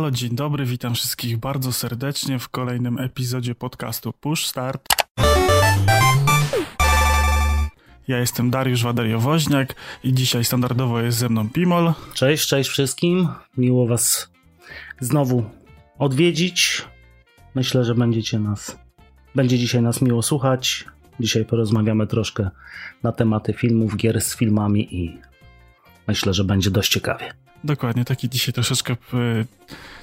Halo, 0.00 0.10
dzień 0.10 0.34
dobry, 0.34 0.64
witam 0.64 0.94
wszystkich 0.94 1.38
bardzo 1.38 1.72
serdecznie 1.72 2.38
w 2.38 2.48
kolejnym 2.48 2.98
epizodzie 2.98 3.54
podcastu 3.54 4.12
Push 4.12 4.46
Start. 4.46 4.82
Ja 8.08 8.18
jestem 8.18 8.50
Dariusz 8.50 8.82
Wadariowoźniak 8.82 9.74
i 10.04 10.12
dzisiaj 10.12 10.44
standardowo 10.44 11.00
jest 11.00 11.18
ze 11.18 11.28
mną 11.28 11.50
Pimol. 11.50 11.92
Cześć, 12.14 12.48
cześć 12.48 12.70
wszystkim. 12.70 13.28
Miło 13.56 13.86
Was 13.86 14.32
znowu 15.00 15.44
odwiedzić. 15.98 16.84
Myślę, 17.54 17.84
że 17.84 17.94
będziecie 17.94 18.38
nas, 18.38 18.78
będzie 19.34 19.58
dzisiaj 19.58 19.82
nas 19.82 20.02
miło 20.02 20.22
słuchać. 20.22 20.84
Dzisiaj 21.20 21.44
porozmawiamy 21.44 22.06
troszkę 22.06 22.50
na 23.02 23.12
tematy 23.12 23.52
filmów, 23.52 23.96
gier 23.96 24.20
z 24.20 24.36
filmami 24.36 24.94
i 24.94 25.18
myślę, 26.08 26.34
że 26.34 26.44
będzie 26.44 26.70
dość 26.70 26.92
ciekawie. 26.92 27.32
Dokładnie, 27.64 28.04
taki 28.04 28.28
dzisiaj 28.28 28.54
troszeczkę 28.54 28.92
e, 28.92 28.96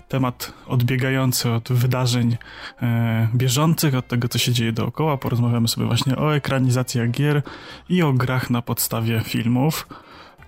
temat 0.07 0.53
odbiegający 0.67 1.51
od 1.51 1.71
wydarzeń 1.71 2.37
e, 2.81 3.27
bieżących, 3.35 3.95
od 3.95 4.07
tego, 4.07 4.27
co 4.27 4.37
się 4.37 4.53
dzieje 4.53 4.71
dookoła. 4.71 5.17
Porozmawiamy 5.17 5.67
sobie 5.67 5.87
właśnie 5.87 6.17
o 6.17 6.35
ekranizacjach 6.35 7.11
gier 7.11 7.41
i 7.89 8.01
o 8.01 8.13
grach 8.13 8.49
na 8.49 8.61
podstawie 8.61 9.21
filmów. 9.21 9.87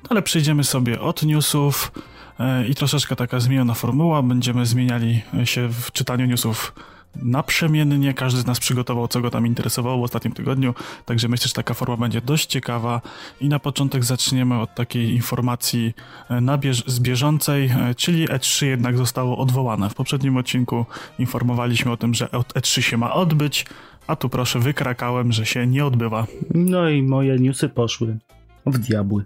Ale 0.09 0.21
przejdziemy 0.21 0.63
sobie 0.63 1.01
od 1.01 1.23
newsów 1.23 1.91
e, 2.39 2.67
i 2.67 2.75
troszeczkę 2.75 3.15
taka 3.15 3.39
zmieniona 3.39 3.73
formuła. 3.73 4.21
Będziemy 4.21 4.65
zmieniali 4.65 5.21
się 5.43 5.69
w 5.69 5.91
czytaniu 5.91 6.25
newsów 6.25 6.73
naprzemiennie. 7.15 8.13
Każdy 8.13 8.41
z 8.41 8.45
nas 8.45 8.59
przygotował, 8.59 9.07
co 9.07 9.21
go 9.21 9.31
tam 9.31 9.47
interesowało 9.47 9.97
w 9.97 10.03
ostatnim 10.03 10.33
tygodniu, 10.33 10.73
także 11.05 11.27
myślę, 11.27 11.47
że 11.47 11.53
taka 11.53 11.73
forma 11.73 11.97
będzie 11.97 12.21
dość 12.21 12.45
ciekawa. 12.45 13.01
I 13.41 13.49
na 13.49 13.59
początek 13.59 14.03
zaczniemy 14.03 14.61
od 14.61 14.75
takiej 14.75 15.13
informacji 15.13 15.93
e, 16.29 16.57
bież 16.57 16.83
z 16.87 16.99
bieżącej, 16.99 17.65
e, 17.65 17.95
czyli 17.95 18.27
E3 18.27 18.65
jednak 18.65 18.97
zostało 18.97 19.37
odwołane. 19.37 19.89
W 19.89 19.95
poprzednim 19.95 20.37
odcinku 20.37 20.85
informowaliśmy 21.19 21.91
o 21.91 21.97
tym, 21.97 22.13
że 22.13 22.25
E3 22.25 22.81
się 22.81 22.97
ma 22.97 23.13
odbyć, 23.13 23.65
a 24.07 24.15
tu 24.15 24.29
proszę 24.29 24.59
wykrakałem, 24.59 25.31
że 25.31 25.45
się 25.45 25.67
nie 25.67 25.85
odbywa. 25.85 26.27
No 26.53 26.89
i 26.89 27.01
moje 27.01 27.39
newsy 27.39 27.69
poszły 27.69 28.17
w 28.65 28.77
diabły 28.77 29.23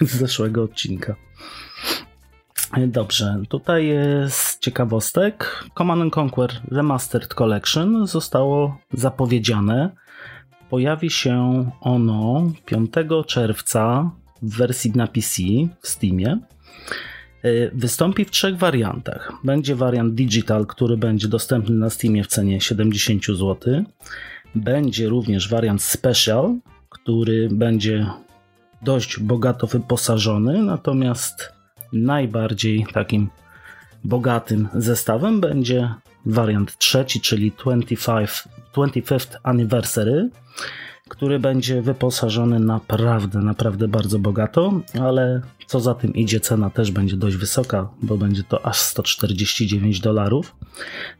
z 0.00 0.10
zeszłego 0.10 0.62
odcinka. 0.62 1.14
Dobrze, 2.76 3.42
tutaj 3.48 3.92
z 4.28 4.58
ciekawostek 4.58 5.64
Command 5.78 6.18
Conquer 6.18 6.50
Remastered 6.70 7.34
Collection 7.34 8.06
zostało 8.06 8.78
zapowiedziane. 8.92 9.90
Pojawi 10.70 11.10
się 11.10 11.64
ono 11.80 12.50
5 12.64 12.90
czerwca 13.26 14.10
w 14.42 14.56
wersji 14.56 14.92
na 14.94 15.06
PC 15.06 15.42
w 15.80 15.88
Steamie. 15.88 16.38
Wystąpi 17.72 18.24
w 18.24 18.30
trzech 18.30 18.56
wariantach. 18.56 19.32
Będzie 19.44 19.74
wariant 19.74 20.14
digital, 20.14 20.66
który 20.66 20.96
będzie 20.96 21.28
dostępny 21.28 21.76
na 21.76 21.90
Steamie 21.90 22.24
w 22.24 22.26
cenie 22.26 22.60
70 22.60 23.24
zł. 23.26 23.84
Będzie 24.54 25.08
również 25.08 25.48
wariant 25.48 25.82
special, 25.82 26.56
który 26.88 27.48
będzie 27.52 28.06
dość 28.82 29.20
bogato 29.20 29.66
wyposażony, 29.66 30.62
natomiast 30.62 31.57
najbardziej 31.92 32.86
takim 32.92 33.28
bogatym 34.04 34.68
zestawem 34.74 35.40
będzie 35.40 35.94
wariant 36.26 36.78
trzeci, 36.78 37.20
czyli 37.20 37.52
25, 37.58 38.44
25th 38.74 39.36
Anniversary, 39.42 40.30
który 41.08 41.38
będzie 41.38 41.82
wyposażony 41.82 42.60
naprawdę, 42.60 43.38
naprawdę 43.38 43.88
bardzo 43.88 44.18
bogato, 44.18 44.80
ale 45.00 45.40
co 45.66 45.80
za 45.80 45.94
tym 45.94 46.14
idzie, 46.14 46.40
cena 46.40 46.70
też 46.70 46.90
będzie 46.90 47.16
dość 47.16 47.36
wysoka, 47.36 47.88
bo 48.02 48.16
będzie 48.16 48.42
to 48.42 48.66
aż 48.66 48.78
149 48.78 50.00
dolarów. 50.00 50.56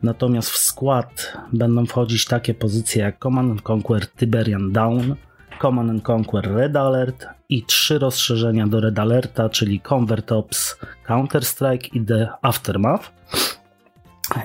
Natomiast 0.02 0.50
w 0.50 0.56
skład 0.56 1.36
będą 1.52 1.86
wchodzić 1.86 2.24
takie 2.24 2.54
pozycje 2.54 3.02
jak 3.02 3.18
Command 3.22 3.70
Conquer 3.70 4.06
Tiberian 4.06 4.72
Down, 4.72 5.14
Command 5.58 6.02
Conquer 6.02 6.54
Red 6.54 6.76
Alert 6.76 7.26
i 7.48 7.62
trzy 7.62 7.98
rozszerzenia 7.98 8.66
do 8.66 8.80
Red 8.80 8.98
Alerta, 8.98 9.48
czyli 9.48 9.80
Convert 9.80 10.32
Ops, 10.32 10.76
Counter-Strike 11.06 11.88
i 11.92 12.04
The 12.04 12.28
Aftermath. 12.42 13.12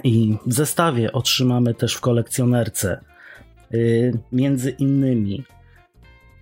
I 0.03 0.38
w 0.46 0.53
zestawie 0.53 1.12
otrzymamy 1.12 1.74
też 1.74 1.96
w 1.96 2.01
kolekcjonerce 2.01 3.01
yy, 3.72 4.18
między 4.31 4.69
innymi 4.69 5.44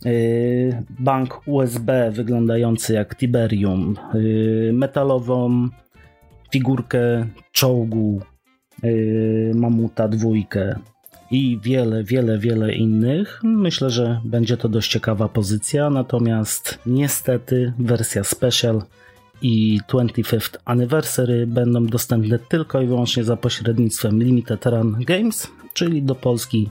yy, 0.06 0.84
bank 1.00 1.42
USB 1.46 2.12
wyglądający 2.12 2.94
jak 2.94 3.16
Tiberium, 3.16 3.96
yy, 4.14 4.72
metalową 4.74 5.70
figurkę 6.52 7.28
czołgu 7.52 8.22
yy, 8.84 9.52
Mamuta 9.56 10.08
dwójkę, 10.08 10.76
i 11.32 11.60
wiele, 11.64 12.04
wiele, 12.04 12.40
wiele 12.40 12.74
innych. 12.74 13.40
Myślę, 13.44 13.90
że 13.90 14.22
będzie 14.24 14.58
to 14.58 14.70
dość 14.70 14.92
ciekawa 14.92 15.30
pozycja, 15.30 15.90
natomiast 15.90 16.80
niestety 16.86 17.74
wersja 17.80 18.24
Special 18.24 18.82
i 19.42 19.80
25th 19.90 20.58
Anniversary 20.66 21.48
będą 21.48 21.86
dostępne 21.86 22.40
tylko 22.40 22.82
i 22.82 22.88
wyłącznie 22.88 23.24
za 23.24 23.38
pośrednictwem 23.38 24.24
Limited 24.24 24.66
Run 24.66 24.96
Games, 25.00 25.48
czyli 25.74 26.04
do 26.04 26.16
Polski 26.16 26.70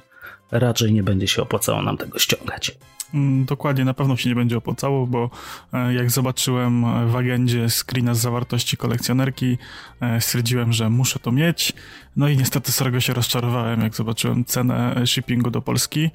raczej 0.50 0.92
nie 0.92 1.03
będzie 1.03 1.28
się 1.28 1.42
opłacało 1.42 1.82
nam 1.82 1.97
tego 1.97 2.19
ściągać. 2.19 2.78
Mm, 3.15 3.44
dokładnie, 3.44 3.84
na 3.84 3.94
pewno 3.94 4.16
się 4.16 4.28
nie 4.28 4.34
będzie 4.34 4.56
opłacało, 4.56 5.06
bo 5.06 5.31
e, 5.72 5.94
jak 5.94 6.10
zobaczyłem 6.10 6.84
w 7.10 7.16
agendzie 7.16 7.66
screena 7.71 8.15
z 8.15 8.21
zawartości 8.21 8.76
kolekcjonerki, 8.76 9.59
e, 10.00 10.21
stwierdziłem, 10.21 10.72
że 10.72 10.91
muszę 10.91 11.19
to 11.19 11.32
mieć. 11.32 11.72
No 12.16 12.28
i 12.28 12.37
niestety 12.37 12.72
sorego 12.72 13.00
się 13.00 13.12
rozczarowałem, 13.12 13.81
jak 13.81 13.94
zobaczyłem 13.94 14.44
cenę 14.44 15.06
shippingu 15.06 15.50
do 15.50 15.62
Polski. 15.62 16.10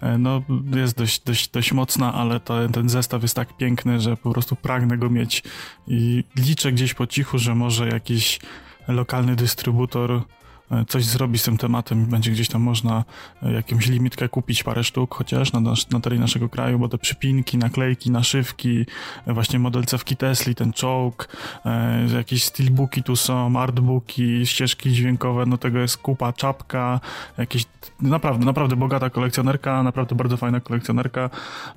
E, 0.00 0.18
no, 0.18 0.42
jest 0.76 0.98
dość, 0.98 1.20
dość, 1.24 1.48
dość 1.48 1.72
mocna, 1.72 2.14
ale 2.14 2.40
to, 2.40 2.68
ten 2.68 2.88
zestaw 2.88 3.22
jest 3.22 3.36
tak 3.36 3.56
piękny, 3.56 4.00
że 4.00 4.16
po 4.16 4.32
prostu 4.32 4.56
pragnę 4.56 4.98
go 4.98 5.10
mieć 5.10 5.42
i 5.88 6.24
liczę 6.36 6.72
gdzieś 6.72 6.94
po 6.94 7.06
cichu, 7.06 7.38
że 7.38 7.54
może 7.54 7.88
jakiś 7.88 8.40
lokalny 8.88 9.36
dystrybutor 9.36 10.10
E, 10.12 10.39
coś 10.88 11.04
zrobi 11.04 11.38
z 11.38 11.42
tym 11.42 11.58
tematem 11.58 12.06
będzie 12.06 12.30
gdzieś 12.30 12.48
tam 12.48 12.62
można 12.62 13.04
e, 13.42 13.52
jakąś 13.52 13.86
limitkę 13.86 14.28
kupić, 14.28 14.62
parę 14.62 14.84
sztuk 14.84 15.14
chociaż 15.14 15.52
na, 15.52 15.60
na 15.90 16.00
terenie 16.00 16.20
naszego 16.20 16.48
kraju, 16.48 16.78
bo 16.78 16.88
te 16.88 16.98
przypinki, 16.98 17.58
naklejki, 17.58 18.10
naszywki, 18.10 18.86
e, 19.26 19.32
właśnie 19.32 19.58
model 19.58 19.84
cewki 19.84 20.16
Tesla, 20.16 20.54
ten 20.54 20.72
czołg, 20.72 21.28
e, 21.64 22.06
jakieś 22.16 22.44
steelbooki 22.44 23.02
tu 23.02 23.16
są, 23.16 23.60
artbooki, 23.60 24.46
ścieżki 24.46 24.92
dźwiękowe, 24.92 25.46
no 25.46 25.58
tego 25.58 25.78
jest 25.78 25.96
kupa, 25.96 26.32
czapka, 26.32 27.00
jakieś 27.38 27.64
naprawdę, 28.00 28.46
naprawdę 28.46 28.76
bogata 28.76 29.10
kolekcjonerka, 29.10 29.82
naprawdę 29.82 30.14
bardzo 30.14 30.36
fajna 30.36 30.60
kolekcjonerka, 30.60 31.30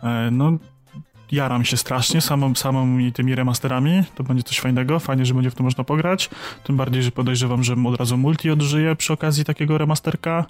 e, 0.04 0.30
no 0.31 0.58
jaram 1.32 1.66
się 1.66 1.78
strasznie 1.78 2.22
samą, 2.22 2.56
samą 2.56 2.98
tymi 3.14 3.36
remasterami. 3.36 4.04
To 4.16 4.24
będzie 4.24 4.44
coś 4.44 4.60
fajnego, 4.60 5.00
fajnie, 5.00 5.26
że 5.26 5.34
będzie 5.34 5.52
w 5.52 5.56
to 5.56 5.64
można 5.64 5.84
pograć. 5.84 6.30
Tym 6.64 6.78
bardziej, 6.78 7.04
że 7.04 7.12
podejrzewam, 7.12 7.64
że 7.64 7.76
od 7.88 8.00
razu 8.00 8.18
multi 8.18 8.52
odżyje 8.52 8.96
przy 8.96 9.14
okazji 9.14 9.46
takiego 9.46 9.78
remasterka. 9.78 10.46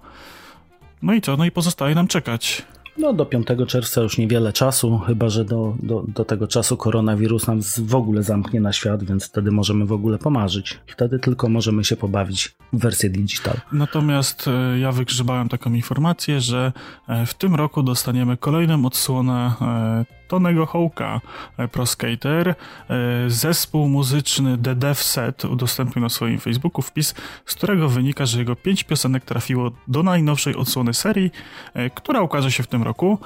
No 1.02 1.14
i 1.14 1.22
co? 1.22 1.38
No 1.38 1.46
i 1.46 1.52
pozostaje 1.52 1.96
nam 1.96 2.08
czekać. 2.08 2.66
No 2.98 3.14
do 3.14 3.26
5 3.26 3.48
czerwca 3.68 4.02
już 4.02 4.18
niewiele 4.18 4.54
czasu, 4.54 4.98
chyba 4.98 5.30
że 5.30 5.46
do, 5.46 5.76
do, 5.84 6.04
do 6.08 6.26
tego 6.26 6.48
czasu 6.48 6.78
koronawirus 6.78 7.48
nam 7.48 7.60
w 7.78 7.96
ogóle 7.96 8.24
zamknie 8.24 8.62
na 8.62 8.74
świat, 8.74 9.04
więc 9.04 9.26
wtedy 9.26 9.52
możemy 9.52 9.86
w 9.86 9.92
ogóle 9.92 10.18
pomarzyć. 10.18 10.80
Wtedy 10.88 11.20
tylko 11.20 11.50
możemy 11.50 11.84
się 11.84 11.96
pobawić 11.96 12.56
w 12.74 12.80
wersję 12.80 13.10
digital. 13.10 13.56
Natomiast 13.72 14.48
e, 14.48 14.80
ja 14.80 14.92
wygrzebałem 14.92 15.50
taką 15.50 15.74
informację, 15.74 16.42
że 16.42 16.72
e, 17.08 17.26
w 17.26 17.34
tym 17.34 17.56
roku 17.56 17.84
dostaniemy 17.84 18.38
kolejną 18.38 18.86
odsłonę 18.86 19.54
e, 19.62 20.06
Tonego 20.34 20.66
Hołka, 20.66 21.22
e, 21.58 21.68
Pro 21.68 21.86
Skater. 21.86 22.50
E, 22.50 22.56
zespół 23.28 23.88
muzyczny 23.88 24.58
The 24.58 24.96
Set 24.96 25.46
udostępnił 25.46 26.04
na 26.04 26.10
swoim 26.10 26.40
Facebooku 26.40 26.82
wpis, 26.82 27.16
z 27.46 27.56
którego 27.56 27.90
wynika, 27.90 28.26
że 28.26 28.40
jego 28.40 28.56
pięć 28.56 28.84
piosenek 28.84 29.26
trafiło 29.26 29.72
do 29.88 30.04
najnowszej 30.04 30.56
odsłony 30.56 30.94
serii, 30.94 31.32
e, 31.74 31.90
która 31.90 32.22
ukaże 32.22 32.52
się 32.52 32.64
w 32.64 32.68
tym 32.68 32.84
roku. 32.84 33.18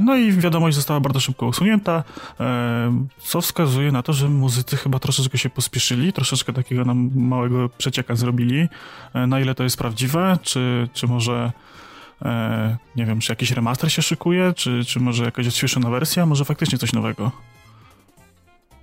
No 0.00 0.16
i 0.16 0.32
wiadomość 0.32 0.76
została 0.76 1.00
bardzo 1.00 1.20
szybko 1.20 1.46
usunięta, 1.46 2.04
co 3.18 3.40
wskazuje 3.40 3.92
na 3.92 4.02
to, 4.02 4.12
że 4.12 4.28
muzycy 4.28 4.76
chyba 4.76 4.98
troszeczkę 4.98 5.38
się 5.38 5.50
pospieszyli, 5.50 6.12
troszeczkę 6.12 6.52
takiego 6.52 6.84
nam 6.84 7.10
małego 7.14 7.68
przecieka 7.68 8.16
zrobili. 8.16 8.68
Na 9.14 9.40
ile 9.40 9.54
to 9.54 9.62
jest 9.62 9.78
prawdziwe, 9.78 10.38
czy, 10.42 10.88
czy 10.92 11.06
może 11.06 11.52
E, 12.24 12.76
nie 12.96 13.06
wiem, 13.06 13.20
czy 13.20 13.32
jakiś 13.32 13.50
remaster 13.50 13.92
się 13.92 14.02
szykuje, 14.02 14.52
czy, 14.56 14.84
czy 14.84 15.00
może 15.00 15.24
jakaś 15.24 15.46
odświeżona 15.46 15.90
wersja, 15.90 16.26
może 16.26 16.44
faktycznie 16.44 16.78
coś 16.78 16.92
nowego. 16.92 17.32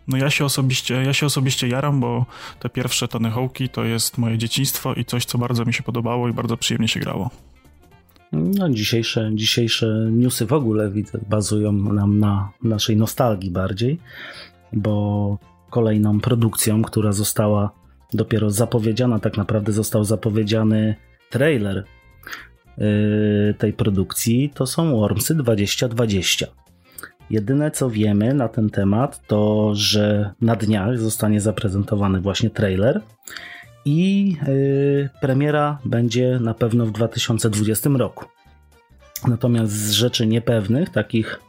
No 0.08 0.18
ja 0.18 0.30
się 0.30 0.46
osobiście, 0.46 0.94
ja 0.94 1.14
się 1.14 1.26
osobiście 1.26 1.68
jaram, 1.68 2.00
bo 2.00 2.26
te 2.60 2.70
pierwsze 2.70 3.08
Tony 3.08 3.30
Hawk'i 3.30 3.70
to 3.70 3.84
jest 3.84 4.18
moje 4.18 4.38
dzieciństwo 4.38 4.94
i 4.94 5.06
coś, 5.06 5.26
co 5.26 5.38
bardzo 5.38 5.66
mi 5.66 5.74
się 5.74 5.84
podobało 5.84 6.30
i 6.30 6.34
bardzo 6.34 6.58
przyjemnie 6.58 6.88
się 6.88 7.00
grało. 7.00 7.30
No, 8.32 8.70
dzisiejsze, 8.70 9.32
dzisiejsze 9.34 10.10
newsy 10.12 10.46
w 10.46 10.54
ogóle 10.54 10.92
bazują 11.30 11.72
nam 11.72 12.20
na 12.20 12.52
naszej 12.64 12.98
nostalgii 12.98 13.52
bardziej, 13.52 14.00
bo 14.74 15.38
kolejną 15.70 16.20
produkcją, 16.20 16.82
która 16.82 17.12
została 17.12 17.72
dopiero 18.14 18.50
zapowiedziana, 18.50 19.20
tak 19.20 19.38
naprawdę 19.38 19.72
został 19.72 20.04
zapowiedziany 20.04 20.96
trailer 21.30 21.86
tej 23.58 23.74
produkcji, 23.74 24.52
to 24.54 24.68
są 24.68 24.92
Wormsy 24.92 25.36
2020. 25.36 26.48
Jedyne 27.30 27.72
co 27.72 27.90
wiemy 27.90 28.34
na 28.34 28.48
ten 28.48 28.70
temat 28.70 29.28
to, 29.28 29.72
że 29.76 30.34
na 30.42 30.56
dniach 30.56 31.00
zostanie 31.00 31.42
zaprezentowany 31.42 32.22
właśnie 32.22 32.50
trailer 32.50 33.02
i 33.86 34.30
yy, 34.48 35.10
premiera 35.22 35.80
będzie 35.86 36.40
na 36.42 36.54
pewno 36.54 36.86
w 36.86 36.92
2020 36.92 37.90
roku. 37.90 38.26
Natomiast 39.28 39.72
z 39.72 39.92
rzeczy 39.92 40.28
niepewnych, 40.28 40.90
takich, 40.90 41.40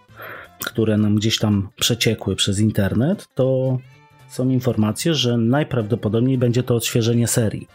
które 0.65 0.97
nam 0.97 1.15
gdzieś 1.15 1.39
tam 1.39 1.69
przeciekły 1.77 2.37
przez 2.37 2.59
internet, 2.61 3.29
to 3.35 3.79
są 4.29 4.49
informacje, 4.49 5.15
że 5.15 5.39
najprawdopodobniej 5.39 6.39
będzie 6.39 6.63
to 6.63 6.75
odświeżenie 6.75 7.29
serii. 7.29 7.69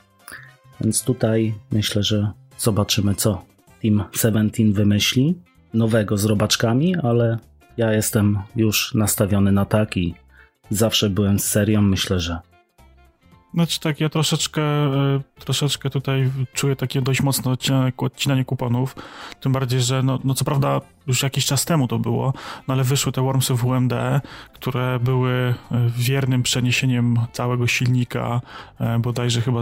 Więc 0.81 1.03
tutaj 1.03 1.53
myślę, 1.71 2.03
że 2.03 2.31
zobaczymy, 2.59 3.15
co 3.15 3.45
Team 3.81 4.03
17 4.11 4.63
wymyśli 4.73 5.35
nowego 5.73 6.17
z 6.17 6.25
robaczkami, 6.25 6.95
ale 6.95 7.37
ja 7.77 7.93
jestem 7.93 8.39
już 8.55 8.93
nastawiony 8.93 9.51
na 9.51 9.65
tak 9.65 9.97
i 9.97 10.15
zawsze 10.69 11.09
byłem 11.09 11.39
z 11.39 11.43
serią. 11.43 11.81
Myślę, 11.81 12.19
że 12.19 12.39
znaczy 13.53 13.79
tak, 13.79 13.99
ja 13.99 14.09
troszeczkę, 14.09 14.61
e, 14.61 15.21
troszeczkę 15.39 15.89
tutaj 15.89 16.31
czuję 16.53 16.75
takie 16.75 17.01
dość 17.01 17.21
mocne 17.21 17.51
odcinanie, 17.51 17.93
odcinanie 17.97 18.45
kuponów, 18.45 18.95
tym 19.39 19.51
bardziej, 19.51 19.81
że 19.81 20.03
no, 20.03 20.19
no 20.23 20.33
co 20.33 20.45
prawda 20.45 20.81
już 21.09 21.23
jakiś 21.23 21.45
czas 21.45 21.65
temu 21.65 21.87
to 21.87 21.99
było, 21.99 22.33
no 22.67 22.73
ale 22.73 22.83
wyszły 22.83 23.11
te 23.11 23.21
Wormsy 23.21 23.53
w 23.53 23.65
UMD, 23.65 23.93
które 24.53 24.99
były 24.99 25.31
e, 25.31 25.55
wiernym 25.97 26.43
przeniesieniem 26.43 27.19
całego 27.31 27.67
silnika, 27.67 28.41
e, 28.79 28.99
bodajże 28.99 29.41
chyba 29.41 29.61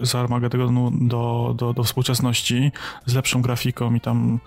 z, 0.00 0.14
Armagedonu 0.14 0.92
do, 1.00 1.54
do, 1.58 1.72
do 1.72 1.82
współczesności, 1.82 2.72
z 3.06 3.14
lepszą 3.14 3.42
grafiką 3.42 3.94
i 3.94 4.00
tam 4.00 4.38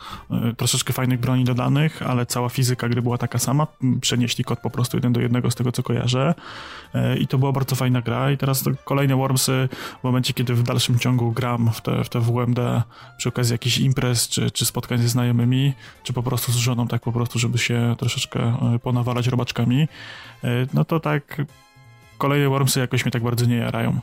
troszeczkę 0.57 0.93
fajnych 0.93 1.19
broni 1.19 1.43
dodanych, 1.43 2.01
ale 2.01 2.25
cała 2.25 2.49
fizyka 2.49 2.89
gry 2.89 3.01
była 3.01 3.17
taka 3.17 3.39
sama, 3.39 3.67
przenieśli 4.01 4.43
kod 4.43 4.59
po 4.59 4.69
prostu 4.69 4.97
jeden 4.97 5.13
do 5.13 5.21
jednego 5.21 5.51
z 5.51 5.55
tego, 5.55 5.71
co 5.71 5.83
kojarzę. 5.83 6.35
I 7.19 7.27
to 7.27 7.37
była 7.37 7.51
bardzo 7.51 7.75
fajna 7.75 8.01
gra. 8.01 8.31
I 8.31 8.37
teraz 8.37 8.63
kolejne 8.85 9.15
Wormsy 9.15 9.69
w 9.99 10.03
momencie, 10.03 10.33
kiedy 10.33 10.53
w 10.53 10.63
dalszym 10.63 10.99
ciągu 10.99 11.31
gram 11.31 11.71
w 11.73 11.81
te, 11.81 12.03
w 12.03 12.09
te 12.09 12.19
WMD 12.19 12.83
przy 13.17 13.29
okazji 13.29 13.53
jakichś 13.53 13.77
imprez, 13.77 14.29
czy, 14.29 14.51
czy 14.51 14.65
spotkań 14.65 14.97
ze 14.97 15.09
znajomymi, 15.09 15.73
czy 16.03 16.13
po 16.13 16.23
prostu 16.23 16.38
z 16.45 16.55
żoną, 16.55 16.87
tak 16.87 17.01
po 17.01 17.11
prostu, 17.11 17.39
żeby 17.39 17.57
się 17.57 17.95
troszeczkę 17.99 18.39
e, 18.39 18.79
ponawalać 18.79 19.27
robaczkami, 19.27 19.87
e, 20.43 20.47
no 20.73 20.85
to 20.85 20.99
tak 20.99 21.41
kolejne 22.17 22.49
Wormsy 22.49 22.79
jakoś 22.79 23.05
mnie 23.05 23.11
tak 23.11 23.23
bardzo 23.23 23.45
nie 23.45 23.55
jarają. 23.55 23.99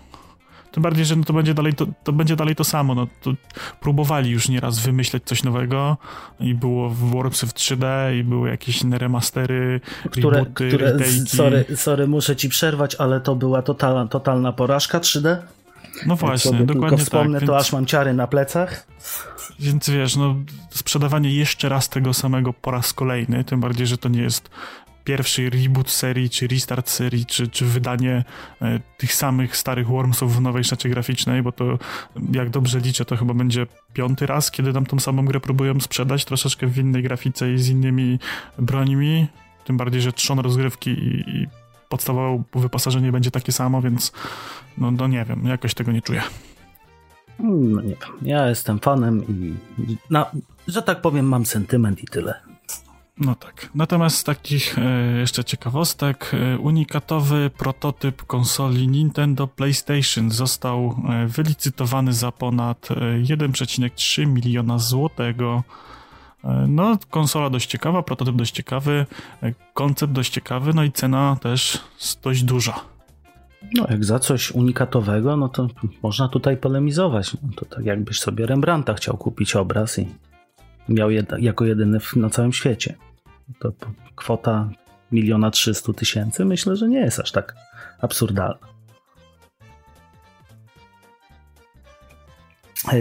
Tym 0.76 0.82
bardziej, 0.82 1.04
że 1.04 1.16
no 1.16 1.24
to, 1.24 1.32
będzie 1.32 1.54
dalej 1.54 1.74
to, 1.74 1.86
to 2.04 2.12
będzie 2.12 2.36
dalej 2.36 2.56
to 2.56 2.64
samo. 2.64 2.94
No, 2.94 3.06
to 3.22 3.32
próbowali 3.80 4.30
już 4.30 4.48
nieraz 4.48 4.78
wymyśleć 4.78 5.24
coś 5.24 5.42
nowego 5.42 5.96
i 6.40 6.54
było 6.54 6.90
w 6.90 6.96
Wormsy 6.96 7.46
w 7.46 7.54
3D 7.54 7.86
i 8.16 8.24
były 8.24 8.48
jakieś 8.48 8.82
inne 8.82 8.98
remastery, 8.98 9.80
które, 10.10 10.38
rebooty, 10.38 10.68
które 10.68 10.98
sorry, 11.26 11.64
sorry, 11.76 12.06
muszę 12.06 12.36
ci 12.36 12.48
przerwać, 12.48 12.94
ale 12.94 13.20
to 13.20 13.36
była 13.36 13.62
totalna, 13.62 14.06
totalna 14.06 14.52
porażka 14.52 14.98
3D? 14.98 15.36
No 16.06 16.16
właśnie, 16.16 16.52
dokładnie 16.52 16.88
tylko 16.88 16.96
wspomnę, 16.96 17.38
tak, 17.38 17.46
to 17.46 17.52
więc... 17.52 17.66
aż 17.66 17.72
mam 17.72 17.86
ciary 17.86 18.14
na 18.14 18.26
plecach. 18.26 18.86
Więc 19.58 19.90
wiesz, 19.90 20.16
no, 20.16 20.36
sprzedawanie 20.70 21.30
jeszcze 21.30 21.68
raz 21.68 21.88
tego 21.88 22.14
samego 22.14 22.52
po 22.52 22.70
raz 22.70 22.92
kolejny, 22.92 23.44
tym 23.44 23.60
bardziej, 23.60 23.86
że 23.86 23.98
to 23.98 24.08
nie 24.08 24.22
jest 24.22 24.50
pierwszy 25.06 25.50
reboot 25.50 25.90
serii, 25.90 26.30
czy 26.30 26.46
restart 26.46 26.88
serii, 26.88 27.26
czy, 27.26 27.48
czy 27.48 27.64
wydanie 27.64 28.24
e, 28.62 28.80
tych 28.98 29.14
samych 29.14 29.56
starych 29.56 29.86
Wormsów 29.86 30.36
w 30.36 30.40
nowej 30.40 30.64
szacie 30.64 30.88
graficznej, 30.88 31.42
bo 31.42 31.52
to 31.52 31.78
jak 32.32 32.50
dobrze 32.50 32.80
liczę, 32.80 33.04
to 33.04 33.16
chyba 33.16 33.34
będzie 33.34 33.66
piąty 33.92 34.26
raz, 34.26 34.50
kiedy 34.50 34.72
tam 34.72 34.86
tą 34.86 35.00
samą 35.00 35.24
grę 35.24 35.40
próbują 35.40 35.80
sprzedać, 35.80 36.24
troszeczkę 36.24 36.66
w 36.66 36.78
innej 36.78 37.02
grafice 37.02 37.52
i 37.52 37.58
z 37.58 37.68
innymi 37.68 38.18
brońmi, 38.58 39.26
tym 39.64 39.76
bardziej, 39.76 40.00
że 40.00 40.12
trzon 40.12 40.38
rozgrywki 40.38 40.90
i, 40.90 41.30
i 41.30 41.46
podstawowe 41.88 42.42
wyposażenie 42.54 43.12
będzie 43.12 43.30
takie 43.30 43.52
samo, 43.52 43.82
więc 43.82 44.12
no, 44.78 44.90
no 44.90 45.06
nie 45.06 45.24
wiem, 45.24 45.46
jakoś 45.46 45.74
tego 45.74 45.92
nie 45.92 46.02
czuję. 46.02 46.22
No 47.38 47.82
nie 47.82 47.88
wiem, 47.88 48.10
ja 48.22 48.48
jestem 48.48 48.78
fanem 48.78 49.24
i 49.28 49.54
na, 50.10 50.30
że 50.68 50.82
tak 50.82 51.00
powiem 51.00 51.28
mam 51.28 51.46
sentyment 51.46 52.02
i 52.02 52.06
tyle. 52.06 52.34
No 53.18 53.34
tak. 53.34 53.70
Natomiast 53.74 54.26
takich 54.26 54.78
e, 54.78 54.82
jeszcze 55.18 55.44
ciekawostek, 55.44 56.32
e, 56.34 56.58
unikatowy 56.58 57.50
prototyp 57.58 58.22
konsoli 58.22 58.88
Nintendo 58.88 59.46
PlayStation 59.46 60.30
został 60.30 60.96
e, 61.08 61.26
wylicytowany 61.26 62.12
za 62.12 62.32
ponad 62.32 62.88
1,3 63.22 64.22
e, 64.22 64.26
miliona 64.26 64.78
złotego. 64.78 65.62
No, 66.68 66.98
konsola 67.10 67.50
dość 67.50 67.70
ciekawa, 67.70 68.02
prototyp 68.02 68.36
dość 68.36 68.54
ciekawy, 68.54 69.06
koncept 69.74 70.12
dość 70.12 70.32
ciekawy, 70.32 70.74
no 70.74 70.84
i 70.84 70.92
cena 70.92 71.36
też 71.42 71.80
dość 72.22 72.42
duża. 72.42 72.95
No, 73.74 73.86
jak 73.90 74.04
za 74.04 74.18
coś 74.18 74.50
unikatowego, 74.52 75.36
no 75.36 75.48
to 75.48 75.68
można 76.02 76.28
tutaj 76.28 76.56
polemizować. 76.56 77.34
No, 77.34 77.48
to 77.56 77.64
tak 77.64 77.84
jakbyś 77.84 78.20
sobie 78.20 78.46
Rembrandta 78.46 78.94
chciał 78.94 79.16
kupić 79.16 79.56
obraz 79.56 79.98
i 79.98 80.06
miał 80.88 81.10
jako 81.38 81.64
jedyny 81.64 81.98
na 82.16 82.30
całym 82.30 82.52
świecie. 82.52 82.94
To 83.58 83.72
kwota 84.14 84.70
miliona 85.12 85.50
trzystu 85.50 85.92
tysięcy 85.92 86.44
myślę, 86.44 86.76
że 86.76 86.88
nie 86.88 86.98
jest 86.98 87.20
aż 87.20 87.32
tak 87.32 87.54
absurdalna. 88.00 88.76
E, 92.92 92.98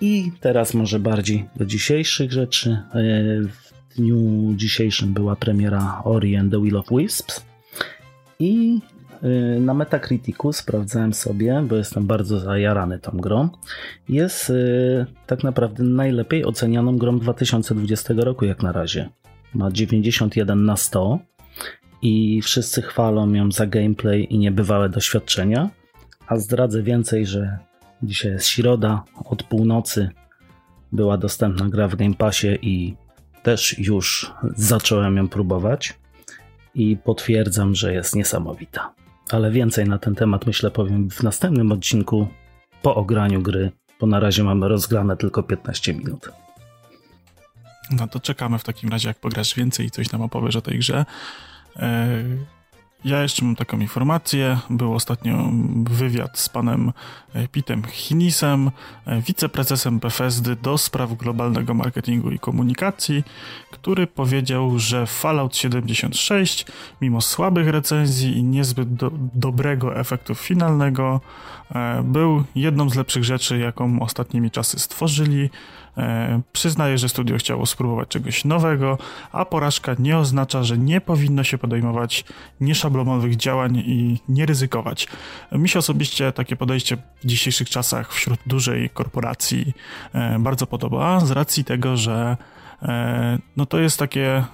I 0.00 0.32
teraz 0.40 0.74
może 0.74 0.98
bardziej 0.98 1.48
do 1.56 1.66
dzisiejszych 1.66 2.32
rzeczy. 2.32 2.70
E, 2.70 2.82
w 3.42 3.96
dniu 3.96 4.52
dzisiejszym 4.56 5.12
była 5.12 5.36
premiera 5.36 6.02
Ori 6.04 6.36
and 6.36 6.52
the 6.52 6.62
Will 6.62 6.76
of 6.76 6.86
Wisps 6.90 7.44
i 8.38 8.80
na 9.60 9.74
Metacriticu 9.74 10.52
sprawdzałem 10.52 11.14
sobie, 11.14 11.62
bo 11.68 11.76
jestem 11.76 12.06
bardzo 12.06 12.40
zajarany 12.40 12.98
tą 12.98 13.10
grą. 13.16 13.48
Jest 14.08 14.52
tak 15.26 15.44
naprawdę 15.44 15.84
najlepiej 15.84 16.44
ocenianą 16.44 16.98
grą 16.98 17.18
2020 17.18 18.14
roku 18.16 18.44
jak 18.44 18.62
na 18.62 18.72
razie 18.72 19.08
ma 19.54 19.70
91 19.70 20.64
na 20.64 20.76
100 20.76 21.18
i 22.02 22.42
wszyscy 22.42 22.82
chwalą 22.82 23.32
ją 23.32 23.52
za 23.52 23.66
gameplay 23.66 24.34
i 24.34 24.38
niebywałe 24.38 24.88
doświadczenia. 24.88 25.70
A 26.26 26.36
zdradzę 26.36 26.82
więcej, 26.82 27.26
że 27.26 27.58
dzisiaj 28.02 28.32
jest 28.32 28.46
środa, 28.46 29.04
od 29.24 29.42
północy 29.42 30.10
była 30.92 31.18
dostępna 31.18 31.68
gra 31.68 31.88
w 31.88 31.96
Game 31.96 32.14
Passie 32.14 32.58
i 32.62 32.96
też 33.42 33.78
już 33.78 34.32
zacząłem 34.56 35.16
ją 35.16 35.28
próbować 35.28 35.98
i 36.74 36.96
potwierdzam, 36.96 37.74
że 37.74 37.94
jest 37.94 38.16
niesamowita. 38.16 38.94
Ale 39.30 39.50
więcej 39.50 39.84
na 39.84 39.98
ten 39.98 40.14
temat 40.14 40.46
myślę 40.46 40.70
powiem 40.70 41.10
w 41.10 41.22
następnym 41.22 41.72
odcinku 41.72 42.28
po 42.82 42.94
ograniu 42.94 43.42
gry, 43.42 43.72
bo 44.00 44.06
na 44.06 44.20
razie 44.20 44.44
mamy 44.44 44.68
rozgrane 44.68 45.16
tylko 45.16 45.42
15 45.42 45.94
minut. 45.94 46.28
No 47.90 48.08
to 48.08 48.20
czekamy 48.20 48.58
w 48.58 48.64
takim 48.64 48.90
razie, 48.90 49.08
jak 49.08 49.18
pograsz 49.18 49.54
więcej 49.54 49.86
i 49.86 49.90
coś 49.90 50.12
nam 50.12 50.22
opowiesz 50.22 50.56
o 50.56 50.60
tej 50.60 50.78
grze. 50.78 51.04
E, 51.76 52.08
ja 53.04 53.22
jeszcze 53.22 53.44
mam 53.44 53.56
taką 53.56 53.78
informację. 53.78 54.58
Był 54.70 54.94
ostatnio 54.94 55.50
wywiad 55.84 56.38
z 56.38 56.48
panem 56.48 56.92
e, 57.34 57.48
Pitem 57.48 57.82
Chinisem, 57.82 58.70
e, 59.06 59.20
wiceprezesem 59.20 59.98
Bethesdy 59.98 60.56
do 60.56 60.78
spraw 60.78 61.14
globalnego 61.14 61.74
marketingu 61.74 62.30
i 62.30 62.38
komunikacji, 62.38 63.24
który 63.70 64.06
powiedział, 64.06 64.78
że 64.78 65.06
Fallout 65.06 65.56
76, 65.56 66.66
mimo 67.00 67.20
słabych 67.20 67.68
recenzji 67.68 68.36
i 68.36 68.42
niezbyt 68.42 68.94
do, 68.94 69.10
dobrego 69.34 69.96
efektu 69.96 70.34
finalnego, 70.34 71.20
był 72.04 72.44
jedną 72.54 72.90
z 72.90 72.94
lepszych 72.94 73.24
rzeczy, 73.24 73.58
jaką 73.58 74.00
ostatnimi 74.00 74.50
czasy 74.50 74.78
stworzyli 74.78 75.50
E, 75.98 76.40
przyznaje, 76.52 76.98
że 76.98 77.08
studio 77.08 77.38
chciało 77.38 77.66
spróbować 77.66 78.08
czegoś 78.08 78.44
nowego, 78.44 78.98
a 79.32 79.44
porażka 79.44 79.94
nie 79.98 80.18
oznacza, 80.18 80.62
że 80.62 80.78
nie 80.78 81.00
powinno 81.00 81.44
się 81.44 81.58
podejmować 81.58 82.24
nieszablonowych 82.60 83.36
działań 83.36 83.76
i 83.76 84.18
nie 84.28 84.46
ryzykować. 84.46 85.08
Mi 85.52 85.68
się 85.68 85.78
osobiście 85.78 86.32
takie 86.32 86.56
podejście 86.56 86.96
w 86.96 87.26
dzisiejszych 87.26 87.70
czasach 87.70 88.12
wśród 88.12 88.40
dużej 88.46 88.90
korporacji 88.90 89.72
e, 90.14 90.38
bardzo 90.38 90.66
podoba, 90.66 91.20
z 91.20 91.30
racji 91.30 91.64
tego, 91.64 91.96
że 91.96 92.36
e, 92.82 93.38
no 93.56 93.66
to 93.66 93.78
jest 93.78 93.98
takie 93.98 94.44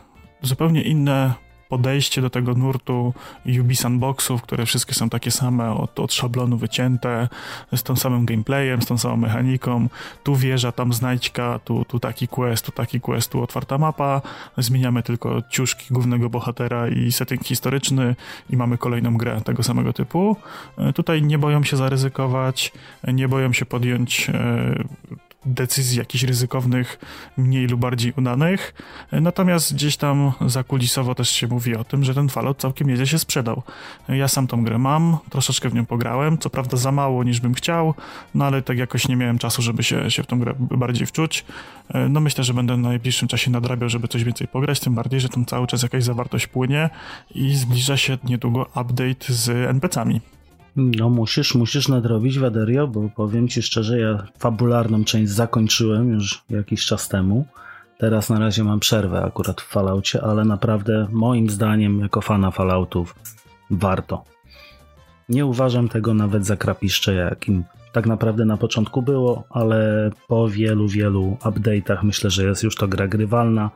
zupełnie 0.42 0.82
inne 0.82 1.43
podejście 1.74 2.22
do 2.22 2.30
tego 2.30 2.54
nurtu 2.54 3.14
Ubi 3.60 3.76
Sandboxów, 3.76 4.42
które 4.42 4.66
wszystkie 4.66 4.94
są 4.94 5.10
takie 5.10 5.30
same, 5.30 5.70
od, 5.70 6.00
od 6.00 6.12
szablonu 6.12 6.56
wycięte, 6.56 7.28
z 7.76 7.82
tym 7.82 7.96
samym 7.96 8.26
gameplayem, 8.26 8.82
z 8.82 8.86
tą 8.86 8.98
samą 8.98 9.16
mechaniką. 9.16 9.88
Tu 10.24 10.36
wieża, 10.36 10.72
tam 10.72 10.92
znajdźka, 10.92 11.58
tu, 11.64 11.84
tu 11.84 11.98
taki 11.98 12.28
quest, 12.28 12.66
tu 12.66 12.72
taki 12.72 13.00
quest, 13.00 13.32
tu 13.32 13.42
otwarta 13.42 13.78
mapa. 13.78 14.22
Zmieniamy 14.58 15.02
tylko 15.02 15.42
ciuszki 15.50 15.86
głównego 15.90 16.30
bohatera 16.30 16.88
i 16.88 17.12
setting 17.12 17.44
historyczny 17.44 18.16
i 18.50 18.56
mamy 18.56 18.78
kolejną 18.78 19.16
grę 19.16 19.40
tego 19.44 19.62
samego 19.62 19.92
typu. 19.92 20.36
E, 20.78 20.92
tutaj 20.92 21.22
nie 21.22 21.38
boją 21.38 21.64
się 21.64 21.76
zaryzykować, 21.76 22.72
nie 23.12 23.28
boją 23.28 23.52
się 23.52 23.66
podjąć 23.66 24.30
e, 24.30 24.84
decyzji 25.46 25.98
jakichś 25.98 26.24
ryzykownych, 26.24 26.98
mniej 27.36 27.66
lub 27.66 27.80
bardziej 27.80 28.12
udanych. 28.16 28.74
Natomiast 29.12 29.74
gdzieś 29.74 29.96
tam 29.96 30.32
zakulisowo 30.46 31.14
też 31.14 31.30
się 31.30 31.46
mówi 31.46 31.76
o 31.76 31.84
tym, 31.84 32.04
że 32.04 32.14
ten 32.14 32.28
Fallout 32.28 32.58
całkiem 32.58 32.88
nieźle 32.88 33.06
się 33.06 33.18
sprzedał. 33.18 33.62
Ja 34.08 34.28
sam 34.28 34.46
tą 34.46 34.64
grę 34.64 34.78
mam, 34.78 35.18
troszeczkę 35.30 35.68
w 35.68 35.74
nią 35.74 35.86
pograłem, 35.86 36.38
co 36.38 36.50
prawda 36.50 36.76
za 36.76 36.92
mało 36.92 37.24
niż 37.24 37.40
bym 37.40 37.54
chciał, 37.54 37.94
no 38.34 38.44
ale 38.44 38.62
tak 38.62 38.78
jakoś 38.78 39.08
nie 39.08 39.16
miałem 39.16 39.38
czasu, 39.38 39.62
żeby 39.62 39.82
się, 39.82 40.10
się 40.10 40.22
w 40.22 40.26
tą 40.26 40.38
grę 40.38 40.54
bardziej 40.58 41.06
wczuć. 41.06 41.44
No 42.08 42.20
myślę, 42.20 42.44
że 42.44 42.54
będę 42.54 42.74
w 42.74 42.78
najbliższym 42.78 43.28
czasie 43.28 43.50
nadrabiał, 43.50 43.88
żeby 43.88 44.08
coś 44.08 44.24
więcej 44.24 44.48
pograć, 44.48 44.80
tym 44.80 44.94
bardziej, 44.94 45.20
że 45.20 45.28
tam 45.28 45.44
cały 45.44 45.66
czas 45.66 45.82
jakaś 45.82 46.04
zawartość 46.04 46.46
płynie 46.46 46.90
i 47.34 47.54
zbliża 47.56 47.96
się 47.96 48.18
niedługo 48.24 48.62
update 48.62 49.24
z 49.28 49.48
NPC-ami. 49.48 50.20
No 50.76 51.08
musisz, 51.08 51.54
musisz 51.54 51.88
nadrobić 51.88 52.38
Waderio, 52.38 52.88
bo 52.88 53.08
powiem 53.16 53.48
ci 53.48 53.62
szczerze, 53.62 53.98
ja 53.98 54.26
fabularną 54.38 55.04
część 55.04 55.32
zakończyłem 55.32 56.12
już 56.12 56.44
jakiś 56.50 56.86
czas 56.86 57.08
temu. 57.08 57.46
Teraz 57.98 58.30
na 58.30 58.38
razie 58.38 58.64
mam 58.64 58.80
przerwę 58.80 59.22
akurat 59.22 59.60
w 59.60 59.68
Falloutie, 59.68 60.22
ale 60.22 60.44
naprawdę 60.44 61.06
moim 61.12 61.50
zdaniem 61.50 62.00
jako 62.00 62.20
fana 62.20 62.50
Falloutów 62.50 63.14
warto. 63.70 64.24
Nie 65.28 65.46
uważam 65.46 65.88
tego 65.88 66.14
nawet 66.14 66.46
za 66.46 66.56
krapiszcze, 66.56 67.14
jakim 67.14 67.64
tak 67.92 68.06
naprawdę 68.06 68.44
na 68.44 68.56
początku 68.56 69.02
było, 69.02 69.44
ale 69.50 70.10
po 70.28 70.48
wielu, 70.48 70.88
wielu 70.88 71.36
update'ach 71.40 71.98
myślę, 72.02 72.30
że 72.30 72.44
jest 72.44 72.62
już 72.62 72.76
to 72.76 72.88
gra 72.88 73.08
grywalna. 73.08 73.70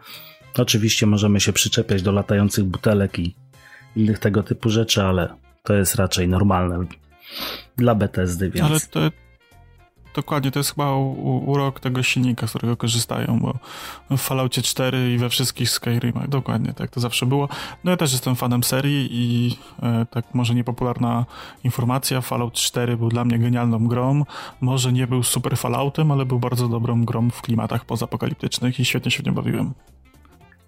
Oczywiście 0.58 1.06
możemy 1.06 1.40
się 1.40 1.52
przyczepiać 1.52 2.02
do 2.02 2.12
latających 2.12 2.64
butelek 2.64 3.18
i 3.18 3.34
innych 3.96 4.18
tego 4.18 4.42
typu 4.42 4.70
rzeczy, 4.70 5.02
ale 5.02 5.28
to 5.68 5.74
jest 5.74 5.94
raczej 5.94 6.28
normalne 6.28 6.84
dla 7.76 7.94
Bethesdy, 7.94 8.50
więc... 8.50 8.70
Ale 8.70 8.80
to, 8.80 9.00
dokładnie, 10.14 10.50
to 10.50 10.58
jest 10.58 10.70
chyba 10.70 10.96
urok 11.46 11.80
tego 11.80 12.02
silnika, 12.02 12.46
z 12.46 12.50
którego 12.50 12.76
korzystają, 12.76 13.40
bo 13.40 13.58
w 14.16 14.20
Falloutie 14.20 14.62
4 14.62 15.14
i 15.14 15.18
we 15.18 15.28
wszystkich 15.28 15.70
Skyrimach, 15.70 16.28
dokładnie, 16.28 16.72
tak 16.72 16.90
to 16.90 17.00
zawsze 17.00 17.26
było. 17.26 17.48
No 17.84 17.90
ja 17.90 17.96
też 17.96 18.12
jestem 18.12 18.36
fanem 18.36 18.62
serii 18.62 19.08
i 19.12 19.56
e, 19.82 20.06
tak 20.10 20.34
może 20.34 20.54
niepopularna 20.54 21.26
informacja, 21.64 22.20
Fallout 22.20 22.54
4 22.54 22.96
był 22.96 23.08
dla 23.08 23.24
mnie 23.24 23.38
genialną 23.38 23.88
grą, 23.88 24.24
może 24.60 24.92
nie 24.92 25.06
był 25.06 25.22
super 25.22 25.56
Falloutem, 25.56 26.10
ale 26.10 26.26
był 26.26 26.38
bardzo 26.38 26.68
dobrą 26.68 27.04
grą 27.04 27.30
w 27.30 27.42
klimatach 27.42 27.84
pozapokaliptycznych 27.84 28.80
i 28.80 28.84
świetnie 28.84 29.10
się 29.10 29.22
w 29.22 29.26
nią 29.26 29.34
bawiłem. 29.34 29.74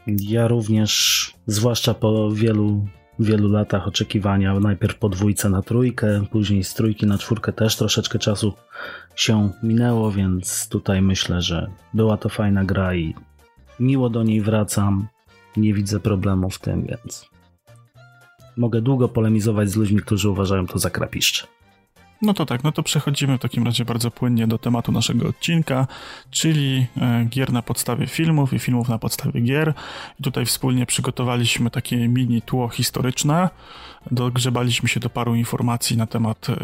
Ja 0.06 0.48
również, 0.48 1.34
zwłaszcza 1.46 1.94
po 1.94 2.30
wielu 2.32 2.86
wielu 3.24 3.48
latach 3.48 3.88
oczekiwania, 3.88 4.60
najpierw 4.60 4.98
po 4.98 5.08
dwójce 5.08 5.50
na 5.50 5.62
trójkę, 5.62 6.24
później 6.30 6.64
z 6.64 6.74
trójki 6.74 7.06
na 7.06 7.18
czwórkę 7.18 7.52
też 7.52 7.76
troszeczkę 7.76 8.18
czasu 8.18 8.52
się 9.16 9.50
minęło, 9.62 10.12
więc 10.12 10.68
tutaj 10.68 11.02
myślę, 11.02 11.42
że 11.42 11.70
była 11.94 12.16
to 12.16 12.28
fajna 12.28 12.64
gra 12.64 12.94
i 12.94 13.14
miło 13.80 14.10
do 14.10 14.22
niej 14.22 14.40
wracam. 14.40 15.08
Nie 15.56 15.74
widzę 15.74 16.00
problemu 16.00 16.50
w 16.50 16.58
tym, 16.58 16.86
więc 16.86 17.30
mogę 18.56 18.82
długo 18.82 19.08
polemizować 19.08 19.70
z 19.70 19.76
ludźmi, 19.76 20.00
którzy 20.00 20.30
uważają 20.30 20.66
to 20.66 20.78
za 20.78 20.90
krapiszcze. 20.90 21.46
No 22.22 22.34
to 22.34 22.46
tak, 22.46 22.64
no 22.64 22.72
to 22.72 22.82
przechodzimy 22.82 23.38
w 23.38 23.40
takim 23.40 23.64
razie 23.64 23.84
bardzo 23.84 24.10
płynnie 24.10 24.46
do 24.46 24.58
tematu 24.58 24.92
naszego 24.92 25.28
odcinka, 25.28 25.86
czyli 26.30 26.86
e, 26.96 27.24
gier 27.24 27.52
na 27.52 27.62
podstawie 27.62 28.06
filmów 28.06 28.52
i 28.52 28.58
filmów 28.58 28.88
na 28.88 28.98
podstawie 28.98 29.40
gier. 29.40 29.74
I 30.20 30.22
tutaj 30.22 30.46
wspólnie 30.46 30.86
przygotowaliśmy 30.86 31.70
takie 31.70 32.08
mini 32.08 32.42
tło 32.42 32.68
historyczne. 32.68 33.48
Dogrzebaliśmy 34.10 34.88
się 34.88 35.00
do 35.00 35.10
paru 35.10 35.34
informacji 35.34 35.96
na 35.96 36.06
temat 36.06 36.50
e, 36.50 36.54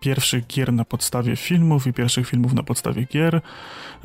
pierwszych 0.00 0.46
gier 0.46 0.72
na 0.72 0.84
podstawie 0.84 1.36
filmów 1.36 1.86
i 1.86 1.92
pierwszych 1.92 2.28
filmów 2.28 2.52
na 2.52 2.62
podstawie 2.62 3.04
gier. 3.04 3.40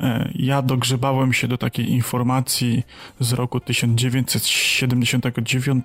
E, 0.00 0.30
ja 0.34 0.62
dogrzebałem 0.62 1.32
się 1.32 1.48
do 1.48 1.58
takiej 1.58 1.90
informacji 1.90 2.82
z 3.20 3.32
roku 3.32 3.60
1979 3.60 5.84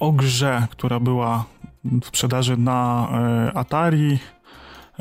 o 0.00 0.12
grze, 0.12 0.66
która 0.70 1.00
była 1.00 1.44
w 1.84 2.06
sprzedaży 2.06 2.56
na 2.56 3.08
e, 3.12 3.56
Atari, 3.56 4.18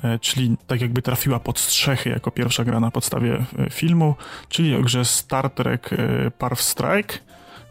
e, 0.04 0.20
czyli 0.20 0.58
tak 0.68 0.82
jakby 0.82 1.02
trafiła 1.02 1.40
pod 1.40 1.60
strzechy 1.60 2.10
jako 2.10 2.32
pierwsza 2.32 2.66
gra 2.66 2.80
na 2.80 2.92
podstawie 2.92 3.46
e, 3.60 3.70
filmu, 3.70 4.16
czyli 4.50 4.76
o 4.76 4.82
grze 4.82 5.06
Star 5.06 5.50
Trek 5.50 5.90
Parv 6.38 6.62
Strike, 6.62 7.18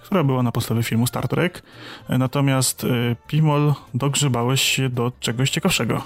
która 0.02 0.24
była 0.24 0.42
na 0.42 0.52
podstawie 0.52 0.82
filmu 0.82 1.06
Star 1.06 1.28
Trek. 1.28 1.62
Natomiast 2.08 2.86
Pimol 3.26 3.74
dogrzebałeś 3.94 4.62
się 4.62 4.88
do 4.88 5.12
czegoś 5.20 5.50
ciekawszego. 5.50 6.02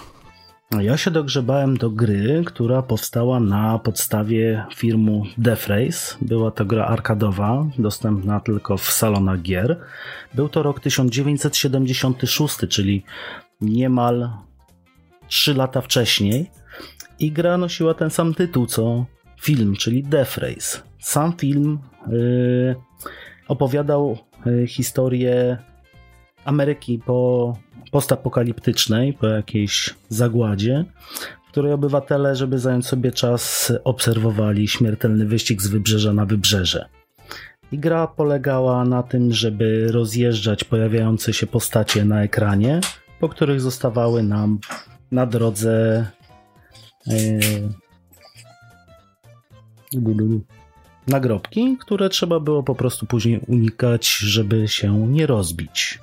Ja 0.81 0.97
się 0.97 1.11
dogrzebałem 1.11 1.77
do 1.77 1.91
gry, 1.91 2.43
która 2.47 2.83
powstała 2.83 3.41
na 3.41 3.79
podstawie 3.79 4.65
filmu 4.75 5.25
Death 5.39 5.67
Race. 5.67 6.17
Była 6.21 6.51
to 6.51 6.65
gra 6.65 6.87
arkadowa, 6.87 7.67
dostępna 7.79 8.41
tylko 8.41 8.77
w 8.77 8.91
salonach 8.91 9.43
gier. 9.43 9.81
Był 10.35 10.49
to 10.49 10.63
rok 10.63 10.81
1976, 10.81 12.57
czyli 12.69 13.05
niemal 13.61 14.31
3 15.29 15.55
lata 15.55 15.81
wcześniej. 15.81 16.51
I 17.19 17.33
gra 17.33 17.59
nosiła 17.59 17.95
ten 17.95 18.11
sam 18.11 18.35
tytuł 18.35 18.67
co 18.67 19.07
film, 19.41 19.77
czyli 19.77 20.03
Death 20.03 20.39
Race. 20.39 20.79
Sam 20.99 21.33
film 21.33 21.79
yy, 22.07 22.77
opowiadał 23.49 24.19
yy, 24.47 24.67
historię 24.67 25.59
Ameryki 26.45 26.99
po 26.99 27.53
postapokaliptycznej, 27.93 29.13
po 29.13 29.27
jakiejś 29.27 29.95
zagładzie, 30.09 30.85
w 31.49 31.51
której 31.51 31.73
obywatele, 31.73 32.37
żeby 32.37 32.59
zająć 32.59 32.87
sobie 32.87 33.13
czas, 33.13 33.73
obserwowali 33.85 34.69
śmiertelny 34.69 35.27
wyścig 35.27 35.63
z 35.63 35.67
wybrzeża 35.67 36.13
na 36.13 36.27
wybrzeże. 36.27 36.89
I 37.73 37.79
gra 37.79 38.07
polegała 38.07 38.85
na 38.85 39.03
tym, 39.03 39.33
żeby 39.33 39.93
rozjeżdżać 39.93 40.65
pojawiające 40.65 41.33
się 41.33 41.47
postacie 41.47 42.05
na 42.05 42.23
ekranie, 42.23 42.81
po 43.21 43.29
których 43.29 43.61
zostawały 43.61 44.23
nam 44.23 44.59
na 45.11 45.27
drodze 45.27 46.07
yy, 47.07 47.69
nagrobki, 51.07 51.77
które 51.81 52.09
trzeba 52.09 52.41
było 52.41 52.63
po 52.63 52.75
prostu 52.75 53.07
później 53.07 53.41
unikać, 53.47 54.17
żeby 54.17 54.69
się 54.69 55.07
nie 55.09 55.27
rozbić. 55.27 55.99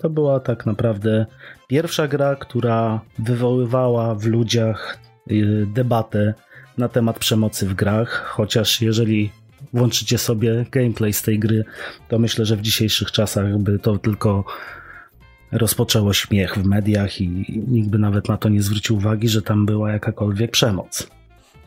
To 0.00 0.10
była 0.10 0.40
tak 0.40 0.66
naprawdę 0.66 1.26
pierwsza 1.68 2.08
gra, 2.08 2.36
która 2.36 3.00
wywoływała 3.18 4.14
w 4.14 4.24
ludziach 4.24 4.98
y, 5.30 5.66
debatę 5.66 6.34
na 6.78 6.88
temat 6.88 7.18
przemocy 7.18 7.68
w 7.68 7.74
grach, 7.74 8.32
chociaż 8.34 8.82
jeżeli 8.82 9.32
włączycie 9.72 10.18
sobie 10.18 10.66
gameplay 10.70 11.12
z 11.12 11.22
tej 11.22 11.38
gry, 11.38 11.64
to 12.08 12.18
myślę, 12.18 12.44
że 12.44 12.56
w 12.56 12.60
dzisiejszych 12.60 13.12
czasach 13.12 13.58
by 13.58 13.78
to 13.78 13.98
tylko 13.98 14.44
rozpoczęło 15.52 16.12
śmiech 16.12 16.58
w 16.58 16.64
mediach 16.64 17.20
i 17.20 17.28
nikt 17.68 17.88
by 17.88 17.98
nawet 17.98 18.28
na 18.28 18.36
to 18.36 18.48
nie 18.48 18.62
zwrócił 18.62 18.96
uwagi, 18.96 19.28
że 19.28 19.42
tam 19.42 19.66
była 19.66 19.92
jakakolwiek 19.92 20.50
przemoc. 20.50 21.08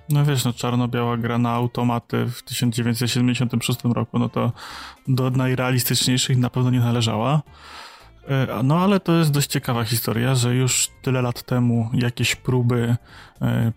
No 0.09 0.25
wiesz, 0.25 0.45
no 0.45 0.53
czarno-biała 0.53 1.17
gra 1.17 1.37
na 1.37 1.51
automaty 1.51 2.25
w 2.25 2.43
1976 2.43 3.79
roku, 3.83 4.19
no 4.19 4.29
to 4.29 4.51
do 5.07 5.29
najrealistyczniejszych 5.29 6.37
na 6.37 6.49
pewno 6.49 6.71
nie 6.71 6.79
należała. 6.79 7.41
E, 8.27 8.63
no 8.63 8.79
ale 8.79 8.99
to 8.99 9.13
jest 9.13 9.31
dość 9.31 9.49
ciekawa 9.49 9.83
historia, 9.83 10.35
że 10.35 10.55
już 10.55 10.89
tyle 11.01 11.21
lat 11.21 11.43
temu 11.43 11.89
jakieś 11.93 12.35
próby 12.35 12.95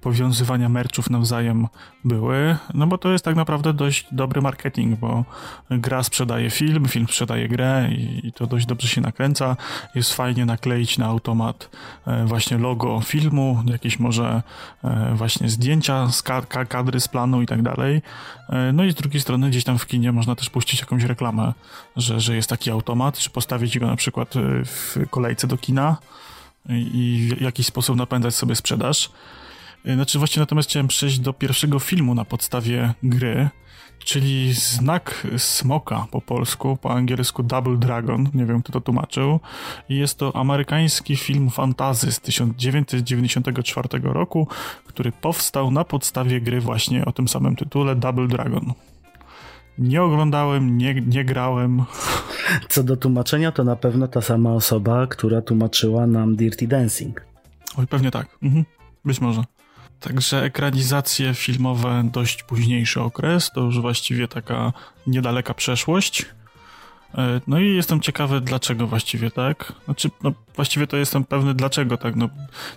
powiązywania 0.01 0.69
merczów 0.69 1.11
nawzajem 1.11 1.67
były, 2.05 2.57
no 2.75 2.87
bo 2.87 2.99
to 2.99 3.13
jest 3.13 3.25
tak 3.25 3.37
naprawdę 3.37 3.73
dość 3.73 4.07
dobry 4.13 4.41
marketing, 4.41 4.99
bo 4.99 5.25
gra 5.71 6.03
sprzedaje 6.03 6.51
film, 6.51 6.89
film 6.89 7.07
sprzedaje 7.07 7.49
grę 7.49 7.89
i, 7.91 8.33
to 8.33 8.47
dość 8.47 8.67
dobrze 8.67 8.89
się 8.89 9.01
nakręca. 9.01 9.57
Jest 9.95 10.15
fajnie 10.15 10.47
nakleić 10.47 10.99
na 10.99 11.07
automat 11.07 11.71
e, 12.07 12.25
właśnie 12.25 12.59
logo 12.59 13.01
filmu, 13.01 13.63
jakieś 13.67 13.99
może 13.99 14.43
właśnie 15.15 15.49
zdjęcia 15.49 16.11
z 16.11 16.23
kadry 16.69 17.01
z 17.01 17.09
planu 17.09 17.43
i 17.43 17.47
tak 17.47 17.63
dalej. 17.63 18.03
No 18.73 18.85
i 18.85 18.93
z 18.93 18.95
drugiej 18.95 19.21
strony 19.21 19.51
gdzieś 19.51 19.65
tam 19.65 19.79
w 19.79 19.87
kinie 19.87 20.13
można 20.13 20.35
też 20.35 20.51
puścić 20.51 20.81
jakąś 20.81 21.03
reklamę, 21.03 21.53
że, 21.97 22.21
że 22.21 22.37
jest 22.37 22.51
taki 22.51 22.71
automat, 22.71 23.19
czy 23.19 23.31
postawić 23.31 23.79
go 23.79 23.87
na 23.87 23.97
przykład 23.97 24.35
w 24.65 24.97
kolejce 25.11 25.47
do 25.47 25.57
kina 25.57 25.97
i 26.69 27.29
w 27.39 27.41
jakiś 27.41 27.67
sposób 27.67 27.97
napędzać 27.97 28.35
sobie 28.35 28.57
sprzedaż. 28.57 29.11
Znaczy 29.95 30.19
właśnie 30.19 30.41
natomiast 30.41 30.69
chciałem 30.69 30.89
przejść 30.89 31.19
do 31.19 31.33
pierwszego 31.33 31.79
filmu 31.79 32.15
na 32.15 32.25
podstawie 32.25 32.95
gry, 33.03 33.49
czyli 33.99 34.53
Znak 34.53 35.27
Smoka 35.37 36.07
po 36.11 36.21
polsku, 36.21 36.77
po 36.77 36.91
angielsku 36.91 37.43
Double 37.43 37.77
Dragon, 37.77 38.29
nie 38.35 38.47
wiem 38.47 38.63
kto 38.63 38.73
to 38.73 38.81
tłumaczył. 38.81 39.41
I 39.89 39.97
jest 39.97 40.19
to 40.19 40.37
amerykański 40.37 41.17
film 41.17 41.51
fantazy 41.51 42.13
z 42.13 42.21
1994 42.21 43.89
roku, 44.03 44.49
który 44.87 45.13
powstał 45.13 45.71
na 45.71 45.85
podstawie 45.85 46.41
gry 46.41 46.61
właśnie 46.61 47.05
o 47.05 47.13
tym 47.13 47.29
samym 47.29 47.57
tytule 47.57 47.97
Double 47.97 48.29
Dragon. 48.29 48.73
Nie 49.79 50.03
oglądałem, 50.03 50.79
nie, 50.79 50.95
nie 50.95 51.25
grałem. 51.25 51.85
Co 52.69 52.83
do 52.83 52.97
tłumaczenia, 52.97 53.53
to 53.53 53.65
na 53.65 53.77
pewno 53.77 54.09
ta 54.09 54.21
sama 54.21 54.53
osoba, 54.53 55.07
która 55.07 55.43
tłumaczyła 55.43 56.07
nam 56.07 56.37
Dirty 56.37 56.67
Dancing. 56.67 57.25
Oj, 57.77 57.87
pewnie 57.87 58.11
tak. 58.11 58.39
Mhm. 58.43 58.65
Być 59.05 59.21
może. 59.21 59.43
Także 60.01 60.43
ekranizacje 60.45 61.35
filmowe 61.35 62.11
dość 62.13 62.43
późniejszy 62.43 63.01
okres, 63.01 63.51
to 63.55 63.61
już 63.61 63.81
właściwie 63.81 64.29
taka 64.29 64.73
niedaleka 65.07 65.55
przeszłość. 65.55 66.27
E, 67.15 67.41
no 67.47 67.61
i 67.61 67.77
jestem 67.77 68.01
ciekawy, 68.01 68.41
dlaczego 68.41 68.87
właściwie 68.87 69.31
tak. 69.31 69.73
Znaczy, 69.85 70.11
no, 70.23 70.33
właściwie 70.57 70.87
to 70.87 70.97
jestem 70.97 71.25
pewny, 71.25 71.55
dlaczego 71.55 71.97
tak. 71.97 72.17
No, 72.17 72.29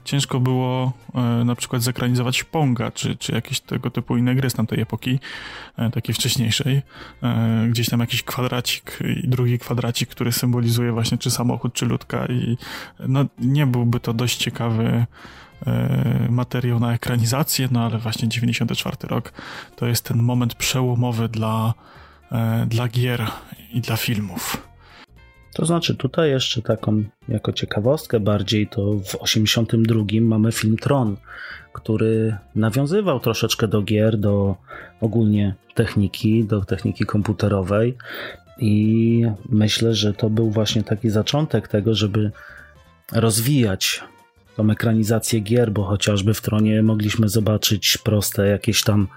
ciężko 0.06 0.40
było 0.40 0.94
e, 1.16 1.22
na 1.22 1.56
przykład 1.56 1.82
zekranizować 1.82 2.44
Ponga, 2.44 2.92
czy, 2.92 3.16
czy 3.16 3.32
jakieś 3.32 3.60
tego 3.60 3.92
typu 3.92 4.18
inne 4.18 4.36
gry 4.36 4.50
z 4.50 4.54
tamtej 4.54 4.82
epoki, 4.82 5.20
e, 5.78 5.90
takiej 5.90 6.16
wcześniejszej. 6.16 6.82
Gdzieś 7.70 7.90
tam 7.90 8.00
jakiś 8.00 8.24
kwadracik 8.24 9.00
i 9.24 9.28
drugi 9.28 9.60
kwadracik, 9.60 10.10
który 10.10 10.32
symbolizuje 10.32 10.92
właśnie 10.92 11.18
czy 11.18 11.32
samochód, 11.32 11.74
czy 11.74 11.86
ludka 11.86 12.26
i 12.26 12.58
no, 13.00 13.26
nie 13.40 13.68
byłby 13.68 14.00
to 14.00 14.14
dość 14.14 14.38
ciekawy 14.38 15.06
materiał 16.30 16.80
na 16.80 16.94
ekranizację, 16.94 17.68
no 17.72 17.86
ale 17.86 17.98
właśnie 17.98 18.30
94 18.30 18.98
rok 19.04 19.34
to 19.76 19.88
jest 19.88 20.06
ten 20.06 20.18
moment 20.18 20.56
przełomowy 20.56 21.30
dla, 21.30 21.74
e, 22.32 22.66
dla 22.70 22.88
gier 22.88 23.28
i 23.74 23.82
dla 23.82 23.98
filmów. 23.98 24.72
To 25.54 25.66
znaczy, 25.66 25.96
tutaj 25.96 26.30
jeszcze 26.30 26.62
taką 26.62 27.04
jako 27.28 27.54
ciekawostkę 27.54 28.20
bardziej, 28.20 28.68
to 28.68 28.94
w 28.94 29.16
82 29.16 30.04
mamy 30.22 30.52
film 30.52 30.78
Tron, 30.78 31.18
który 31.74 32.38
nawiązywał 32.56 33.20
troszeczkę 33.20 33.68
do 33.68 33.82
gier, 33.82 34.18
do 34.18 34.56
ogólnie 35.02 35.56
techniki, 35.76 36.44
do 36.44 36.66
techniki 36.66 37.06
komputerowej 37.06 37.98
i 38.58 39.26
myślę, 39.50 39.96
że 39.96 40.14
to 40.14 40.30
był 40.30 40.52
właśnie 40.52 40.84
taki 40.84 41.10
zaczątek 41.10 41.68
tego, 41.68 41.94
żeby 41.96 42.32
rozwijać 43.12 44.04
tą 44.56 44.70
ekranizację 44.70 45.40
gier, 45.40 45.72
bo 45.72 45.84
chociażby 45.84 46.34
w 46.34 46.42
Tronie 46.42 46.84
mogliśmy 46.84 47.30
zobaczyć 47.30 47.98
proste 47.98 48.48
jakieś 48.48 48.84
tam 48.84 49.08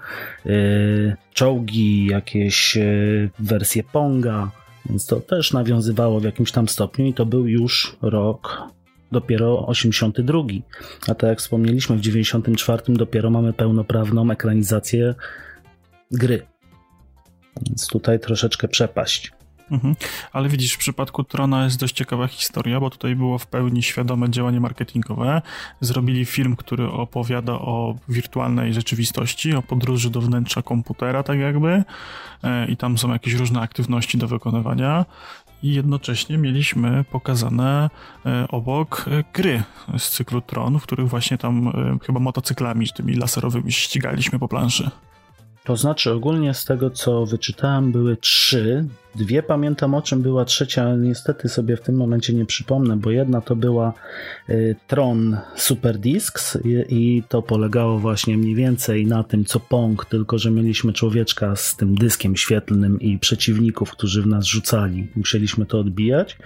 yy, 0.45 1.15
czołgi, 1.33 2.05
jakieś 2.05 2.75
yy, 2.75 3.29
wersje 3.39 3.83
Ponga, 3.83 4.51
więc 4.89 5.05
to 5.05 5.19
też 5.19 5.53
nawiązywało 5.53 6.19
w 6.19 6.23
jakimś 6.23 6.51
tam 6.51 6.67
stopniu 6.67 7.05
i 7.05 7.13
to 7.13 7.25
był 7.25 7.47
już 7.47 7.97
rok 8.01 8.75
dopiero 9.11 9.67
82. 9.67 10.39
A 11.07 11.15
tak 11.15 11.29
jak 11.29 11.39
wspomnieliśmy, 11.39 11.95
w 11.97 12.01
94 12.01 12.83
dopiero 12.87 13.29
mamy 13.29 13.53
pełnoprawną 13.53 14.31
ekranizację 14.31 15.15
gry. 16.11 16.45
Więc 17.61 17.87
tutaj 17.87 18.19
troszeczkę 18.19 18.67
przepaść. 18.67 19.31
Mhm. 19.71 19.95
Ale 20.33 20.49
widzisz, 20.49 20.73
w 20.73 20.77
przypadku 20.77 21.23
Trona 21.23 21.63
jest 21.63 21.79
dość 21.79 21.95
ciekawa 21.95 22.27
historia, 22.27 22.79
bo 22.79 22.89
tutaj 22.89 23.15
było 23.15 23.37
w 23.37 23.47
pełni 23.47 23.83
świadome 23.83 24.29
działanie 24.29 24.59
marketingowe. 24.59 25.41
Zrobili 25.81 26.25
film, 26.25 26.55
który 26.55 26.91
opowiada 26.91 27.53
o 27.53 27.95
wirtualnej 28.09 28.73
rzeczywistości, 28.73 29.55
o 29.55 29.61
podróży 29.61 30.09
do 30.09 30.21
wnętrza 30.21 30.61
komputera, 30.61 31.23
tak 31.23 31.39
jakby. 31.39 31.83
E, 32.43 32.67
I 32.67 32.77
tam 32.77 32.97
są 32.97 33.13
jakieś 33.13 33.33
różne 33.33 33.61
aktywności 33.61 34.17
do 34.17 34.27
wykonywania. 34.27 35.05
I 35.63 35.73
jednocześnie 35.73 36.37
mieliśmy 36.37 37.03
pokazane 37.11 37.89
e, 38.25 38.47
obok 38.47 39.05
e, 39.07 39.23
gry 39.33 39.63
z 39.97 40.09
cyklu 40.09 40.41
Tron, 40.41 40.79
w 40.79 40.83
których 40.83 41.09
właśnie 41.09 41.37
tam 41.37 41.71
chyba 42.05 42.19
motocyklami, 42.19 42.87
tymi 42.95 43.15
laserowymi 43.15 43.71
ścigaliśmy 43.71 44.39
po 44.39 44.47
planszy. 44.47 44.89
To 45.65 45.75
znaczy, 45.75 46.11
ogólnie 46.11 46.53
z 46.53 46.65
tego 46.65 46.89
co 46.89 47.25
wyczytałem, 47.25 47.91
były 47.91 48.17
trzy. 48.17 48.85
Dwie 49.15 49.43
pamiętam 49.43 49.93
o 49.93 50.01
czym 50.01 50.21
była 50.21 50.45
trzecia, 50.45 50.83
ale 50.83 50.97
niestety 50.97 51.49
sobie 51.49 51.77
w 51.77 51.81
tym 51.81 51.95
momencie 51.95 52.33
nie 52.33 52.45
przypomnę, 52.45 52.97
bo 52.97 53.11
jedna 53.11 53.41
to 53.41 53.55
była 53.55 53.93
y, 54.49 54.75
Tron 54.87 55.37
Super 55.55 55.97
Discs 55.97 56.57
i, 56.65 56.83
i, 56.89 57.23
to 57.23 57.41
polegało 57.41 57.99
właśnie 57.99 58.37
mniej 58.37 58.55
więcej 58.55 59.05
na 59.05 59.23
tym 59.23 59.45
co 59.45 59.59
Pong, 59.59 60.05
tylko 60.05 60.37
że 60.37 60.51
mieliśmy 60.51 60.93
człowieczka 60.93 61.55
z 61.55 61.75
tym 61.75 61.95
dyskiem 61.95 62.35
świetlnym 62.35 62.99
i 62.99 63.19
przeciwników, 63.19 63.91
którzy 63.91 64.21
w 64.21 64.27
nas 64.27 64.45
rzucali. 64.45 65.07
Musieliśmy 65.15 65.65
to 65.65 65.79
odbijać. 65.79 66.37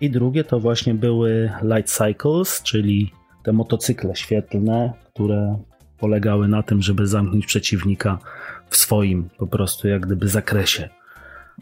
I 0.00 0.10
drugie 0.10 0.44
to 0.44 0.60
właśnie 0.60 0.94
były 0.94 1.50
Light 1.62 1.92
Cycles, 1.92 2.62
czyli 2.62 3.12
te 3.42 3.52
motocykle 3.52 4.16
świetlne, 4.16 4.92
które 5.14 5.58
polegały 5.98 6.48
na 6.48 6.62
tym, 6.62 6.82
żeby 6.82 7.06
zamknąć 7.06 7.46
przeciwnika 7.46 8.18
w 8.68 8.76
swoim 8.76 9.28
po 9.38 9.46
prostu 9.46 9.88
jak 9.88 10.06
gdyby 10.06 10.28
zakresie. 10.28 10.88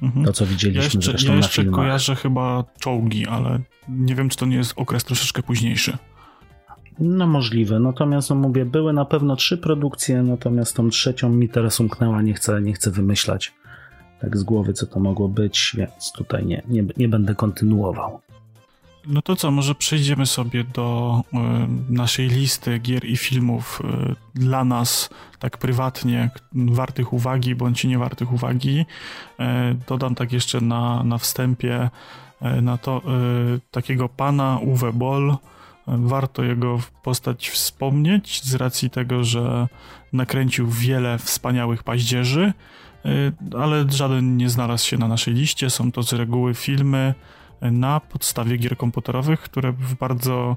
Mhm. 0.02 0.26
To, 0.26 0.32
co 0.32 0.46
widzieliśmy 0.46 0.80
ja 0.80 0.84
jeszcze, 0.84 1.10
zresztą 1.10 1.32
ja 1.32 1.36
jeszcze 1.36 1.60
na 1.62 1.64
filmach. 1.64 1.80
kojarzę 1.80 2.16
chyba 2.16 2.64
czołgi, 2.80 3.26
ale 3.26 3.60
nie 3.88 4.14
wiem, 4.14 4.28
czy 4.28 4.36
to 4.36 4.46
nie 4.46 4.56
jest 4.56 4.72
okres 4.76 5.04
troszeczkę 5.04 5.42
późniejszy. 5.42 5.96
No 6.98 7.26
możliwe, 7.26 7.80
natomiast 7.80 8.30
no 8.30 8.36
mówię, 8.36 8.64
były 8.64 8.92
na 8.92 9.04
pewno 9.04 9.36
trzy 9.36 9.58
produkcje, 9.58 10.22
natomiast 10.22 10.76
tą 10.76 10.90
trzecią 10.90 11.28
mi 11.30 11.48
teraz 11.48 11.80
umknęła, 11.80 12.22
nie 12.22 12.34
chcę, 12.34 12.62
nie 12.62 12.72
chcę 12.72 12.90
wymyślać 12.90 13.54
tak 14.20 14.36
z 14.36 14.42
głowy, 14.42 14.72
co 14.72 14.86
to 14.86 15.00
mogło 15.00 15.28
być, 15.28 15.74
więc 15.76 16.12
tutaj 16.12 16.46
nie, 16.46 16.62
nie, 16.68 16.84
nie 16.96 17.08
będę 17.08 17.34
kontynuował. 17.34 18.20
No 19.06 19.22
to 19.22 19.36
co, 19.36 19.50
może 19.50 19.74
przejdziemy 19.74 20.26
sobie 20.26 20.64
do 20.64 21.20
y, 21.34 21.36
naszej 21.92 22.28
listy 22.28 22.78
gier 22.78 23.04
i 23.04 23.16
filmów 23.16 23.82
y, 24.34 24.40
dla 24.40 24.64
nas, 24.64 25.10
tak 25.38 25.58
prywatnie, 25.58 26.30
wartych 26.52 27.12
uwagi 27.12 27.54
bądź 27.54 27.84
nie 27.84 27.98
wartych 27.98 28.32
uwagi. 28.32 28.80
Y, 28.80 29.44
dodam 29.88 30.14
tak 30.14 30.32
jeszcze 30.32 30.60
na, 30.60 31.04
na 31.04 31.18
wstępie 31.18 31.90
na 32.62 32.78
to 32.78 33.02
takiego 33.70 34.08
pana 34.08 34.58
Uwe 34.62 34.92
Boll. 34.92 35.36
Warto 35.86 36.44
jego 36.44 36.78
postać 37.02 37.48
wspomnieć 37.48 38.44
z 38.44 38.54
racji 38.54 38.90
tego, 38.90 39.24
że 39.24 39.68
nakręcił 40.12 40.68
wiele 40.70 41.18
wspaniałych 41.18 41.82
paździerzy, 41.82 42.52
ale 43.58 43.84
żaden 43.90 44.36
nie 44.36 44.50
znalazł 44.50 44.86
się 44.86 44.98
na 44.98 45.08
naszej 45.08 45.34
liście. 45.34 45.70
Są 45.70 45.92
to 45.92 46.02
z 46.02 46.12
reguły 46.12 46.54
filmy, 46.54 47.14
na 47.70 48.00
podstawie 48.00 48.56
gier 48.56 48.76
komputerowych, 48.76 49.40
które 49.40 49.72
w 49.72 49.94
bardzo 49.94 50.56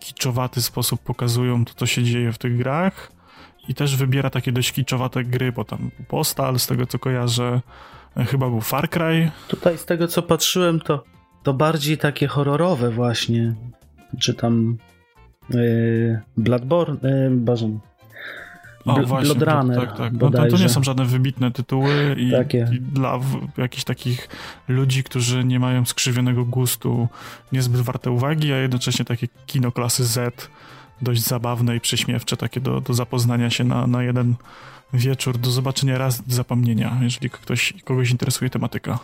kiczowaty 0.00 0.62
sposób 0.62 1.00
pokazują 1.00 1.64
to, 1.64 1.74
co 1.74 1.86
się 1.86 2.02
dzieje 2.02 2.32
w 2.32 2.38
tych 2.38 2.56
grach 2.56 3.12
i 3.68 3.74
też 3.74 3.96
wybiera 3.96 4.30
takie 4.30 4.52
dość 4.52 4.72
kiczowate 4.72 5.24
gry, 5.24 5.52
bo 5.52 5.64
tam 5.64 5.90
Postal, 6.08 6.58
z 6.58 6.66
tego 6.66 6.86
co 6.86 6.98
kojarzę, 6.98 7.60
e, 8.16 8.24
chyba 8.24 8.48
był 8.48 8.60
Far 8.60 8.90
Cry. 8.90 9.30
Tutaj 9.48 9.78
z 9.78 9.84
tego 9.84 10.08
co 10.08 10.22
patrzyłem, 10.22 10.80
to, 10.80 11.04
to 11.42 11.54
bardziej 11.54 11.98
takie 11.98 12.26
horrorowe 12.26 12.90
właśnie, 12.90 13.54
czy 14.18 14.34
tam 14.34 14.76
yy, 15.50 16.20
Bloodborne, 16.36 17.10
yy, 17.10 17.30
o, 18.94 19.06
właśnie, 19.06 19.34
Blood 19.34 19.52
Runner. 19.52 19.80
Tak, 19.80 19.98
tak. 19.98 20.12
No, 20.12 20.30
to, 20.30 20.46
to, 20.46 20.56
nie 20.56 20.68
są 20.68 20.82
żadne 20.82 21.04
wybitne 21.04 21.50
tytuły 21.50 22.16
i, 22.18 22.28
i 22.76 22.80
dla 22.80 23.20
jakichś 23.56 23.84
takich 23.84 24.28
ludzi, 24.68 25.04
którzy 25.04 25.44
nie 25.44 25.60
mają 25.60 25.84
skrzywionego 25.84 26.44
gustu, 26.44 27.08
niezbyt 27.52 27.80
warte 27.80 28.10
uwagi, 28.10 28.52
a 28.52 28.56
jednocześnie 28.56 29.04
takie 29.04 29.28
kino 29.46 29.72
klasy 29.72 30.04
Z, 30.04 30.50
dość 31.02 31.22
zabawne 31.22 31.76
i 31.76 31.80
prześmiewcze, 31.80 32.36
takie 32.36 32.60
do, 32.60 32.80
do 32.80 32.94
zapoznania 32.94 33.50
się 33.50 33.64
na, 33.64 33.86
na 33.86 34.02
jeden 34.02 34.34
wieczór, 34.92 35.38
do 35.38 35.50
zobaczenia 35.50 35.98
raz, 35.98 36.22
zapomnienia, 36.28 36.98
jeżeli 37.02 37.30
ktoś, 37.30 37.74
kogoś 37.84 38.10
interesuje 38.10 38.50
tematyka. 38.50 38.98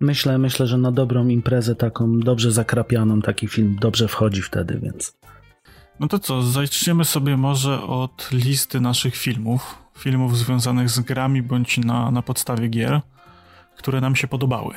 Myślę, 0.00 0.38
myślę, 0.38 0.66
że 0.66 0.78
na 0.78 0.92
dobrą 0.92 1.28
imprezę, 1.28 1.74
taką 1.76 2.20
dobrze 2.20 2.52
zakrapianą, 2.52 3.22
taki 3.22 3.48
film 3.48 3.76
dobrze 3.80 4.08
wchodzi 4.08 4.42
wtedy, 4.42 4.80
więc 4.82 5.16
no 6.02 6.08
to 6.08 6.18
co, 6.18 6.42
zaczniemy 6.42 7.04
sobie 7.04 7.36
może 7.36 7.82
od 7.82 8.28
listy 8.32 8.80
naszych 8.80 9.16
filmów. 9.16 9.78
Filmów 9.98 10.38
związanych 10.38 10.90
z 10.90 11.00
grami 11.00 11.42
bądź 11.42 11.78
na, 11.78 12.10
na 12.10 12.22
podstawie 12.22 12.68
gier, 12.68 13.00
które 13.76 14.00
nam 14.00 14.16
się 14.16 14.28
podobały. 14.28 14.74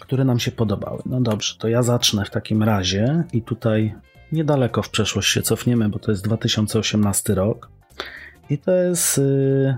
Które 0.00 0.24
nam 0.24 0.38
się 0.38 0.50
podobały. 0.50 1.02
No 1.06 1.20
dobrze, 1.20 1.54
to 1.58 1.68
ja 1.68 1.82
zacznę 1.82 2.24
w 2.24 2.30
takim 2.30 2.62
razie 2.62 3.24
i 3.32 3.42
tutaj 3.42 3.94
niedaleko 4.32 4.82
w 4.82 4.90
przeszłość 4.90 5.32
się 5.32 5.42
cofniemy, 5.42 5.88
bo 5.88 5.98
to 5.98 6.10
jest 6.10 6.24
2018 6.24 7.34
rok. 7.34 7.70
I 8.50 8.58
to 8.58 8.72
jest 8.72 9.18
y, 9.18 9.76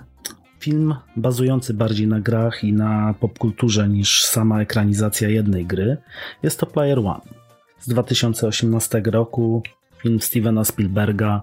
film 0.59 0.94
bazujący 1.16 1.74
bardziej 1.74 2.06
na 2.06 2.20
grach 2.20 2.64
i 2.64 2.72
na 2.72 3.14
popkulturze 3.20 3.88
niż 3.88 4.24
sama 4.24 4.61
ekranizacja 4.61 5.28
jednej 5.28 5.66
gry. 5.66 5.96
Jest 6.42 6.61
to 6.61 6.66
Player 6.66 6.98
One 6.98 7.40
z 7.80 7.88
2018 7.88 9.02
roku 9.06 9.62
film 10.03 10.21
Stevena 10.21 10.65
Spielberga, 10.65 11.43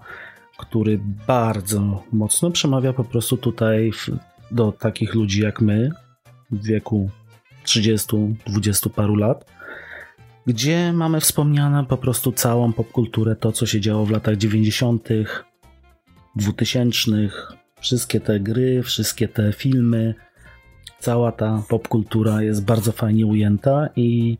który 0.58 1.00
bardzo 1.26 2.04
mocno 2.12 2.50
przemawia 2.50 2.92
po 2.92 3.04
prostu 3.04 3.36
tutaj 3.36 3.92
do 4.50 4.72
takich 4.72 5.14
ludzi 5.14 5.42
jak 5.42 5.60
my 5.60 5.90
w 6.50 6.66
wieku 6.66 7.10
30-20 7.64 8.90
paru 8.90 9.14
lat, 9.14 9.44
gdzie 10.46 10.92
mamy 10.92 11.20
wspomniane 11.20 11.84
po 11.84 11.96
prostu 11.96 12.32
całą 12.32 12.72
popkulturę, 12.72 13.36
to 13.36 13.52
co 13.52 13.66
się 13.66 13.80
działo 13.80 14.06
w 14.06 14.10
latach 14.10 14.36
90., 14.36 15.08
2000, 16.36 17.10
wszystkie 17.80 18.20
te 18.20 18.40
gry, 18.40 18.82
wszystkie 18.82 19.28
te 19.28 19.52
filmy, 19.52 20.14
cała 20.98 21.32
ta 21.32 21.62
popkultura 21.68 22.42
jest 22.42 22.64
bardzo 22.64 22.92
fajnie 22.92 23.26
ujęta 23.26 23.88
i 23.96 24.38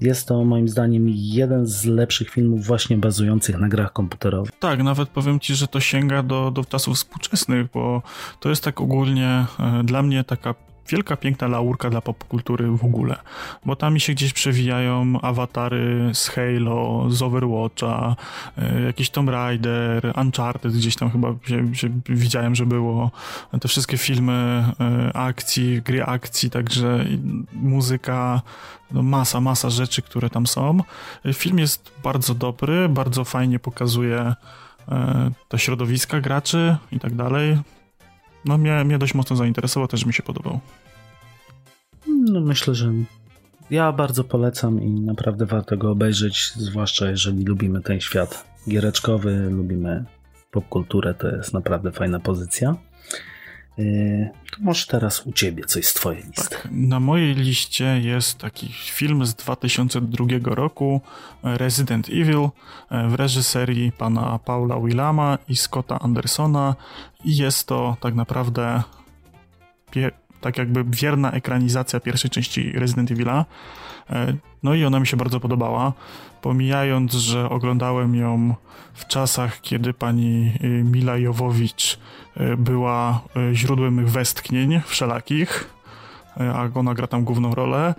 jest 0.00 0.28
to 0.28 0.44
moim 0.44 0.68
zdaniem 0.68 1.08
jeden 1.08 1.66
z 1.66 1.84
lepszych 1.84 2.30
filmów 2.30 2.66
właśnie 2.66 2.96
bazujących 2.96 3.58
na 3.58 3.68
grach 3.68 3.92
komputerowych. 3.92 4.52
Tak, 4.58 4.82
nawet 4.82 5.08
powiem 5.08 5.40
ci, 5.40 5.54
że 5.54 5.68
to 5.68 5.80
sięga 5.80 6.22
do, 6.22 6.50
do 6.50 6.64
czasów 6.64 6.96
współczesnych, 6.96 7.66
bo 7.74 8.02
to 8.40 8.48
jest 8.48 8.64
tak 8.64 8.80
ogólnie 8.80 9.46
e, 9.60 9.84
dla 9.84 10.02
mnie 10.02 10.24
taka 10.24 10.54
wielka, 10.88 11.16
piękna 11.16 11.48
laurka 11.48 11.90
dla 11.90 12.00
popkultury 12.00 12.70
w 12.70 12.84
ogóle, 12.84 13.16
bo 13.64 13.76
tam 13.76 13.94
mi 13.94 14.00
się 14.00 14.12
gdzieś 14.12 14.32
przewijają 14.32 15.20
awatary 15.22 16.10
z 16.14 16.28
Halo, 16.28 17.06
z 17.10 17.22
Overwatcha, 17.22 18.16
e, 18.58 18.82
jakiś 18.82 19.10
Tomb 19.10 19.28
Raider, 19.28 20.12
Uncharted 20.20 20.72
gdzieś 20.72 20.96
tam 20.96 21.10
chyba 21.10 21.34
się, 21.46 21.74
się 21.74 21.88
widziałem, 22.08 22.54
że 22.54 22.66
było, 22.66 23.10
te 23.60 23.68
wszystkie 23.68 23.98
filmy 23.98 24.64
e, 24.80 25.16
akcji, 25.16 25.82
gry 25.82 26.04
akcji, 26.04 26.50
także 26.50 27.04
muzyka, 27.52 28.42
no 28.92 29.02
masa, 29.02 29.40
masa 29.40 29.70
rzeczy, 29.70 30.02
które 30.02 30.30
tam 30.30 30.46
są. 30.46 30.78
Film 31.32 31.58
jest 31.58 31.92
bardzo 32.02 32.34
dobry, 32.34 32.88
bardzo 32.88 33.24
fajnie 33.24 33.58
pokazuje 33.58 34.34
te 35.48 35.58
środowiska 35.58 36.20
graczy 36.20 36.76
i 36.92 37.00
tak 37.00 37.14
dalej 37.14 37.58
no 38.44 38.58
mnie, 38.58 38.84
mnie 38.84 38.98
dość 38.98 39.14
mocno 39.14 39.36
zainteresował, 39.36 39.88
też 39.88 40.06
mi 40.06 40.12
się 40.12 40.22
podobał. 40.22 40.60
No 42.06 42.40
myślę, 42.40 42.74
że 42.74 42.92
ja 43.70 43.92
bardzo 43.92 44.24
polecam 44.24 44.82
i 44.82 45.00
naprawdę 45.00 45.46
warto 45.46 45.76
go 45.76 45.90
obejrzeć, 45.90 46.52
zwłaszcza 46.56 47.10
jeżeli 47.10 47.44
lubimy 47.44 47.80
ten 47.82 48.00
świat 48.00 48.44
giereczkowy, 48.68 49.48
lubimy 49.50 50.04
popkulturę, 50.50 51.14
to 51.14 51.28
jest 51.28 51.52
naprawdę 51.52 51.92
fajna 51.92 52.20
pozycja. 52.20 52.76
Yy, 53.78 54.30
to 54.50 54.56
może 54.60 54.86
teraz 54.86 55.26
u 55.26 55.32
ciebie 55.32 55.64
coś 55.64 55.86
z 55.86 55.94
twojej 55.94 56.22
listy. 56.22 56.48
Tak, 56.48 56.68
na 56.70 57.00
mojej 57.00 57.34
liście 57.34 58.00
jest 58.00 58.38
taki 58.38 58.68
film 58.72 59.26
z 59.26 59.34
2002 59.34 60.26
roku 60.44 61.00
Resident 61.42 62.08
Evil 62.08 62.48
w 63.08 63.14
reżyserii 63.14 63.92
pana 63.92 64.38
Paula 64.38 64.80
Willama 64.80 65.38
i 65.48 65.56
Scotta 65.56 65.98
Andersona 65.98 66.74
i 67.24 67.36
jest 67.36 67.66
to 67.66 67.96
tak 68.00 68.14
naprawdę 68.14 68.82
tak 70.40 70.58
jakby 70.58 70.84
wierna 70.84 71.32
ekranizacja 71.32 72.00
pierwszej 72.00 72.30
części 72.30 72.72
Resident 72.72 73.10
Evil'a. 73.10 73.44
No 74.64 74.74
i 74.74 74.84
ona 74.84 75.00
mi 75.00 75.06
się 75.06 75.16
bardzo 75.16 75.40
podobała, 75.40 75.92
pomijając, 76.42 77.12
że 77.12 77.50
oglądałem 77.50 78.14
ją 78.14 78.54
w 78.94 79.06
czasach, 79.06 79.60
kiedy 79.60 79.94
pani 79.94 80.52
y, 80.64 80.66
Mila 80.66 81.16
Jowowicz 81.16 81.98
y, 82.36 82.56
była 82.56 83.20
y, 83.50 83.54
źródłem 83.54 83.94
mych 83.94 84.10
westchnień 84.10 84.80
wszelakich, 84.86 85.70
a 86.54 86.68
ona 86.74 86.94
gra 86.94 87.06
tam 87.06 87.24
główną 87.24 87.54
rolę. 87.54 87.94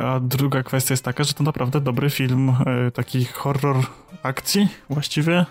A 0.00 0.20
druga 0.20 0.62
kwestia 0.62 0.92
jest 0.92 1.04
taka, 1.04 1.24
że 1.24 1.34
to 1.34 1.44
naprawdę 1.44 1.80
dobry 1.80 2.10
film, 2.10 2.52
taki 2.94 3.24
horror 3.24 3.76
akcji 4.22 4.68
właściwie. 4.90 5.46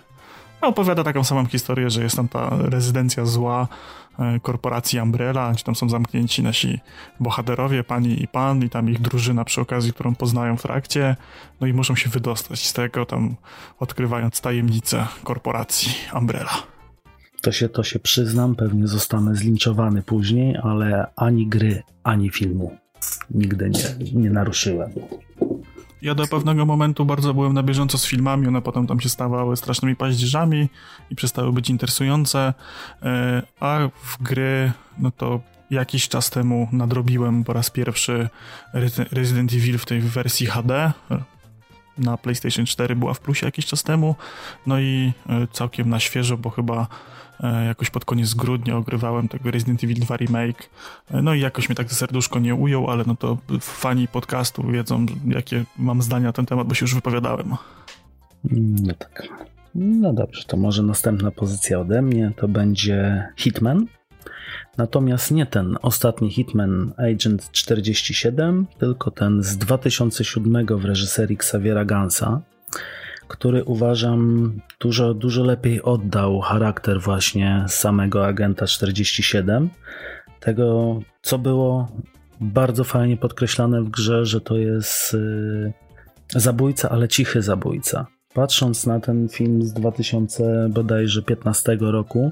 No, 0.61 0.67
opowiada 0.67 1.03
taką 1.03 1.23
samą 1.23 1.45
historię, 1.45 1.89
że 1.89 2.03
jest 2.03 2.15
tam 2.15 2.27
ta 2.27 2.49
rezydencja 2.51 3.25
zła, 3.25 3.67
korporacji 4.41 4.99
Umbrella, 4.99 5.51
gdzie 5.51 5.63
tam 5.63 5.75
są 5.75 5.89
zamknięci 5.89 6.43
nasi 6.43 6.79
bohaterowie, 7.19 7.83
pani 7.83 8.23
i 8.23 8.27
pan, 8.27 8.63
i 8.63 8.69
tam 8.69 8.89
ich 8.89 9.01
drużyna 9.01 9.45
przy 9.45 9.61
okazji, 9.61 9.93
którą 9.93 10.15
poznają 10.15 10.57
w 10.57 10.61
trakcie, 10.61 11.15
no 11.61 11.67
i 11.67 11.73
muszą 11.73 11.95
się 11.95 12.09
wydostać 12.09 12.67
z 12.67 12.73
tego, 12.73 13.05
tam 13.05 13.35
odkrywając 13.79 14.41
tajemnice 14.41 15.07
korporacji 15.23 15.91
Umbrella. 16.13 16.63
To 17.41 17.51
się, 17.51 17.69
to 17.69 17.83
się 17.83 17.99
przyznam, 17.99 18.55
pewnie 18.55 18.87
zostanę 18.87 19.35
zlinczowany 19.35 20.03
później, 20.03 20.57
ale 20.63 21.07
ani 21.15 21.47
gry, 21.47 21.83
ani 22.03 22.29
filmu 22.29 22.77
nigdy 23.31 23.69
nie, 23.69 24.21
nie 24.21 24.29
naruszyłem. 24.29 24.91
Ja 26.01 26.15
do 26.15 26.27
pewnego 26.27 26.65
momentu 26.65 27.05
bardzo 27.05 27.33
byłem 27.33 27.53
na 27.53 27.63
bieżąco 27.63 27.97
z 27.97 28.05
filmami, 28.05 28.47
one 28.47 28.61
potem 28.61 28.87
tam 28.87 28.99
się 28.99 29.09
stawały 29.09 29.57
strasznymi 29.57 29.95
paździerzami 29.95 30.69
i 31.09 31.15
przestały 31.15 31.53
być 31.53 31.69
interesujące, 31.69 32.53
e, 33.03 33.41
a 33.59 33.79
w 34.03 34.23
gry, 34.23 34.71
no 34.97 35.11
to 35.11 35.39
jakiś 35.71 36.07
czas 36.09 36.29
temu 36.29 36.67
nadrobiłem 36.71 37.43
po 37.43 37.53
raz 37.53 37.69
pierwszy 37.69 38.29
Resident 39.11 39.53
Evil 39.53 39.77
w 39.77 39.85
tej 39.85 40.01
wersji 40.01 40.45
HD. 40.45 40.91
Na 41.97 42.17
PlayStation 42.17 42.65
4 42.65 42.95
była 42.95 43.13
w 43.13 43.19
plusie 43.19 43.45
jakiś 43.45 43.65
czas 43.65 43.83
temu, 43.83 44.15
no 44.65 44.79
i 44.79 45.11
e, 45.29 45.47
całkiem 45.51 45.89
na 45.89 45.99
świeżo, 45.99 46.37
bo 46.37 46.49
chyba 46.49 46.87
jakoś 47.67 47.89
pod 47.89 48.05
koniec 48.05 48.33
grudnia 48.33 48.77
ogrywałem 48.77 49.27
tego 49.27 49.51
Resident 49.51 49.83
Evil 49.83 49.99
2 49.99 50.17
Remake. 50.17 50.69
E, 51.11 51.21
no 51.21 51.33
i 51.33 51.39
jakoś 51.39 51.69
mnie 51.69 51.75
tak 51.75 51.91
serduszko 51.91 52.39
nie 52.39 52.55
ujął, 52.55 52.89
ale 52.89 53.03
no 53.07 53.15
to 53.15 53.37
fani 53.61 54.07
podcastu 54.07 54.63
wiedzą, 54.63 55.05
jakie 55.27 55.63
mam 55.77 56.01
zdania 56.01 56.25
na 56.25 56.33
ten 56.33 56.45
temat, 56.45 56.67
bo 56.67 56.73
się 56.73 56.83
już 56.83 56.95
wypowiadałem. 56.95 57.55
No 58.53 58.93
tak. 58.93 59.27
No 59.75 60.13
dobrze, 60.13 60.43
to 60.47 60.57
może 60.57 60.83
następna 60.83 61.31
pozycja 61.31 61.79
ode 61.79 62.01
mnie 62.01 62.31
to 62.35 62.47
będzie 62.47 63.27
Hitman. 63.37 63.85
Natomiast 64.77 65.31
nie 65.31 65.45
ten 65.45 65.77
ostatni 65.81 66.31
Hitman 66.31 66.93
Agent 66.97 67.51
47, 67.51 68.67
tylko 68.77 69.11
ten 69.11 69.43
z 69.43 69.57
2007 69.57 70.65
w 70.65 70.85
reżyserii 70.85 71.35
Xaviera 71.35 71.85
Gansa 71.85 72.41
który 73.27 73.63
uważam 73.63 74.51
dużo, 74.79 75.13
dużo 75.13 75.43
lepiej 75.43 75.81
oddał 75.81 76.41
charakter 76.41 77.01
właśnie 77.01 77.65
samego 77.67 78.25
agenta 78.25 78.67
47. 78.67 79.69
Tego, 80.39 80.99
co 81.21 81.39
było 81.39 81.87
bardzo 82.41 82.83
fajnie 82.83 83.17
podkreślane 83.17 83.81
w 83.81 83.89
grze, 83.89 84.25
że 84.25 84.41
to 84.41 84.57
jest 84.57 85.13
yy, 85.13 85.73
zabójca, 86.29 86.89
ale 86.89 87.07
cichy 87.07 87.41
zabójca. 87.41 88.07
Patrząc 88.33 88.85
na 88.85 88.99
ten 88.99 89.29
film 89.29 89.61
z 89.61 89.73
2015 89.73 91.77
roku, 91.81 92.31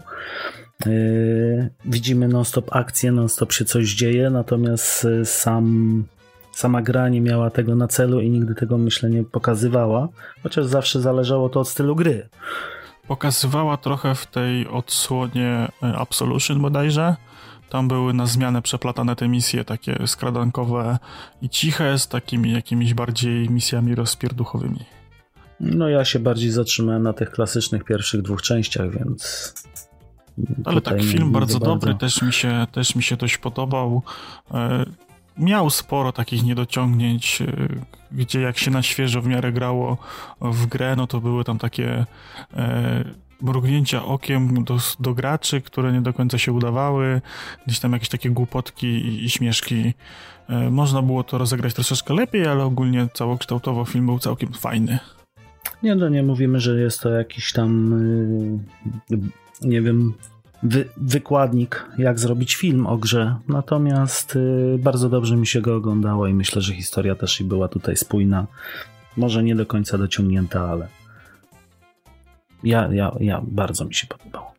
yy, 0.85 1.69
widzimy 1.85 2.27
non-stop 2.27 2.75
akcję, 2.75 3.11
non-stop 3.11 3.53
się 3.53 3.65
coś 3.65 3.93
dzieje, 3.93 4.29
natomiast 4.29 5.05
y, 5.05 5.25
sam 5.25 6.05
sama 6.55 6.81
gra 6.81 7.09
nie 7.09 7.21
miała 7.21 7.49
tego 7.49 7.75
na 7.75 7.87
celu 7.87 8.21
i 8.21 8.29
nigdy 8.29 8.55
tego 8.55 8.77
myślę 8.77 9.09
nie 9.09 9.23
pokazywała, 9.23 10.07
chociaż 10.43 10.65
zawsze 10.65 11.01
zależało 11.01 11.49
to 11.49 11.59
od 11.59 11.69
stylu 11.69 11.95
gry. 11.95 12.29
Pokazywała 13.07 13.77
trochę 13.77 14.15
w 14.15 14.25
tej 14.25 14.67
odsłonie 14.67 15.67
e, 15.83 15.95
Absolution 15.97 16.61
bodajże. 16.61 17.15
Tam 17.69 17.87
były 17.87 18.13
na 18.13 18.25
zmianę 18.25 18.61
przeplatane 18.61 19.15
te 19.15 19.27
misje 19.27 19.65
takie 19.65 20.07
skradankowe 20.07 20.97
i 21.41 21.49
ciche 21.49 21.99
z 21.99 22.07
takimi 22.07 22.51
jakimiś 22.51 22.93
bardziej 22.93 23.49
misjami 23.49 23.95
rozpierduchowymi. 23.95 24.79
No 25.59 25.89
ja 25.89 26.05
się 26.05 26.19
bardziej 26.19 26.51
zatrzymałem 26.51 27.03
na 27.03 27.13
tych 27.13 27.31
klasycznych 27.31 27.83
pierwszych 27.83 28.21
dwóch 28.21 28.41
częściach, 28.41 28.91
więc... 28.91 29.53
Ale 30.65 30.81
tak, 30.81 31.01
film 31.01 31.31
bardzo 31.31 31.59
dobry, 31.59 31.95
też 31.95 32.21
mi, 32.21 32.33
się, 32.33 32.67
też 32.71 32.95
mi 32.95 33.03
się 33.03 33.17
dość 33.17 33.37
podobał. 33.37 34.01
Miał 35.37 35.69
sporo 35.69 36.11
takich 36.11 36.43
niedociągnięć, 36.43 37.41
y, 37.41 37.81
gdzie 38.11 38.41
jak 38.41 38.57
się 38.57 38.71
na 38.71 38.83
świeżo 38.83 39.21
w 39.21 39.27
miarę 39.27 39.51
grało 39.51 39.97
w 40.41 40.65
grę, 40.65 40.95
no 40.95 41.07
to 41.07 41.21
były 41.21 41.43
tam 41.43 41.57
takie 41.57 42.05
e, 42.53 43.03
mrugnięcia 43.41 44.05
okiem 44.05 44.63
do, 44.63 44.77
do 44.99 45.13
graczy, 45.13 45.61
które 45.61 45.93
nie 45.93 46.01
do 46.01 46.13
końca 46.13 46.37
się 46.37 46.51
udawały, 46.51 47.21
gdzieś 47.67 47.79
tam 47.79 47.93
jakieś 47.93 48.09
takie 48.09 48.29
głupotki 48.29 48.87
i, 48.87 49.25
i 49.25 49.29
śmieszki. 49.29 49.93
E, 50.49 50.69
można 50.69 51.01
było 51.01 51.23
to 51.23 51.37
rozegrać 51.37 51.73
troszeczkę 51.73 52.13
lepiej, 52.13 52.47
ale 52.47 52.63
ogólnie 52.63 53.07
całokształtowo 53.13 53.85
film 53.85 54.05
był 54.05 54.19
całkiem 54.19 54.53
fajny. 54.53 54.99
Nie, 55.83 55.95
no 55.95 56.09
nie 56.09 56.23
mówimy, 56.23 56.59
że 56.59 56.79
jest 56.79 57.01
to 57.01 57.09
jakiś 57.09 57.53
tam, 57.53 57.91
yy, 59.09 59.19
nie 59.61 59.81
wiem, 59.81 60.13
wy, 60.69 60.89
wykładnik, 60.97 61.85
jak 61.97 62.19
zrobić 62.19 62.55
film 62.55 62.87
o 62.87 62.97
grze. 62.97 63.35
Natomiast 63.47 64.35
y, 64.35 64.77
bardzo 64.79 65.09
dobrze 65.09 65.37
mi 65.37 65.47
się 65.47 65.61
go 65.61 65.75
oglądało 65.75 66.27
i 66.27 66.33
myślę, 66.33 66.61
że 66.61 66.73
historia 66.73 67.15
też 67.15 67.41
i 67.41 67.43
była 67.43 67.67
tutaj 67.67 67.97
spójna. 67.97 68.47
Może 69.17 69.43
nie 69.43 69.55
do 69.55 69.65
końca 69.65 69.97
dociągnięta, 69.97 70.69
ale 70.69 70.87
ja, 72.63 72.89
ja, 72.93 73.11
ja 73.19 73.41
bardzo 73.43 73.85
mi 73.85 73.93
się 73.93 74.07
podobało. 74.07 74.53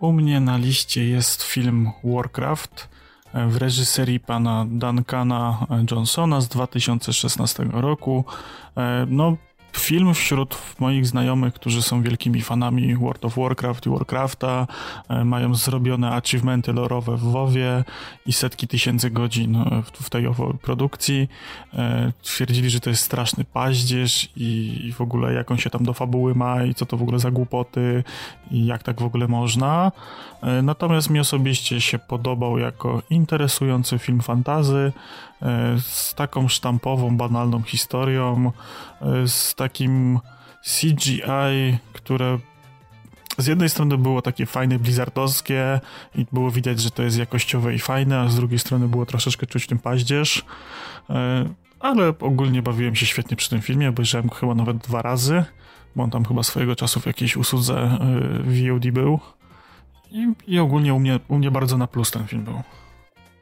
U 0.00 0.12
mnie 0.12 0.40
na 0.40 0.56
liście 0.56 1.08
jest 1.08 1.42
film 1.42 1.90
Warcraft 2.04 2.88
e, 3.34 3.48
w 3.48 3.56
reżyserii 3.56 4.20
pana 4.20 4.66
Duncana 4.68 5.66
Johnsona 5.90 6.40
z 6.40 6.48
2016 6.48 7.64
roku. 7.72 8.24
E, 8.76 9.06
no, 9.08 9.36
film 9.78 10.14
wśród 10.14 10.58
moich 10.78 11.06
znajomych, 11.06 11.54
którzy 11.54 11.82
są 11.82 12.02
wielkimi 12.02 12.42
fanami 12.42 12.96
World 12.96 13.24
of 13.24 13.36
Warcraft 13.36 13.86
i 13.86 13.90
Warcrafta, 13.90 14.66
e, 15.08 15.24
mają 15.24 15.54
zrobione 15.54 16.10
achievementy 16.10 16.72
lorowe 16.72 17.16
w 17.16 17.20
WoWie 17.20 17.84
i 18.26 18.32
setki 18.32 18.68
tysięcy 18.68 19.10
godzin 19.10 19.56
e, 19.56 19.82
w, 19.92 20.10
tej 20.10 20.28
produkcji. 20.62 21.28
E, 21.74 22.12
twierdzili, 22.22 22.70
że 22.70 22.80
to 22.80 22.90
jest 22.90 23.04
straszny 23.04 23.44
paździerz 23.44 24.28
i 24.36 24.92
w 24.96 25.00
ogóle 25.00 25.32
jak 25.32 25.50
on 25.50 25.58
się 25.58 25.70
tam 25.70 25.84
do 25.84 25.92
fabuły 25.92 26.34
ma 26.34 26.64
i 26.64 26.74
co 26.74 26.86
to 26.86 26.96
w 26.96 27.02
ogóle 27.02 27.18
za 27.18 27.30
głupoty 27.30 28.04
i 28.50 28.66
jak 28.66 28.82
tak 28.82 29.00
w 29.00 29.04
ogóle 29.04 29.28
można. 29.28 29.92
Natomiast 30.62 31.10
mi 31.10 31.20
osobiście 31.20 31.80
się 31.80 31.98
podobał 31.98 32.58
jako 32.58 33.02
interesujący 33.10 33.98
film 33.98 34.20
fantazy 34.20 34.92
z 35.78 36.14
taką 36.14 36.48
sztampową, 36.48 37.16
banalną 37.16 37.62
historią, 37.62 38.52
z 39.26 39.54
takim 39.62 40.18
CGI, 40.64 41.78
które 41.92 42.38
z 43.38 43.46
jednej 43.46 43.68
strony 43.68 43.98
było 43.98 44.22
takie 44.22 44.46
fajne, 44.46 44.78
blizzardowskie 44.78 45.80
i 46.14 46.26
było 46.32 46.50
widać, 46.50 46.80
że 46.80 46.90
to 46.90 47.02
jest 47.02 47.18
jakościowe 47.18 47.74
i 47.74 47.78
fajne, 47.78 48.20
a 48.20 48.28
z 48.28 48.36
drugiej 48.36 48.58
strony 48.58 48.88
było 48.88 49.06
troszeczkę 49.06 49.46
czuć 49.46 49.66
ten 49.66 49.78
paździerz. 49.78 50.44
E, 51.10 51.44
ale 51.80 52.08
ogólnie 52.08 52.62
bawiłem 52.62 52.94
się 52.94 53.06
świetnie 53.06 53.36
przy 53.36 53.50
tym 53.50 53.60
filmie, 53.60 53.88
obejrzałem 53.88 54.26
go 54.26 54.34
chyba 54.34 54.54
nawet 54.54 54.76
dwa 54.76 55.02
razy, 55.02 55.44
bo 55.96 56.02
on 56.02 56.10
tam 56.10 56.24
chyba 56.24 56.42
swojego 56.42 56.76
czasu 56.76 57.00
w 57.00 57.06
jakiejś 57.06 57.36
usłudze 57.36 57.74
e, 57.74 57.98
VOD 58.42 58.90
był. 58.90 59.20
I, 60.10 60.26
I, 60.46 60.58
ogólnie 60.58 60.94
u 60.94 61.00
mnie, 61.00 61.20
u 61.28 61.38
mnie 61.38 61.50
bardzo 61.50 61.78
na 61.78 61.86
plus 61.86 62.10
ten 62.10 62.26
film 62.26 62.44
był. 62.44 62.62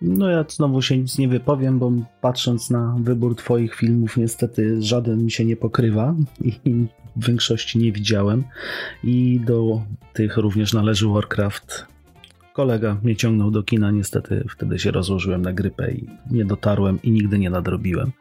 No 0.02 0.30
ja 0.30 0.44
znowu 0.48 0.82
się 0.82 0.98
nic 0.98 1.18
nie 1.18 1.28
wypowiem, 1.28 1.78
bo 1.78 1.92
patrząc 2.20 2.70
na 2.70 2.96
wybór 2.98 3.36
twoich 3.36 3.74
filmów, 3.74 4.16
niestety 4.16 4.82
żaden 4.82 5.24
mi 5.24 5.30
się 5.30 5.44
nie 5.44 5.56
pokrywa 5.56 6.14
i 6.64 6.86
w 7.16 7.26
większości 7.26 7.78
nie 7.78 7.92
widziałem. 7.92 8.44
I 9.04 9.40
do 9.46 9.82
tych 10.12 10.36
również 10.36 10.72
należy 10.72 11.08
Warcraft. 11.08 11.86
Kolega 12.52 12.96
mnie 13.02 13.16
ciągnął 13.16 13.50
do 13.50 13.62
kina, 13.62 13.90
niestety 13.90 14.44
wtedy 14.50 14.78
się 14.78 14.90
rozłożyłem 14.90 15.42
na 15.42 15.52
grypę 15.52 15.92
i 15.92 16.06
nie 16.30 16.44
dotarłem 16.44 17.02
i 17.02 17.10
nigdy 17.10 17.38
nie 17.38 17.50
nadrobiłem. 17.50 18.12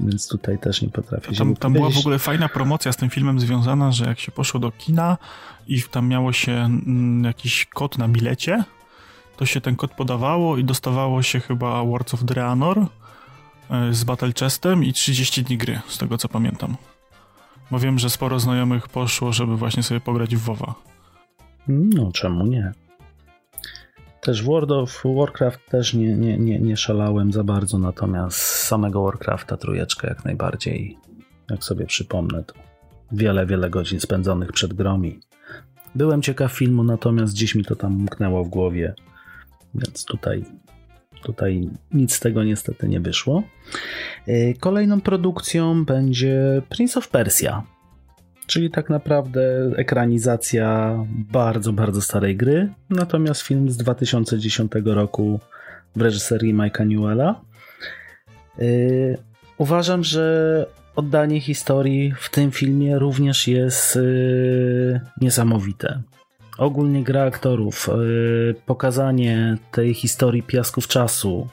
Więc 0.00 0.28
tutaj 0.28 0.58
też 0.58 0.82
nie 0.82 0.88
potrafię 0.88 1.32
tam, 1.32 1.56
tam 1.56 1.72
była 1.72 1.90
w 1.90 1.98
ogóle 1.98 2.18
fajna 2.18 2.48
promocja 2.48 2.92
z 2.92 2.96
tym 2.96 3.10
filmem 3.10 3.40
związana, 3.40 3.92
że 3.92 4.04
jak 4.04 4.20
się 4.20 4.32
poszło 4.32 4.60
do 4.60 4.70
kina 4.70 5.18
i 5.66 5.82
tam 5.82 6.08
miało 6.08 6.32
się 6.32 6.52
mm, 6.52 7.24
jakiś 7.24 7.66
kod 7.66 7.98
na 7.98 8.08
bilecie, 8.08 8.64
to 9.36 9.46
się 9.46 9.60
ten 9.60 9.76
kod 9.76 9.90
podawało 9.90 10.56
i 10.56 10.64
dostawało 10.64 11.22
się 11.22 11.40
chyba 11.40 11.84
Words 11.84 12.14
of 12.14 12.24
Draenor 12.24 12.78
e, 13.70 13.94
z 13.94 14.04
Battle 14.04 14.32
Chestem 14.40 14.84
i 14.84 14.92
30 14.92 15.42
dni 15.42 15.58
gry, 15.58 15.80
z 15.88 15.98
tego 15.98 16.18
co 16.18 16.28
pamiętam. 16.28 16.76
Bo 17.70 17.78
wiem, 17.78 17.98
że 17.98 18.10
sporo 18.10 18.40
znajomych 18.40 18.88
poszło, 18.88 19.32
żeby 19.32 19.56
właśnie 19.56 19.82
sobie 19.82 20.00
pograć 20.00 20.36
w 20.36 20.40
WoWa. 20.40 20.74
No, 21.68 22.12
czemu 22.12 22.46
nie? 22.46 22.72
Też 24.20 24.42
w 24.42 24.46
World 24.46 24.70
of 24.70 25.02
Warcraft 25.04 25.66
też 25.70 25.94
nie, 25.94 26.16
nie, 26.16 26.38
nie, 26.38 26.58
nie 26.58 26.76
szalałem 26.76 27.32
za 27.32 27.44
bardzo, 27.44 27.78
natomiast 27.78 28.38
samego 28.38 29.02
Warcrafta 29.02 29.56
trójeczkę 29.56 30.08
jak 30.08 30.24
najbardziej, 30.24 30.98
jak 31.50 31.64
sobie 31.64 31.86
przypomnę, 31.86 32.44
to 32.44 32.54
wiele, 33.12 33.46
wiele 33.46 33.70
godzin 33.70 34.00
spędzonych 34.00 34.52
przed 34.52 34.74
gromi. 34.74 35.20
Byłem 35.94 36.22
ciekaw 36.22 36.52
filmu, 36.52 36.84
natomiast 36.84 37.34
gdzieś 37.34 37.54
mi 37.54 37.64
to 37.64 37.76
tam 37.76 37.96
umknęło 37.96 38.44
w 38.44 38.48
głowie. 38.48 38.94
Więc 39.74 40.04
tutaj, 40.04 40.44
tutaj 41.22 41.70
nic 41.92 42.14
z 42.14 42.20
tego 42.20 42.44
niestety 42.44 42.88
nie 42.88 43.00
wyszło. 43.00 43.42
E, 44.26 44.54
kolejną 44.54 45.00
produkcją 45.00 45.84
będzie 45.84 46.62
Prince 46.68 46.96
of 46.96 47.08
Persia, 47.08 47.62
czyli 48.46 48.70
tak 48.70 48.90
naprawdę 48.90 49.70
ekranizacja 49.76 50.98
bardzo, 51.32 51.72
bardzo 51.72 52.02
starej 52.02 52.36
gry, 52.36 52.72
natomiast 52.90 53.42
film 53.42 53.70
z 53.70 53.76
2010 53.76 54.72
roku 54.84 55.40
w 55.96 56.02
reżyserii 56.02 56.54
Mike'a 56.54 56.86
Newella. 56.86 57.40
E, 58.58 58.64
uważam, 59.58 60.04
że 60.04 60.66
oddanie 60.96 61.40
historii 61.40 62.14
w 62.18 62.30
tym 62.30 62.50
filmie 62.50 62.98
również 62.98 63.48
jest 63.48 63.96
e, 63.96 64.00
niesamowite 65.20 66.02
ogólnie 66.58 67.02
gra 67.02 67.22
aktorów, 67.22 67.88
yy, 67.88 68.54
pokazanie 68.66 69.58
tej 69.72 69.94
historii 69.94 70.42
piasków 70.42 70.88
czasu, 70.88 71.48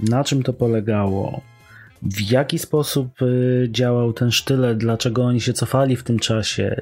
na 0.00 0.24
czym 0.24 0.42
to 0.42 0.52
polegało, 0.52 1.40
w 2.02 2.30
jaki 2.30 2.58
sposób 2.58 3.20
yy, 3.20 3.68
działał 3.70 4.12
ten 4.12 4.30
sztylet, 4.30 4.78
dlaczego 4.78 5.24
oni 5.24 5.40
się 5.40 5.52
cofali 5.52 5.96
w 5.96 6.02
tym 6.02 6.18
czasie, 6.18 6.80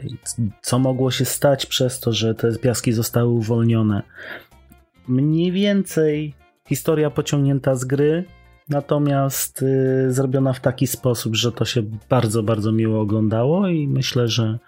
co 0.62 0.78
mogło 0.78 1.10
się 1.10 1.24
stać 1.24 1.66
przez 1.66 2.00
to, 2.00 2.12
że 2.12 2.34
te 2.34 2.58
piaski 2.58 2.92
zostały 2.92 3.28
uwolnione. 3.28 4.02
Mniej 5.08 5.52
więcej 5.52 6.34
historia 6.68 7.10
pociągnięta 7.10 7.74
z 7.74 7.84
gry, 7.84 8.24
natomiast 8.68 9.62
yy, 9.62 10.12
zrobiona 10.12 10.52
w 10.52 10.60
taki 10.60 10.86
sposób, 10.86 11.36
że 11.36 11.52
to 11.52 11.64
się 11.64 11.82
bardzo, 12.08 12.42
bardzo 12.42 12.72
miło 12.72 13.00
oglądało 13.00 13.68
i 13.68 13.88
myślę, 13.88 14.28
że 14.28 14.58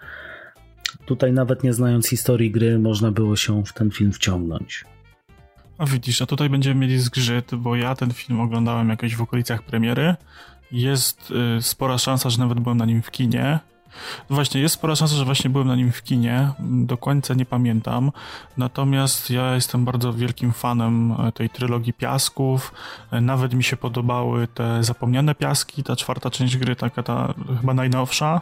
Tutaj 1.05 1.33
nawet 1.33 1.63
nie 1.63 1.73
znając 1.73 2.07
historii 2.07 2.51
gry, 2.51 2.79
można 2.79 3.11
było 3.11 3.35
się 3.35 3.63
w 3.63 3.73
ten 3.73 3.91
film 3.91 4.11
wciągnąć. 4.11 4.85
A 5.77 5.85
widzisz, 5.85 6.21
a 6.21 6.25
tutaj 6.25 6.49
będziemy 6.49 6.81
mieli 6.81 6.99
zgrzyt, 6.99 7.55
bo 7.55 7.75
ja 7.75 7.95
ten 7.95 8.13
film 8.13 8.39
oglądałem 8.39 8.89
jakoś 8.89 9.15
w 9.15 9.21
okolicach 9.21 9.63
premiery. 9.63 10.15
Jest 10.71 11.31
y, 11.57 11.61
spora 11.61 11.97
szansa, 11.97 12.29
że 12.29 12.39
nawet 12.39 12.59
byłem 12.59 12.77
na 12.77 12.85
nim 12.85 13.01
w 13.01 13.11
kinie. 13.11 13.59
Właśnie, 14.29 14.61
jest 14.61 14.75
spora 14.75 14.95
szansa, 14.95 15.15
że 15.15 15.25
właśnie 15.25 15.49
byłem 15.49 15.67
na 15.67 15.75
nim 15.75 15.91
w 15.91 16.03
kinie. 16.03 16.49
Do 16.59 16.97
końca 16.97 17.33
nie 17.33 17.45
pamiętam. 17.45 18.11
Natomiast 18.57 19.29
ja 19.29 19.55
jestem 19.55 19.85
bardzo 19.85 20.13
wielkim 20.13 20.53
fanem 20.53 21.11
e, 21.11 21.31
tej 21.31 21.49
trylogii 21.49 21.93
piasków. 21.93 22.73
E, 23.11 23.21
nawet 23.21 23.53
mi 23.53 23.63
się 23.63 23.77
podobały 23.77 24.47
te 24.47 24.83
zapomniane 24.83 25.35
piaski, 25.35 25.83
ta 25.83 25.95
czwarta 25.95 26.29
część 26.29 26.57
gry, 26.57 26.75
taka 26.75 27.03
ta 27.03 27.33
chyba 27.61 27.73
najnowsza. 27.73 28.41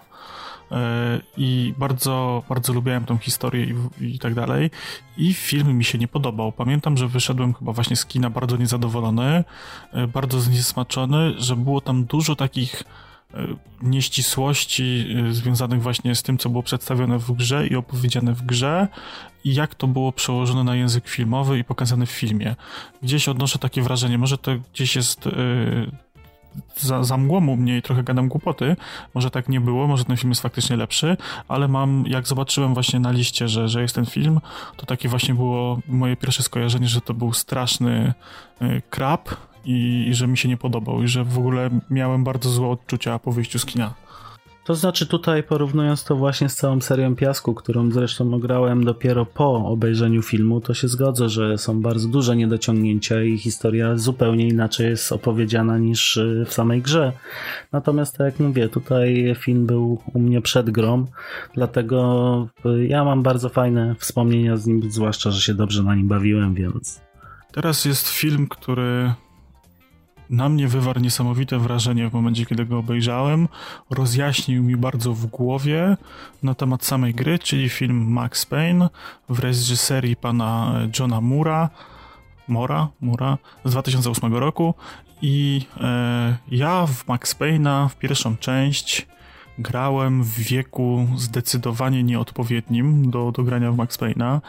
E, 0.73 1.21
i 1.37 1.73
bardzo, 1.77 2.43
bardzo 2.49 2.73
lubiłem 2.73 3.05
tą 3.05 3.17
historię 3.17 3.65
i, 4.01 4.15
i, 4.15 4.19
tak 4.19 4.33
dalej. 4.33 4.71
I 5.17 5.33
film 5.33 5.77
mi 5.77 5.83
się 5.83 5.97
nie 5.97 6.07
podobał. 6.07 6.51
Pamiętam, 6.51 6.97
że 6.97 7.07
wyszedłem 7.07 7.53
chyba 7.53 7.73
właśnie 7.73 7.95
z 7.95 8.05
kina 8.05 8.29
bardzo 8.29 8.57
niezadowolony, 8.57 9.43
e, 9.91 10.07
bardzo 10.07 10.39
zniesmaczony, 10.39 11.33
że 11.37 11.55
było 11.55 11.81
tam 11.81 12.05
dużo 12.05 12.35
takich 12.35 12.83
e, 13.33 13.47
nieścisłości 13.81 15.15
związanych 15.31 15.81
właśnie 15.81 16.15
z 16.15 16.23
tym, 16.23 16.37
co 16.37 16.49
było 16.49 16.63
przedstawione 16.63 17.19
w 17.19 17.31
grze 17.31 17.67
i 17.67 17.75
opowiedziane 17.75 18.33
w 18.33 18.41
grze 18.41 18.87
i 19.43 19.53
jak 19.53 19.75
to 19.75 19.87
było 19.87 20.11
przełożone 20.11 20.63
na 20.63 20.75
język 20.75 21.07
filmowy 21.07 21.59
i 21.59 21.63
pokazane 21.63 22.05
w 22.05 22.11
filmie. 22.11 22.55
Gdzieś 23.03 23.29
odnoszę 23.29 23.59
takie 23.59 23.81
wrażenie, 23.81 24.17
może 24.17 24.37
to 24.37 24.51
gdzieś 24.73 24.95
jest 24.95 25.29
za, 26.77 27.03
za 27.03 27.17
mgłą 27.17 27.47
u 27.47 27.55
mnie 27.55 27.77
i 27.77 27.81
trochę 27.81 28.03
gadam 28.03 28.27
głupoty. 28.27 28.75
Może 29.13 29.31
tak 29.31 29.49
nie 29.49 29.61
było, 29.61 29.87
może 29.87 30.05
ten 30.05 30.17
film 30.17 30.31
jest 30.31 30.41
faktycznie 30.41 30.75
lepszy, 30.75 31.17
ale 31.47 31.67
mam, 31.67 32.03
jak 32.07 32.27
zobaczyłem 32.27 32.73
właśnie 32.73 32.99
na 32.99 33.11
liście, 33.11 33.47
że, 33.47 33.69
że 33.69 33.81
jest 33.81 33.95
ten 33.95 34.05
film, 34.05 34.39
to 34.77 34.85
takie 34.85 35.09
właśnie 35.09 35.33
było 35.33 35.79
moje 35.87 36.15
pierwsze 36.15 36.43
skojarzenie, 36.43 36.87
że 36.87 37.01
to 37.01 37.13
był 37.13 37.33
straszny 37.33 38.13
y, 38.61 38.81
krab 38.89 39.29
i, 39.65 40.05
i 40.09 40.13
że 40.13 40.27
mi 40.27 40.37
się 40.37 40.49
nie 40.49 40.57
podobał 40.57 41.03
i 41.03 41.07
że 41.07 41.23
w 41.23 41.37
ogóle 41.37 41.69
miałem 41.89 42.23
bardzo 42.23 42.49
złe 42.49 42.67
odczucia 42.67 43.19
po 43.19 43.31
wyjściu 43.31 43.59
z 43.59 43.65
kina. 43.65 43.93
To 44.63 44.75
znaczy 44.75 45.07
tutaj 45.07 45.43
porównując 45.43 46.03
to 46.03 46.15
właśnie 46.15 46.49
z 46.49 46.55
całą 46.55 46.81
serią 46.81 47.15
Piasku, 47.15 47.53
którą 47.53 47.91
zresztą 47.91 48.33
ograłem 48.33 48.83
dopiero 48.83 49.25
po 49.25 49.55
obejrzeniu 49.55 50.21
filmu, 50.21 50.61
to 50.61 50.73
się 50.73 50.87
zgodzę, 50.87 51.29
że 51.29 51.57
są 51.57 51.81
bardzo 51.81 52.07
duże 52.07 52.35
niedociągnięcia 52.35 53.23
i 53.23 53.37
historia 53.37 53.97
zupełnie 53.97 54.47
inaczej 54.47 54.89
jest 54.89 55.11
opowiedziana 55.11 55.77
niż 55.77 56.17
y, 56.17 56.45
w 56.47 56.53
samej 56.53 56.81
grze. 56.81 57.13
Natomiast 57.71 58.17
tak 58.17 58.25
jak 58.25 58.39
mówię, 58.39 58.69
tutaj 58.69 59.35
film 59.39 59.65
był 59.65 60.01
u 60.13 60.19
mnie 60.19 60.41
przed 60.41 60.69
grą, 60.69 61.05
dlatego 61.53 62.47
y, 62.65 62.87
ja 62.87 63.03
mam 63.03 63.23
bardzo 63.23 63.49
fajne 63.49 63.95
wspomnienia 63.99 64.57
z 64.57 64.67
nim, 64.67 64.91
zwłaszcza, 64.91 65.31
że 65.31 65.41
się 65.41 65.53
dobrze 65.53 65.83
na 65.83 65.95
nim 65.95 66.07
bawiłem, 66.07 66.53
więc... 66.53 67.01
Teraz 67.51 67.85
jest 67.85 68.09
film, 68.09 68.47
który 68.47 69.13
na 70.33 70.49
mnie 70.49 70.67
wywarł 70.67 70.99
niesamowite 70.99 71.59
wrażenie 71.59 72.09
w 72.09 72.13
momencie, 72.13 72.45
kiedy 72.45 72.65
go 72.65 72.77
obejrzałem. 72.77 73.47
Rozjaśnił 73.89 74.63
mi 74.63 74.77
bardzo 74.77 75.13
w 75.13 75.25
głowie 75.25 75.97
na 76.43 76.55
temat 76.55 76.85
samej 76.85 77.13
gry, 77.13 77.39
czyli 77.39 77.69
film 77.69 78.11
Max 78.11 78.45
Payne 78.45 78.89
w 79.29 79.39
reżyserii 79.39 80.15
pana 80.15 80.73
Johna 80.99 81.21
Mura. 81.21 81.69
Mora, 82.47 82.87
Mura 83.01 83.37
z 83.65 83.71
2008 83.71 84.33
roku 84.33 84.73
i 85.21 85.61
e, 85.81 86.37
ja 86.51 86.85
w 86.87 87.07
Max 87.07 87.35
Payne'a 87.35 87.89
w 87.89 87.95
pierwszą 87.95 88.37
część 88.37 89.07
grałem 89.57 90.23
w 90.23 90.39
wieku 90.39 91.07
zdecydowanie 91.15 92.03
nieodpowiednim 92.03 93.11
do, 93.11 93.31
do 93.31 93.43
grania 93.43 93.71
w 93.71 93.77
Max 93.77 93.97
Payne'a. 93.97 94.39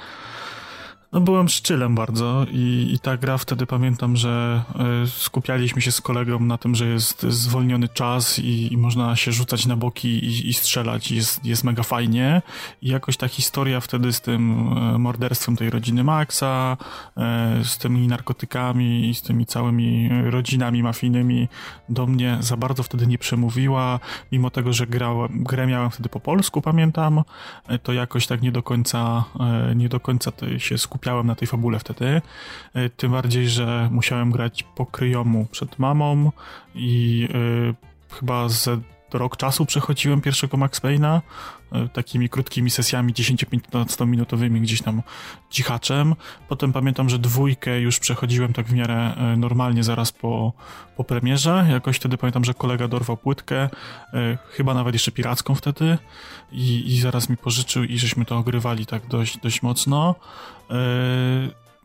No 1.15 1.21
byłem 1.21 1.49
szczylem 1.49 1.95
bardzo 1.95 2.47
i, 2.51 2.91
i 2.93 2.99
ta 2.99 3.17
gra 3.17 3.39
wtedy 3.39 3.67
pamiętam, 3.67 4.17
że 4.17 4.63
y, 5.05 5.09
skupialiśmy 5.09 5.83
się 5.83 5.93
z 5.93 6.01
kolegą 6.01 6.41
na 6.41 6.59
tym, 6.59 6.75
że 6.75 6.87
jest 6.87 7.23
zwolniony 7.23 7.89
czas 7.89 8.39
i, 8.39 8.73
i 8.73 8.77
można 8.77 9.17
się 9.17 9.33
rzucać 9.33 9.67
na 9.67 9.77
boki 9.77 10.09
i, 10.09 10.49
i 10.49 10.55
strzelać. 10.55 11.11
I 11.11 11.17
jest, 11.17 11.45
jest 11.45 11.65
mega 11.65 11.83
fajnie. 11.83 12.43
I 12.83 12.89
jakoś 12.89 13.17
ta 13.17 13.29
historia 13.29 13.81
wtedy 13.81 14.13
z 14.13 14.21
tym 14.21 14.73
y, 14.95 14.99
morderstwem 14.99 15.57
tej 15.57 15.71
rodziny 15.71 16.05
Maxa, 16.05 16.77
y, 17.61 17.65
z 17.65 17.79
tymi 17.79 18.09
narkotykami 18.09 19.11
i 19.11 19.15
z 19.15 19.23
tymi 19.23 19.47
całymi 19.47 20.11
rodzinami 20.31 20.83
mafijnymi 20.83 21.49
do 21.89 22.07
mnie 22.07 22.39
za 22.41 22.57
bardzo 22.57 22.83
wtedy 22.83 23.07
nie 23.07 23.19
przemówiła, 23.19 24.01
mimo 24.33 24.51
tego, 24.51 24.73
że 24.73 24.87
grałem, 24.87 25.45
grę 25.45 25.67
miałem 25.67 25.91
wtedy 25.91 26.09
po 26.09 26.21
polsku, 26.21 26.63
pamiętam, 26.63 27.23
to 27.83 27.93
jakoś 27.93 28.27
tak 28.27 28.43
nie 28.43 28.53
do 28.53 28.63
końca, 28.63 29.25
nie 29.75 29.89
do 29.89 30.01
końca 30.01 30.33
się 30.59 30.79
skupiałem 30.79 31.04
skupiałem 31.05 31.27
na 31.27 31.35
tej 31.35 31.49
fabule 31.49 31.79
wtedy. 31.79 32.23
E, 32.75 32.91
tym 32.91 33.13
bardziej, 33.13 33.49
że 33.49 33.89
musiałem 33.93 34.31
grać 34.31 34.63
po 34.63 34.87
kryjomu 34.87 35.47
przed 35.51 35.79
mamą 35.79 36.33
i 36.75 37.29
y, 38.11 38.15
chyba 38.15 38.49
ze 38.49 38.79
rok 39.13 39.37
czasu 39.37 39.67
przechodziłem 39.67 40.21
pierwszego 40.21 40.57
Max 40.57 40.81
Payne'a 40.81 41.17
e, 41.17 41.21
takimi 41.93 42.29
krótkimi 42.29 42.71
sesjami 42.71 43.15
10-15 43.15 44.07
minutowymi 44.07 44.61
gdzieś 44.61 44.83
tam 44.83 45.03
cichaczem. 45.51 46.15
Potem 46.49 46.73
pamiętam, 46.73 47.09
że 47.09 47.19
dwójkę 47.19 47.81
już 47.81 47.99
przechodziłem 47.99 48.53
tak 48.53 48.67
w 48.67 48.73
miarę 48.73 49.15
normalnie 49.37 49.85
zaraz 49.85 50.13
po, 50.13 50.53
po 50.97 51.05
premierze. 51.05 51.67
Jakoś 51.71 51.97
wtedy 51.97 52.19
pamiętam, 52.19 52.45
że 52.45 52.55
kolega 52.55 52.89
dorwał 52.89 53.17
płytkę, 53.17 53.69
chyba 54.51 54.75
nawet 54.75 54.95
jeszcze 54.95 55.13
piracką 55.13 55.55
wtedy 55.55 55.99
i, 56.53 56.95
i 56.95 57.01
zaraz 57.01 57.29
mi 57.29 57.37
pożyczył 57.37 57.85
i 57.85 57.99
żeśmy 57.99 58.25
to 58.25 58.37
ogrywali 58.37 58.87
tak 58.87 59.07
dość, 59.07 59.39
dość 59.39 59.63
mocno. 59.63 60.15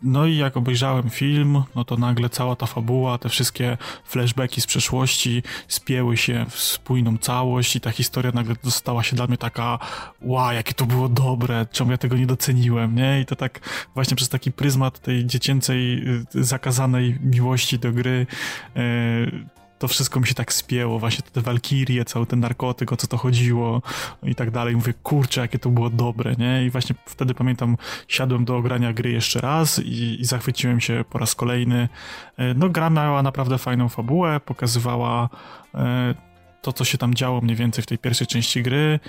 No 0.03 0.25
i 0.25 0.38
jak 0.38 0.57
obejrzałem 0.57 1.09
film, 1.09 1.63
no 1.75 1.83
to 1.83 1.97
nagle 1.97 2.29
cała 2.29 2.55
ta 2.55 2.65
fabuła, 2.65 3.17
te 3.17 3.29
wszystkie 3.29 3.77
flashbacki 4.03 4.62
z 4.62 4.67
przeszłości 4.67 5.43
spięły 5.67 6.17
się 6.17 6.45
w 6.49 6.59
spójną 6.59 7.17
całość 7.17 7.75
i 7.75 7.81
ta 7.81 7.91
historia 7.91 8.31
nagle 8.31 8.55
dostała 8.63 9.03
się 9.03 9.15
dla 9.15 9.27
mnie 9.27 9.38
taka 9.38 9.79
wow, 10.21 10.51
jakie 10.51 10.73
to 10.73 10.85
było 10.85 11.09
dobre, 11.09 11.65
czemu 11.71 11.91
ja 11.91 11.97
tego 11.97 12.17
nie 12.17 12.27
doceniłem, 12.27 12.95
nie? 12.95 13.21
I 13.21 13.25
to 13.25 13.35
tak 13.35 13.59
właśnie 13.95 14.15
przez 14.15 14.29
taki 14.29 14.51
pryzmat 14.51 14.99
tej 14.99 15.25
dziecięcej, 15.25 16.03
y, 16.35 16.43
zakazanej 16.43 17.17
miłości 17.21 17.79
do 17.79 17.91
gry 17.91 18.27
yy, 18.75 19.58
to 19.79 19.87
wszystko 19.87 20.19
mi 20.19 20.27
się 20.27 20.33
tak 20.33 20.53
spięło, 20.53 20.99
właśnie 20.99 21.23
te 21.33 21.41
walkirie, 21.41 22.05
cały 22.05 22.25
ten 22.25 22.39
narkotyk, 22.39 22.93
o 22.93 22.97
co 22.97 23.07
to 23.07 23.17
chodziło 23.17 23.81
i 24.23 24.35
tak 24.35 24.51
dalej. 24.51 24.75
Mówię, 24.75 24.93
kurczę, 25.03 25.41
jakie 25.41 25.59
to 25.59 25.69
było 25.69 25.89
dobre, 25.89 26.35
nie? 26.37 26.65
I 26.65 26.69
właśnie 26.69 26.95
wtedy 27.05 27.33
pamiętam, 27.33 27.77
siadłem 28.07 28.45
do 28.45 28.57
ogrania 28.57 28.93
gry 28.93 29.11
jeszcze 29.11 29.41
raz 29.41 29.79
i, 29.79 30.21
i 30.21 30.25
zachwyciłem 30.25 30.79
się 30.79 31.05
po 31.09 31.17
raz 31.17 31.35
kolejny. 31.35 31.89
E, 32.37 32.53
no, 32.53 32.69
gra 32.69 32.89
miała 32.89 33.23
naprawdę 33.23 33.57
fajną 33.57 33.89
fabułę, 33.89 34.39
pokazywała 34.39 35.29
e, 35.75 36.28
to, 36.61 36.73
co 36.73 36.85
się 36.85 36.97
tam 36.97 37.13
działo 37.13 37.41
mniej 37.41 37.55
więcej 37.55 37.83
w 37.83 37.87
tej 37.87 37.97
pierwszej 37.97 38.27
części 38.27 38.63
gry, 38.63 38.99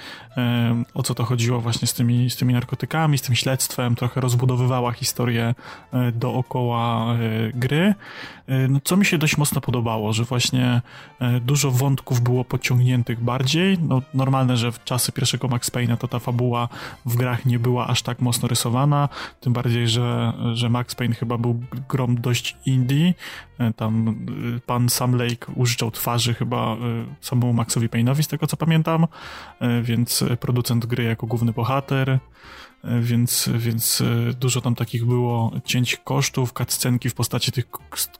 o 0.94 1.02
co 1.02 1.14
to 1.14 1.24
chodziło 1.24 1.60
właśnie 1.60 1.88
z 1.88 1.94
tymi, 1.94 2.30
z 2.30 2.36
tymi 2.36 2.54
narkotykami, 2.54 3.18
z 3.18 3.22
tym 3.22 3.34
śledztwem, 3.34 3.94
trochę 3.94 4.20
rozbudowywała 4.20 4.92
historię 4.92 5.54
e, 5.92 6.12
dookoła 6.12 7.16
gry. 7.54 7.94
E, 8.50 8.68
no, 8.68 8.80
co 8.84 8.96
mi 8.96 9.06
się 9.06 9.18
dość 9.18 9.36
mocno 9.36 9.60
podobało, 9.60 10.12
że 10.12 10.24
właśnie 10.24 10.82
e, 11.20 11.40
dużo 11.40 11.70
wątków 11.70 12.20
było 12.20 12.44
pociągniętych 12.44 13.20
bardziej. 13.20 13.78
No, 13.78 14.02
normalne, 14.14 14.56
że 14.56 14.72
w 14.72 14.84
czasy 14.84 15.12
pierwszego 15.12 15.48
Max 15.48 15.70
Payne'a 15.70 15.96
to 15.96 16.08
ta 16.08 16.18
fabuła 16.18 16.68
w 17.06 17.16
grach 17.16 17.46
nie 17.46 17.58
była 17.58 17.86
aż 17.86 18.02
tak 18.02 18.20
mocno 18.20 18.48
rysowana, 18.48 19.08
tym 19.40 19.52
bardziej, 19.52 19.88
że, 19.88 20.32
że 20.54 20.70
Max 20.70 20.94
Payne 20.94 21.14
chyba 21.14 21.38
był 21.38 21.60
grom 21.88 22.20
dość 22.20 22.56
indie. 22.66 23.14
E, 23.58 23.72
tam 23.72 24.16
pan 24.66 24.88
Sam 24.88 25.16
Lake 25.16 25.52
użyczał 25.54 25.90
twarzy 25.90 26.34
chyba 26.34 26.76
samemu 27.40 27.53
Maxowi 27.53 27.88
Payne'owi, 27.88 28.22
z 28.22 28.29
tego 28.29 28.46
co 28.46 28.57
pamiętam, 28.57 29.07
więc 29.83 30.24
producent 30.40 30.87
gry 30.87 31.05
jako 31.05 31.26
główny 31.26 31.53
bohater. 31.53 32.18
E, 32.85 33.00
więc, 33.00 33.50
więc 33.55 34.00
e, 34.00 34.33
dużo 34.33 34.61
tam 34.61 34.74
takich 34.74 35.05
było 35.05 35.53
cięć 35.64 35.96
kosztów, 35.96 36.53
cutscenki 36.53 37.11
w 37.11 37.14
postaci 37.14 37.53
tych 37.53 37.64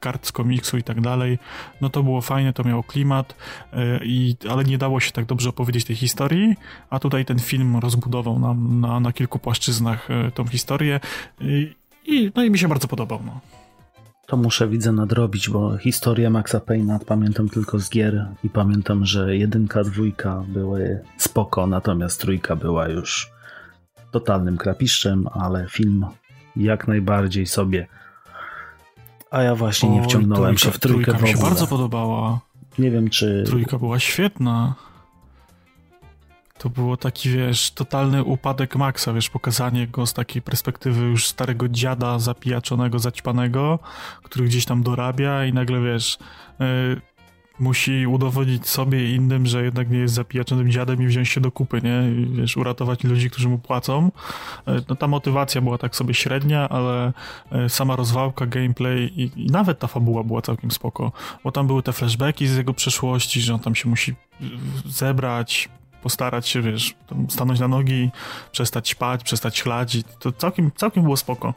kart 0.01 0.27
z 0.27 0.33
komiksu 0.33 0.79
i 0.79 0.83
tak 0.83 1.01
dalej. 1.01 1.39
No 1.81 1.91
to 1.91 2.03
było 2.03 2.21
fajne, 2.21 2.53
to 2.53 2.65
miało 2.65 2.83
klimat, 2.83 3.35
e, 3.73 4.05
i, 4.05 4.37
ale 4.51 4.65
nie 4.65 4.79
dało 4.79 5.01
się 5.01 5.13
tak 5.13 5.25
dobrze 5.25 5.49
opowiedzieć 5.49 5.85
tej 5.85 5.97
historii, 5.97 6.57
a 6.91 6.99
tutaj 6.99 7.25
ten 7.25 7.39
film 7.39 7.77
rozbudował 7.77 8.39
nam 8.39 8.81
na, 8.81 9.01
na 9.01 9.13
kilku 9.13 9.39
płaszczyznach 9.39 10.09
tą 10.35 10.47
historię 10.47 11.01
i, 11.41 11.75
i, 12.07 12.33
no 12.35 12.45
i 12.45 12.51
mi 12.51 12.59
się 12.59 12.69
bardzo 12.69 12.89
podobał. 12.89 13.21
No. 13.27 13.60
To 14.31 14.37
muszę 14.37 14.69
widzę 14.69 14.93
nadrobić, 14.93 15.49
bo 15.49 15.79
historię 15.79 16.31
Maxa 16.31 16.59
Payne'a 16.59 16.99
pamiętam 17.07 17.49
tylko 17.49 17.79
z 17.79 17.91
gier 17.91 18.27
i 18.45 18.51
pamiętam, 18.51 19.05
że 19.05 19.37
jedynka, 19.37 19.85
dwójka 19.85 20.45
były 20.49 21.01
spoko, 21.17 21.67
natomiast 21.67 22.21
trójka 22.21 22.57
była 22.57 22.89
już 22.89 23.31
totalnym 24.11 24.57
krapiszczem, 24.57 25.27
ale 25.33 25.67
film 25.71 26.07
jak 26.57 26.89
najbardziej 26.89 27.47
sobie. 27.47 27.87
A 29.31 29.43
ja 29.43 29.55
właśnie 29.55 29.91
nie 29.91 30.03
wciągnąłem 30.03 30.57
trójka, 30.57 30.65
się 30.65 30.71
w 30.71 30.79
trójkę 30.79 31.13
trójka 31.13 31.27
mi 31.27 31.33
się 31.33 31.39
bardzo 31.43 31.67
podobała. 31.67 32.41
Nie 32.79 32.91
wiem, 32.91 33.11
czy... 33.11 33.45
Trójka 33.47 33.79
była 33.79 33.99
świetna. 33.99 34.75
To 36.61 36.71
było 36.71 36.97
taki, 36.97 37.31
wiesz, 37.31 37.71
totalny 37.71 38.25
upadek 38.25 38.77
Maxa, 38.77 39.13
wiesz, 39.13 39.31
pokazanie 39.31 39.87
go 39.87 40.07
z 40.07 40.15
takiej 40.15 40.43
perspektywy 40.43 41.05
już 41.05 41.27
starego 41.27 41.69
dziada 41.69 42.19
zapijaczonego, 42.19 42.99
zaćpanego, 42.99 43.79
który 44.23 44.45
gdzieś 44.45 44.65
tam 44.65 44.83
dorabia 44.83 45.45
i 45.45 45.53
nagle, 45.53 45.81
wiesz, 45.81 46.19
yy, 46.59 47.01
musi 47.61 48.07
udowodnić 48.07 48.69
sobie 48.69 49.11
i 49.11 49.15
innym, 49.15 49.47
że 49.47 49.65
jednak 49.65 49.91
nie 49.91 49.99
jest 49.99 50.15
zapijaczonym 50.15 50.71
dziadem 50.71 51.03
i 51.03 51.07
wziąć 51.07 51.29
się 51.29 51.41
do 51.41 51.53
kupy, 51.53 51.81
nie? 51.83 52.23
I, 52.23 52.27
wiesz, 52.27 52.57
uratować 52.57 53.05
ludzi, 53.05 53.31
którzy 53.31 53.49
mu 53.49 53.59
płacą. 53.59 54.11
E, 54.67 54.81
no 54.89 54.97
ta 54.97 55.09
motywacja 55.09 55.61
była 55.61 55.79
tak 55.79 55.97
sobie 55.97 56.15
średnia, 56.15 56.69
ale 56.69 57.13
e, 57.53 57.69
sama 57.69 57.97
rozwałka, 57.97 58.47
gameplay 58.47 59.13
i, 59.17 59.31
i 59.37 59.47
nawet 59.47 59.79
ta 59.79 59.87
fabuła 59.87 60.25
była 60.25 60.43
całkiem 60.43 60.71
spoko, 60.71 61.13
bo 61.45 61.53
tam 61.53 61.67
były 61.67 61.83
te 61.83 61.93
flashbacki 61.93 62.47
z 62.47 62.57
jego 62.57 62.75
przeszłości, 62.75 63.41
że 63.41 63.55
on 63.55 63.61
tam 63.61 63.75
się 63.75 63.89
musi 63.89 64.15
zebrać, 64.87 65.69
postarać 66.03 66.49
się, 66.49 66.63
wiesz, 66.63 66.95
stanąć 67.29 67.61
na 67.61 67.69
nogi, 67.69 68.11
przestać 68.53 68.91
spać, 68.91 69.25
przestać 69.25 69.63
chlać 69.63 69.95
i 69.95 70.05
to 70.05 70.33
całkiem, 70.33 70.71
całkiem 70.77 71.03
było 71.03 71.17
spoko. 71.17 71.55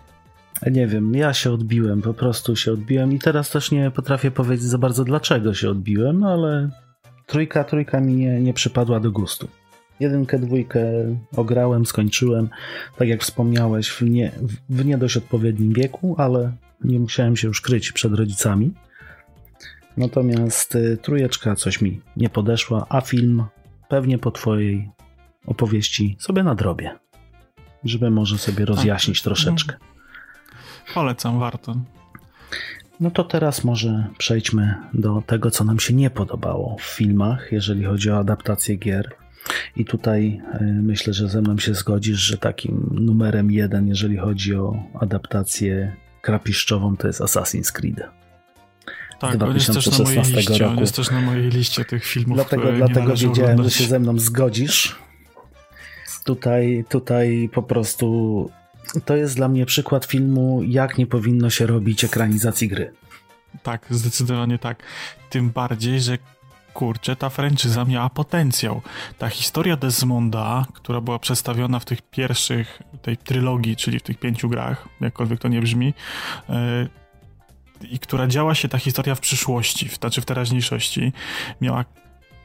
Nie 0.71 0.87
wiem, 0.87 1.15
ja 1.15 1.33
się 1.33 1.51
odbiłem, 1.51 2.01
po 2.01 2.13
prostu 2.13 2.55
się 2.55 2.73
odbiłem 2.73 3.13
i 3.13 3.19
teraz 3.19 3.49
też 3.49 3.71
nie 3.71 3.91
potrafię 3.91 4.31
powiedzieć 4.31 4.65
za 4.65 4.77
bardzo 4.77 5.03
dlaczego 5.03 5.53
się 5.53 5.69
odbiłem, 5.69 6.23
ale 6.23 6.69
trójka, 7.25 7.63
trójka 7.63 8.01
mi 8.01 8.13
nie, 8.13 8.41
nie 8.41 8.53
przypadła 8.53 8.99
do 8.99 9.11
gustu. 9.11 9.47
Jedynkę, 9.99 10.39
dwójkę 10.39 10.83
ograłem, 11.35 11.85
skończyłem, 11.85 12.49
tak 12.97 13.07
jak 13.07 13.21
wspomniałeś, 13.21 13.89
w 13.89 14.01
nie, 14.01 14.31
w 14.69 14.85
nie 14.85 14.97
dość 14.97 15.17
odpowiednim 15.17 15.73
wieku, 15.73 16.15
ale 16.17 16.51
nie 16.83 16.99
musiałem 16.99 17.35
się 17.35 17.47
już 17.47 17.61
kryć 17.61 17.91
przed 17.91 18.13
rodzicami. 18.13 18.73
Natomiast 19.97 20.75
y, 20.75 20.97
trójeczka 21.01 21.55
coś 21.55 21.81
mi 21.81 22.01
nie 22.17 22.29
podeszła, 22.29 22.85
a 22.89 23.01
film 23.01 23.43
pewnie 23.93 24.17
po 24.17 24.31
twojej 24.31 24.91
opowieści 25.45 26.17
sobie 26.19 26.43
nadrobię, 26.43 26.95
żeby 27.83 28.09
może 28.09 28.37
sobie 28.37 28.65
rozjaśnić 28.65 29.21
troszeczkę. 29.21 29.75
Polecam, 30.93 31.39
warto. 31.39 31.75
No 32.99 33.11
to 33.11 33.23
teraz 33.23 33.63
może 33.63 34.07
przejdźmy 34.17 34.75
do 34.93 35.23
tego, 35.27 35.51
co 35.51 35.63
nam 35.63 35.79
się 35.79 35.93
nie 35.93 36.09
podobało 36.09 36.77
w 36.79 36.83
filmach, 36.83 37.51
jeżeli 37.51 37.83
chodzi 37.83 38.11
o 38.11 38.17
adaptację 38.17 38.75
gier. 38.75 39.15
I 39.75 39.85
tutaj 39.85 40.41
y, 40.61 40.63
myślę, 40.63 41.13
że 41.13 41.27
ze 41.27 41.41
mną 41.41 41.57
się 41.57 41.73
zgodzisz, 41.73 42.19
że 42.19 42.37
takim 42.37 42.89
numerem 42.91 43.51
jeden, 43.51 43.87
jeżeli 43.87 44.17
chodzi 44.17 44.55
o 44.55 44.83
adaptację 44.99 45.95
krapiszczową, 46.21 46.97
to 46.97 47.07
jest 47.07 47.21
Assassin's 47.21 47.71
Creed. 47.71 48.22
Tak, 49.19 49.41
on 49.41 49.53
jest, 49.53 49.73
też 49.73 49.99
na 49.99 50.03
mojej 50.03 50.23
liście, 50.23 50.57
roku. 50.57 50.79
jest 50.79 50.95
też 50.95 51.11
na 51.11 51.21
mojej 51.21 51.49
liście 51.49 51.85
tych 51.85 52.05
filmów, 52.05 52.35
Dlatego, 52.35 52.71
dlatego 52.71 53.11
wiedziałem, 53.11 53.31
oglądać. 53.51 53.65
że 53.65 53.79
się 53.79 53.85
ze 53.89 53.99
mną 53.99 54.19
zgodzisz. 54.19 54.95
Tutaj, 56.23 56.85
tutaj 56.89 57.49
po 57.53 57.63
prostu 57.63 58.49
to 59.05 59.15
jest 59.15 59.35
dla 59.35 59.47
mnie 59.47 59.65
przykład 59.65 60.05
filmu, 60.05 60.63
jak 60.63 60.97
nie 60.97 61.07
powinno 61.07 61.49
się 61.49 61.65
robić 61.65 62.03
ekranizacji 62.03 62.67
gry. 62.67 62.93
Tak, 63.63 63.85
zdecydowanie 63.89 64.57
tak. 64.59 64.83
Tym 65.29 65.49
bardziej, 65.49 66.01
że 66.01 66.17
kurczę, 66.73 67.15
ta 67.15 67.29
franczyza 67.29 67.85
miała 67.85 68.09
potencjał. 68.09 68.81
Ta 69.17 69.29
historia 69.29 69.77
Desmonda, 69.77 70.65
która 70.73 71.01
była 71.01 71.19
przedstawiona 71.19 71.79
w 71.79 71.85
tych 71.85 72.01
pierwszych, 72.01 72.81
tej 73.01 73.17
trylogii, 73.17 73.75
czyli 73.75 73.99
w 73.99 74.03
tych 74.03 74.17
pięciu 74.19 74.49
grach, 74.49 74.87
jakkolwiek 75.01 75.39
to 75.39 75.47
nie 75.47 75.61
brzmi, 75.61 75.93
yy, 76.49 76.55
i 77.91 77.99
która 77.99 78.27
działa 78.27 78.55
się 78.55 78.67
ta 78.69 78.77
historia 78.77 79.15
w 79.15 79.19
przyszłości, 79.19 79.89
w, 79.89 79.95
znaczy 79.95 80.21
w 80.21 80.25
teraźniejszości, 80.25 81.13
miała 81.61 81.85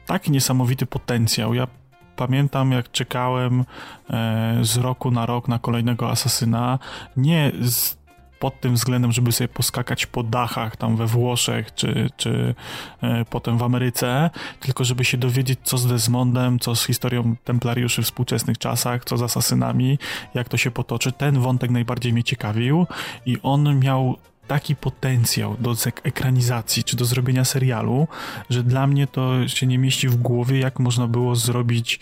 tak 0.05 0.27
niesamowity 0.27 0.85
potencjał. 0.85 1.53
Ja 1.53 1.67
pamiętam 2.15 2.71
jak 2.71 2.91
czekałem 2.91 3.65
e, 4.09 4.59
z 4.61 4.77
roku 4.77 5.11
na 5.11 5.25
rok 5.25 5.47
na 5.47 5.59
kolejnego 5.59 6.09
asasyna, 6.09 6.79
nie 7.17 7.51
z 7.61 7.99
pod 8.39 8.61
tym 8.61 8.73
względem, 8.73 9.11
żeby 9.11 9.31
sobie 9.31 9.47
poskakać 9.47 10.05
po 10.05 10.23
dachach 10.23 10.77
tam 10.77 10.95
we 10.95 11.05
Włoszech, 11.05 11.73
czy, 11.75 12.09
czy 12.17 12.55
e, 13.01 13.25
potem 13.25 13.57
w 13.57 13.63
Ameryce, 13.63 14.29
tylko 14.59 14.83
żeby 14.83 15.05
się 15.05 15.17
dowiedzieć, 15.17 15.59
co 15.63 15.77
z 15.77 15.87
Desmondem, 15.87 16.59
co 16.59 16.75
z 16.75 16.85
historią 16.85 17.35
templariuszy 17.43 18.01
w 18.01 18.05
współczesnych 18.05 18.57
czasach, 18.57 19.05
co 19.05 19.17
z 19.17 19.21
asasynami, 19.21 19.99
jak 20.33 20.49
to 20.49 20.57
się 20.57 20.71
potoczy. 20.71 21.11
Ten 21.11 21.39
wątek 21.39 21.71
najbardziej 21.71 22.13
mnie 22.13 22.23
ciekawił 22.23 22.87
i 23.25 23.37
on 23.43 23.79
miał 23.79 24.17
taki 24.49 24.75
potencjał 24.75 25.55
do 25.59 25.75
ekranizacji 26.03 26.83
czy 26.83 26.97
do 26.97 27.05
zrobienia 27.05 27.45
serialu, 27.45 28.07
że 28.49 28.63
dla 28.63 28.87
mnie 28.87 29.07
to 29.07 29.47
się 29.47 29.67
nie 29.67 29.77
mieści 29.77 30.07
w 30.07 30.15
głowie, 30.15 30.59
jak 30.59 30.79
można 30.79 31.07
było 31.07 31.35
zrobić 31.35 31.99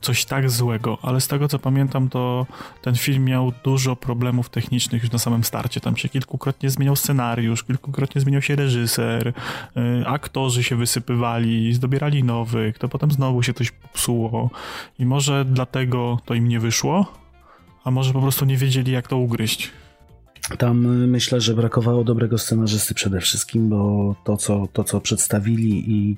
coś 0.00 0.24
tak 0.24 0.50
złego, 0.50 0.98
ale 1.02 1.20
z 1.20 1.28
tego 1.28 1.48
co 1.48 1.58
pamiętam, 1.58 2.08
to 2.08 2.46
ten 2.82 2.94
film 2.96 3.24
miał 3.24 3.52
dużo 3.64 3.96
problemów 3.96 4.48
technicznych 4.48 5.02
już 5.02 5.12
na 5.12 5.18
samym 5.18 5.44
starcie. 5.44 5.80
Tam 5.80 5.96
się 5.96 6.08
kilkukrotnie 6.08 6.70
zmieniał 6.70 6.96
scenariusz, 6.96 7.64
kilkukrotnie 7.64 8.20
zmieniał 8.20 8.42
się 8.42 8.56
reżyser, 8.56 9.32
yy, 9.76 10.04
aktorzy 10.06 10.62
się 10.62 10.76
wysypywali, 10.76 11.74
zdobierali 11.74 12.24
nowych, 12.24 12.78
to 12.78 12.88
potem 12.88 13.10
znowu 13.10 13.42
się 13.42 13.54
coś 13.54 13.70
popsuło 13.70 14.50
i 14.98 15.06
może 15.06 15.44
dlatego 15.44 16.18
to 16.24 16.34
im 16.34 16.48
nie 16.48 16.60
wyszło, 16.60 17.12
a 17.84 17.90
może 17.90 18.12
po 18.12 18.20
prostu 18.20 18.44
nie 18.44 18.56
wiedzieli 18.56 18.92
jak 18.92 19.08
to 19.08 19.16
ugryźć. 19.16 19.83
Tam 20.58 21.02
y, 21.02 21.06
myślę, 21.06 21.40
że 21.40 21.54
brakowało 21.54 22.04
dobrego 22.04 22.38
scenarzysty 22.38 22.94
przede 22.94 23.20
wszystkim, 23.20 23.68
bo 23.68 24.14
to 24.24 24.36
co, 24.36 24.68
to, 24.72 24.84
co 24.84 25.00
przedstawili 25.00 25.90
i 25.92 26.16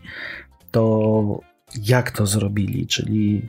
to, 0.71 1.41
jak 1.85 2.11
to 2.11 2.27
zrobili, 2.27 2.87
czyli 2.87 3.49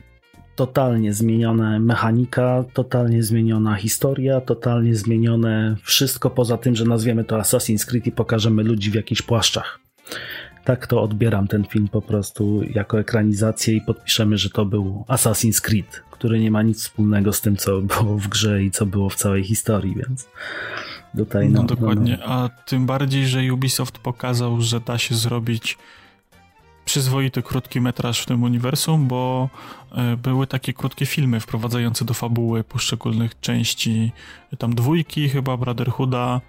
totalnie 0.56 1.12
zmieniona 1.12 1.78
mechanika, 1.78 2.64
totalnie 2.72 3.22
zmieniona 3.22 3.74
historia, 3.74 4.40
totalnie 4.40 4.94
zmienione 4.94 5.76
wszystko 5.82 6.30
poza 6.30 6.56
tym, 6.56 6.76
że 6.76 6.84
nazwiemy 6.84 7.24
to 7.24 7.36
Assassin's 7.36 7.86
Creed 7.86 8.06
i 8.06 8.12
pokażemy 8.12 8.62
ludzi 8.62 8.90
w 8.90 8.94
jakichś 8.94 9.22
płaszczach. 9.22 9.87
Tak 10.68 10.86
to 10.86 11.02
odbieram 11.02 11.48
ten 11.48 11.64
film 11.64 11.88
po 11.88 12.02
prostu 12.02 12.62
jako 12.74 13.00
ekranizację 13.00 13.74
i 13.74 13.80
podpiszemy, 13.80 14.38
że 14.38 14.50
to 14.50 14.64
był 14.64 15.04
Assassin's 15.08 15.60
Creed, 15.60 16.02
który 16.10 16.40
nie 16.40 16.50
ma 16.50 16.62
nic 16.62 16.82
wspólnego 16.82 17.32
z 17.32 17.40
tym, 17.40 17.56
co 17.56 17.82
było 17.82 18.18
w 18.18 18.28
grze 18.28 18.62
i 18.62 18.70
co 18.70 18.86
było 18.86 19.08
w 19.10 19.14
całej 19.14 19.44
historii, 19.44 19.94
więc 19.96 20.28
tutaj 21.16 21.48
no, 21.48 21.60
no 21.60 21.66
dokładnie, 21.66 22.18
no, 22.20 22.26
no. 22.26 22.32
a 22.32 22.48
tym 22.48 22.86
bardziej, 22.86 23.26
że 23.26 23.52
Ubisoft 23.54 23.98
pokazał, 23.98 24.60
że 24.60 24.80
da 24.80 24.98
się 24.98 25.14
zrobić 25.14 25.78
przyzwoity 26.84 27.42
krótki 27.42 27.80
metraż 27.80 28.20
w 28.22 28.26
tym 28.26 28.42
uniwersum, 28.42 29.08
bo 29.08 29.48
e, 29.92 30.16
były 30.16 30.46
takie 30.46 30.72
krótkie 30.72 31.06
filmy 31.06 31.40
wprowadzające 31.40 32.04
do 32.04 32.14
fabuły 32.14 32.64
poszczególnych 32.64 33.40
części, 33.40 34.12
tam 34.58 34.74
dwójki 34.74 35.28
chyba 35.28 35.56
Brotherhooda, 35.56 36.40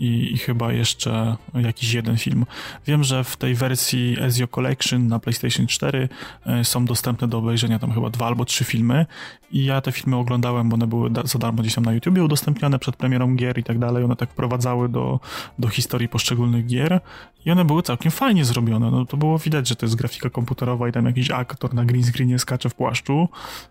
i, 0.00 0.32
i, 0.32 0.38
chyba 0.38 0.72
jeszcze 0.72 1.36
jakiś 1.54 1.92
jeden 1.92 2.18
film. 2.18 2.46
Wiem, 2.86 3.04
że 3.04 3.24
w 3.24 3.36
tej 3.36 3.54
wersji 3.54 4.16
Ezio 4.20 4.48
Collection 4.48 5.06
na 5.06 5.18
PlayStation 5.18 5.66
4 5.66 6.08
e, 6.46 6.64
są 6.64 6.84
dostępne 6.84 7.28
do 7.28 7.38
obejrzenia 7.38 7.78
tam 7.78 7.92
chyba 7.92 8.10
dwa 8.10 8.26
albo 8.26 8.44
trzy 8.44 8.64
filmy 8.64 9.06
i 9.52 9.64
ja 9.64 9.80
te 9.80 9.92
filmy 9.92 10.16
oglądałem, 10.16 10.68
bo 10.68 10.74
one 10.74 10.86
były 10.86 11.10
za 11.24 11.38
darmo 11.38 11.62
gdzieś 11.62 11.74
tam 11.74 11.84
na 11.84 11.92
YouTubie 11.92 12.24
udostępniane 12.24 12.78
przed 12.78 12.96
premierą 12.96 13.36
gier 13.36 13.58
i 13.58 13.64
tak 13.64 13.78
dalej. 13.78 14.04
One 14.04 14.16
tak 14.16 14.30
wprowadzały 14.30 14.88
do, 14.88 15.20
do 15.58 15.68
historii 15.68 16.08
poszczególnych 16.08 16.66
gier 16.66 17.00
i 17.44 17.50
one 17.50 17.64
były 17.64 17.82
całkiem 17.82 18.12
fajnie 18.12 18.44
zrobione. 18.44 18.90
No 18.90 19.06
to 19.06 19.16
było 19.16 19.38
widać, 19.38 19.68
że 19.68 19.76
to 19.76 19.86
jest 19.86 19.96
grafika 19.96 20.30
komputerowa 20.30 20.88
i 20.88 20.92
tam 20.92 21.06
jakiś 21.06 21.30
aktor 21.30 21.74
na 21.74 21.84
green 21.84 22.04
screenie 22.04 22.38
skacze 22.38 22.68
w 22.68 22.74
płaszczu, 22.74 23.28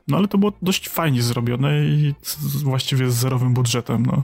no 0.08 0.18
ale 0.18 0.28
to 0.28 0.38
było 0.38 0.54
dość 0.62 0.90
fajnie 0.90 1.22
zrobione 1.22 1.86
i 1.86 2.14
właściwie 2.64 3.12
z 3.12 3.16
zerowym 3.16 3.54
budżetem, 3.54 4.06
no 4.06 4.24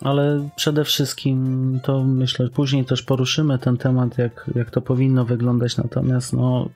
ale 0.00 0.48
przede 0.56 0.84
wszystkim 0.84 1.80
to 1.82 2.04
myślę, 2.04 2.48
później 2.48 2.84
też 2.84 3.02
poruszymy 3.02 3.58
ten 3.58 3.76
temat, 3.76 4.18
jak, 4.18 4.50
jak 4.54 4.70
to 4.70 4.80
powinno 4.80 5.24
wyglądać, 5.24 5.76
natomiast 5.76 6.32
no, 6.32 6.68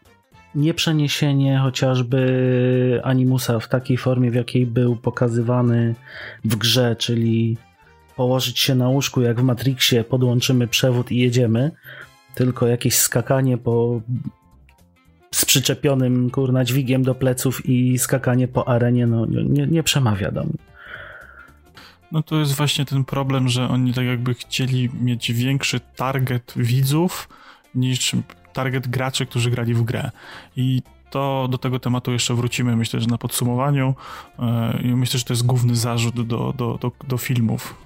nie 0.54 0.74
przeniesienie 0.74 1.58
chociażby 1.58 3.00
Animusa 3.04 3.60
w 3.60 3.68
takiej 3.68 3.96
formie, 3.96 4.30
w 4.30 4.34
jakiej 4.34 4.66
był 4.66 4.96
pokazywany 4.96 5.94
w 6.44 6.56
grze, 6.56 6.96
czyli 6.96 7.56
położyć 8.16 8.58
się 8.58 8.74
na 8.74 8.88
łóżku 8.88 9.20
jak 9.20 9.40
w 9.40 9.42
Matrixie, 9.42 10.04
podłączymy 10.04 10.68
przewód 10.68 11.12
i 11.12 11.18
jedziemy, 11.18 11.70
tylko 12.34 12.66
jakieś 12.66 12.98
skakanie 12.98 13.58
po 13.58 14.00
z 15.30 15.44
przyczepionym 15.44 16.30
kurna 16.30 16.64
dźwigiem 16.64 17.02
do 17.02 17.14
pleców 17.14 17.66
i 17.66 17.98
skakanie 17.98 18.48
po 18.48 18.68
arenie, 18.68 19.06
no 19.06 19.26
nie, 19.26 19.66
nie 19.66 19.82
przemawia 19.82 20.30
do 20.30 20.44
mnie. 20.44 20.73
No 22.14 22.22
to 22.22 22.36
jest 22.36 22.54
właśnie 22.54 22.84
ten 22.84 23.04
problem, 23.04 23.48
że 23.48 23.68
oni 23.68 23.94
tak 23.94 24.04
jakby 24.04 24.34
chcieli 24.34 24.90
mieć 25.00 25.32
większy 25.32 25.80
target 25.80 26.52
widzów 26.56 27.28
niż 27.74 28.16
target 28.52 28.88
graczy, 28.88 29.26
którzy 29.26 29.50
grali 29.50 29.74
w 29.74 29.82
grę. 29.82 30.10
I 30.56 30.82
to 31.10 31.48
do 31.50 31.58
tego 31.58 31.78
tematu 31.78 32.12
jeszcze 32.12 32.34
wrócimy, 32.34 32.76
myślę, 32.76 33.00
że 33.00 33.06
na 33.06 33.18
podsumowaniu. 33.18 33.94
E, 34.38 34.80
myślę, 34.84 35.18
że 35.18 35.24
to 35.24 35.32
jest 35.32 35.46
główny 35.46 35.76
zarzut 35.76 36.14
do, 36.14 36.52
do, 36.52 36.78
do, 36.80 36.92
do 37.08 37.18
filmów 37.18 37.83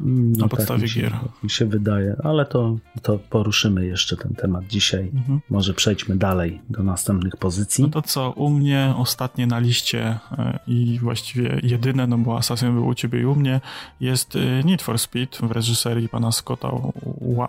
no 0.00 0.38
na 0.38 0.48
tak, 0.48 0.50
podstawie 0.50 0.82
mi 0.82 0.88
się, 0.88 1.00
gier. 1.00 1.18
Mi 1.42 1.50
się 1.50 1.66
wydaje, 1.66 2.16
ale 2.24 2.46
to, 2.46 2.76
to 3.02 3.18
poruszymy 3.18 3.86
jeszcze 3.86 4.16
ten 4.16 4.34
temat 4.34 4.66
dzisiaj. 4.66 5.10
Mhm. 5.14 5.40
Może 5.50 5.74
przejdźmy 5.74 6.16
dalej 6.16 6.60
do 6.70 6.82
następnych 6.82 7.36
pozycji. 7.36 7.84
No 7.84 7.90
to 7.90 8.02
co, 8.02 8.30
u 8.30 8.50
mnie 8.50 8.94
ostatnie 8.96 9.46
na 9.46 9.58
liście 9.58 10.18
e, 10.38 10.58
i 10.66 10.98
właściwie 10.98 11.60
jedyne, 11.62 12.06
no 12.06 12.18
bo 12.18 12.38
Assassin 12.38 12.72
był 12.72 12.86
u 12.86 12.94
ciebie 12.94 13.20
i 13.20 13.24
u 13.24 13.34
mnie, 13.34 13.60
jest 14.00 14.36
e, 14.36 14.64
Need 14.64 14.82
for 14.82 14.98
Speed 14.98 15.46
w 15.48 15.50
reżyserii 15.52 16.08
pana 16.08 16.32
Scotta 16.32 16.70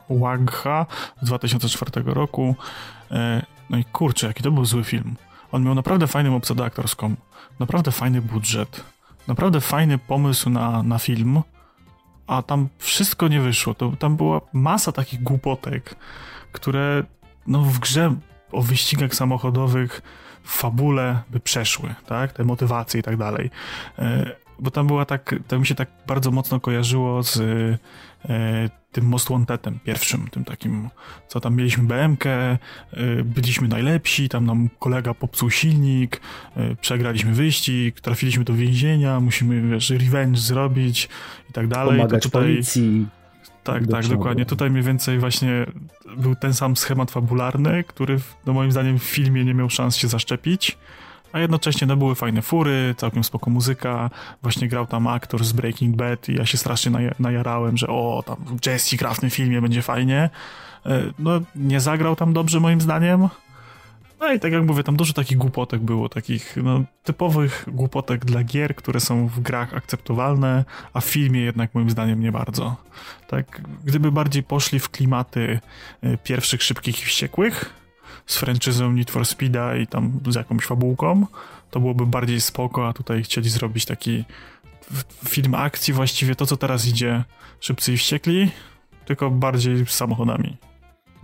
Wagha 0.10 0.86
z 1.22 1.26
2004 1.26 2.14
roku. 2.14 2.56
E, 3.12 3.46
no 3.70 3.78
i 3.78 3.86
kurczę, 3.86 4.28
jaki 4.28 4.44
to 4.44 4.52
był 4.52 4.66
zły 4.66 4.84
film. 4.84 5.16
On 5.52 5.64
miał 5.64 5.76
naprawdę 5.76 6.08
fajną 6.08 6.36
obsadę 6.36 6.64
aktorską, 6.64 7.16
naprawdę 7.60 7.92
fajny 7.92 8.22
budżet, 8.22 8.84
naprawdę 9.28 9.62
fajny 9.62 9.98
pomysł 9.98 10.50
na, 10.50 10.84
na 10.84 11.00
film, 11.00 11.42
a 12.30 12.42
tam 12.42 12.70
wszystko 12.78 13.28
nie 13.28 13.42
wyszło. 13.42 13.74
To, 13.74 13.92
tam 14.00 14.16
była 14.16 14.42
masa 14.54 14.92
takich 14.92 15.24
głupotek, 15.24 15.96
które 16.52 17.04
no, 17.48 17.62
w 17.62 17.80
grze 17.80 18.16
o 18.52 18.62
wyścigach 18.62 19.16
samochodowych 19.16 20.02
w 20.44 20.58
fabule 20.58 21.22
by 21.30 21.40
przeszły, 21.40 21.96
tak? 22.06 22.34
Te 22.34 22.44
motywacje 22.44 23.00
i 23.00 23.04
tak 23.04 23.18
dalej. 23.18 23.50
E, 24.00 24.36
bo 24.60 24.72
tam 24.72 24.88
była 24.88 25.06
tak, 25.06 25.36
to 25.48 25.60
mi 25.60 25.66
się 25.66 25.76
tak 25.76 25.90
bardzo 26.08 26.32
mocno 26.32 26.60
kojarzyło 26.60 27.24
z 27.24 27.40
tym 28.92 29.06
Most 29.06 29.30
Wantedem 29.30 29.80
pierwszym, 29.84 30.28
tym 30.28 30.46
takim, 30.46 30.90
co 31.28 31.40
tam 31.40 31.56
mieliśmy 31.56 31.84
BMK, 31.84 32.26
e, 32.26 32.58
byliśmy 33.24 33.68
najlepsi, 33.68 34.30
tam 34.30 34.46
nam 34.46 34.70
kolega 34.80 35.14
popsuł 35.14 35.50
silnik, 35.50 36.22
e, 36.56 36.76
przegraliśmy 36.76 37.34
wyścig, 37.34 38.02
trafiliśmy 38.02 38.44
do 38.44 38.54
więzienia, 38.54 39.20
musimy, 39.20 39.70
wiesz, 39.70 39.90
revenge 39.90 40.40
zrobić 40.40 41.10
i 41.50 41.54
tak 41.54 41.68
dalej. 41.68 41.98
Pomagać 41.98 42.24
to 42.24 42.30
tutaj, 42.30 42.42
policji. 42.42 43.08
Tak, 43.64 43.88
tak, 43.88 44.08
dokładnie. 44.08 44.46
Tutaj 44.46 44.70
mniej 44.70 44.84
więcej 44.84 45.20
właśnie 45.20 45.66
był 46.18 46.36
ten 46.36 46.54
sam 46.54 46.78
schemat 46.78 47.12
fabularny, 47.12 47.84
który 47.84 48.20
no 48.46 48.54
moim 48.54 48.72
zdaniem 48.72 49.00
w 49.00 49.04
filmie 49.04 49.46
nie 49.46 49.54
miał 49.54 49.70
szans 49.70 49.96
się 49.96 50.08
zaszczepić 50.08 50.78
a 51.34 51.40
jednocześnie 51.40 51.88
no, 51.88 51.98
były 51.98 52.16
fajne 52.16 52.42
fury, 52.42 52.96
całkiem 52.98 53.24
spoko 53.24 53.50
muzyka, 53.50 54.10
właśnie 54.42 54.68
grał 54.68 54.88
tam 54.88 55.08
aktor 55.08 55.44
z 55.46 55.52
Breaking 55.52 55.96
Bad 55.96 56.30
i 56.30 56.36
ja 56.36 56.46
się 56.46 56.58
strasznie 56.58 57.14
najarałem, 57.20 57.78
że 57.78 57.88
o, 57.88 58.24
tam 58.26 58.38
Jesse 58.66 58.98
gra 58.98 59.14
w 59.14 59.20
tym 59.20 59.30
filmie, 59.30 59.62
będzie 59.62 59.82
fajnie. 59.82 60.30
E, 60.86 61.04
no, 61.20 61.42
nie 61.56 61.80
zagrał 61.80 62.16
tam 62.16 62.34
dobrze 62.34 62.60
moim 62.60 62.82
zdaniem. 62.82 63.30
No 64.20 64.34
i 64.34 64.40
tak 64.40 64.52
jak 64.52 64.64
mówię, 64.64 64.84
tam 64.84 64.96
dużo 64.98 65.14
takich 65.14 65.38
głupotek 65.38 65.82
było, 65.82 66.10
takich 66.10 66.56
no, 66.64 66.84
typowych 67.04 67.66
głupotek 67.68 68.26
dla 68.26 68.44
gier, 68.44 68.76
które 68.76 69.00
są 69.00 69.28
w 69.28 69.40
grach 69.40 69.74
akceptowalne, 69.74 70.66
a 70.94 71.02
w 71.02 71.06
filmie 71.06 71.42
jednak 71.42 71.76
moim 71.76 71.90
zdaniem 71.90 72.22
nie 72.22 72.32
bardzo. 72.32 72.76
Tak, 73.28 73.62
gdyby 73.86 74.12
bardziej 74.12 74.44
poszli 74.44 74.80
w 74.80 74.90
klimaty 74.90 75.60
e, 76.02 76.18
pierwszych 76.18 76.64
szybkich 76.64 77.02
i 77.02 77.06
wściekłych, 77.06 77.79
z 78.26 78.38
franczyzą 78.38 78.92
Need 78.92 79.12
for 79.12 79.26
Speeda 79.26 79.76
i 79.76 79.88
tam 79.88 80.20
z 80.28 80.36
jakąś 80.36 80.66
fabułką, 80.66 81.26
to 81.72 81.80
byłoby 81.80 82.06
bardziej 82.06 82.42
spoko, 82.42 82.88
a 82.88 82.94
tutaj 82.94 83.24
chcieli 83.24 83.50
zrobić 83.50 83.86
taki 83.86 84.26
film 85.28 85.56
akcji, 85.56 85.94
właściwie 85.94 86.36
to, 86.36 86.46
co 86.46 86.58
teraz 86.58 86.88
idzie, 86.88 87.24
Szybcy 87.60 87.94
i 87.94 87.98
Wściekli, 87.98 88.52
tylko 89.06 89.32
bardziej 89.32 89.86
z 89.86 89.90
samochodami. 89.90 90.58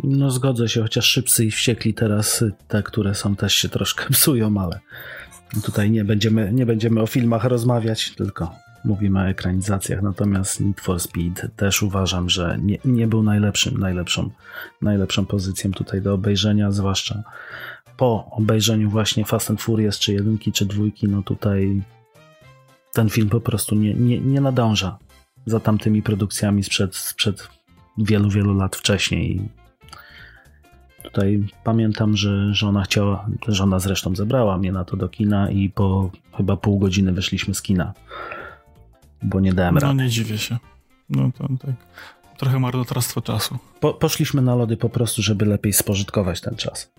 No 0.04 0.32
zgodzę 0.32 0.70
się, 0.70 0.82
chociaż 0.82 1.06
Szybcy 1.06 1.46
i 1.46 1.52
Wściekli 1.52 1.94
teraz, 1.94 2.44
te, 2.68 2.84
które 2.84 3.16
są, 3.16 3.36
też 3.36 3.56
się 3.56 3.70
troszkę 3.70 4.10
psują, 4.14 4.62
ale 4.62 4.80
tutaj 5.64 5.92
nie 5.92 6.06
będziemy, 6.06 6.52
nie 6.54 6.66
będziemy 6.66 7.02
o 7.02 7.08
filmach 7.08 7.44
rozmawiać, 7.44 8.12
tylko 8.16 8.65
mówimy 8.86 9.20
o 9.20 9.28
ekranizacjach, 9.28 10.02
natomiast 10.02 10.60
Need 10.60 10.82
for 10.82 11.00
Speed 11.00 11.50
też 11.56 11.84
uważam, 11.84 12.30
że 12.30 12.58
nie, 12.62 12.78
nie 12.86 13.08
był 13.08 13.24
najlepszym, 13.24 13.78
najlepszą, 13.78 14.30
najlepszą 14.82 15.26
pozycją 15.26 15.72
tutaj 15.72 16.02
do 16.02 16.14
obejrzenia, 16.14 16.72
zwłaszcza 16.72 17.24
po 17.98 18.28
obejrzeniu 18.32 18.90
właśnie 18.90 19.26
Fast 19.26 19.50
and 19.50 19.62
Furious, 19.62 20.00
czy 20.00 20.14
jedynki, 20.14 20.52
czy 20.52 20.66
dwójki, 20.66 21.08
no 21.08 21.24
tutaj 21.24 21.82
ten 22.94 23.10
film 23.10 23.30
po 23.30 23.42
prostu 23.42 23.76
nie, 23.76 23.94
nie, 23.94 24.20
nie 24.20 24.42
nadąża 24.42 24.98
za 25.46 25.60
tamtymi 25.60 26.02
produkcjami 26.02 26.64
sprzed, 26.64 26.96
sprzed 26.96 27.50
wielu, 27.98 28.30
wielu 28.30 28.54
lat 28.54 28.76
wcześniej. 28.76 29.42
Tutaj 31.04 31.44
pamiętam, 31.64 32.18
że 32.18 32.54
żona 32.54 32.84
chciała, 32.84 33.28
żona 33.48 33.80
zresztą 33.80 34.16
zebrała 34.16 34.58
mnie 34.58 34.72
na 34.72 34.86
to 34.86 34.98
do 34.98 35.10
kina 35.10 35.52
i 35.52 35.70
po 35.70 36.12
chyba 36.38 36.58
pół 36.58 36.80
godziny 36.80 37.12
wyszliśmy 37.12 37.54
z 37.54 37.62
kina, 37.62 37.94
bo 39.26 39.40
nie 39.40 39.54
dałem 39.54 39.76
no, 39.76 39.82
rady. 39.82 39.94
No 39.94 40.04
nie 40.04 40.10
dziwię 40.10 40.38
się. 40.38 40.58
No 41.10 41.32
to 41.38 41.48
tak, 41.48 41.76
trochę 42.38 42.60
marnotrawstwo 42.60 43.22
czasu. 43.22 43.58
Po, 43.80 43.94
poszliśmy 43.94 44.42
na 44.42 44.56
lody 44.56 44.78
po 44.78 44.90
prostu, 44.90 45.22
żeby 45.22 45.46
lepiej 45.46 45.74
spożytkować 45.74 46.42
ten 46.42 46.56
czas. 46.56 46.92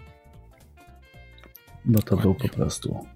No 1.85 2.03
to 2.03 2.17
był 2.17 2.35
po 2.35 2.49
prostu 2.49 3.07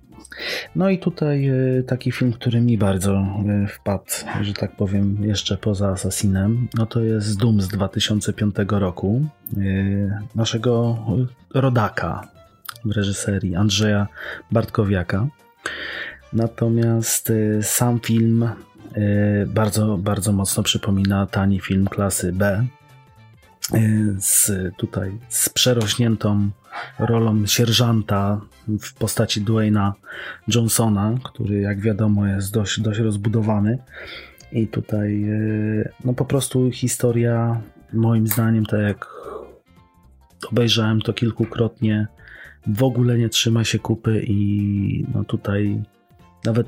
no 0.76 0.90
i 0.90 0.98
tutaj 0.98 1.48
e, 1.48 1.82
taki 1.82 2.12
film, 2.12 2.32
który 2.32 2.60
mi 2.60 2.78
bardzo 2.78 3.12
e, 3.14 3.66
wpadł, 3.66 4.04
że 4.40 4.54
tak 4.54 4.76
powiem, 4.76 5.24
jeszcze 5.24 5.56
poza 5.56 5.88
Assassinem, 5.88 6.68
no 6.74 6.86
to 6.86 7.00
jest 7.00 7.38
Doom 7.38 7.60
z 7.60 7.68
2005 7.68 8.54
roku, 8.68 9.22
e, 9.56 9.60
naszego 10.34 10.98
rodaka 11.54 12.28
w 12.84 12.90
reżyserii 12.90 13.56
Andrzeja 13.56 14.06
Bartkowiaka. 14.50 15.26
Natomiast 16.32 17.32
sam 17.62 18.00
film 18.00 18.48
bardzo, 19.46 19.98
bardzo 19.98 20.32
mocno 20.32 20.62
przypomina 20.62 21.26
tani 21.26 21.60
film 21.60 21.86
klasy 21.86 22.32
B, 22.32 22.66
z 24.18 24.52
tutaj 24.76 25.18
z 25.28 25.48
przerośniętą 25.48 26.50
rolą 26.98 27.46
sierżanta 27.46 28.40
w 28.68 28.94
postaci 28.94 29.40
Dwayna 29.40 29.94
Johnsona, 30.48 31.14
który 31.24 31.60
jak 31.60 31.80
wiadomo 31.80 32.26
jest 32.26 32.52
dość, 32.52 32.80
dość 32.80 32.98
rozbudowany. 32.98 33.78
I 34.52 34.68
tutaj 34.68 35.24
e, 35.24 35.88
no 36.04 36.14
po 36.14 36.24
prostu 36.24 36.70
historia 36.70 37.60
moim 37.92 38.26
zdaniem, 38.26 38.66
tak 38.66 38.80
jak 38.80 39.06
obejrzałem 40.50 41.00
to 41.00 41.12
kilkukrotnie, 41.12 42.06
w 42.66 42.82
ogóle 42.82 43.18
nie 43.18 43.28
trzyma 43.28 43.64
się 43.64 43.78
kupy 43.78 44.22
i 44.26 45.06
no 45.14 45.24
tutaj 45.24 45.82
nawet 46.44 46.66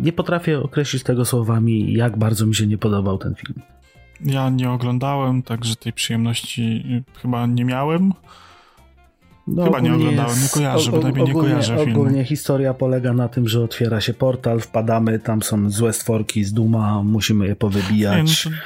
nie 0.00 0.12
potrafię 0.12 0.62
określić 0.62 1.02
tego 1.02 1.24
słowami, 1.24 1.92
jak 1.92 2.18
bardzo 2.18 2.46
mi 2.46 2.54
się 2.54 2.66
nie 2.66 2.78
podobał 2.78 3.18
ten 3.18 3.34
film. 3.34 3.60
Ja 4.24 4.50
nie 4.50 4.70
oglądałem, 4.70 5.42
także 5.42 5.76
tej 5.76 5.92
przyjemności 5.92 6.84
chyba 7.22 7.46
nie 7.46 7.64
miałem. 7.64 8.12
No, 9.46 9.64
Chyba 9.64 9.80
nie 9.80 9.94
oglądałem, 9.94 10.30
jest, 10.30 10.56
nie 10.56 10.62
kojarzę, 10.62 10.90
bo 10.90 11.08
nie 11.08 11.32
kojarzę 11.32 11.76
filmu. 11.76 12.00
Ogólnie 12.00 12.24
historia 12.24 12.74
polega 12.74 13.12
na 13.12 13.28
tym, 13.28 13.48
że 13.48 13.60
otwiera 13.60 14.00
się 14.00 14.14
portal, 14.14 14.60
wpadamy, 14.60 15.18
tam 15.18 15.42
są 15.42 15.70
złe 15.70 15.92
stworki 15.92 16.44
z 16.44 16.52
Duma, 16.52 17.02
musimy 17.02 17.46
je 17.46 17.56
powybijać. 17.56 18.46
Nie, 18.46 18.50
no 18.50 18.56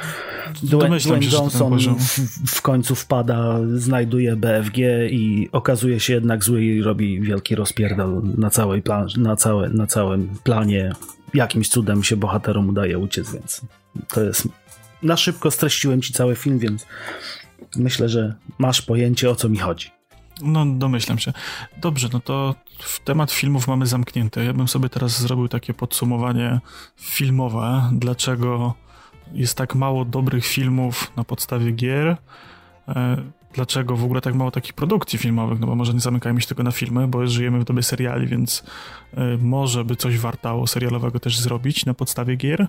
Dwayne, 0.63 0.99
Dwayne 0.99 1.27
Johnson 1.33 1.79
w, 1.79 2.19
w, 2.51 2.63
końcu 2.63 2.95
wpada, 2.95 3.59
znajduje 3.75 4.37
BFG 4.37 4.79
i 5.11 5.49
okazuje 5.53 6.01
się 6.01 6.13
jednak 6.13 6.45
zły 6.45 6.65
i 6.65 6.83
robi 6.83 7.21
wielki 7.21 7.55
rozpierdol 7.55 8.23
na, 8.39 8.51
całej 8.51 8.83
plan, 8.83 9.09
na, 9.17 9.37
całe, 9.37 9.69
na 9.69 9.87
całym 9.87 10.29
planie. 10.45 10.93
Jakimś 11.35 11.69
cudem 11.69 12.05
się 12.05 12.17
bohaterom 12.17 12.69
udaje 12.69 12.99
uciec, 12.99 13.33
więc 13.33 13.61
to 14.09 14.23
jest... 14.23 14.49
Na 15.03 15.17
szybko 15.17 15.51
streściłem 15.51 16.03
ci 16.03 16.13
cały 16.13 16.37
film, 16.37 16.59
więc 16.59 16.87
myślę, 17.77 18.09
że 18.09 18.35
masz 18.59 18.83
pojęcie 18.83 19.31
o 19.31 19.37
co 19.37 19.49
mi 19.49 19.59
chodzi. 19.59 19.91
No, 20.43 20.67
domyślam 20.67 21.19
się. 21.19 21.33
Dobrze, 21.77 22.09
no 22.13 22.21
to 22.21 22.55
temat 23.05 23.33
filmów 23.33 23.69
mamy 23.69 23.87
zamknięty. 23.87 24.45
Ja 24.45 24.53
bym 24.53 24.69
sobie 24.69 24.89
teraz 24.89 25.21
zrobił 25.21 25.49
takie 25.49 25.75
podsumowanie 25.75 26.61
filmowe, 26.97 27.91
dlaczego 27.93 28.75
jest 29.33 29.57
tak 29.57 29.75
mało 29.75 30.05
dobrych 30.05 30.47
filmów 30.47 31.13
na 31.17 31.25
podstawie 31.25 31.73
gier, 31.73 32.17
e, 32.89 33.17
dlaczego 33.55 33.97
w 33.97 34.05
ogóle 34.05 34.21
tak 34.21 34.35
mało 34.35 34.51
takich 34.51 34.73
produkcji 34.73 35.19
filmowych, 35.19 35.61
no 35.61 35.67
bo 35.67 35.75
może 35.75 35.95
nie 35.95 36.01
zamykajmy 36.01 36.41
się 36.41 36.47
tylko 36.47 36.63
na 36.63 36.73
filmy, 36.73 37.09
bo 37.09 37.27
żyjemy 37.27 37.61
w 37.61 37.65
dobie 37.65 37.83
seriali, 37.83 38.27
więc 38.27 38.65
e, 39.17 39.39
może 39.41 39.85
by 39.85 39.97
coś 39.97 40.19
wartało 40.19 40.67
serialowego 40.67 41.21
też 41.21 41.39
zrobić 41.39 41.87
na 41.87 41.95
podstawie 41.95 42.37
gier. 42.37 42.67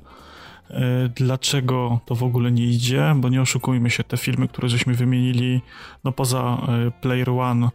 E, 0.70 1.10
dlaczego 1.16 2.00
to 2.06 2.16
w 2.16 2.24
ogóle 2.24 2.52
nie 2.52 2.66
idzie, 2.66 3.14
bo 3.16 3.30
nie 3.30 3.42
oszukujmy 3.42 3.90
się, 3.90 4.04
te 4.04 4.18
filmy, 4.18 4.48
które 4.48 4.70
żeśmy 4.70 4.94
wymienili, 4.94 5.62
no 6.04 6.12
poza 6.12 6.68
e, 6.68 6.92
Player 7.02 7.30
One, 7.30 7.70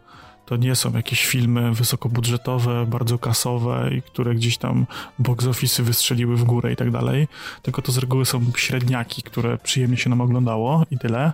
to 0.45 0.55
nie 0.55 0.75
są 0.75 0.93
jakieś 0.93 1.25
filmy 1.25 1.73
wysokobudżetowe, 1.73 2.85
bardzo 2.85 3.17
kasowe 3.19 3.89
i 3.97 4.01
które 4.01 4.35
gdzieś 4.35 4.57
tam 4.57 4.85
box 5.19 5.45
office 5.45 5.83
wystrzeliły 5.83 6.35
w 6.35 6.43
górę 6.43 6.73
i 6.73 6.75
tak 6.75 6.91
dalej, 6.91 7.27
tylko 7.61 7.81
to 7.81 7.91
z 7.91 7.97
reguły 7.97 8.25
są 8.25 8.41
średniaki, 8.55 9.23
które 9.23 9.57
przyjemnie 9.57 9.97
się 9.97 10.09
nam 10.09 10.21
oglądało 10.21 10.85
i 10.91 10.97
tyle. 10.97 11.33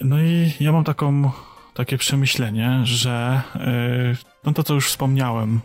No 0.00 0.20
i 0.20 0.52
ja 0.60 0.72
mam 0.72 0.84
taką, 0.84 1.30
takie 1.74 1.98
przemyślenie, 1.98 2.80
że 2.84 3.42
yy, 3.54 4.16
no 4.44 4.52
to 4.52 4.62
co 4.62 4.74
już 4.74 4.88
wspomniałem, 4.88 5.60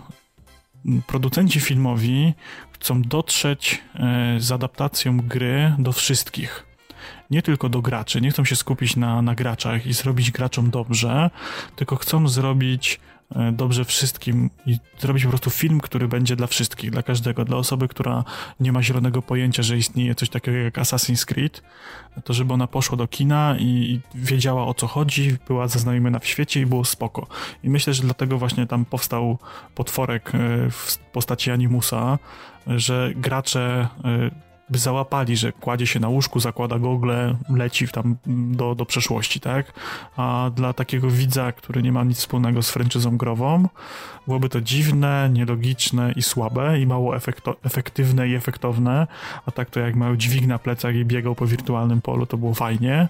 producenci 1.07 1.59
filmowi 1.59 2.33
chcą 2.71 3.01
dotrzeć 3.01 3.81
e, 3.95 4.35
z 4.39 4.51
adaptacją 4.51 5.17
gry 5.17 5.75
do 5.79 5.91
wszystkich. 5.91 6.65
Nie 7.29 7.41
tylko 7.41 7.69
do 7.69 7.81
graczy, 7.81 8.21
nie 8.21 8.31
chcą 8.31 8.45
się 8.45 8.55
skupić 8.55 8.95
na, 8.95 9.21
na 9.21 9.35
graczach 9.35 9.85
i 9.85 9.93
zrobić 9.93 10.31
graczom 10.31 10.69
dobrze, 10.69 11.29
tylko 11.75 11.95
chcą 11.95 12.27
zrobić 12.27 12.99
dobrze 13.51 13.85
wszystkim 13.85 14.49
i 14.65 14.77
zrobić 14.99 15.23
po 15.23 15.29
prostu 15.29 15.49
film, 15.49 15.79
który 15.79 16.07
będzie 16.07 16.35
dla 16.35 16.47
wszystkich, 16.47 16.91
dla 16.91 17.03
każdego, 17.03 17.45
dla 17.45 17.57
osoby, 17.57 17.87
która 17.87 18.23
nie 18.59 18.71
ma 18.71 18.83
zielonego 18.83 19.21
pojęcia, 19.21 19.63
że 19.63 19.77
istnieje 19.77 20.15
coś 20.15 20.29
takiego 20.29 20.57
jak 20.57 20.77
Assassin's 20.77 21.25
Creed, 21.25 21.63
to 22.23 22.33
żeby 22.33 22.53
ona 22.53 22.67
poszła 22.67 22.97
do 22.97 23.07
kina 23.07 23.55
i, 23.59 23.65
i 23.65 24.01
wiedziała 24.15 24.67
o 24.67 24.73
co 24.73 24.87
chodzi, 24.87 25.37
była 25.47 25.67
zaznajomiona 25.67 26.19
w 26.19 26.27
świecie 26.27 26.61
i 26.61 26.65
było 26.65 26.85
spoko. 26.85 27.27
I 27.63 27.69
myślę, 27.69 27.93
że 27.93 28.03
dlatego 28.03 28.37
właśnie 28.37 28.67
tam 28.67 28.85
powstał 28.85 29.37
potworek 29.75 30.31
e, 30.35 30.37
w 30.69 30.97
postaci 30.97 31.51
Animusa, 31.51 32.19
że 32.67 33.11
gracze 33.15 33.87
e, 34.05 34.50
by 34.71 34.77
załapali, 34.77 35.37
że 35.37 35.51
kładzie 35.51 35.87
się 35.87 35.99
na 35.99 36.09
łóżku, 36.09 36.39
zakłada 36.39 36.79
gogle, 36.79 37.35
leci 37.49 37.87
tam 37.87 38.15
do, 38.27 38.75
do 38.75 38.85
przeszłości, 38.85 39.39
tak? 39.39 39.73
A 40.17 40.51
dla 40.55 40.73
takiego 40.73 41.09
widza, 41.09 41.51
który 41.51 41.81
nie 41.81 41.91
ma 41.91 42.03
nic 42.03 42.17
wspólnego 42.17 42.63
z 42.63 42.71
franczyzą 42.71 43.17
grową, 43.17 43.67
byłoby 44.27 44.49
to 44.49 44.61
dziwne, 44.61 45.29
nielogiczne 45.33 46.11
i 46.15 46.21
słabe 46.21 46.79
i 46.79 46.87
mało 46.87 47.15
efekto, 47.15 47.55
efektywne 47.63 48.27
i 48.27 48.35
efektowne, 48.35 49.07
a 49.45 49.51
tak 49.51 49.69
to 49.69 49.79
jak 49.79 49.95
miał 49.95 50.15
dźwig 50.15 50.47
na 50.47 50.59
plecach 50.59 50.95
i 50.95 51.05
biegał 51.05 51.35
po 51.35 51.47
wirtualnym 51.47 52.01
polu, 52.01 52.25
to 52.25 52.37
było 52.37 52.53
fajnie 52.53 53.07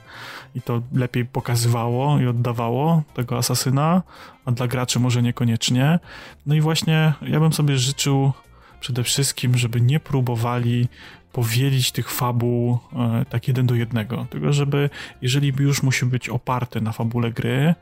i 0.56 0.62
to 0.62 0.82
lepiej 0.94 1.26
pokazywało 1.26 2.20
i 2.20 2.28
oddawało 2.28 3.04
tego 3.14 3.38
asasyna, 3.38 4.02
a 4.46 4.52
dla 4.52 4.68
graczy 4.68 5.00
może 5.00 5.22
niekoniecznie. 5.22 6.00
No 6.46 6.56
i 6.56 6.62
właśnie 6.62 7.14
ja 7.22 7.40
bym 7.40 7.54
sobie 7.54 7.78
życzył 7.78 8.32
przede 8.80 9.04
wszystkim, 9.04 9.58
żeby 9.58 9.82
nie 9.82 10.00
próbowali 10.00 10.88
powielić 11.32 11.92
tych 11.92 12.12
fabuł 12.12 12.78
e, 12.94 13.26
tak 13.30 13.48
jeden 13.48 13.68
do 13.68 13.76
jednego. 13.76 14.26
Tylko 14.30 14.54
żeby, 14.54 14.90
jeżeli 15.22 15.54
już 15.60 15.84
musi 15.84 16.06
być 16.06 16.30
oparte 16.30 16.82
na 16.82 16.92
fabule 16.92 17.32
gry, 17.32 17.76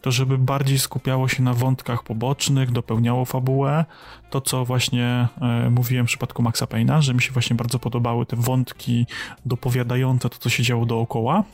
to 0.00 0.10
żeby 0.10 0.38
bardziej 0.38 0.78
skupiało 0.78 1.28
się 1.28 1.42
na 1.42 1.54
wątkach 1.54 2.02
pobocznych, 2.02 2.70
dopełniało 2.70 3.24
fabułę. 3.24 3.84
To, 4.30 4.40
co 4.40 4.64
właśnie 4.64 5.28
e, 5.40 5.70
mówiłem 5.70 6.06
w 6.06 6.08
przypadku 6.08 6.42
Maxa 6.42 6.64
Payne'a, 6.64 7.00
że 7.00 7.14
mi 7.14 7.22
się 7.22 7.32
właśnie 7.32 7.56
bardzo 7.56 7.78
podobały 7.78 8.26
te 8.26 8.36
wątki 8.36 9.06
dopowiadające 9.46 10.28
to, 10.28 10.38
co 10.38 10.48
się 10.48 10.62
działo 10.62 10.86
dookoła. 10.86 11.44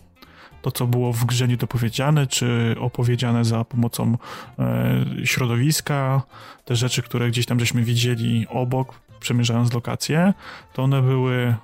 To, 0.62 0.70
co 0.70 0.86
było 0.86 1.12
w 1.12 1.24
grze 1.24 1.48
niedopowiedziane, 1.48 2.26
czy 2.26 2.76
opowiedziane 2.80 3.44
za 3.44 3.64
pomocą 3.64 4.16
e, 4.58 5.04
środowiska, 5.24 6.22
te 6.64 6.76
rzeczy, 6.76 7.02
które 7.02 7.28
gdzieś 7.28 7.46
tam 7.46 7.60
żeśmy 7.60 7.82
widzieli 7.82 8.46
obok, 8.48 9.00
przemierzając 9.22 9.72
lokacje, 9.72 10.34
to 10.72 10.82
one 10.82 11.02
były 11.02 11.54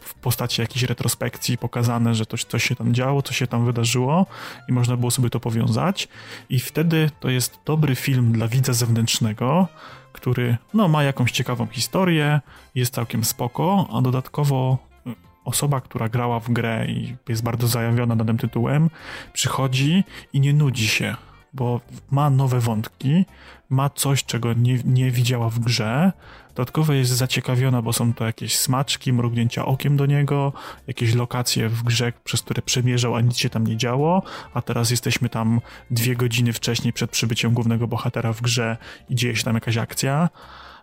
w 0.00 0.14
postaci 0.14 0.60
jakiejś 0.60 0.82
retrospekcji 0.82 1.58
pokazane, 1.58 2.14
że 2.14 2.26
coś, 2.26 2.44
coś 2.44 2.64
się 2.64 2.76
tam 2.76 2.94
działo, 2.94 3.22
co 3.22 3.32
się 3.32 3.46
tam 3.46 3.66
wydarzyło 3.66 4.26
i 4.68 4.72
można 4.72 4.96
było 4.96 5.10
sobie 5.10 5.30
to 5.30 5.40
powiązać 5.40 6.08
i 6.50 6.60
wtedy 6.60 7.10
to 7.20 7.28
jest 7.30 7.58
dobry 7.64 7.94
film 7.94 8.32
dla 8.32 8.48
widza 8.48 8.72
zewnętrznego, 8.72 9.68
który 10.12 10.56
no, 10.74 10.88
ma 10.88 11.02
jakąś 11.02 11.32
ciekawą 11.32 11.66
historię, 11.66 12.40
jest 12.74 12.94
całkiem 12.94 13.24
spoko, 13.24 13.88
a 13.92 14.02
dodatkowo 14.02 14.78
y, 15.06 15.14
osoba, 15.44 15.80
która 15.80 16.08
grała 16.08 16.40
w 16.40 16.50
grę 16.50 16.86
i 16.88 17.16
jest 17.28 17.42
bardzo 17.42 17.66
zajawiona 17.66 18.16
danym 18.16 18.38
tytułem, 18.38 18.90
przychodzi 19.32 20.04
i 20.32 20.40
nie 20.40 20.52
nudzi 20.52 20.88
się 20.88 21.16
bo 21.56 21.80
ma 22.10 22.30
nowe 22.30 22.60
wątki, 22.60 23.24
ma 23.70 23.90
coś, 23.90 24.24
czego 24.24 24.52
nie, 24.52 24.78
nie 24.84 25.10
widziała 25.10 25.50
w 25.50 25.58
grze. 25.58 26.12
Dodatkowo 26.56 26.92
jest 26.92 27.10
zaciekawiona, 27.10 27.82
bo 27.82 27.92
są 27.92 28.14
to 28.14 28.26
jakieś 28.26 28.58
smaczki, 28.58 29.12
mrugnięcia 29.12 29.66
okiem 29.66 29.96
do 29.96 30.06
niego, 30.06 30.52
jakieś 30.86 31.14
lokacje 31.14 31.68
w 31.68 31.82
grze, 31.82 32.12
przez 32.24 32.42
które 32.42 32.62
przemierzał, 32.62 33.14
a 33.14 33.20
nic 33.20 33.36
się 33.36 33.50
tam 33.50 33.66
nie 33.66 33.76
działo, 33.76 34.22
a 34.54 34.62
teraz 34.62 34.90
jesteśmy 34.90 35.28
tam 35.28 35.60
dwie 35.90 36.16
godziny 36.16 36.52
wcześniej 36.52 36.92
przed 36.92 37.10
przybyciem 37.10 37.54
głównego 37.54 37.88
bohatera 37.88 38.32
w 38.32 38.42
grze 38.42 38.76
i 39.08 39.14
dzieje 39.14 39.36
się 39.36 39.44
tam 39.44 39.54
jakaś 39.54 39.76
akcja. 39.76 40.28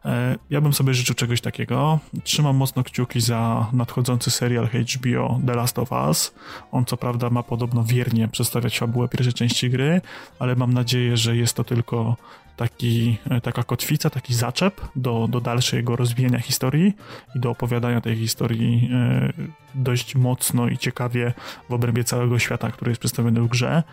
E, 0.05 0.36
ja 0.49 0.61
bym 0.61 0.74
sobie 0.74 0.93
życzył 0.93 1.15
czegoś 1.15 1.41
takiego. 1.41 1.99
Trzymam 2.24 2.55
mocno 2.55 2.84
kciuki 2.84 3.21
za 3.21 3.67
nadchodzący 3.74 4.32
serial 4.32 4.67
HBO 4.67 5.39
The 5.47 5.55
Last 5.55 5.80
of 5.80 5.91
Us. 5.91 6.34
On 6.71 6.86
co 6.86 6.97
prawda 6.97 7.30
ma 7.30 7.43
podobno 7.43 7.84
wiernie 7.84 8.28
przedstawiać 8.28 8.80
fabułę 8.80 9.07
pierwszej 9.07 9.34
części 9.34 9.69
gry, 9.69 10.01
ale 10.39 10.55
mam 10.55 10.74
nadzieję, 10.74 11.17
że 11.17 11.38
jest 11.38 11.53
to 11.53 11.63
tylko 11.63 12.15
taki, 12.58 13.18
e, 13.30 13.41
taka 13.41 13.64
kotwica, 13.64 14.10
taki 14.10 14.34
zaczep 14.34 14.82
do, 14.95 15.28
do 15.28 15.41
dalszego 15.41 15.95
rozwijania 15.95 16.39
historii 16.39 16.93
i 17.36 17.39
do 17.39 17.49
opowiadania 17.49 18.01
tej 18.01 18.16
historii 18.16 18.89
e, 18.93 19.34
dość 19.76 20.16
mocno 20.16 20.68
i 20.68 20.78
ciekawie 20.78 21.34
w 21.70 21.74
obrębie 21.74 22.04
całego 22.04 22.39
świata, 22.39 22.72
który 22.72 22.91
jest 22.91 22.99
przedstawiony 22.99 23.41
w 23.41 23.47
grze. 23.47 23.84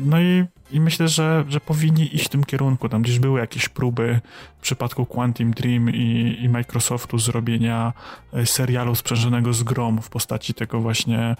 No 0.00 0.20
i, 0.20 0.44
i 0.70 0.80
myślę, 0.80 1.08
że, 1.08 1.44
że 1.48 1.60
powinni 1.60 2.16
iść 2.16 2.26
w 2.26 2.28
tym 2.28 2.44
kierunku. 2.44 2.88
Tam 2.88 3.02
gdzieś 3.02 3.18
były 3.18 3.40
jakieś 3.40 3.68
próby 3.68 4.20
w 4.58 4.62
przypadku 4.62 5.06
Quantum 5.06 5.50
Dream 5.50 5.90
i, 5.90 6.38
i 6.40 6.48
Microsoftu 6.48 7.18
zrobienia 7.18 7.92
e, 8.32 8.46
serialu 8.46 8.94
sprzężonego 8.94 9.52
z 9.52 9.62
grom 9.62 10.02
w 10.02 10.10
postaci 10.10 10.54
tego 10.54 10.80
właśnie 10.80 11.18
e, 11.18 11.36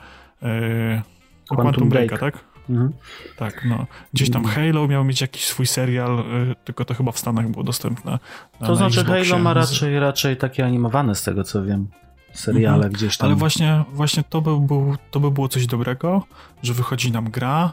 Quantum, 1.49 1.65
Quantum 1.65 1.89
Breaka, 1.89 2.17
Break. 2.17 2.35
tak? 2.35 2.58
Mhm. 2.71 2.93
Tak, 3.37 3.65
no. 3.65 3.87
Gdzieś 4.15 4.31
tam 4.31 4.45
Halo 4.45 4.89
miał 4.89 5.05
mieć 5.05 5.21
jakiś 5.21 5.45
swój 5.45 5.67
serial, 5.67 6.19
e, 6.19 6.25
tylko 6.65 6.85
to 6.85 6.95
chyba 6.95 7.13
w 7.13 7.19
Stanach 7.19 7.49
było 7.49 7.65
dostępne. 7.65 8.19
to 8.67 8.77
znaczy 8.77 9.05
Halo 9.05 9.39
ma 9.39 9.55
raczej, 9.55 9.99
raczej 9.99 10.37
takie 10.37 10.65
animowane 10.65 11.15
z 11.15 11.23
tego 11.23 11.45
co 11.45 11.65
wiem 11.65 11.89
seriale 12.33 12.75
mhm. 12.75 12.93
gdzieś 12.93 13.17
tam. 13.17 13.27
Ale 13.27 13.37
właśnie, 13.37 13.85
właśnie 13.93 14.23
to, 14.23 14.41
by 14.41 14.61
był, 14.61 14.97
to 15.11 15.21
by 15.21 15.31
było 15.31 15.49
coś 15.49 15.67
dobrego, 15.67 16.23
że 16.63 16.75
wychodzi 16.75 17.13
nam 17.13 17.31
gra, 17.31 17.73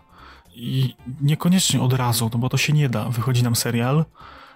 i 0.55 0.95
niekoniecznie 1.21 1.81
od 1.81 1.93
razu, 1.93 2.29
no 2.33 2.39
bo 2.39 2.49
to 2.49 2.57
się 2.57 2.73
nie 2.73 2.89
da, 2.89 3.09
wychodzi 3.09 3.43
nam 3.43 3.55
serial, 3.55 4.05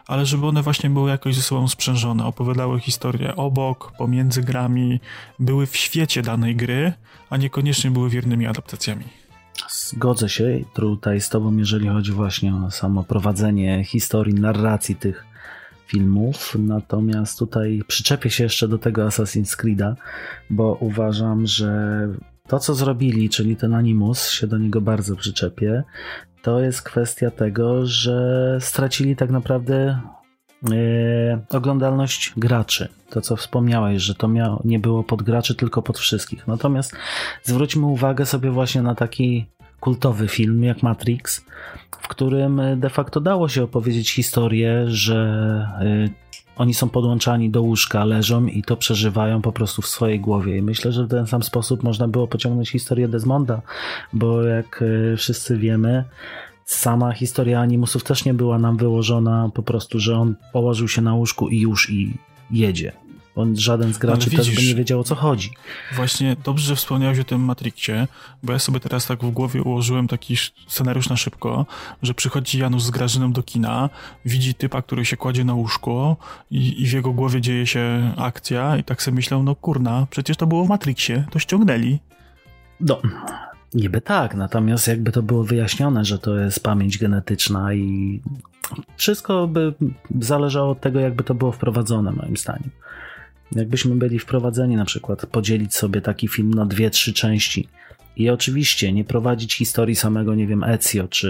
ale 0.08 0.26
żeby 0.26 0.48
one 0.48 0.62
właśnie 0.62 0.90
były 0.90 1.10
jakoś 1.10 1.36
ze 1.36 1.42
sobą 1.42 1.68
sprzężone, 1.68 2.26
opowiadały 2.26 2.80
historię 2.80 3.36
obok, 3.36 3.92
pomiędzy 3.98 4.42
grami, 4.42 5.00
były 5.40 5.68
w 5.68 5.76
świecie 5.76 6.22
danej 6.22 6.56
gry, 6.56 6.94
a 7.30 7.38
niekoniecznie 7.38 7.92
były 7.92 8.10
wiernymi 8.10 8.48
adaptacjami. 8.48 9.06
Zgodzę 9.70 10.30
się 10.30 10.60
tutaj 10.74 11.22
z 11.22 11.30
Tobą, 11.30 11.58
jeżeli 11.58 11.88
chodzi 11.88 12.12
właśnie 12.12 12.56
o 12.56 12.72
samo 12.72 13.04
prowadzenie 13.04 13.84
historii, 13.84 14.34
narracji 14.34 14.96
tych 14.96 15.26
filmów. 15.86 16.56
Natomiast 16.60 17.40
tutaj 17.40 17.82
przyczepię 17.88 18.30
się 18.30 18.44
jeszcze 18.44 18.68
do 18.68 18.78
tego 18.78 19.08
Assassin's 19.08 19.58
Creed'a, 19.64 19.96
bo 20.50 20.78
uważam, 20.80 21.48
że 21.48 22.00
to, 22.48 22.60
co 22.60 22.76
zrobili, 22.76 23.30
czyli 23.30 23.56
ten 23.56 23.74
Animus, 23.74 24.30
się 24.30 24.48
do 24.48 24.58
niego 24.58 24.82
bardzo 24.82 25.16
przyczepię, 25.16 25.84
to 26.42 26.62
jest 26.62 26.82
kwestia 26.82 27.32
tego, 27.32 27.86
że 27.86 28.58
stracili 28.62 29.16
tak 29.16 29.30
naprawdę 29.30 30.00
oglądalność 31.50 32.34
graczy. 32.38 32.88
To, 33.10 33.22
co 33.22 33.36
wspomniałeś, 33.36 34.04
że 34.04 34.16
to 34.16 34.28
miało, 34.28 34.62
nie 34.66 34.80
było 34.80 35.04
pod 35.04 35.24
graczy, 35.24 35.56
tylko 35.56 35.82
pod 35.82 36.00
wszystkich. 36.00 36.48
Natomiast 36.48 36.96
zwróćmy 37.44 37.86
uwagę 37.86 38.26
sobie 38.26 38.52
właśnie 38.52 38.82
na 38.82 38.96
taki 38.96 39.46
kultowy 39.80 40.28
film 40.28 40.64
jak 40.64 40.84
Matrix, 40.84 41.46
w 41.92 42.08
którym 42.08 42.62
de 42.76 42.90
facto 42.90 43.22
dało 43.22 43.50
się 43.50 43.64
opowiedzieć 43.64 44.12
historię, 44.12 44.84
że 44.88 45.68
yy, 45.82 46.10
oni 46.60 46.74
są 46.74 46.90
podłączani 46.90 47.50
do 47.50 47.62
łóżka, 47.62 48.06
leżą 48.06 48.46
i 48.46 48.64
to 48.64 48.78
przeżywają 48.78 49.42
po 49.42 49.52
prostu 49.52 49.82
w 49.82 49.88
swojej 49.88 50.20
głowie. 50.20 50.58
I 50.58 50.62
myślę, 50.62 50.92
że 50.92 51.04
w 51.04 51.10
ten 51.10 51.28
sam 51.28 51.44
sposób 51.44 51.84
można 51.84 52.08
było 52.08 52.28
pociągnąć 52.28 52.70
historię 52.70 53.08
Desmonda, 53.08 53.62
bo 54.14 54.44
jak 54.44 54.84
e, 55.14 55.18
wszyscy 55.18 55.58
wiemy, 55.58 56.04
sama 56.70 57.14
historia 57.14 57.62
animusów 57.62 58.04
też 58.04 58.26
nie 58.26 58.34
była 58.34 58.60
nam 58.60 58.78
wyłożona 58.78 59.50
po 59.54 59.64
prostu, 59.64 60.00
że 60.00 60.18
on 60.18 60.36
położył 60.54 60.88
się 60.88 61.02
na 61.02 61.14
łóżku 61.16 61.50
i 61.50 61.60
już 61.60 61.90
i 61.90 62.14
jedzie. 62.52 62.92
On, 63.36 63.58
żaden 63.58 63.94
z 63.94 63.98
graczy 63.98 64.30
widzisz, 64.30 64.46
też 64.46 64.56
by 64.56 64.68
nie 64.68 64.76
wiedział 64.76 65.00
o 65.00 65.04
co 65.04 65.16
chodzi. 65.16 65.52
Właśnie 65.96 66.36
dobrze, 66.44 66.66
że 66.66 66.76
wspomniałeś 66.76 67.20
o 67.20 67.24
tym 67.24 67.42
Matrixie, 67.42 68.08
bo 68.44 68.54
ja 68.54 68.60
sobie 68.60 68.80
teraz 68.80 69.06
tak 69.06 69.24
w 69.24 69.32
głowie 69.32 69.64
ułożyłem 69.64 70.08
taki 70.08 70.36
scenariusz 70.68 71.10
na 71.10 71.18
szybko, 71.18 71.66
że 72.02 72.14
przychodzi 72.14 72.60
Janusz 72.60 72.84
z 72.84 72.90
Grażyną 72.90 73.32
do 73.32 73.44
kina, 73.44 73.90
widzi 74.26 74.54
typa, 74.54 74.82
który 74.82 75.06
się 75.06 75.18
kładzie 75.18 75.44
na 75.44 75.54
łóżko 75.54 76.18
i, 76.52 76.82
i 76.82 76.88
w 76.88 76.94
jego 76.94 77.12
głowie 77.14 77.42
dzieje 77.42 77.68
się 77.68 78.14
akcja 78.18 78.78
i 78.78 78.84
tak 78.84 79.02
sobie 79.02 79.16
myślał, 79.16 79.44
no 79.44 79.56
kurna, 79.56 80.08
przecież 80.10 80.38
to 80.38 80.48
było 80.48 80.66
w 80.66 80.70
Matrixie, 80.70 81.26
to 81.32 81.40
ściągnęli. 81.40 82.00
No, 82.80 83.02
Niby 83.74 84.02
tak, 84.02 84.36
natomiast 84.36 84.88
jakby 84.88 85.12
to 85.12 85.22
było 85.24 85.44
wyjaśnione, 85.44 86.06
że 86.06 86.20
to 86.20 86.38
jest 86.38 86.64
pamięć 86.64 86.98
genetyczna 86.98 87.74
i 87.74 88.22
wszystko 88.98 89.48
by 89.48 89.74
zależało 90.20 90.72
od 90.72 90.82
tego, 90.82 91.00
jakby 91.00 91.24
to 91.24 91.34
było 91.34 91.52
wprowadzone, 91.52 92.12
moim 92.12 92.38
zdaniem. 92.38 92.70
Jakbyśmy 93.52 93.96
byli 93.96 94.20
wprowadzeni 94.20 94.76
na 94.76 94.86
przykład 94.86 95.26
podzielić 95.26 95.76
sobie 95.76 96.02
taki 96.02 96.28
film 96.28 96.54
na 96.54 96.66
dwie, 96.66 96.90
trzy 96.90 97.14
części 97.14 97.68
i 98.16 98.30
oczywiście 98.30 98.94
nie 98.94 99.04
prowadzić 99.04 99.56
historii 99.56 99.96
samego, 99.96 100.36
nie 100.36 100.48
wiem, 100.48 100.64
Ezio 100.64 101.08
czy 101.08 101.28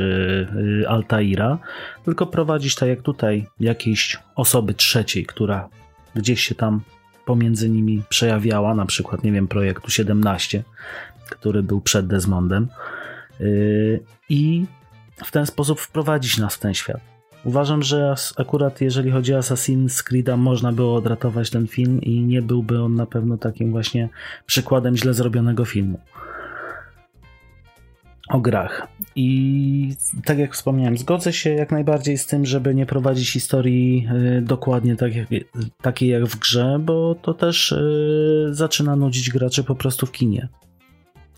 y, 0.84 0.90
Altaira, 0.90 1.60
tylko 2.06 2.26
prowadzić 2.26 2.76
tak 2.76 2.90
jak 2.90 3.02
tutaj 3.02 3.46
jakiejś 3.60 4.18
osoby 4.36 4.74
trzeciej, 4.74 5.26
która 5.26 5.70
gdzieś 6.16 6.42
się 6.42 6.56
tam 6.56 6.82
pomiędzy 7.26 7.70
nimi 7.70 8.04
przejawiała, 8.10 8.76
na 8.76 8.86
przykład, 8.86 9.24
nie 9.24 9.32
wiem, 9.32 9.48
projektu 9.48 9.92
17, 9.92 10.64
który 11.30 11.63
był 11.63 11.82
przed 11.82 12.07
Desmondem 12.07 12.67
y, 13.41 14.03
i 14.30 14.65
w 15.15 15.32
ten 15.32 15.45
sposób 15.45 15.80
wprowadzić 15.80 16.38
nas 16.38 16.55
w 16.55 16.59
ten 16.59 16.73
świat. 16.73 17.01
Uważam, 17.43 17.84
że 17.84 18.15
akurat 18.38 18.82
jeżeli 18.82 19.11
chodzi 19.11 19.34
o 19.34 19.39
Assassin's 19.39 20.03
Creed'a 20.03 20.38
można 20.38 20.71
było 20.71 20.95
odratować 20.95 21.49
ten 21.49 21.67
film 21.67 22.01
i 22.01 22.21
nie 22.21 22.41
byłby 22.41 22.82
on 22.82 22.95
na 22.95 23.05
pewno 23.05 23.38
takim 23.38 23.71
właśnie 23.71 24.09
przykładem 24.45 24.97
źle 24.97 25.13
zrobionego 25.13 25.65
filmu 25.65 25.99
o 28.30 28.39
grach. 28.39 28.88
I 29.15 29.95
tak 30.25 30.39
jak 30.39 30.53
wspomniałem, 30.53 30.97
zgodzę 30.97 31.34
się 31.34 31.49
jak 31.49 31.71
najbardziej 31.71 32.17
z 32.17 32.25
tym, 32.25 32.45
żeby 32.45 32.75
nie 32.75 32.86
prowadzić 32.86 33.32
historii 33.32 34.07
y, 34.38 34.41
dokładnie 34.41 34.95
tak 34.95 35.15
jak, 35.15 35.27
takiej 35.82 36.09
jak 36.09 36.25
w 36.25 36.39
grze, 36.39 36.80
bo 36.82 37.15
to 37.15 37.34
też 37.34 37.71
y, 37.71 38.47
zaczyna 38.51 38.95
nudzić 38.95 39.30
graczy 39.30 39.63
po 39.63 39.75
prostu 39.75 40.05
w 40.05 40.11
kinie. 40.11 40.47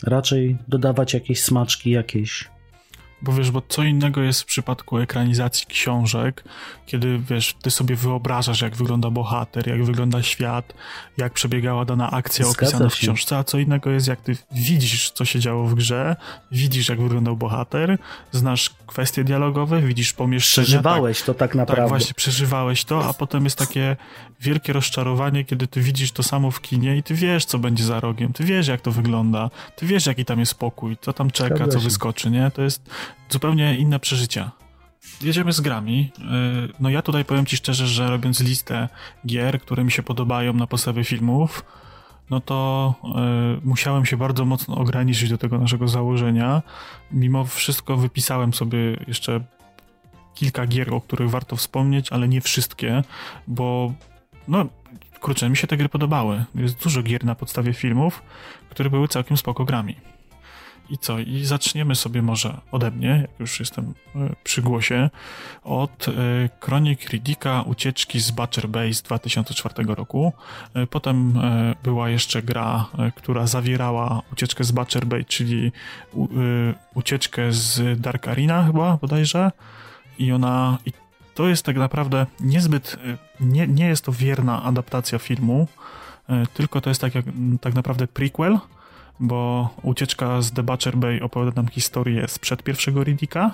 Raczej 0.04 0.58
dodawać 0.68 1.14
jakieś 1.14 1.42
smaczki, 1.44 1.92
jakieś 1.92 2.50
bo 3.22 3.34
wiesz, 3.34 3.52
bo 3.52 3.62
co 3.68 3.84
innego 3.84 4.22
jest 4.22 4.42
w 4.42 4.46
przypadku 4.46 4.98
ekranizacji 4.98 5.68
książek, 5.68 6.44
kiedy 6.86 7.20
wiesz, 7.30 7.56
ty 7.62 7.72
sobie 7.72 7.96
wyobrażasz, 7.96 8.62
jak 8.62 8.76
wygląda 8.76 9.10
bohater, 9.10 9.68
jak 9.68 9.84
wygląda 9.84 10.24
świat, 10.24 10.74
jak 11.18 11.34
przebiegała 11.34 11.86
dana 11.86 12.12
akcja 12.12 12.46
Zgadza 12.46 12.68
opisana 12.68 12.90
w 12.90 12.94
książce, 12.94 13.38
a 13.38 13.44
co 13.44 13.60
innego 13.60 13.92
jest, 13.92 14.08
jak 14.08 14.22
ty 14.22 14.38
widzisz, 14.52 15.12
co 15.12 15.26
się 15.26 15.40
działo 15.40 15.68
w 15.68 15.76
grze, 15.76 16.16
widzisz, 16.52 16.90
jak 16.90 17.02
wyglądał 17.02 17.38
bohater, 17.38 17.98
znasz 18.32 18.70
kwestie 18.88 19.24
dialogowe, 19.24 19.82
widzisz 19.82 20.14
pomieszczenia. 20.14 20.66
Przeżywałeś 20.66 21.18
tak, 21.18 21.26
to 21.26 21.34
tak 21.34 21.56
naprawdę. 21.56 21.82
Tak, 21.82 21.90
właśnie, 21.90 22.14
przeżywałeś 22.14 22.86
to, 22.86 23.06
a 23.10 23.14
potem 23.14 23.44
jest 23.44 23.58
takie 23.58 23.98
wielkie 24.42 24.74
rozczarowanie, 24.74 25.46
kiedy 25.46 25.68
ty 25.68 25.82
widzisz 25.82 26.12
to 26.12 26.24
samo 26.24 26.52
w 26.52 26.62
kinie 26.62 26.98
i 26.98 27.04
ty 27.04 27.16
wiesz, 27.16 27.46
co 27.46 27.60
będzie 27.60 27.84
za 27.84 28.00
rogiem, 28.00 28.34
ty 28.34 28.44
wiesz, 28.44 28.68
jak 28.68 28.82
to 28.82 28.92
wygląda, 28.92 29.50
ty 29.76 29.86
wiesz, 29.86 30.06
jaki 30.06 30.26
tam 30.26 30.40
jest 30.40 30.56
pokój, 30.56 30.98
co 31.02 31.14
tam 31.14 31.32
czeka, 31.32 31.68
co 31.68 31.80
wyskoczy, 31.80 32.30
nie? 32.30 32.52
To 32.52 32.62
jest 32.62 32.90
zupełnie 33.30 33.78
inne 33.78 34.00
przeżycia. 34.00 34.52
Jedziemy 35.22 35.54
z 35.54 35.62
grami. 35.62 36.12
Y, 36.20 36.74
no 36.80 36.90
ja 36.90 37.02
tutaj 37.02 37.26
powiem 37.26 37.46
ci 37.46 37.58
szczerze, 37.58 37.88
że 37.88 38.10
robiąc 38.10 38.40
listę 38.40 38.90
gier, 39.26 39.62
które 39.62 39.84
mi 39.84 39.92
się 39.92 40.04
podobają 40.04 40.54
na 40.54 40.68
podstawie 40.68 41.04
filmów, 41.04 41.66
no 42.30 42.40
to 42.40 42.94
y, 43.58 43.66
musiałem 43.66 44.06
się 44.06 44.18
bardzo 44.18 44.46
mocno 44.46 44.76
ograniczyć 44.76 45.30
do 45.30 45.38
tego 45.38 45.58
naszego 45.58 45.88
założenia. 45.88 46.62
Mimo 47.12 47.46
wszystko 47.46 47.98
wypisałem 47.98 48.54
sobie 48.54 48.78
jeszcze 49.08 49.42
kilka 50.36 50.68
gier, 50.68 50.94
o 50.94 51.02
których 51.02 51.30
warto 51.30 51.56
wspomnieć, 51.56 52.12
ale 52.12 52.28
nie 52.28 52.42
wszystkie, 52.42 53.04
bo 53.48 53.94
no 54.48 54.66
kurczę, 55.22 55.50
mi 55.50 55.58
się 55.58 55.68
te 55.68 55.78
gry 55.78 55.90
podobały. 55.90 56.46
Jest 56.56 56.84
dużo 56.84 57.04
gier 57.04 57.26
na 57.26 57.36
podstawie 57.36 57.74
filmów, 57.74 58.24
które 58.70 58.90
były 58.90 59.08
całkiem 59.08 59.38
spoko 59.38 59.66
grami. 59.66 59.96
i 60.90 60.98
co? 60.98 61.20
I 61.20 61.46
zaczniemy 61.46 61.96
sobie 61.96 62.22
może 62.22 62.58
ode 62.72 62.92
mnie, 62.92 63.20
jak 63.22 63.40
już 63.40 63.60
jestem 63.60 63.94
e, 64.16 64.20
przy 64.44 64.62
głosie, 64.62 65.10
od 65.64 66.06
kronik 66.60 67.10
Riddicka 67.10 67.62
Ucieczki 67.62 68.20
z 68.20 68.32
Butcher 68.32 68.70
Bay 68.70 68.94
z 68.94 69.02
2004 69.02 69.76
roku. 69.96 70.34
Potem 70.90 71.42
była 71.84 72.10
jeszcze 72.10 72.44
gra, 72.44 72.86
która 73.16 73.48
zawierała 73.48 74.22
ucieczkę 74.34 74.64
z 74.64 74.72
Butcher 74.72 75.06
Bay, 75.06 75.26
czyli 75.26 75.72
ucieczkę 76.94 77.52
z 77.52 78.02
Dark 78.02 78.28
Arena 78.28 78.64
chyba 78.64 78.98
bodajże. 78.98 79.52
I 80.20 80.32
ona, 80.32 80.78
i 80.86 80.92
to 81.34 81.48
jest 81.48 81.66
tak 81.66 81.78
naprawdę 81.78 82.26
niezbyt, 82.40 82.98
nie, 83.40 83.68
nie 83.68 83.88
jest 83.88 84.06
to 84.06 84.12
wierna 84.12 84.64
adaptacja 84.64 85.20
filmu, 85.20 85.68
tylko 86.54 86.82
to 86.82 86.90
jest 86.90 87.02
tak, 87.02 87.16
jak, 87.16 87.26
tak 87.62 87.74
naprawdę 87.74 88.08
prequel, 88.08 88.60
bo 89.20 89.70
ucieczka 89.84 90.42
z 90.42 90.52
The 90.52 90.64
Butcher 90.64 90.98
Bay 90.98 91.24
opowiada 91.24 91.62
nam 91.62 91.68
historię 91.68 92.28
sprzed 92.28 92.64
pierwszego 92.64 93.04
Riddicka, 93.04 93.52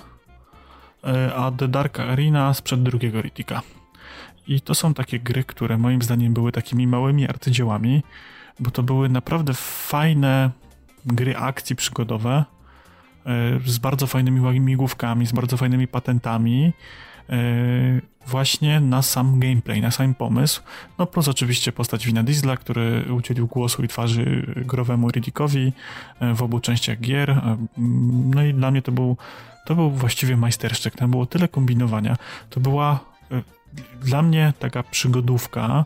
e, 1.04 1.34
a 1.34 1.50
The 1.50 1.68
Dark 1.68 2.00
Arena 2.00 2.54
sprzed 2.54 2.82
drugiego 2.82 3.22
Riddicka. 3.22 3.62
I 4.46 4.60
to 4.60 4.74
są 4.74 4.94
takie 4.94 5.20
gry, 5.20 5.44
które 5.44 5.78
moim 5.78 6.02
zdaniem 6.02 6.34
były 6.34 6.52
takimi 6.52 6.86
małymi 6.86 7.28
arcydziełami, 7.28 8.02
bo 8.60 8.70
to 8.70 8.82
były 8.82 9.08
naprawdę 9.08 9.54
fajne 9.54 10.50
gry 11.06 11.36
akcji 11.36 11.76
przygodowe, 11.76 12.44
z 13.66 13.78
bardzo 13.78 14.06
fajnymi 14.06 14.60
migówkami, 14.60 15.26
z 15.26 15.32
bardzo 15.32 15.56
fajnymi 15.56 15.88
patentami, 15.88 16.72
właśnie 18.28 18.80
na 18.80 19.02
sam 19.02 19.40
gameplay, 19.40 19.80
na 19.80 19.90
sam 19.90 20.14
pomysł. 20.14 20.62
No 20.98 21.06
plus 21.06 21.28
oczywiście 21.28 21.72
postać 21.72 22.06
Wina 22.06 22.22
Diesla, 22.22 22.56
który 22.56 23.04
udzielił 23.16 23.46
głosu 23.46 23.84
i 23.84 23.88
twarzy 23.88 24.54
growemu 24.56 25.10
Riddickowi 25.10 25.72
e, 26.20 26.34
w 26.34 26.42
obu 26.42 26.60
częściach 26.60 27.00
gier. 27.00 27.30
E, 27.30 27.56
no 28.34 28.44
i 28.44 28.54
dla 28.54 28.70
mnie 28.70 28.82
to 28.82 28.92
był, 28.92 29.16
to 29.66 29.74
był 29.74 29.90
właściwie 29.90 30.36
majsterszczyk. 30.36 30.96
Tam 30.96 31.10
było 31.10 31.26
tyle 31.26 31.48
kombinowania. 31.48 32.16
To 32.50 32.60
była 32.60 32.92
e, 32.92 33.07
dla 34.00 34.22
mnie 34.22 34.52
taka 34.58 34.82
przygodówka, 34.82 35.84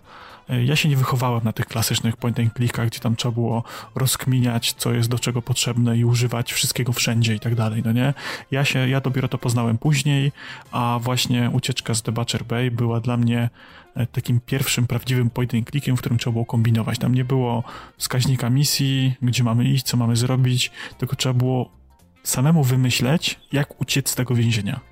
E, 0.49 0.65
ja 0.65 0.77
się 0.77 0.89
nie 0.89 0.97
wychowałem 0.97 1.41
na 1.45 1.53
tych 1.53 1.67
klasycznych 1.67 2.17
point 2.17 2.41
and 2.41 2.55
clickach, 2.55 2.87
gdzie 2.87 3.01
tam 3.01 3.17
trzeba 3.17 3.33
było 3.33 3.65
rozkminiać, 3.95 4.73
co 4.73 4.93
jest 4.93 5.09
do 5.09 5.19
czego 5.19 5.43
potrzebne 5.43 5.99
i 5.99 6.05
używać 6.05 6.53
wszystkiego 6.53 6.93
wszędzie 6.93 7.35
i 7.35 7.41
tak 7.41 7.55
dalej, 7.55 7.83
no 7.85 7.93
nie? 7.93 8.15
Ja 8.51 8.65
się, 8.65 8.89
ja 8.89 9.01
dopiero 9.01 9.29
to 9.29 9.39
poznałem 9.39 9.79
później, 9.79 10.33
a 10.73 10.99
właśnie 11.03 11.51
ucieczka 11.53 11.95
z 11.95 12.03
The 12.03 12.13
Butcher 12.13 12.45
Bay 12.45 12.71
była 12.71 13.01
dla 13.01 13.17
mnie 13.17 13.51
e, 13.95 14.07
takim 14.07 14.41
pierwszym 14.47 14.87
prawdziwym 14.87 15.31
point 15.31 15.55
and 15.55 15.71
clickiem, 15.71 15.97
w 15.97 16.01
którym 16.01 16.19
trzeba 16.19 16.33
było 16.33 16.47
kombinować. 16.47 16.99
Tam 16.99 17.15
nie 17.15 17.25
było 17.25 17.65
wskaźnika 17.97 18.51
misji, 18.51 19.15
gdzie 19.23 19.45
mamy 19.45 19.65
iść, 19.65 19.85
co 19.85 19.97
mamy 19.97 20.17
zrobić, 20.17 20.71
tylko 20.99 21.17
trzeba 21.17 21.35
było 21.35 21.71
samemu 22.23 22.65
wymyśleć, 22.65 23.41
jak 23.53 23.81
uciec 23.81 24.11
z 24.11 24.15
tego 24.15 24.35
więzienia. 24.35 24.92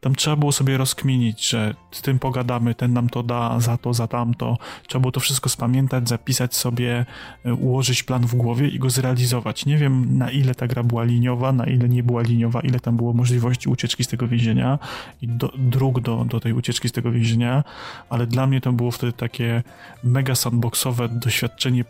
Tam 0.00 0.14
trzeba 0.14 0.36
było 0.36 0.52
sobie 0.52 0.76
rozkminić, 0.76 1.48
że 1.48 1.74
z 1.90 2.02
tym 2.02 2.18
pogadamy, 2.18 2.74
ten 2.74 2.92
nam 2.92 3.08
to 3.08 3.22
da, 3.22 3.60
za 3.60 3.76
to, 3.76 3.94
za 3.94 4.06
tamto. 4.06 4.58
Trzeba 4.86 5.00
było 5.00 5.12
to 5.12 5.20
wszystko 5.20 5.48
spamiętać, 5.48 6.08
zapisać 6.08 6.54
sobie, 6.54 7.06
e, 7.44 7.54
ułożyć 7.54 8.02
plan 8.02 8.26
w 8.26 8.34
głowie 8.34 8.68
i 8.68 8.78
go 8.78 8.90
zrealizować. 8.90 9.66
Nie 9.66 9.76
wiem, 9.76 10.18
na 10.18 10.30
ile 10.30 10.54
ta 10.54 10.66
gra 10.66 10.82
była 10.82 11.04
liniowa, 11.04 11.52
na 11.52 11.64
ile 11.64 11.88
nie 11.88 12.02
była 12.02 12.22
liniowa, 12.22 12.60
ile 12.60 12.80
tam 12.80 12.96
było 12.96 13.12
możliwości 13.12 13.68
ucieczki 13.68 14.04
z 14.04 14.08
tego 14.08 14.28
więzienia 14.28 14.78
i 15.22 15.28
do, 15.28 15.52
dróg 15.58 16.00
do, 16.00 16.24
do 16.24 16.40
tej 16.40 16.52
ucieczki 16.52 16.88
z 16.88 16.92
tego 16.92 17.10
więzienia, 17.10 17.64
ale 18.10 18.26
dla 18.26 18.46
mnie 18.46 18.60
to 18.60 18.72
było 18.72 18.90
wtedy 18.90 19.12
takie 19.12 19.62
mega 20.04 20.34
sandboxowe 20.34 21.08
doświadczenie 21.08 21.84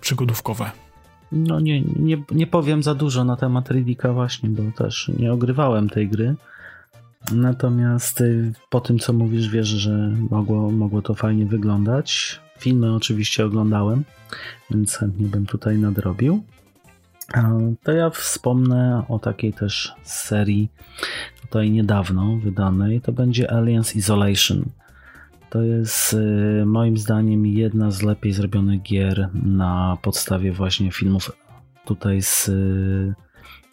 przygodówkowe. 0.00 0.70
No 1.32 1.60
nie, 1.60 1.80
nie, 1.80 2.22
nie 2.30 2.46
powiem 2.46 2.82
za 2.82 2.94
dużo 2.94 3.24
na 3.24 3.36
temat 3.36 3.70
Riddicka 3.70 4.12
właśnie, 4.12 4.48
bo 4.48 4.62
też 4.72 5.10
nie 5.18 5.32
ogrywałem 5.32 5.88
tej 5.88 6.08
gry. 6.08 6.34
Natomiast 7.32 8.20
y, 8.20 8.52
po 8.70 8.80
tym, 8.80 8.98
co 8.98 9.12
mówisz, 9.12 9.48
wiesz, 9.48 9.68
że 9.68 10.14
mogło, 10.30 10.70
mogło 10.70 11.02
to 11.02 11.14
fajnie 11.14 11.46
wyglądać. 11.46 12.40
Filmy 12.58 12.94
oczywiście 12.94 13.44
oglądałem, 13.44 14.04
więc 14.70 14.96
chętnie 14.96 15.26
bym 15.26 15.46
tutaj 15.46 15.78
nadrobił. 15.78 16.42
To 17.82 17.92
ja 17.92 18.10
wspomnę 18.10 19.04
o 19.08 19.18
takiej 19.18 19.52
też 19.52 19.94
serii 20.02 20.68
tutaj 21.40 21.70
niedawno 21.70 22.36
wydanej. 22.36 23.00
To 23.00 23.12
będzie 23.12 23.52
Aliens 23.52 23.96
Isolation. 23.96 24.64
To 25.50 25.62
jest 25.62 26.12
y, 26.12 26.66
moim 26.66 26.98
zdaniem 26.98 27.46
jedna 27.46 27.90
z 27.90 28.02
lepiej 28.02 28.32
zrobionych 28.32 28.82
gier 28.82 29.28
na 29.34 29.98
podstawie 30.02 30.52
właśnie 30.52 30.92
filmów 30.92 31.32
tutaj 31.84 32.22
z 32.22 32.48
y, 32.48 33.14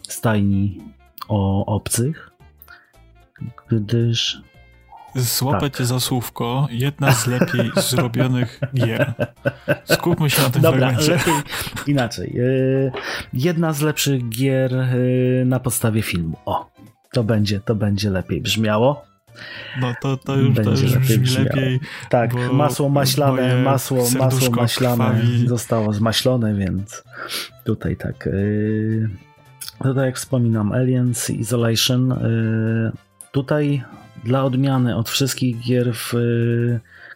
stajni 0.02 0.82
o 1.28 1.66
obcych 1.66 2.35
gdyż 3.72 4.42
Złapę 5.16 5.60
tak. 5.60 5.78
cię 5.78 5.86
za 5.86 6.00
słówko. 6.00 6.68
Jedna 6.72 7.12
z 7.12 7.28
lepiej 7.28 7.72
zrobionych 7.90 8.60
gier. 8.74 9.14
Skupmy 9.84 10.30
się 10.30 10.42
na 10.42 10.50
tym 10.50 10.62
Dobra, 10.62 10.92
lepiej, 10.92 11.34
inaczej. 11.88 12.40
E, 12.40 12.92
jedna 13.34 13.74
z 13.74 13.82
lepszych 13.82 14.30
gier 14.30 14.76
e, 14.76 14.96
na 15.46 15.60
podstawie 15.60 16.02
filmu. 16.02 16.38
O, 16.46 16.70
to 17.12 17.24
będzie, 17.24 17.60
to 17.60 17.76
będzie 17.76 18.10
lepiej 18.10 18.42
brzmiało. 18.42 19.06
No 19.82 19.94
to, 20.02 20.18
to 20.18 20.36
już, 20.36 20.56
będzie 20.56 20.64
to 20.64 20.70
już 20.70 20.94
lepiej 20.94 21.20
brzmi 21.20 21.44
lepiej. 21.44 21.80
Tak, 22.10 22.34
masło 22.52 22.90
maślane, 22.90 23.64
masło, 23.64 24.04
masło 24.20 24.50
maślane 24.56 25.10
krwawi. 25.10 25.48
zostało 25.48 25.94
zmaślone, 25.94 26.54
więc 26.54 27.04
tutaj 27.64 27.98
tak. 27.98 28.26
Yy, 28.26 29.10
tutaj 29.84 30.06
jak 30.06 30.18
wspominam, 30.18 30.72
Aliens 30.72 31.30
Isolation 31.30 32.12
Tutaj 33.36 33.84
dla 34.24 34.44
odmiany 34.44 34.96
od 34.96 35.10
wszystkich 35.10 35.60
gier, 35.60 35.94
w, 35.94 36.14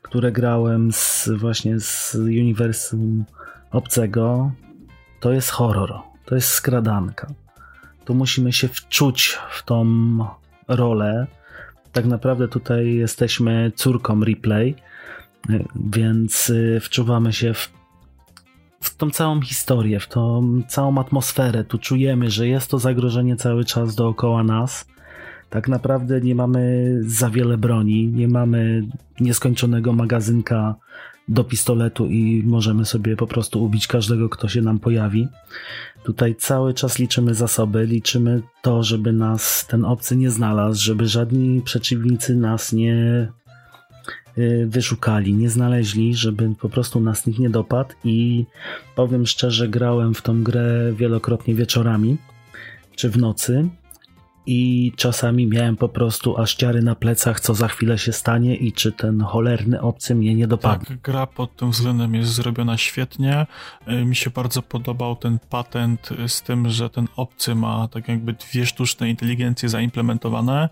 które 0.01 0.31
grałem 0.31 0.91
z, 0.91 1.29
właśnie 1.29 1.79
z 1.79 2.15
uniwersum 2.15 3.25
obcego, 3.71 4.51
to 5.19 5.31
jest 5.31 5.49
horror, 5.49 5.93
to 6.25 6.35
jest 6.35 6.47
skradanka. 6.47 7.27
Tu 8.05 8.15
musimy 8.15 8.53
się 8.53 8.67
wczuć 8.67 9.37
w 9.51 9.63
tą 9.63 9.85
rolę. 10.67 11.27
Tak 11.91 12.05
naprawdę 12.05 12.47
tutaj 12.47 12.93
jesteśmy 12.93 13.71
córką 13.75 14.23
replay, 14.23 14.75
więc 15.75 16.49
y, 16.49 16.79
wczuwamy 16.81 17.33
się 17.33 17.53
w, 17.53 17.71
w 18.81 18.95
tą 18.95 19.09
całą 19.09 19.41
historię, 19.41 19.99
w 19.99 20.07
tą 20.07 20.61
całą 20.67 20.97
atmosferę. 20.97 21.63
Tu 21.63 21.77
czujemy, 21.77 22.29
że 22.29 22.47
jest 22.47 22.71
to 22.71 22.79
zagrożenie 22.79 23.35
cały 23.35 23.65
czas 23.65 23.95
dookoła 23.95 24.43
nas 24.43 24.85
tak 25.49 25.67
naprawdę 25.67 26.21
nie 26.21 26.35
mamy 26.35 26.93
za 27.01 27.29
wiele 27.29 27.57
broni, 27.57 28.07
nie 28.07 28.27
mamy 28.27 28.83
nieskończonego 29.19 29.93
magazynka 29.93 30.75
do 31.29 31.43
pistoletu 31.43 32.07
i 32.07 32.43
możemy 32.45 32.85
sobie 32.85 33.15
po 33.15 33.27
prostu 33.27 33.63
ubić 33.63 33.87
każdego, 33.87 34.29
kto 34.29 34.47
się 34.47 34.61
nam 34.61 34.79
pojawi. 34.79 35.27
Tutaj 36.03 36.35
cały 36.35 36.73
czas 36.73 36.99
liczymy 36.99 37.33
zasoby, 37.33 37.85
liczymy 37.85 38.41
to, 38.61 38.83
żeby 38.83 39.13
nas 39.13 39.67
ten 39.67 39.85
obcy 39.85 40.15
nie 40.15 40.29
znalazł, 40.29 40.83
żeby 40.83 41.07
żadni 41.07 41.61
przeciwnicy 41.61 42.35
nas 42.35 42.73
nie 42.73 43.27
y, 44.37 44.67
wyszukali, 44.69 45.33
nie 45.33 45.49
znaleźli, 45.49 46.15
żeby 46.15 46.55
po 46.59 46.69
prostu 46.69 46.99
nas 46.99 47.25
nikt 47.25 47.39
nie 47.39 47.49
dopadł 47.49 47.93
i 48.03 48.45
powiem 48.95 49.25
szczerze, 49.25 49.67
grałem 49.67 50.13
w 50.13 50.21
tą 50.21 50.43
grę 50.43 50.93
wielokrotnie 50.93 51.55
wieczorami 51.55 52.17
czy 52.95 53.09
w 53.09 53.17
nocy 53.17 53.69
i 54.51 54.91
czasami 54.95 55.47
miałem 55.47 55.77
po 55.77 55.89
prostu 55.89 56.37
aż 56.37 56.55
ciary 56.55 56.81
na 56.81 56.95
plecach, 56.95 57.39
co 57.39 57.53
za 57.53 57.67
chwilę 57.67 57.97
się 57.97 58.13
stanie 58.13 58.55
i 58.55 58.73
czy 58.73 58.91
ten 58.91 59.21
cholerny 59.21 59.81
obcy 59.81 60.15
mnie 60.15 60.35
nie 60.35 60.47
dopadnie. 60.47 60.85
Tak, 60.87 61.01
gra 61.01 61.27
pod 61.27 61.55
tym 61.55 61.71
względem 61.71 62.15
jest 62.15 62.31
zrobiona 62.31 62.77
świetnie. 62.77 63.47
Y, 63.87 64.05
mi 64.05 64.15
się 64.15 64.29
bardzo 64.29 64.61
podobał 64.61 65.15
ten 65.15 65.39
patent 65.49 66.09
z 66.27 66.41
tym, 66.41 66.69
że 66.69 66.89
ten 66.89 67.07
obcy 67.15 67.55
ma 67.55 67.87
tak 67.87 68.07
jakby 68.07 68.33
dwie 68.33 68.65
sztuczne 68.65 69.09
inteligencje 69.09 69.69
zaimplementowane, 69.69 70.69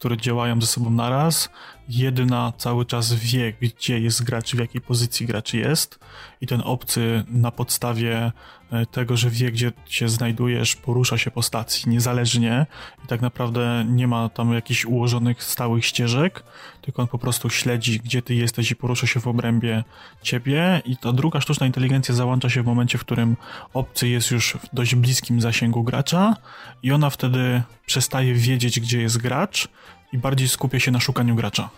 które 0.00 0.16
działają 0.16 0.60
ze 0.60 0.66
sobą 0.66 0.90
naraz. 0.90 1.48
Jedna 1.88 2.52
cały 2.56 2.86
czas 2.86 3.14
wie, 3.14 3.52
gdzie 3.60 4.00
jest 4.00 4.24
gracz, 4.24 4.54
w 4.54 4.58
jakiej 4.58 4.80
pozycji 4.80 5.26
gracz 5.26 5.54
jest. 5.54 5.98
I 6.40 6.46
ten 6.46 6.62
obcy 6.64 7.24
na 7.28 7.50
podstawie 7.50 8.32
e, 8.70 8.86
tego, 8.86 9.16
że 9.16 9.30
wie, 9.30 9.52
gdzie 9.52 9.72
się 9.86 10.08
znajdujesz, 10.08 10.76
porusza 10.76 11.18
się 11.18 11.30
po 11.30 11.42
stacji 11.42 11.90
niezależnie. 11.90 12.66
I 13.04 13.06
tak 13.06 13.20
naprawdę 13.20 13.84
nie 13.88 14.08
ma 14.08 14.28
tam 14.28 14.52
jakichś 14.54 14.84
ułożonych 14.84 15.44
stałych 15.44 15.84
ścieżek, 15.84 16.44
tylko 16.82 17.02
on 17.02 17.08
po 17.08 17.18
prostu 17.18 17.50
śledzi, 17.50 18.00
gdzie 18.00 18.22
ty 18.22 18.34
jesteś 18.34 18.70
i 18.70 18.76
porusza 18.76 19.06
się 19.06 19.20
w 19.20 19.26
obrębie 19.26 19.84
ciebie. 20.22 20.82
I 20.84 20.96
ta 20.96 21.12
druga 21.12 21.40
sztuczna 21.40 21.66
inteligencja 21.66 22.14
załącza 22.14 22.50
się 22.50 22.62
w 22.62 22.66
momencie, 22.66 22.98
w 22.98 23.04
którym 23.04 23.36
obcy 23.74 24.08
jest 24.08 24.30
już 24.30 24.52
w 24.52 24.74
dość 24.74 24.94
bliskim 24.94 25.40
zasięgu 25.40 25.82
gracza 25.82 26.36
i 26.82 26.92
ona 26.92 27.10
wtedy 27.10 27.62
przestaje 27.86 28.34
wiedzieć, 28.34 28.80
gdzie 28.80 29.02
jest 29.02 29.18
gracz 29.18 29.68
i 30.12 30.18
bardziej 30.18 30.48
skupia 30.48 30.80
się 30.80 30.90
na 30.90 31.00
szukaniu 31.00 31.34
gracza. 31.34 31.70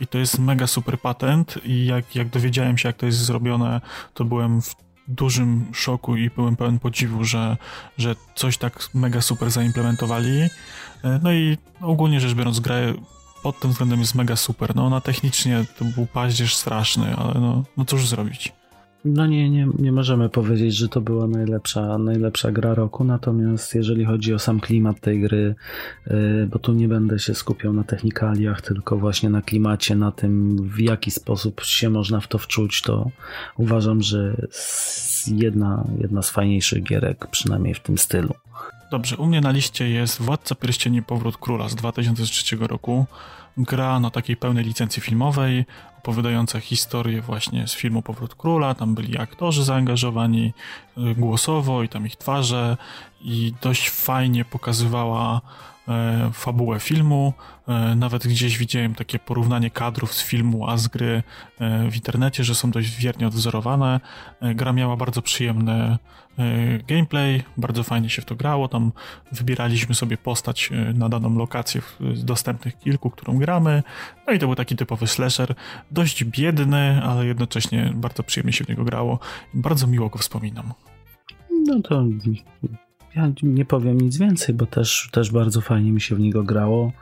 I 0.00 0.06
to 0.06 0.18
jest 0.18 0.38
mega 0.38 0.66
super 0.66 1.00
patent 1.00 1.58
i 1.64 1.86
jak, 1.86 2.16
jak 2.16 2.28
dowiedziałem 2.28 2.78
się, 2.78 2.88
jak 2.88 2.96
to 2.96 3.06
jest 3.06 3.18
zrobione, 3.18 3.80
to 4.14 4.24
byłem 4.24 4.62
w 4.62 4.76
dużym 5.08 5.70
szoku 5.74 6.16
i 6.16 6.30
byłem 6.30 6.56
pełen 6.56 6.78
podziwu, 6.78 7.24
że, 7.24 7.56
że 7.98 8.14
coś 8.34 8.58
tak 8.58 8.88
mega 8.94 9.20
super 9.20 9.50
zaimplementowali. 9.50 10.48
No 11.22 11.32
i 11.32 11.58
ogólnie 11.80 12.20
rzecz 12.20 12.34
biorąc, 12.34 12.60
gra 12.60 12.76
pod 13.42 13.60
tym 13.60 13.70
względem 13.70 14.00
jest 14.00 14.14
mega 14.14 14.36
super. 14.36 14.76
No 14.76 14.86
ona 14.86 15.00
technicznie 15.00 15.64
to 15.78 15.84
był 15.84 16.06
paździerz 16.06 16.54
straszny, 16.56 17.16
ale 17.16 17.40
no, 17.40 17.64
no 17.76 17.84
cóż 17.84 18.08
zrobić. 18.08 18.52
No 19.04 19.26
nie, 19.26 19.50
nie, 19.50 19.68
nie 19.78 19.92
możemy 19.92 20.28
powiedzieć, 20.28 20.76
że 20.76 20.88
to 20.88 21.00
była 21.00 21.26
najlepsza, 21.26 21.98
najlepsza 21.98 22.52
gra 22.52 22.74
roku, 22.74 23.04
natomiast 23.04 23.74
jeżeli 23.74 24.04
chodzi 24.04 24.34
o 24.34 24.38
sam 24.38 24.60
klimat 24.60 25.00
tej 25.00 25.20
gry, 25.20 25.54
y, 26.06 26.48
bo 26.50 26.58
tu 26.58 26.72
nie 26.72 26.88
będę 26.88 27.18
się 27.18 27.34
skupiał 27.34 27.72
na 27.72 27.84
technikaliach, 27.84 28.60
tylko 28.60 28.96
właśnie 28.96 29.30
na 29.30 29.42
klimacie, 29.42 29.96
na 29.96 30.12
tym 30.12 30.56
w 30.56 30.80
jaki 30.80 31.10
sposób 31.10 31.60
się 31.64 31.90
można 31.90 32.20
w 32.20 32.28
to 32.28 32.38
wczuć, 32.38 32.82
to 32.82 33.10
uważam, 33.56 34.02
że 34.02 34.36
jedna, 35.26 35.84
jedna 36.00 36.22
z 36.22 36.30
fajniejszych 36.30 36.82
gierek, 36.82 37.26
przynajmniej 37.26 37.74
w 37.74 37.80
tym 37.80 37.98
stylu. 37.98 38.34
Dobrze, 38.90 39.16
u 39.16 39.26
mnie 39.26 39.40
na 39.40 39.50
liście 39.50 39.90
jest 39.90 40.22
Władca 40.22 40.54
Pierścieni 40.54 41.02
Powrót 41.02 41.36
Króla 41.36 41.68
z 41.68 41.74
2003 41.74 42.56
roku. 42.56 43.06
Gra 43.56 44.00
na 44.00 44.10
takiej 44.10 44.36
pełnej 44.36 44.64
licencji 44.64 45.02
filmowej, 45.02 45.64
opowiadająca 46.00 46.60
historię 46.60 47.20
właśnie 47.22 47.68
z 47.68 47.74
filmu 47.74 48.02
Powrót 48.02 48.34
Króla. 48.34 48.74
Tam 48.74 48.94
byli 48.94 49.18
aktorzy 49.18 49.64
zaangażowani 49.64 50.52
y, 50.98 51.14
głosowo 51.14 51.82
i 51.82 51.88
tam 51.88 52.06
ich 52.06 52.16
twarze 52.16 52.76
i 53.20 53.52
dość 53.62 53.90
fajnie 53.90 54.44
pokazywała 54.44 55.40
fabułę 56.32 56.80
filmu. 56.80 57.34
E, 57.70 57.94
nawet 57.94 58.26
gdzieś 58.26 58.58
widziałem 58.58 58.94
takie 58.94 59.18
porównanie 59.18 59.70
kadrów 59.70 60.14
z 60.14 60.22
filmu, 60.22 60.68
a 60.68 60.76
z 60.76 60.88
gry 60.88 61.22
e, 61.60 61.90
w 61.90 61.96
internecie, 61.96 62.44
że 62.44 62.54
są 62.54 62.70
dość 62.70 62.96
wiernie 62.96 63.26
odwzorowane. 63.26 64.00
E, 64.40 64.54
gra 64.54 64.72
miała 64.72 64.96
bardzo 64.96 65.22
przyjemne 65.22 65.98
gameplay, 66.88 67.42
bardzo 67.56 67.82
fajnie 67.82 68.10
się 68.10 68.22
w 68.22 68.24
to 68.24 68.34
grało. 68.36 68.68
Tam 68.68 68.92
wybieraliśmy 69.32 69.94
sobie 69.94 70.16
postać 70.16 70.70
na 70.94 71.08
daną 71.08 71.38
lokację 71.38 71.82
z 72.14 72.24
dostępnych 72.24 72.78
kilku, 72.78 73.10
którą 73.10 73.38
gramy. 73.38 73.82
No 74.26 74.32
i 74.32 74.38
to 74.38 74.46
był 74.46 74.56
taki 74.56 74.76
typowy 74.76 75.06
slasher, 75.06 75.54
dość 75.90 76.24
biedny, 76.24 77.02
ale 77.04 77.26
jednocześnie 77.26 77.92
bardzo 77.94 78.22
przyjemnie 78.22 78.52
się 78.52 78.64
w 78.64 78.68
niego 78.68 78.84
grało. 78.84 79.18
Bardzo 79.54 79.86
miło 79.86 80.08
go 80.08 80.18
wspominam. 80.18 80.72
No 81.66 81.80
to 81.82 82.04
ja 83.14 83.32
nie 83.42 83.64
powiem 83.64 84.00
nic 84.00 84.16
więcej, 84.16 84.54
bo 84.54 84.66
też, 84.66 85.08
też 85.12 85.30
bardzo 85.30 85.60
fajnie 85.60 85.92
mi 85.92 86.00
się 86.00 86.14
w 86.14 86.20
niego 86.20 86.42
grało. 86.42 86.92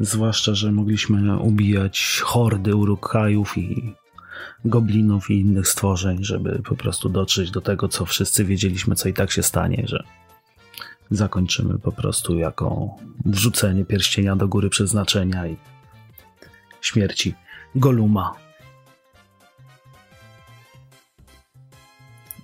Zwłaszcza, 0.00 0.54
że 0.54 0.72
mogliśmy 0.72 1.38
ubijać 1.38 2.20
hordy 2.24 2.76
urukajów 2.76 3.58
i 3.58 3.94
goblinów 4.64 5.30
i 5.30 5.40
innych 5.40 5.68
stworzeń, 5.68 6.24
żeby 6.24 6.62
po 6.68 6.76
prostu 6.76 7.08
dotrzeć 7.08 7.50
do 7.50 7.60
tego, 7.60 7.88
co 7.88 8.04
wszyscy 8.04 8.44
wiedzieliśmy, 8.44 8.94
co 8.94 9.08
i 9.08 9.12
tak 9.12 9.30
się 9.30 9.42
stanie, 9.42 9.82
że 9.86 10.04
zakończymy 11.10 11.78
po 11.78 11.92
prostu 11.92 12.38
jako 12.38 12.88
wrzucenie 13.24 13.84
pierścienia 13.84 14.36
do 14.36 14.48
góry 14.48 14.70
przeznaczenia 14.70 15.46
i 15.46 15.56
śmierci 16.80 17.34
Goluma. 17.74 18.45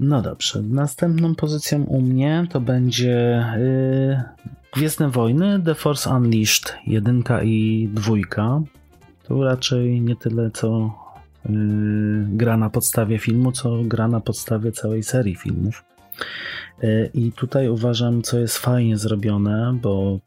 No 0.01 0.23
dobrze, 0.23 0.63
następną 0.63 1.35
pozycją 1.35 1.85
u 1.85 2.01
mnie 2.01 2.47
to 2.51 2.61
będzie 2.61 3.45
yy, 3.59 4.23
Gwiezdne 4.73 5.11
Wojny, 5.11 5.63
The 5.65 5.75
Force 5.75 6.11
Unleashed, 6.11 6.75
jedynka 6.87 7.43
i 7.43 7.89
dwójka. 7.93 8.61
To 9.29 9.45
raczej 9.45 10.01
nie 10.01 10.17
tyle 10.17 10.51
co 10.51 10.95
yy, 11.49 12.27
gra 12.29 12.57
na 12.57 12.71
podstawie 12.71 13.19
filmu, 13.19 13.53
co 13.53 13.83
gra 13.85 14.09
na 14.09 14.21
podstawie 14.21 14.73
całej 14.73 15.03
serii 15.03 15.37
filmów. 15.37 15.85
Yy, 16.83 17.11
I 17.15 17.33
tutaj 17.33 17.69
uważam, 17.69 18.23
co 18.23 18.39
jest 18.39 18.59
fajnie 18.59 18.97
zrobione, 18.99 19.79
bo 19.83 20.19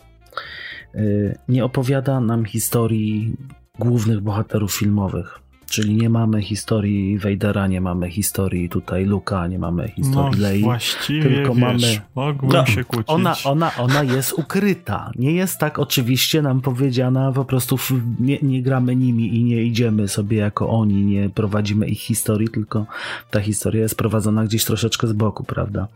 yy, 0.94 1.38
nie 1.48 1.66
opowiada 1.66 2.20
nam 2.20 2.46
historii 2.46 3.36
głównych 3.80 4.22
bohaterów 4.22 4.74
filmowych. 4.74 5.45
Czyli 5.76 5.96
nie 5.96 6.10
mamy 6.10 6.42
historii 6.42 7.20
Vadera, 7.20 7.68
nie 7.68 7.82
mamy 7.82 8.10
historii 8.10 8.70
tutaj 8.70 9.06
Luka, 9.06 9.48
nie 9.48 9.60
mamy 9.60 9.88
historii 9.88 10.42
no, 10.42 10.48
Lei. 10.48 10.62
Właściwie 10.62 11.24
tylko 11.24 11.54
wiesz, 11.54 11.62
mamy. 11.62 12.02
Mógłbym 12.16 12.50
no, 12.50 12.66
się 12.66 12.84
kłócić. 12.84 13.10
Ona, 13.10 13.36
ona, 13.44 13.72
ona 13.78 14.04
jest 14.04 14.34
ukryta. 14.34 15.12
Nie 15.16 15.32
jest 15.32 15.60
tak 15.60 15.80
oczywiście 15.80 16.42
nam 16.42 16.62
powiedziana, 16.62 17.32
po 17.32 17.46
prostu 17.46 17.78
nie, 18.20 18.40
nie 18.42 18.62
gramy 18.62 18.96
nimi 18.96 19.36
i 19.36 19.44
nie 19.44 19.64
idziemy 19.64 20.08
sobie 20.08 20.38
jako 20.38 20.70
oni, 20.70 21.06
nie 21.06 21.30
prowadzimy 21.30 21.88
ich 21.88 22.00
historii, 22.00 22.50
tylko 22.50 22.86
ta 23.32 23.40
historia 23.40 23.82
jest 23.82 23.98
prowadzona 23.98 24.44
gdzieś 24.44 24.66
troszeczkę 24.66 25.08
z 25.08 25.14
boku, 25.14 25.44
prawda? 25.44 25.88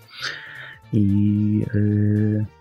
I. 0.93 1.65
Yy 1.73 2.59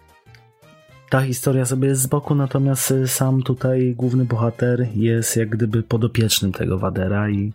ta 1.09 1.21
historia 1.21 1.65
sobie 1.65 1.89
jest 1.89 2.03
z 2.03 2.07
boku, 2.07 2.35
natomiast 2.35 2.91
y, 2.91 3.09
sam 3.09 3.43
tutaj 3.43 3.95
główny 3.97 4.25
bohater 4.25 4.89
jest 4.95 5.37
jak 5.37 5.49
gdyby 5.49 5.83
podopiecznym 5.83 6.53
tego 6.53 6.79
Wadera 6.79 7.31
i 7.31 7.53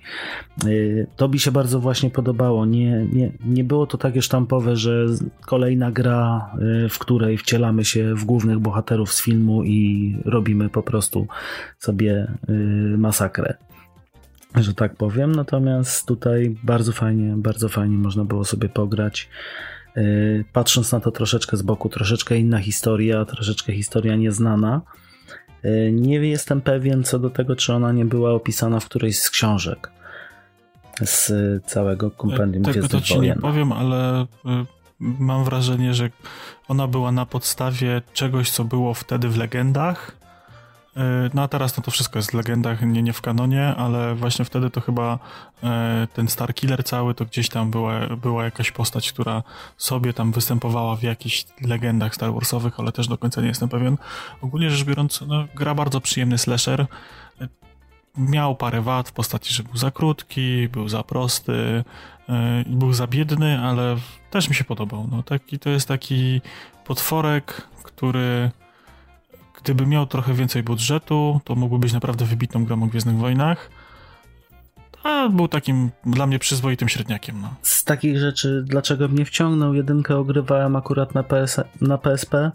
y, 0.65 1.07
to 1.15 1.27
mi 1.27 1.39
się 1.39 1.51
bardzo 1.51 1.79
właśnie 1.79 2.09
podobało. 2.09 2.65
Nie, 2.65 3.05
nie, 3.13 3.31
nie 3.45 3.63
było 3.63 3.87
to 3.87 3.97
takie 3.97 4.21
sztampowe, 4.21 4.75
że 4.75 5.05
kolejna 5.45 5.91
gra, 5.91 6.51
y, 6.85 6.89
w 6.89 6.99
której 6.99 7.37
wcielamy 7.37 7.85
się 7.85 8.15
w 8.15 8.25
głównych 8.25 8.59
bohaterów 8.59 9.13
z 9.13 9.21
filmu 9.21 9.63
i 9.63 10.17
robimy 10.25 10.69
po 10.69 10.83
prostu 10.83 11.27
sobie 11.79 12.27
masakrę 12.97 13.57
że 14.55 14.73
tak 14.73 14.95
powiem. 14.95 15.31
Natomiast 15.31 16.07
tutaj 16.07 16.55
bardzo 16.63 16.91
fajnie, 16.91 17.33
bardzo 17.37 17.69
fajnie 17.69 17.97
można 17.97 18.25
było 18.25 18.45
sobie 18.45 18.69
pograć. 18.69 19.29
Y, 19.97 20.45
patrząc 20.53 20.91
na 20.91 20.99
to 20.99 21.11
troszeczkę 21.11 21.57
z 21.57 21.61
boku, 21.61 21.89
troszeczkę 21.89 22.37
inna 22.37 22.59
historia, 22.59 23.25
troszeczkę 23.25 23.73
historia 23.73 24.15
nieznana. 24.15 24.81
Y, 25.65 25.91
nie 25.93 26.15
jestem 26.15 26.61
pewien 26.61 27.03
co 27.03 27.19
do 27.19 27.29
tego, 27.29 27.55
czy 27.55 27.73
ona 27.73 27.91
nie 27.91 28.05
była 28.05 28.31
opisana 28.31 28.79
w 28.79 28.85
którejś 28.85 29.19
z 29.19 29.29
książek 29.29 29.91
z 31.01 31.31
całego 31.65 32.11
kompendium 32.11 32.63
Tego 32.63 32.87
to 32.87 33.01
ci 33.01 33.19
nie 33.19 33.35
powiem, 33.35 33.71
ale 33.71 34.21
y, 34.21 34.25
mam 34.99 35.43
wrażenie, 35.43 35.93
że 35.93 36.09
ona 36.67 36.87
była 36.87 37.11
na 37.11 37.25
podstawie 37.25 38.01
czegoś, 38.13 38.51
co 38.51 38.63
było 38.63 38.93
wtedy 38.93 39.29
w 39.29 39.37
legendach 39.37 40.22
no 41.33 41.41
a 41.41 41.47
teraz 41.47 41.77
no 41.77 41.83
to 41.83 41.91
wszystko 41.91 42.19
jest 42.19 42.31
w 42.31 42.33
legendach, 42.33 42.81
nie, 42.81 43.03
nie 43.03 43.13
w 43.13 43.21
kanonie, 43.21 43.75
ale 43.77 44.15
właśnie 44.15 44.45
wtedy 44.45 44.69
to 44.69 44.81
chyba 44.81 45.19
e, 45.63 46.07
ten 46.13 46.27
Star 46.27 46.53
Killer 46.53 46.83
cały 46.83 47.13
to 47.15 47.25
gdzieś 47.25 47.49
tam 47.49 47.71
była, 47.71 48.07
była 48.07 48.43
jakaś 48.43 48.71
postać, 48.71 49.11
która 49.11 49.43
sobie 49.77 50.13
tam 50.13 50.31
występowała 50.31 50.95
w 50.95 51.03
jakichś 51.03 51.45
legendach 51.61 52.15
Star 52.15 52.33
Warsowych, 52.33 52.79
ale 52.79 52.91
też 52.91 53.07
do 53.07 53.17
końca 53.17 53.41
nie 53.41 53.47
jestem 53.47 53.69
pewien. 53.69 53.97
Ogólnie 54.41 54.69
rzecz 54.69 54.87
biorąc, 54.87 55.23
no, 55.27 55.45
gra 55.55 55.75
bardzo 55.75 56.01
przyjemny 56.01 56.37
slasher. 56.37 56.81
E, 56.81 57.47
miał 58.17 58.55
parę 58.55 58.81
wad 58.81 59.09
w 59.09 59.11
postaci, 59.11 59.53
że 59.53 59.63
był 59.63 59.77
za 59.77 59.91
krótki, 59.91 60.67
był 60.67 60.89
za 60.89 61.03
prosty, 61.03 61.83
był 62.65 62.93
za 62.93 63.07
biedny, 63.07 63.59
ale 63.59 63.97
też 64.31 64.49
mi 64.49 64.55
się 64.55 64.63
podobał. 64.63 65.07
No, 65.11 65.23
taki, 65.23 65.59
to 65.59 65.69
jest 65.69 65.87
taki 65.87 66.41
potworek, 66.85 67.67
który 67.83 68.51
Gdyby 69.63 69.85
miał 69.85 70.05
trochę 70.05 70.33
więcej 70.33 70.63
budżetu, 70.63 71.41
to 71.43 71.55
mógłby 71.55 71.79
być 71.79 71.93
naprawdę 71.93 72.25
wybitną 72.25 72.65
grą 72.65 72.83
o 72.83 72.87
Gwiezdnych 72.87 73.17
Wojnach. 73.17 73.69
A 75.03 75.29
był 75.29 75.47
takim 75.47 75.91
dla 76.05 76.27
mnie 76.27 76.39
przyzwoitym 76.39 76.89
średniakiem. 76.89 77.41
No. 77.41 77.53
Z 77.61 77.83
takich 77.83 78.19
rzeczy, 78.19 78.63
dlaczego 78.67 79.07
mnie 79.07 79.25
wciągnął, 79.25 79.73
jedynkę 79.73 80.17
ogrywałem 80.17 80.75
akurat 80.75 81.15
na, 81.15 81.23
PS, 81.23 81.59
na 81.81 81.97
PSP, 81.97 82.51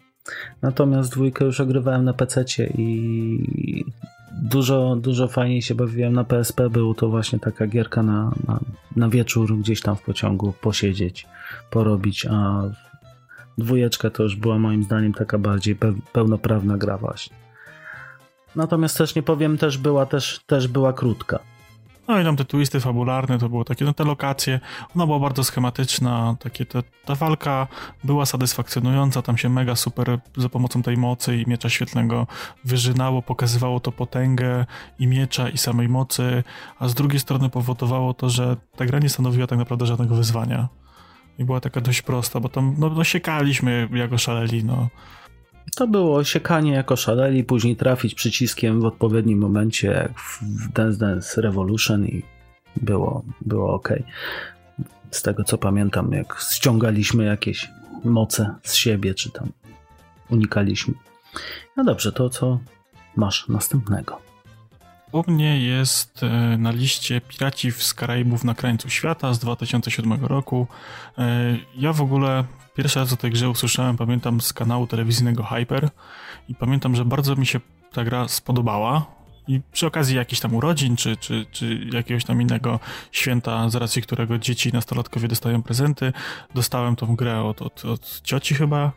natomiast 0.62 1.12
dwójkę 1.12 1.44
już 1.44 1.60
ogrywałem 1.60 2.04
na 2.04 2.12
PC 2.12 2.44
i 2.78 3.84
dużo, 4.42 4.96
dużo 4.96 5.28
fajniej 5.28 5.62
się 5.62 5.74
bawiłem 5.74 6.12
na 6.12 6.24
PSP. 6.24 6.70
Był 6.70 6.94
to 6.94 7.08
właśnie 7.08 7.38
taka 7.38 7.66
gierka 7.66 8.02
na, 8.02 8.32
na, 8.46 8.60
na 8.96 9.08
wieczór, 9.08 9.58
gdzieś 9.58 9.80
tam 9.80 9.96
w 9.96 10.02
pociągu 10.02 10.52
posiedzieć, 10.60 11.26
porobić, 11.70 12.26
a 12.26 12.62
Dwójeczka 13.58 14.10
to 14.10 14.22
już 14.22 14.36
była 14.36 14.58
moim 14.58 14.82
zdaniem 14.82 15.14
taka 15.14 15.38
bardziej 15.38 15.76
pełnoprawna 16.12 16.78
gra 16.78 16.98
właśnie. 16.98 17.36
Natomiast 18.56 18.98
też 18.98 19.14
nie 19.14 19.22
powiem, 19.22 19.58
też 19.58 19.78
była, 19.78 20.06
też, 20.06 20.40
też 20.46 20.68
była 20.68 20.92
krótka. 20.92 21.38
No 22.08 22.20
i 22.20 22.24
tam 22.24 22.36
te 22.36 22.44
twisty 22.44 22.80
fabularne 22.80 23.38
to 23.38 23.48
było 23.48 23.64
takie, 23.64 23.84
no 23.84 23.94
te 23.94 24.04
lokacje, 24.04 24.60
ona 24.96 25.06
była 25.06 25.18
bardzo 25.18 25.44
schematyczna, 25.44 26.36
takie 26.40 26.66
te, 26.66 26.82
ta 27.04 27.14
walka 27.14 27.66
była 28.04 28.26
satysfakcjonująca, 28.26 29.22
tam 29.22 29.38
się 29.38 29.48
mega 29.48 29.76
super 29.76 30.18
za 30.36 30.48
pomocą 30.48 30.82
tej 30.82 30.96
mocy 30.96 31.36
i 31.36 31.44
miecza 31.46 31.68
świetlnego 31.68 32.26
wyżynało, 32.64 33.22
pokazywało 33.22 33.80
to 33.80 33.92
potęgę 33.92 34.66
i 34.98 35.06
miecza 35.06 35.48
i 35.48 35.58
samej 35.58 35.88
mocy, 35.88 36.44
a 36.78 36.88
z 36.88 36.94
drugiej 36.94 37.20
strony 37.20 37.48
powodowało 37.48 38.14
to, 38.14 38.30
że 38.30 38.56
ta 38.76 38.86
gra 38.86 38.98
nie 38.98 39.08
stanowiła 39.08 39.46
tak 39.46 39.58
naprawdę 39.58 39.86
żadnego 39.86 40.14
wyzwania 40.14 40.68
i 41.38 41.44
była 41.44 41.60
taka 41.60 41.80
dość 41.80 42.02
prosta, 42.02 42.40
bo 42.40 42.48
tam 42.48 42.74
no, 42.78 42.88
no 42.88 43.04
siekaliśmy 43.04 43.88
jako 43.92 44.18
szaleli, 44.18 44.64
no. 44.64 44.88
To 45.76 45.86
było 45.86 46.24
siekanie 46.24 46.72
jako 46.72 46.96
szaleli, 46.96 47.44
później 47.44 47.76
trafić 47.76 48.14
przyciskiem 48.14 48.80
w 48.80 48.84
odpowiednim 48.84 49.38
momencie, 49.38 49.88
jak 49.88 50.20
w 50.20 50.72
Dance 50.72 50.98
Dance 50.98 51.40
Revolution 51.40 52.06
i 52.06 52.22
było, 52.76 53.24
było 53.40 53.74
ok. 53.74 53.88
z 55.10 55.22
tego 55.22 55.44
co 55.44 55.58
pamiętam, 55.58 56.12
jak 56.12 56.36
ściągaliśmy 56.50 57.24
jakieś 57.24 57.70
moce 58.04 58.54
z 58.62 58.74
siebie, 58.74 59.14
czy 59.14 59.30
tam 59.30 59.48
unikaliśmy. 60.30 60.94
No 61.76 61.84
dobrze, 61.84 62.12
to 62.12 62.30
co 62.30 62.58
masz 63.16 63.48
następnego? 63.48 64.27
U 65.12 65.30
mnie 65.30 65.60
jest 65.66 66.22
e, 66.22 66.28
na 66.58 66.70
liście 66.70 67.20
Piraci 67.20 67.72
z 67.72 67.94
Karaibów 67.94 68.44
na 68.44 68.54
krańcu 68.54 68.90
świata 68.90 69.34
z 69.34 69.38
2007 69.38 70.24
roku. 70.24 70.66
E, 71.18 71.56
ja 71.76 71.92
w 71.92 72.00
ogóle 72.00 72.44
pierwszy 72.76 72.98
raz 72.98 73.12
o 73.12 73.16
tej 73.16 73.30
grze 73.30 73.48
usłyszałem, 73.48 73.96
pamiętam 73.96 74.40
z 74.40 74.52
kanału 74.52 74.86
telewizyjnego 74.86 75.42
Hyper 75.44 75.88
i 76.48 76.54
pamiętam, 76.54 76.96
że 76.96 77.04
bardzo 77.04 77.36
mi 77.36 77.46
się 77.46 77.60
ta 77.92 78.04
gra 78.04 78.28
spodobała. 78.28 79.06
I 79.48 79.60
przy 79.72 79.86
okazji 79.86 80.16
jakichś 80.16 80.40
tam 80.40 80.54
urodzin, 80.54 80.96
czy, 80.96 81.16
czy, 81.16 81.46
czy 81.52 81.88
jakiegoś 81.92 82.24
tam 82.24 82.42
innego 82.42 82.80
święta, 83.12 83.68
z 83.68 83.74
racji 83.74 84.02
którego 84.02 84.38
dzieci 84.38 84.72
nastolatkowie 84.72 85.28
dostają 85.28 85.62
prezenty, 85.62 86.12
dostałem 86.54 86.96
tą 86.96 87.16
grę 87.16 87.42
od, 87.42 87.62
od, 87.62 87.84
od 87.84 88.20
cioci 88.22 88.54
chyba. 88.54 88.92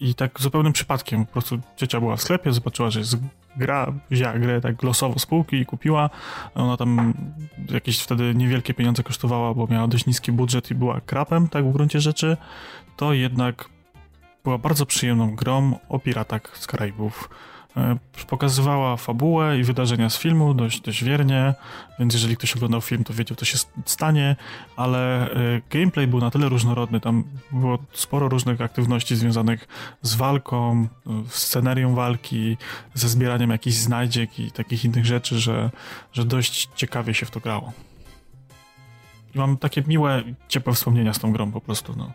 I 0.00 0.14
tak 0.14 0.40
zupełnym 0.40 0.72
przypadkiem, 0.72 1.26
po 1.26 1.32
prostu 1.32 1.60
ciocia 1.76 2.00
była 2.00 2.16
w 2.16 2.22
sklepie, 2.22 2.52
zobaczyła, 2.52 2.90
że 2.90 2.98
jest 2.98 3.16
gra, 3.58 3.92
wzięła 4.10 4.32
grę 4.32 4.60
tak 4.60 4.82
losowo 4.82 5.18
z 5.18 5.26
półki 5.26 5.56
i 5.56 5.66
kupiła. 5.66 6.10
Ona 6.54 6.76
tam 6.76 7.14
jakieś 7.70 8.00
wtedy 8.00 8.34
niewielkie 8.34 8.74
pieniądze 8.74 9.02
kosztowała, 9.02 9.54
bo 9.54 9.66
miała 9.66 9.88
dość 9.88 10.06
niski 10.06 10.32
budżet 10.32 10.70
i 10.70 10.74
była 10.74 11.00
krapem, 11.00 11.48
tak 11.48 11.64
w 11.64 11.72
gruncie 11.72 12.00
rzeczy. 12.00 12.36
To 12.96 13.12
jednak 13.12 13.68
była 14.44 14.58
bardzo 14.58 14.86
przyjemną 14.86 15.34
grą 15.34 15.78
o 15.88 15.98
piratach 15.98 16.58
z 16.58 16.66
Karaibów. 16.66 17.28
E, 17.76 17.96
pokazywała 18.28 18.96
fabułę 18.96 19.58
i 19.58 19.64
wydarzenia 19.64 20.10
z 20.10 20.18
filmu 20.18 20.54
dość, 20.54 20.80
dość 20.80 21.04
wiernie, 21.04 21.54
więc 21.98 22.14
jeżeli 22.14 22.36
ktoś 22.36 22.56
oglądał 22.56 22.80
film, 22.80 23.04
to 23.04 23.14
wiedział, 23.14 23.36
co 23.36 23.44
się 23.44 23.58
stanie, 23.84 24.36
ale 24.76 25.30
e, 25.30 25.60
gameplay 25.70 26.06
był 26.06 26.20
na 26.20 26.30
tyle 26.30 26.48
różnorodny, 26.48 27.00
tam 27.00 27.24
było 27.52 27.78
sporo 27.92 28.28
różnych 28.28 28.60
aktywności 28.60 29.16
związanych 29.16 29.68
z 30.02 30.14
walką, 30.14 30.88
scenerią 31.28 31.94
walki, 31.94 32.56
ze 32.94 33.08
zbieraniem 33.08 33.50
jakichś 33.50 33.76
znajdziek 33.76 34.38
i 34.38 34.50
takich 34.50 34.84
innych 34.84 35.06
rzeczy, 35.06 35.38
że, 35.38 35.70
że 36.12 36.24
dość 36.24 36.68
ciekawie 36.74 37.14
się 37.14 37.26
w 37.26 37.30
to 37.30 37.40
grało. 37.40 37.72
I 39.34 39.38
mam 39.38 39.56
takie 39.56 39.82
miłe, 39.82 40.22
ciepłe 40.48 40.72
wspomnienia 40.72 41.14
z 41.14 41.18
tą 41.18 41.32
grą 41.32 41.52
po 41.52 41.60
prostu, 41.60 41.94
no. 41.96 42.12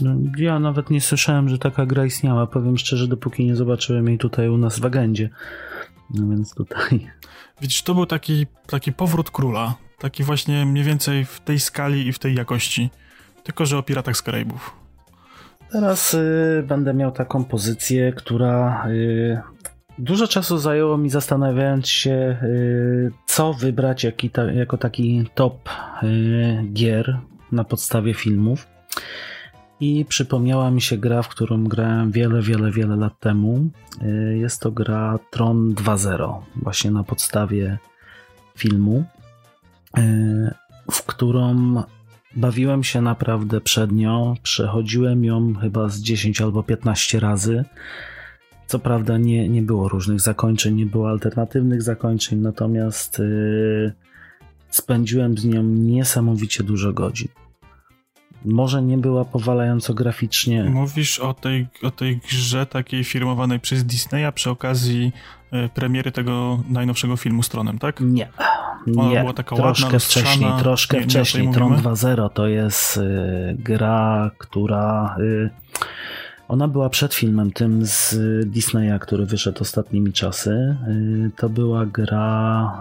No, 0.00 0.16
ja 0.38 0.58
nawet 0.58 0.90
nie 0.90 1.00
słyszałem, 1.00 1.48
że 1.48 1.58
taka 1.58 1.86
gra 1.86 2.06
istniała. 2.06 2.46
Powiem 2.46 2.78
szczerze, 2.78 3.08
dopóki 3.08 3.46
nie 3.46 3.56
zobaczyłem 3.56 4.08
jej 4.08 4.18
tutaj 4.18 4.48
u 4.48 4.58
nas 4.58 4.78
w 4.78 4.86
agendzie. 4.86 5.30
No 6.14 6.28
więc 6.28 6.54
tutaj. 6.54 7.10
Widzisz, 7.60 7.82
to 7.82 7.94
był 7.94 8.06
taki, 8.06 8.46
taki 8.66 8.92
powrót 8.92 9.30
króla. 9.30 9.74
Taki 9.98 10.22
właśnie 10.22 10.66
mniej 10.66 10.84
więcej 10.84 11.24
w 11.24 11.40
tej 11.40 11.60
skali 11.60 12.06
i 12.06 12.12
w 12.12 12.18
tej 12.18 12.34
jakości. 12.34 12.90
Tylko, 13.42 13.66
że 13.66 13.78
o 13.78 13.82
piratach 13.82 14.16
z 14.16 14.22
Karaibów. 14.22 14.76
Teraz 15.72 16.14
y, 16.14 16.64
będę 16.68 16.94
miał 16.94 17.12
taką 17.12 17.44
pozycję, 17.44 18.12
która 18.12 18.86
y, 18.88 19.40
dużo 19.98 20.28
czasu 20.28 20.58
zajęło 20.58 20.98
mi 20.98 21.10
zastanawiając 21.10 21.88
się, 21.88 22.36
y, 22.42 23.12
co 23.26 23.54
wybrać 23.54 24.06
ta, 24.32 24.52
jako 24.52 24.78
taki 24.78 25.30
top 25.34 25.68
y, 26.02 26.64
gier 26.72 27.18
na 27.52 27.64
podstawie 27.64 28.14
filmów 28.14 28.66
i 29.80 30.04
przypomniała 30.04 30.70
mi 30.70 30.80
się 30.80 30.98
gra, 30.98 31.22
w 31.22 31.28
którą 31.28 31.64
grałem 31.64 32.10
wiele, 32.10 32.42
wiele, 32.42 32.70
wiele 32.70 32.96
lat 32.96 33.20
temu. 33.20 33.70
Y, 34.02 34.38
jest 34.38 34.60
to 34.60 34.70
gra 34.70 35.18
Tron 35.30 35.74
2.0, 35.74 36.40
właśnie 36.56 36.90
na 36.90 37.04
podstawie 37.04 37.78
filmu, 38.56 39.04
y, 39.98 40.54
w 40.90 41.02
którą 41.02 41.74
bawiłem 42.36 42.84
się 42.84 43.02
naprawdę 43.02 43.60
przednio. 43.60 44.34
Przechodziłem 44.42 45.24
ją 45.24 45.54
chyba 45.54 45.88
z 45.88 46.00
10 46.00 46.40
albo 46.40 46.62
15 46.62 47.20
razy. 47.20 47.64
Co 48.66 48.78
prawda 48.78 49.18
nie, 49.18 49.48
nie 49.48 49.62
było 49.62 49.88
różnych 49.88 50.20
zakończeń, 50.20 50.74
nie 50.74 50.86
było 50.86 51.08
alternatywnych 51.08 51.82
zakończeń, 51.82 52.38
natomiast 52.38 53.18
yy, 53.18 53.92
spędziłem 54.70 55.38
z 55.38 55.44
nią 55.44 55.62
niesamowicie 55.62 56.64
dużo 56.64 56.92
godzin 56.92 57.28
może 58.44 58.82
nie 58.82 58.98
była 58.98 59.24
powalająco 59.24 59.94
graficznie. 59.94 60.64
Mówisz 60.64 61.18
o 61.18 61.34
tej, 61.34 61.66
o 61.82 61.90
tej 61.90 62.16
grze 62.16 62.66
takiej 62.66 63.04
firmowanej 63.04 63.60
przez 63.60 63.84
Disneya 63.84 64.32
przy 64.34 64.50
okazji 64.50 65.12
e, 65.52 65.68
premiery 65.68 66.12
tego 66.12 66.62
najnowszego 66.68 67.16
filmu 67.16 67.42
z 67.42 67.48
Tronem, 67.48 67.78
tak? 67.78 68.00
Nie. 68.00 68.28
Ona 68.96 69.08
nie, 69.08 69.20
była 69.20 69.32
taka 69.32 69.56
troszkę 69.56 69.84
ładna, 69.84 69.98
wcześniej, 69.98 70.50
troszkę 70.58 70.96
nie, 70.96 71.02
wcześniej. 71.02 71.46
Nie 71.46 71.54
Tron 71.54 71.76
2.0 71.76 72.30
to 72.30 72.46
jest 72.46 72.96
y, 72.96 73.56
gra, 73.58 74.30
która... 74.38 75.16
Y, 75.20 75.50
ona 76.48 76.68
była 76.68 76.88
przed 76.88 77.14
filmem 77.14 77.52
tym 77.52 77.86
z 77.86 78.16
Disneya, 78.46 78.98
który 79.00 79.26
wyszedł 79.26 79.62
ostatnimi 79.62 80.12
czasy. 80.12 80.76
Y, 80.88 81.30
to 81.36 81.48
była 81.48 81.86
gra 81.86 82.72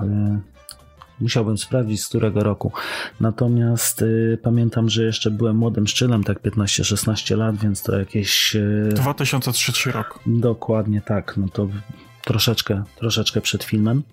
Musiałbym 1.19 1.57
sprawdzić 1.57 2.03
z 2.03 2.07
którego 2.07 2.43
roku. 2.43 2.71
Natomiast 3.19 4.01
y, 4.01 4.39
pamiętam, 4.43 4.89
że 4.89 5.03
jeszcze 5.03 5.31
byłem 5.31 5.57
młodym 5.57 5.87
szczylem, 5.87 6.23
tak 6.23 6.41
15-16 6.41 7.37
lat, 7.37 7.57
więc 7.57 7.83
to 7.83 7.99
jakieś. 7.99 8.55
Y, 8.55 8.89
2003 8.95 9.91
rok. 9.91 10.19
Dokładnie 10.25 11.01
tak. 11.01 11.37
No 11.37 11.47
to 11.49 11.67
troszeczkę, 12.23 12.83
troszeczkę 12.95 13.41
przed 13.41 13.63
filmem. 13.63 14.03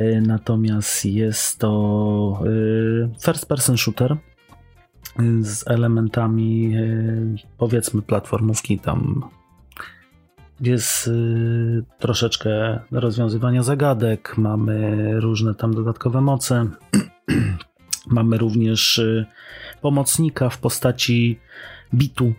Y, 0.00 0.22
natomiast 0.26 1.04
jest 1.04 1.58
to 1.58 2.42
y, 2.46 3.08
first 3.20 3.46
person 3.46 3.76
shooter 3.76 4.12
y, 4.12 5.44
z 5.44 5.68
elementami 5.68 6.76
y, 6.76 7.36
powiedzmy 7.58 8.02
platformówki 8.02 8.78
tam 8.78 9.30
jest 10.60 11.06
y, 11.06 11.84
troszeczkę 11.98 12.80
rozwiązywania 12.90 13.62
zagadek, 13.62 14.38
mamy 14.38 15.20
różne 15.20 15.54
tam 15.54 15.74
dodatkowe 15.74 16.20
moce. 16.20 16.66
mamy 18.06 18.38
również 18.38 18.98
y, 18.98 19.26
pomocnika 19.80 20.48
w 20.48 20.58
postaci 20.58 21.38
bitu, 21.94 22.32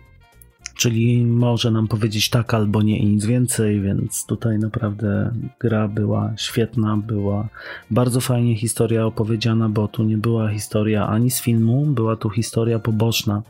czyli 0.76 1.26
może 1.26 1.70
nam 1.70 1.88
powiedzieć 1.88 2.30
tak 2.30 2.54
albo 2.54 2.82
nie 2.82 2.98
i 2.98 3.06
nic 3.06 3.26
więcej, 3.26 3.80
więc 3.80 4.26
tutaj 4.26 4.58
naprawdę 4.58 5.32
gra 5.60 5.88
była 5.88 6.32
świetna, 6.36 6.96
była 6.96 7.48
bardzo 7.90 8.20
fajnie 8.20 8.56
historia 8.56 9.06
opowiedziana, 9.06 9.68
bo 9.68 9.88
tu 9.88 10.04
nie 10.04 10.18
była 10.18 10.48
historia 10.48 11.06
ani 11.06 11.30
z 11.30 11.40
filmu, 11.40 11.86
była 11.86 12.16
tu 12.16 12.30
historia 12.30 12.78
poboczna 12.78 13.42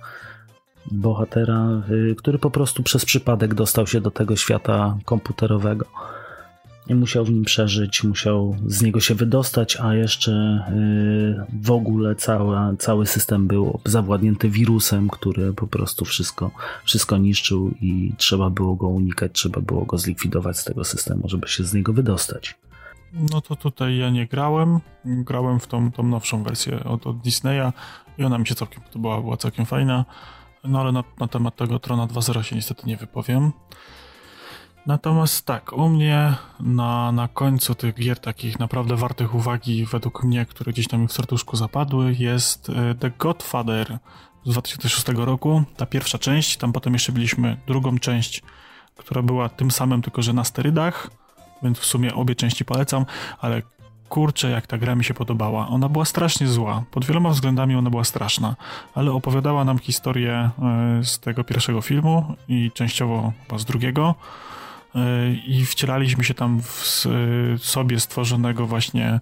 bohatera, 0.91 1.83
y, 1.91 2.15
który 2.15 2.39
po 2.39 2.51
prostu 2.51 2.83
przez 2.83 3.05
przypadek 3.05 3.55
dostał 3.55 3.87
się 3.87 4.01
do 4.01 4.11
tego 4.11 4.37
świata 4.37 4.99
komputerowego. 5.05 5.87
I 6.89 6.95
musiał 6.95 7.25
w 7.25 7.31
nim 7.31 7.45
przeżyć, 7.45 8.05
musiał 8.05 8.57
z 8.67 8.83
niego 8.83 9.01
się 9.01 9.15
wydostać, 9.15 9.77
a 9.81 9.95
jeszcze 9.95 10.33
y, 10.33 11.59
w 11.63 11.71
ogóle 11.71 12.15
cały, 12.15 12.77
cały 12.77 13.07
system 13.07 13.47
był 13.47 13.81
zawładnięty 13.85 14.49
wirusem, 14.49 15.09
który 15.09 15.53
po 15.53 15.67
prostu 15.67 16.05
wszystko, 16.05 16.51
wszystko 16.85 17.17
niszczył 17.17 17.75
i 17.81 18.13
trzeba 18.17 18.51
było 18.51 18.75
go 18.75 18.89
unikać, 18.89 19.33
trzeba 19.33 19.61
było 19.61 19.85
go 19.85 19.99
zlikwidować 19.99 20.59
z 20.59 20.65
tego 20.65 20.85
systemu, 20.85 21.29
żeby 21.29 21.49
się 21.49 21.65
z 21.65 21.75
niego 21.75 21.93
wydostać. 21.93 22.59
No 23.33 23.41
to 23.41 23.57
tutaj 23.57 23.97
ja 23.97 24.11
nie 24.11 24.27
grałem. 24.27 24.81
Grałem 25.05 25.61
w 25.61 25.67
tą, 25.67 25.93
tą 25.93 26.03
nowszą 26.03 26.43
wersję 26.43 26.85
od, 26.85 27.07
od 27.07 27.19
Disneya 27.19 27.73
i 28.19 28.25
ona 28.25 28.39
mi 28.39 28.47
się 28.47 28.55
całkiem 28.55 28.83
podobała, 28.83 29.21
była 29.21 29.37
całkiem 29.37 29.67
fajna. 29.67 30.05
No 30.69 30.81
ale 30.81 30.93
na, 30.93 31.05
na 31.21 31.29
temat 31.29 31.57
tego 31.57 31.79
Trona 31.79 32.07
2.0 32.07 32.43
się 32.43 32.57
niestety 32.57 32.87
nie 32.87 32.97
wypowiem. 32.97 33.53
Natomiast 34.87 35.47
tak, 35.47 35.73
u 35.73 35.89
mnie 35.89 36.35
na, 36.61 37.13
na 37.13 37.29
końcu 37.29 37.75
tych 37.75 37.95
gier 37.95 38.19
takich 38.19 38.59
naprawdę 38.59 38.97
wartych 38.97 39.35
uwagi, 39.35 39.87
według 39.87 40.25
mnie, 40.25 40.47
które 40.47 40.73
gdzieś 40.73 40.89
tam 40.89 41.09
w 41.09 41.13
serduszku 41.13 41.57
zapadły, 41.57 42.17
jest 42.19 42.71
e, 42.71 42.95
The 42.95 43.11
Godfather 43.11 43.99
z 44.45 44.51
2006 44.51 45.09
roku. 45.09 45.63
Ta 45.77 45.87
pierwsza 45.87 46.19
część, 46.19 46.57
tam 46.57 46.73
potem 46.73 46.93
jeszcze 46.93 47.13
byliśmy 47.13 47.57
drugą 47.67 47.99
część, 47.99 48.43
która 48.97 49.23
była 49.23 49.49
tym 49.49 49.71
samym, 49.71 50.03
tylko 50.03 50.23
że 50.23 50.33
na 50.33 50.45
sterydach, 50.45 51.11
więc 51.63 51.79
w 51.79 51.85
sumie 51.85 52.15
obie 52.15 52.35
części 52.35 52.65
polecam, 52.65 53.07
ale 53.41 53.63
kurczę, 54.09 54.51
jak 54.51 54.67
ta 54.67 54.79
gra 54.79 54.95
mi 54.95 55.05
się 55.05 55.15
podobała. 55.15 55.69
Ona 55.69 55.89
była 55.89 56.05
strasznie 56.05 56.47
zła. 56.47 56.83
Pod 56.91 57.05
wieloma 57.05 57.31
względami 57.31 57.75
ona 57.75 57.91
była 57.91 58.05
straszna, 58.05 58.57
ale 58.95 59.13
opowiadała 59.13 59.65
nam 59.65 59.79
historię 59.79 60.33
e, 60.33 60.51
z 61.05 61.19
tego 61.19 61.45
pierwszego 61.45 61.81
filmu 61.83 62.35
i 62.49 62.71
częściowo 62.75 63.33
chyba 63.43 63.59
z 63.59 63.65
drugiego. 63.65 64.15
i 65.47 65.65
wcielaliśmy 65.65 66.25
się 66.25 66.35
tam 66.35 66.63
w 66.63 67.59
sobie 67.61 68.01
stworzonego 68.01 68.67
właśnie 68.67 69.21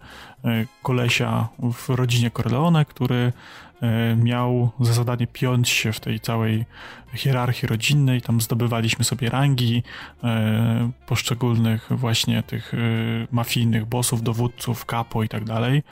kolesia 0.82 1.48
w 1.72 1.88
rodzinie 1.88 2.30
Corleone, 2.30 2.84
który 2.84 3.32
miał 4.16 4.70
za 4.80 4.92
zadanie 4.92 5.26
piąć 5.26 5.68
się 5.68 5.92
w 5.92 6.00
tej 6.00 6.20
całej 6.20 6.64
hierarchii 7.14 7.68
rodzinnej. 7.68 8.22
Tam 8.22 8.40
zdobywaliśmy 8.40 9.04
sobie 9.04 9.30
rangi 9.30 9.82
poszczególnych 11.06 11.88
właśnie 11.90 12.42
tych 12.42 12.72
mafijnych 13.32 13.86
bossów, 13.86 14.22
dowódców, 14.22 14.84
kapo 14.84 15.22
i 15.22 15.28
tak 15.28 15.44
dalej, 15.44 15.82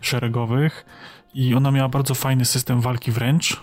szeregowych. 0.00 0.86
I 1.34 1.54
ona 1.54 1.70
miała 1.70 1.88
bardzo 1.88 2.14
fajny 2.14 2.44
system 2.44 2.80
walki 2.80 3.12
wręcz, 3.12 3.60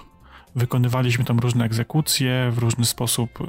wykonywaliśmy 0.56 1.26
tam 1.26 1.40
różne 1.40 1.66
egzekucje, 1.66 2.52
w 2.52 2.58
różny 2.58 2.86
sposób 2.86 3.40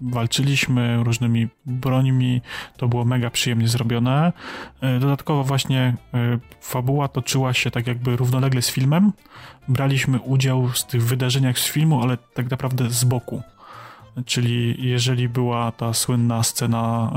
walczyliśmy 0.00 1.04
różnymi 1.04 1.48
brońmi, 1.66 2.40
to 2.76 2.88
było 2.88 3.04
mega 3.04 3.30
przyjemnie 3.30 3.68
zrobione. 3.68 4.32
Y, 4.96 5.00
dodatkowo 5.00 5.44
właśnie 5.44 5.94
y, 6.14 6.40
fabuła 6.60 7.08
toczyła 7.08 7.54
się 7.54 7.70
tak 7.70 7.86
jakby 7.86 8.16
równolegle 8.16 8.62
z 8.62 8.70
filmem. 8.70 9.12
Braliśmy 9.68 10.20
udział 10.20 10.68
w 10.68 10.84
tych 10.84 11.04
wydarzeniach 11.04 11.58
z 11.58 11.66
filmu, 11.66 12.02
ale 12.02 12.16
tak 12.34 12.50
naprawdę 12.50 12.90
z 12.90 13.04
boku. 13.04 13.42
Czyli 14.26 14.76
jeżeli 14.88 15.28
była 15.28 15.72
ta 15.72 15.94
słynna 15.94 16.42
scena 16.42 17.12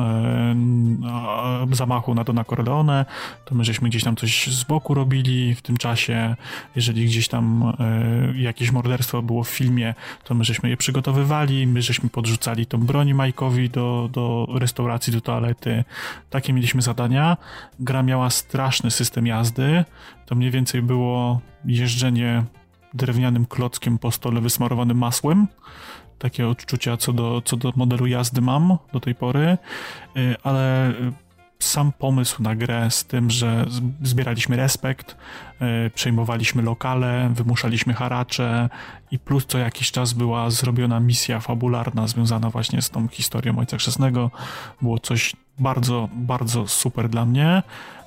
e, 1.72 1.76
zamachu 1.76 2.16
na 2.16 2.24
Dona 2.24 2.44
Corleone, 2.44 3.06
to 3.46 3.56
my 3.56 3.66
żeśmy 3.66 3.90
gdzieś 3.90 4.04
tam 4.04 4.16
coś 4.16 4.48
z 4.48 4.64
boku 4.64 4.94
robili 4.94 5.56
w 5.56 5.62
tym 5.62 5.78
czasie. 5.78 6.36
Jeżeli 6.76 7.06
gdzieś 7.06 7.28
tam 7.28 7.74
e, 7.80 8.42
jakieś 8.42 8.72
morderstwo 8.72 9.22
było 9.22 9.44
w 9.44 9.50
filmie, 9.50 9.94
to 10.24 10.36
my 10.36 10.44
żeśmy 10.44 10.70
je 10.70 10.78
przygotowywali, 10.78 11.68
my 11.68 11.82
żeśmy 11.82 12.10
podrzucali 12.10 12.66
tą 12.66 12.78
broń 12.78 13.14
Majkowi 13.14 13.70
do, 13.70 14.10
do 14.12 14.48
restauracji, 14.56 15.14
do 15.14 15.22
toalety. 15.22 15.84
Takie 16.30 16.54
mieliśmy 16.54 16.82
zadania. 16.82 17.38
Gra 17.80 18.04
miała 18.04 18.30
straszny 18.30 18.92
system 18.92 19.28
jazdy. 19.28 19.86
To 20.26 20.36
mniej 20.36 20.52
więcej 20.52 20.82
było 20.82 21.42
jeżdżenie 21.66 22.44
drewnianym 22.94 23.46
klockiem 23.46 23.98
po 23.98 24.12
stole 24.12 24.42
wysmarowanym 24.42 24.98
masłem 24.98 25.48
takie 26.24 26.48
odczucia 26.48 26.98
co 26.98 27.14
do, 27.14 27.42
co 27.46 27.58
do 27.58 27.74
modelu 27.76 28.08
jazdy 28.08 28.42
mam 28.42 28.78
do 28.94 29.00
tej 29.00 29.16
pory, 29.16 29.58
y, 30.18 30.36
ale 30.44 30.94
sam 31.60 31.92
pomysł 31.92 32.44
na 32.44 32.56
grę 32.56 32.92
z 32.92 33.06
tym, 33.06 33.30
że 33.30 33.66
zbieraliśmy 34.04 34.56
respekt, 34.56 35.18
y, 35.88 35.90
przejmowaliśmy 35.90 36.62
lokale, 36.62 37.32
wymuszaliśmy 37.34 37.94
haracze 37.94 38.70
i 39.12 39.20
plus 39.20 39.46
co 39.46 39.58
jakiś 39.58 39.92
czas 39.92 40.14
była 40.14 40.50
zrobiona 40.50 41.00
misja 41.00 41.40
fabularna 41.40 42.08
związana 42.08 42.50
właśnie 42.50 42.82
z 42.82 42.90
tą 42.90 43.08
historią 43.08 43.60
Ojca 43.60 43.78
Chrzestnego. 43.78 44.32
Było 44.82 45.00
coś 45.00 45.36
bardzo, 45.60 46.10
bardzo 46.14 46.68
super 46.68 47.10
dla 47.10 47.26
mnie. 47.26 47.64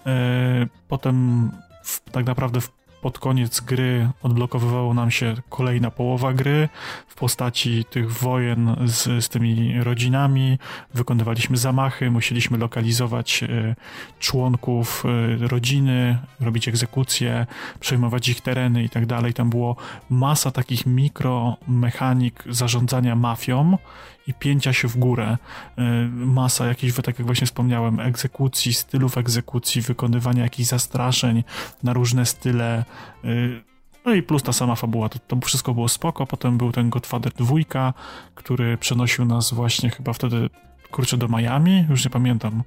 Y, 0.06 0.68
potem 0.88 1.50
w, 1.82 2.10
tak 2.10 2.26
naprawdę 2.26 2.60
w 2.60 2.76
pod 3.01 3.18
koniec 3.18 3.61
gry 3.61 4.11
odblokowywało 4.22 4.94
nam 4.94 5.11
się 5.11 5.34
kolejna 5.49 5.90
połowa 5.90 6.32
gry 6.32 6.68
w 7.07 7.14
postaci 7.14 7.84
tych 7.90 8.12
wojen 8.12 8.76
z, 8.84 9.24
z 9.24 9.28
tymi 9.28 9.82
rodzinami. 9.82 10.59
Wykonywaliśmy 10.94 11.57
zamachy, 11.57 12.11
musieliśmy 12.11 12.59
lokalizować 12.59 13.42
e, 13.42 13.74
członków 14.18 15.05
e, 15.05 15.49
rodziny, 15.49 16.18
robić 16.40 16.68
egzekucje, 16.68 17.47
przejmować 17.80 18.28
ich 18.28 18.40
tereny 18.40 18.84
i 18.84 18.88
tak 18.88 19.07
dalej. 19.07 19.34
Tam 19.34 19.51
było 19.51 19.76
masa 20.11 20.51
takich 20.51 20.86
mikromechanik 20.86 22.44
zarządzania 22.51 23.16
mafią 23.16 23.78
i 24.27 24.35
pięcia 24.35 24.72
się 24.72 24.89
w 24.89 24.97
górę. 24.97 25.39
Y, 25.79 25.83
masa 26.11 26.66
jakichś, 26.66 26.97
tak 26.97 27.18
jak 27.18 27.27
właśnie 27.27 27.47
wspomniałem, 27.47 28.01
egzekucji, 28.01 28.72
stylów 28.72 29.18
egzekucji, 29.18 29.83
wykonywania 29.83 30.43
jakichś 30.43 30.68
zastraszeń 30.68 31.45
na 31.83 31.93
różne 31.93 32.27
style. 32.27 32.85
Y, 33.24 33.62
no 34.05 34.14
i 34.14 34.22
plus 34.22 34.43
ta 34.43 34.53
sama 34.53 34.74
fabuła, 34.74 35.09
to, 35.09 35.18
to 35.18 35.41
wszystko 35.41 35.74
było 35.74 35.89
spoko. 35.89 36.27
Potem 36.27 36.59
był 36.59 36.72
ten 36.72 36.91
Godfather 36.91 37.33
2, 37.33 37.95
który 38.35 38.79
przenosił 38.79 39.24
nas 39.24 39.55
właśnie 39.55 39.91
chyba 39.91 40.12
wtedy, 40.12 40.51
kurczę, 40.91 41.16
do 41.16 41.29
Miami, 41.29 41.85
już 41.91 42.05
nie 42.05 42.11
pamiętam. 42.11 42.62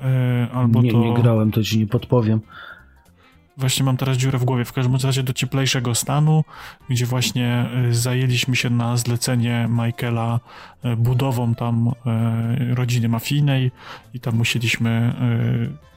Y, 0.00 0.52
albo 0.52 0.82
nie, 0.82 0.92
to... 0.92 0.98
nie 0.98 1.14
grałem, 1.14 1.50
to 1.50 1.62
ci 1.62 1.78
nie 1.78 1.86
podpowiem. 1.86 2.40
Właśnie 3.56 3.84
mam 3.84 3.96
teraz 3.96 4.16
dziurę 4.16 4.38
w 4.38 4.44
głowie. 4.44 4.64
W 4.64 4.72
każdym 4.72 4.96
razie 4.96 5.22
do 5.22 5.32
cieplejszego 5.32 5.94
stanu, 5.94 6.44
gdzie 6.90 7.06
właśnie 7.06 7.66
y, 7.90 7.94
zajęliśmy 7.94 8.56
się 8.56 8.70
na 8.70 8.96
zlecenie 8.96 9.68
Michaela 9.70 10.40
y, 10.84 10.96
budową 10.96 11.54
tam 11.54 11.88
y, 11.88 12.74
rodziny 12.74 13.08
mafijnej 13.08 13.70
i 14.14 14.20
tam 14.20 14.34
musieliśmy, 14.36 15.14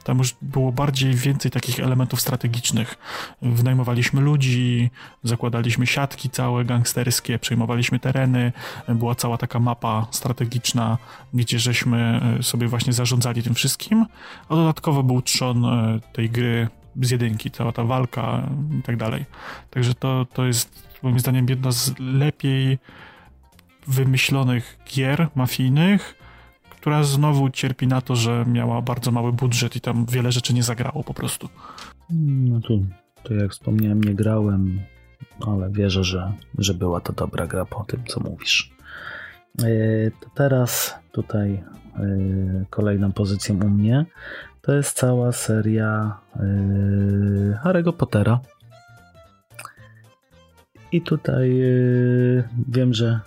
tam 0.04 0.18
już 0.18 0.36
było 0.42 0.72
bardziej 0.72 1.14
więcej 1.14 1.50
takich 1.50 1.80
elementów 1.80 2.20
strategicznych. 2.20 2.98
Wynajmowaliśmy 3.42 4.20
ludzi, 4.20 4.90
zakładaliśmy 5.22 5.86
siatki 5.86 6.30
całe 6.30 6.64
gangsterskie, 6.64 7.38
przejmowaliśmy 7.38 7.98
tereny, 7.98 8.52
była 8.88 9.14
cała 9.14 9.38
taka 9.38 9.58
mapa 9.58 10.06
strategiczna, 10.10 10.98
gdzie 11.34 11.58
żeśmy 11.58 12.20
sobie 12.42 12.68
właśnie 12.68 12.92
zarządzali 12.92 13.42
tym 13.42 13.54
wszystkim, 13.54 14.06
a 14.48 14.54
dodatkowo 14.54 15.02
był 15.02 15.22
trzon 15.22 15.66
tej 16.12 16.30
gry 16.30 16.68
z 17.00 17.10
jedynki, 17.10 17.50
cała 17.50 17.72
ta 17.72 17.84
walka 17.84 18.50
i 18.80 18.82
tak 18.82 18.96
dalej. 18.96 19.24
Także 19.70 19.94
to, 19.94 20.26
to 20.32 20.46
jest 20.46 20.98
moim 21.02 21.20
zdaniem 21.20 21.46
jedna 21.48 21.72
z 21.72 21.94
lepiej 21.98 22.78
wymyślonych 23.86 24.78
gier 24.94 25.28
mafijnych, 25.34 26.14
która 26.70 27.02
znowu 27.02 27.50
cierpi 27.50 27.86
na 27.86 28.00
to, 28.00 28.16
że 28.16 28.44
miała 28.48 28.82
bardzo 28.82 29.10
mały 29.10 29.32
budżet 29.32 29.76
i 29.76 29.80
tam 29.80 30.06
wiele 30.06 30.32
rzeczy 30.32 30.54
nie 30.54 30.62
zagrało 30.62 31.04
po 31.04 31.14
prostu. 31.14 31.48
No 32.10 32.60
tu, 32.60 32.86
to 33.22 33.34
jak 33.34 33.50
wspomniałem, 33.50 34.04
nie 34.04 34.14
grałem, 34.14 34.80
ale 35.46 35.70
wierzę, 35.70 36.04
że, 36.04 36.32
że 36.58 36.74
była 36.74 37.00
to 37.00 37.12
dobra 37.12 37.46
gra 37.46 37.64
po 37.64 37.84
tym, 37.84 38.04
co 38.04 38.20
mówisz. 38.20 38.76
Yy, 39.58 40.12
to 40.20 40.30
teraz 40.34 40.94
tutaj 41.16 41.62
yy, 41.98 42.66
kolejną 42.70 43.12
pozycją 43.12 43.54
u 43.54 43.68
mnie 43.68 44.06
to 44.62 44.74
jest 44.74 44.96
cała 44.96 45.32
seria 45.32 46.18
yy, 46.36 47.58
Harry'ego 47.64 47.92
Pottera. 47.92 48.40
I 50.92 51.02
tutaj 51.02 51.56
yy, 51.56 52.44
wiem, 52.68 52.94
że, 52.94 53.20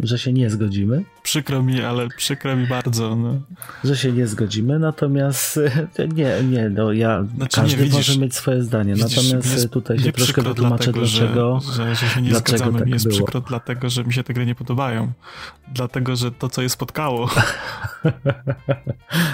że 0.00 0.18
się 0.18 0.32
nie 0.32 0.50
zgodzimy. 0.50 1.04
Przykro 1.22 1.62
mi, 1.62 1.82
ale 1.82 2.08
przykro 2.08 2.56
mi 2.56 2.66
bardzo. 2.66 3.16
No. 3.16 3.40
Że 3.84 3.96
się 3.96 4.12
nie 4.12 4.26
zgodzimy, 4.26 4.78
natomiast 4.78 5.60
yy, 5.98 6.08
nie, 6.08 6.42
nie, 6.50 6.68
no 6.68 6.92
ja, 6.92 7.24
znaczy, 7.36 7.60
każdy 7.60 7.76
nie, 7.76 7.82
widzisz, 7.82 8.08
może 8.08 8.20
mieć 8.20 8.34
swoje 8.34 8.62
zdanie, 8.62 8.94
widzisz, 8.94 9.16
natomiast 9.16 9.52
jest, 9.52 9.70
tutaj 9.70 9.98
się 9.98 10.12
troszkę 10.12 10.42
wytłumaczę, 10.42 10.92
dlaczego, 10.92 11.60
że, 11.60 11.76
że, 11.76 11.94
że 11.94 12.08
się 12.08 12.22
nie 12.22 12.34
zgadzamy. 12.34 12.78
Tak 12.78 12.86
mi 12.86 12.92
jest 12.92 13.04
było. 13.08 13.16
przykro 13.16 13.40
dlatego, 13.40 13.90
że 13.90 14.04
mi 14.04 14.12
się 14.12 14.24
te 14.24 14.34
gry 14.34 14.46
nie 14.46 14.54
podobają. 14.54 15.12
Dlatego, 15.74 16.16
że 16.16 16.30
to, 16.30 16.48
co 16.48 16.62
je 16.62 16.68
spotkało. 16.68 17.28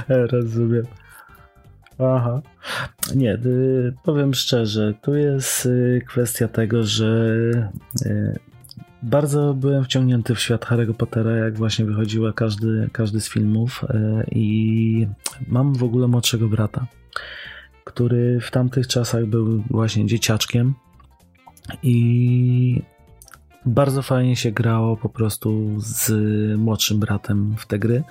Rozumiem. 0.33 0.85
Aha. 1.99 2.43
Nie, 3.15 3.35
y, 3.35 3.95
powiem 4.05 4.35
szczerze, 4.35 4.95
tu 5.03 5.15
jest 5.15 5.69
kwestia 6.07 6.49
tego, 6.49 6.85
że 6.85 7.37
bardzo 9.03 9.55
byłem 9.55 9.85
wciągnięty 9.85 10.35
w 10.35 10.41
świat 10.41 10.67
Harry'ego 10.67 10.95
Pottera, 10.95 11.37
jak 11.37 11.57
właśnie 11.57 11.85
wychodziła 11.85 12.33
każdy, 12.33 12.91
każdy 12.93 13.21
z 13.21 13.29
filmów 13.29 13.85
i 14.31 15.07
mam 15.49 15.75
w 15.75 15.85
ogóle 15.85 16.09
młodszego 16.09 16.49
brata, 16.49 16.87
który 17.85 18.41
w 18.41 18.51
tamtych 18.51 18.87
czasach 18.87 19.27
był 19.27 19.63
właśnie 19.71 20.07
dzieciaczkiem 20.07 20.75
i 21.83 22.83
bardzo 23.67 24.03
fajnie 24.03 24.37
się 24.37 24.53
grało 24.53 24.97
po 24.97 25.09
prostu 25.09 25.75
z 25.79 26.11
młodszym 26.59 27.01
bratem 27.01 27.55
w 27.59 27.67
te 27.67 27.79
gry. 27.79 28.03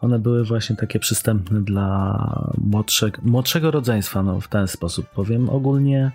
One 0.00 0.18
były 0.18 0.44
właśnie 0.44 0.76
takie 0.76 0.98
przystępne 0.98 1.60
dla 1.60 2.52
młodszego, 2.58 3.22
młodszego 3.22 3.70
rodzeństwa, 3.70 4.22
no 4.22 4.40
w 4.40 4.48
ten 4.48 4.68
sposób 4.68 5.06
powiem. 5.06 5.50
Ogólnie 5.50 6.12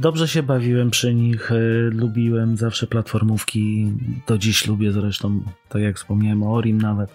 Dobrze 0.00 0.28
się 0.28 0.42
bawiłem 0.42 0.90
przy 0.90 1.14
nich, 1.14 1.50
y, 1.52 1.90
lubiłem 1.92 2.56
zawsze 2.56 2.86
platformówki, 2.86 3.92
do 4.26 4.38
dziś 4.38 4.66
lubię 4.66 4.92
zresztą, 4.92 5.40
tak 5.68 5.82
jak 5.82 5.96
wspomniałem 5.96 6.42
o 6.42 6.54
Orim 6.54 6.80
nawet. 6.80 7.10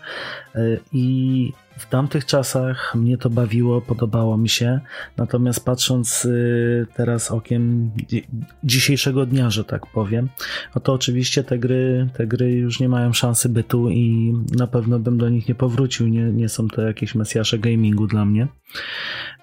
Y, 0.56 0.80
I 0.94 1.54
w 1.78 1.90
tamtych 1.90 2.26
czasach 2.26 2.96
mnie 2.96 3.18
to 3.18 3.30
bawiło, 3.30 3.82
podobało 3.82 4.38
mi 4.38 4.50
się, 4.50 4.80
natomiast 5.18 5.66
patrząc 5.66 6.26
y, 6.26 6.88
teraz 6.96 7.32
okiem 7.32 7.92
dzisiejszego 8.64 9.26
dnia, 9.26 9.50
że 9.50 9.64
tak 9.64 9.88
powiem, 9.88 10.30
no 10.76 10.82
to 10.82 10.94
oczywiście 10.94 11.44
te 11.44 11.60
gry, 11.60 12.10
te 12.14 12.28
gry 12.28 12.52
już 12.52 12.80
nie 12.80 12.90
mają 12.90 13.14
szansy 13.14 13.50
bytu 13.50 13.90
i 13.90 14.34
na 14.58 14.68
pewno 14.68 15.00
bym 15.00 15.18
do 15.18 15.30
nich 15.30 15.48
nie 15.48 15.56
powrócił, 15.56 16.08
nie, 16.08 16.24
nie 16.24 16.50
są 16.50 16.68
to 16.68 16.82
jakieś 16.82 17.16
mesjasze 17.16 17.60
gamingu 17.60 18.08
dla 18.08 18.26
mnie. 18.26 18.48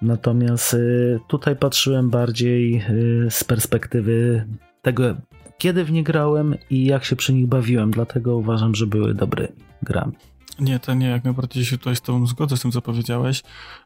Natomiast 0.03 0.75
y, 0.75 1.21
tutaj 1.29 1.57
patrzyłem 1.57 2.11
bardziej 2.11 2.85
y, 2.91 3.31
z 3.31 3.45
perspektywy 3.45 4.47
tego, 4.83 5.17
kiedy 5.59 5.85
w 5.85 5.93
nie 5.93 6.03
grałem 6.03 6.55
i 6.71 6.85
jak 6.85 7.05
się 7.05 7.17
przy 7.17 7.33
nich 7.33 7.47
bawiłem, 7.47 7.91
dlatego 7.91 8.37
uważam, 8.37 8.75
że 8.75 8.87
były 8.87 9.15
dobre 9.15 9.49
grami. 9.83 10.13
Nie, 10.61 10.79
to 10.79 10.95
nie, 10.95 11.07
jak 11.07 11.25
najbardziej 11.25 11.65
się 11.65 11.79
tutaj 11.79 11.97
z 11.97 12.01
tobą 12.01 12.27
zgodzę 12.27 12.57
z 12.57 12.61
tym, 12.61 12.73
co 12.73 12.83
powiedziałeś, 12.83 13.43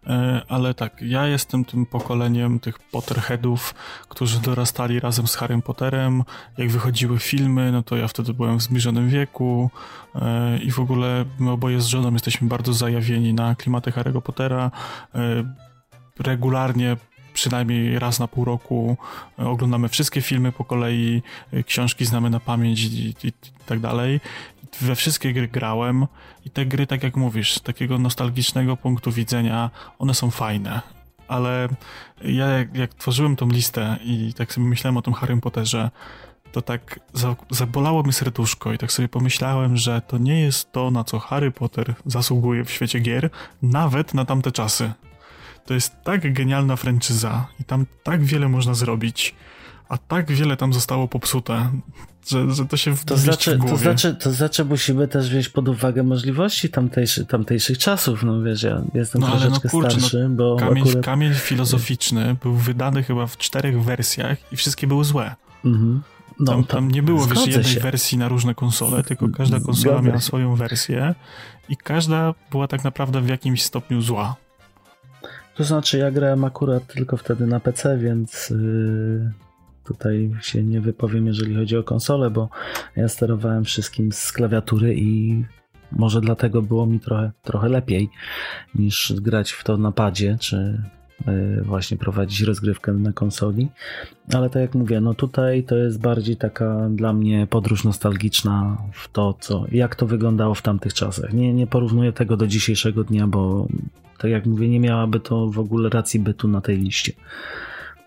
e, 0.06 0.42
ale 0.48 0.74
tak, 0.74 1.02
ja 1.02 1.26
jestem 1.26 1.64
tym 1.64 1.86
pokoleniem 1.86 2.60
tych 2.60 2.78
Potterheadów, 2.78 3.74
którzy 4.08 4.40
dorastali 4.40 5.00
razem 5.00 5.26
z 5.26 5.34
Harrym 5.34 5.62
Potterem, 5.62 6.24
jak 6.58 6.70
wychodziły 6.70 7.18
filmy, 7.18 7.72
no 7.72 7.82
to 7.82 7.96
ja 7.96 8.08
wtedy 8.08 8.34
byłem 8.34 8.58
w 8.58 8.62
zbliżonym 8.62 9.08
wieku 9.08 9.70
e, 10.14 10.58
i 10.58 10.70
w 10.70 10.80
ogóle 10.80 11.24
my 11.38 11.50
oboje 11.50 11.80
z 11.80 11.86
żoną 11.86 12.12
jesteśmy 12.12 12.48
bardzo 12.48 12.72
zajawieni 12.72 13.34
na 13.34 13.54
klimaty 13.54 13.90
Harry'ego 13.90 14.22
Pottera, 14.22 14.70
e, 15.14 15.20
regularnie 16.18 16.96
przynajmniej 17.34 17.98
raz 17.98 18.18
na 18.18 18.28
pół 18.28 18.44
roku 18.44 18.96
oglądamy 19.36 19.88
wszystkie 19.88 20.22
filmy 20.22 20.52
po 20.52 20.64
kolei, 20.64 21.22
książki 21.66 22.04
znamy 22.04 22.30
na 22.30 22.40
pamięć 22.40 22.84
i, 22.84 23.14
i, 23.22 23.26
i 23.28 23.32
tak 23.66 23.80
dalej 23.80 24.20
we 24.80 24.94
wszystkie 24.94 25.32
gry 25.32 25.48
grałem 25.48 26.06
i 26.44 26.50
te 26.50 26.66
gry, 26.66 26.86
tak 26.86 27.02
jak 27.02 27.16
mówisz, 27.16 27.54
z 27.54 27.60
takiego 27.60 27.98
nostalgicznego 27.98 28.76
punktu 28.76 29.12
widzenia, 29.12 29.70
one 29.98 30.14
są 30.14 30.30
fajne. 30.30 30.80
Ale 31.28 31.68
ja 32.24 32.46
jak, 32.46 32.76
jak 32.76 32.94
tworzyłem 32.94 33.36
tą 33.36 33.48
listę 33.48 33.96
i 34.04 34.34
tak 34.36 34.52
sobie 34.52 34.66
myślałem 34.66 34.96
o 34.96 35.02
tym 35.02 35.14
Harrym 35.14 35.40
Potterze, 35.40 35.90
to 36.52 36.62
tak 36.62 37.00
za, 37.12 37.36
zabolało 37.50 38.02
mi 38.02 38.12
serduszko 38.12 38.72
i 38.72 38.78
tak 38.78 38.92
sobie 38.92 39.08
pomyślałem, 39.08 39.76
że 39.76 40.00
to 40.00 40.18
nie 40.18 40.40
jest 40.40 40.72
to, 40.72 40.90
na 40.90 41.04
co 41.04 41.18
Harry 41.18 41.50
Potter 41.50 41.94
zasługuje 42.06 42.64
w 42.64 42.70
świecie 42.70 43.00
gier, 43.00 43.30
nawet 43.62 44.14
na 44.14 44.24
tamte 44.24 44.52
czasy. 44.52 44.92
To 45.66 45.74
jest 45.74 45.96
tak 46.04 46.32
genialna 46.32 46.76
franczyza 46.76 47.46
i 47.60 47.64
tam 47.64 47.86
tak 48.02 48.24
wiele 48.24 48.48
można 48.48 48.74
zrobić, 48.74 49.34
a 49.88 49.98
tak 49.98 50.32
wiele 50.32 50.56
tam 50.56 50.72
zostało 50.72 51.08
popsute, 51.08 51.70
że, 52.28 52.50
że 52.50 52.66
to 52.66 52.76
się 52.76 52.96
to 53.06 53.16
znaczy, 53.16 53.58
w 53.58 53.70
to 53.70 53.76
znaczy, 53.76 54.14
to 54.14 54.32
znaczy 54.32 54.64
musimy 54.64 55.08
też 55.08 55.30
wziąć 55.30 55.48
pod 55.48 55.68
uwagę 55.68 56.02
możliwości 56.02 56.68
tamtejszy, 56.70 57.26
tamtejszych 57.26 57.78
czasów, 57.78 58.22
no 58.22 58.42
wiesz, 58.42 58.62
ja 58.62 58.82
jestem 58.94 59.20
no, 59.20 59.28
troszeczkę 59.30 59.60
no, 59.64 59.70
kurczę, 59.70 59.90
starszy, 59.90 60.28
no, 60.28 60.36
bo 60.36 60.56
kamień, 60.56 60.88
akurat... 60.88 61.04
kamień 61.04 61.34
filozoficzny 61.34 62.36
był 62.42 62.54
wydany 62.54 63.02
chyba 63.02 63.26
w 63.26 63.36
czterech 63.36 63.82
wersjach 63.82 64.52
i 64.52 64.56
wszystkie 64.56 64.86
były 64.86 65.04
złe. 65.04 65.34
Mhm. 65.64 66.02
No, 66.40 66.52
tam, 66.52 66.64
tam, 66.64 66.90
nie 66.90 67.02
było 67.02 67.26
wiesz, 67.26 67.46
jednej 67.46 67.64
się. 67.64 67.80
wersji 67.80 68.18
na 68.18 68.28
różne 68.28 68.54
konsole, 68.54 69.02
tylko 69.02 69.28
każda 69.28 69.60
konsola 69.60 69.94
Zgodzę 69.94 70.08
miała 70.08 70.20
się. 70.20 70.24
swoją 70.24 70.56
wersję 70.56 71.14
i 71.68 71.76
każda 71.76 72.34
była 72.50 72.68
tak 72.68 72.84
naprawdę 72.84 73.20
w 73.20 73.28
jakimś 73.28 73.62
stopniu 73.62 74.02
zła. 74.02 74.36
To 75.54 75.64
znaczy, 75.64 75.98
ja 75.98 76.10
grałem 76.10 76.44
akurat 76.44 76.86
tylko 76.86 77.16
wtedy 77.16 77.46
na 77.46 77.60
PC, 77.60 77.98
więc 77.98 78.50
yy, 78.50 79.32
Tutaj 79.86 80.30
się 80.40 80.62
nie 80.62 80.80
wypowiem, 80.80 81.26
jeżeli 81.26 81.54
chodzi 81.54 81.76
o 81.76 81.82
konsolę, 81.82 82.30
bo 82.30 82.48
ja 82.96 83.08
sterowałem 83.08 83.64
wszystkim 83.64 84.12
z 84.12 84.32
klawiatury 84.32 84.94
i 84.94 85.44
może 85.92 86.20
dlatego 86.20 86.62
było 86.62 86.86
mi 86.86 87.00
trochę, 87.00 87.30
trochę 87.42 87.68
lepiej 87.68 88.10
niż 88.74 89.12
grać 89.16 89.52
w 89.52 89.64
to 89.64 89.76
na 89.76 89.92
padzie, 89.92 90.36
czy 90.40 90.82
e, 91.26 91.62
właśnie 91.62 91.96
prowadzić 91.96 92.40
rozgrywkę 92.40 92.92
na 92.92 93.12
konsoli. 93.12 93.68
Ale 94.34 94.50
tak 94.50 94.62
jak 94.62 94.74
mówię, 94.74 95.00
no 95.00 95.14
tutaj 95.14 95.64
to 95.64 95.76
jest 95.76 96.00
bardziej 96.00 96.36
taka 96.36 96.88
dla 96.90 97.12
mnie 97.12 97.46
podróż 97.46 97.84
nostalgiczna 97.84 98.76
w 98.92 99.08
to, 99.12 99.34
co, 99.40 99.64
jak 99.72 99.96
to 99.96 100.06
wyglądało 100.06 100.54
w 100.54 100.62
tamtych 100.62 100.94
czasach. 100.94 101.32
Nie, 101.32 101.54
nie 101.54 101.66
porównuję 101.66 102.12
tego 102.12 102.36
do 102.36 102.46
dzisiejszego 102.46 103.04
dnia, 103.04 103.26
bo 103.26 103.66
tak 104.18 104.30
jak 104.30 104.46
mówię, 104.46 104.68
nie 104.68 104.80
miałaby 104.80 105.20
to 105.20 105.46
w 105.46 105.58
ogóle 105.58 105.88
racji 105.88 106.20
bytu 106.20 106.48
na 106.48 106.60
tej 106.60 106.78
liście. 106.78 107.12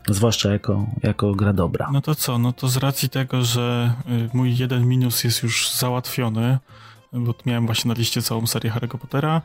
Zwłaszcza 0.09 0.51
jako, 0.51 0.85
jako 1.03 1.35
gra 1.35 1.53
dobra. 1.53 1.89
No 1.93 2.01
to 2.01 2.15
co? 2.15 2.37
No 2.37 2.53
to 2.53 2.67
z 2.67 2.77
racji 2.77 3.09
tego, 3.09 3.43
że 3.43 3.93
y, 4.09 4.29
mój 4.33 4.57
jeden 4.57 4.87
minus 4.87 5.23
jest 5.23 5.43
już 5.43 5.71
załatwiony, 5.71 6.57
bo 7.13 7.33
miałem 7.45 7.65
właśnie 7.65 7.89
na 7.89 7.93
liście 7.93 8.21
całą 8.21 8.47
serię 8.47 8.71
Harry'ego 8.71 8.97
Pottera, 8.97 9.41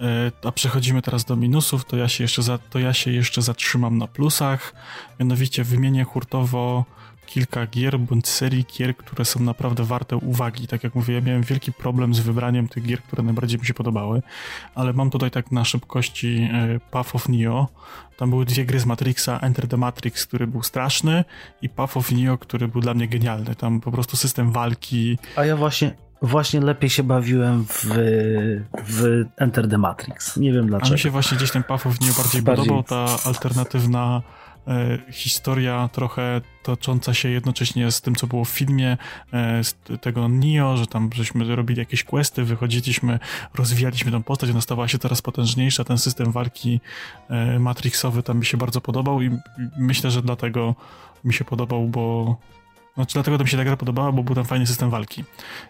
y, 0.00 0.04
a 0.44 0.52
przechodzimy 0.52 1.02
teraz 1.02 1.24
do 1.24 1.36
minusów, 1.36 1.84
to 1.84 1.96
ja 1.96 2.08
się 2.08 2.24
jeszcze, 2.24 2.42
za, 2.42 2.58
to 2.58 2.78
ja 2.78 2.94
się 2.94 3.10
jeszcze 3.10 3.42
zatrzymam 3.42 3.98
na 3.98 4.06
plusach. 4.06 4.74
Mianowicie 5.20 5.64
wymienię 5.64 6.04
hurtowo 6.04 6.84
kilka 7.28 7.66
gier 7.66 7.98
bądź 7.98 8.28
serii 8.28 8.64
gier, 8.64 8.96
które 8.96 9.24
są 9.24 9.40
naprawdę 9.40 9.84
warte 9.84 10.16
uwagi. 10.16 10.66
Tak 10.66 10.84
jak 10.84 10.94
mówię, 10.94 11.14
ja 11.14 11.20
miałem 11.20 11.42
wielki 11.42 11.72
problem 11.72 12.14
z 12.14 12.20
wybraniem 12.20 12.68
tych 12.68 12.84
gier, 12.86 13.02
które 13.02 13.22
najbardziej 13.22 13.60
mi 13.60 13.66
się 13.66 13.74
podobały, 13.74 14.22
ale 14.74 14.92
mam 14.92 15.10
tutaj 15.10 15.30
tak 15.30 15.52
na 15.52 15.64
szybkości 15.64 16.48
e, 16.52 16.80
Path 16.90 17.14
of 17.16 17.28
Neo. 17.28 17.68
Tam 18.16 18.30
były 18.30 18.44
dwie 18.44 18.64
gry 18.64 18.80
z 18.80 18.86
Matrixa, 18.86 19.40
Enter 19.40 19.68
the 19.68 19.76
Matrix, 19.76 20.26
który 20.26 20.46
był 20.46 20.62
straszny 20.62 21.24
i 21.62 21.68
Path 21.68 21.96
of 21.96 22.12
Neo, 22.12 22.38
który 22.38 22.68
był 22.68 22.80
dla 22.80 22.94
mnie 22.94 23.08
genialny. 23.08 23.54
Tam 23.54 23.80
po 23.80 23.92
prostu 23.92 24.16
system 24.16 24.52
walki. 24.52 25.18
A 25.36 25.44
ja 25.44 25.56
właśnie 25.56 25.94
właśnie 26.22 26.60
lepiej 26.60 26.90
się 26.90 27.02
bawiłem 27.02 27.64
w, 27.68 27.84
w 28.88 29.24
Enter 29.36 29.68
the 29.68 29.78
Matrix. 29.78 30.36
Nie 30.36 30.52
wiem 30.52 30.66
dlaczego. 30.66 30.90
A 30.90 30.92
mi 30.92 30.98
się 30.98 31.10
właśnie 31.10 31.36
gdzieś 31.36 31.50
ten 31.50 31.62
Path 31.62 31.86
of 31.86 32.00
Neo 32.00 32.14
bardziej, 32.16 32.42
bardziej. 32.42 32.64
podobał, 32.64 32.82
ta 32.82 33.28
alternatywna 33.28 34.22
historia 35.10 35.88
trochę 35.92 36.40
tocząca 36.62 37.14
się 37.14 37.28
jednocześnie 37.28 37.90
z 37.90 38.00
tym, 38.00 38.14
co 38.14 38.26
było 38.26 38.44
w 38.44 38.48
filmie, 38.48 38.96
e, 39.32 39.64
z 39.64 39.76
tego 40.00 40.28
Nio, 40.28 40.76
że 40.76 40.86
tam 40.86 41.10
żeśmy 41.14 41.56
robili 41.56 41.78
jakieś 41.78 42.04
questy, 42.04 42.44
wychodziliśmy, 42.44 43.18
rozwijaliśmy 43.54 44.10
tą 44.10 44.22
postać, 44.22 44.50
ona 44.50 44.60
stawała 44.60 44.88
się 44.88 44.98
coraz 44.98 45.22
potężniejsza, 45.22 45.84
ten 45.84 45.98
system 45.98 46.32
walki 46.32 46.80
e, 47.28 47.58
Matrixowy 47.58 48.22
tam 48.22 48.38
mi 48.38 48.46
się 48.46 48.56
bardzo 48.56 48.80
podobał 48.80 49.22
i 49.22 49.30
myślę, 49.78 50.10
że 50.10 50.22
dlatego 50.22 50.74
mi 51.24 51.34
się 51.34 51.44
podobał, 51.44 51.88
bo 51.88 52.36
znaczy 52.94 53.14
dlatego 53.14 53.38
to 53.38 53.44
mi 53.44 53.50
się 53.50 53.56
ta 53.56 53.64
gra 53.64 53.76
podobała, 53.76 54.12
bo 54.12 54.22
był 54.22 54.34
tam 54.34 54.44
fajny 54.44 54.66
system 54.66 54.90
walki. 54.90 55.24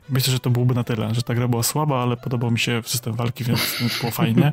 Myślę, 0.09 0.33
że 0.33 0.41
to 0.41 0.51
byłby 0.51 0.75
na 0.75 0.85
tyle, 0.85 1.15
że 1.15 1.23
ta 1.23 1.35
gra 1.35 1.49
była 1.49 1.63
słaba, 1.63 2.03
ale 2.03 2.17
podobał 2.17 2.51
mi 2.51 2.59
się 2.59 2.83
system 2.87 3.13
walki, 3.13 3.45
więc 3.45 3.83
było 4.01 4.13
fajnie 4.13 4.53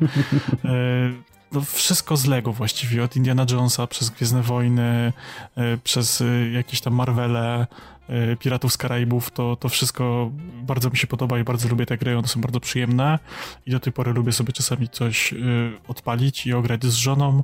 no 1.52 1.60
wszystko 1.60 2.16
z 2.16 2.26
Lego 2.26 2.52
właściwie, 2.52 3.04
od 3.04 3.16
Indiana 3.16 3.46
Jonesa 3.50 3.86
przez 3.86 4.10
Gwiezdne 4.10 4.42
Wojny, 4.42 5.12
e, 5.56 5.78
przez 5.84 6.20
e, 6.20 6.50
jakieś 6.50 6.80
tam 6.80 6.94
Marvele, 6.94 7.66
e, 8.08 8.36
Piratów 8.36 8.72
z 8.72 8.76
Karaibów, 8.76 9.30
to, 9.30 9.56
to 9.56 9.68
wszystko 9.68 10.30
bardzo 10.62 10.90
mi 10.90 10.96
się 10.96 11.06
podoba 11.06 11.38
i 11.38 11.44
bardzo 11.44 11.68
lubię 11.68 11.86
te 11.86 11.98
gry, 11.98 12.18
one 12.18 12.28
są 12.28 12.40
bardzo 12.40 12.60
przyjemne 12.60 13.18
i 13.66 13.70
do 13.70 13.80
tej 13.80 13.92
pory 13.92 14.12
lubię 14.12 14.32
sobie 14.32 14.52
czasami 14.52 14.88
coś 14.88 15.34
odpalić 15.88 16.46
i 16.46 16.52
ograć 16.52 16.84
z 16.84 16.94
żoną. 16.94 17.42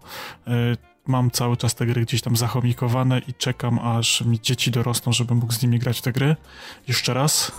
Mam 1.07 1.31
cały 1.31 1.57
czas 1.57 1.75
te 1.75 1.87
gry 1.87 2.03
gdzieś 2.03 2.23
tam 2.23 2.37
zachomikowane 2.37 3.19
i 3.19 3.35
czekam, 3.35 3.79
aż 3.79 4.21
mi 4.21 4.41
dzieci 4.41 4.71
dorosną, 4.71 5.13
żebym 5.13 5.39
mógł 5.39 5.53
z 5.53 5.63
nimi 5.63 5.79
grać 5.79 5.99
w 5.99 6.03
te 6.03 6.13
gry. 6.13 6.37
Jeszcze 6.89 7.15
raz. 7.15 7.53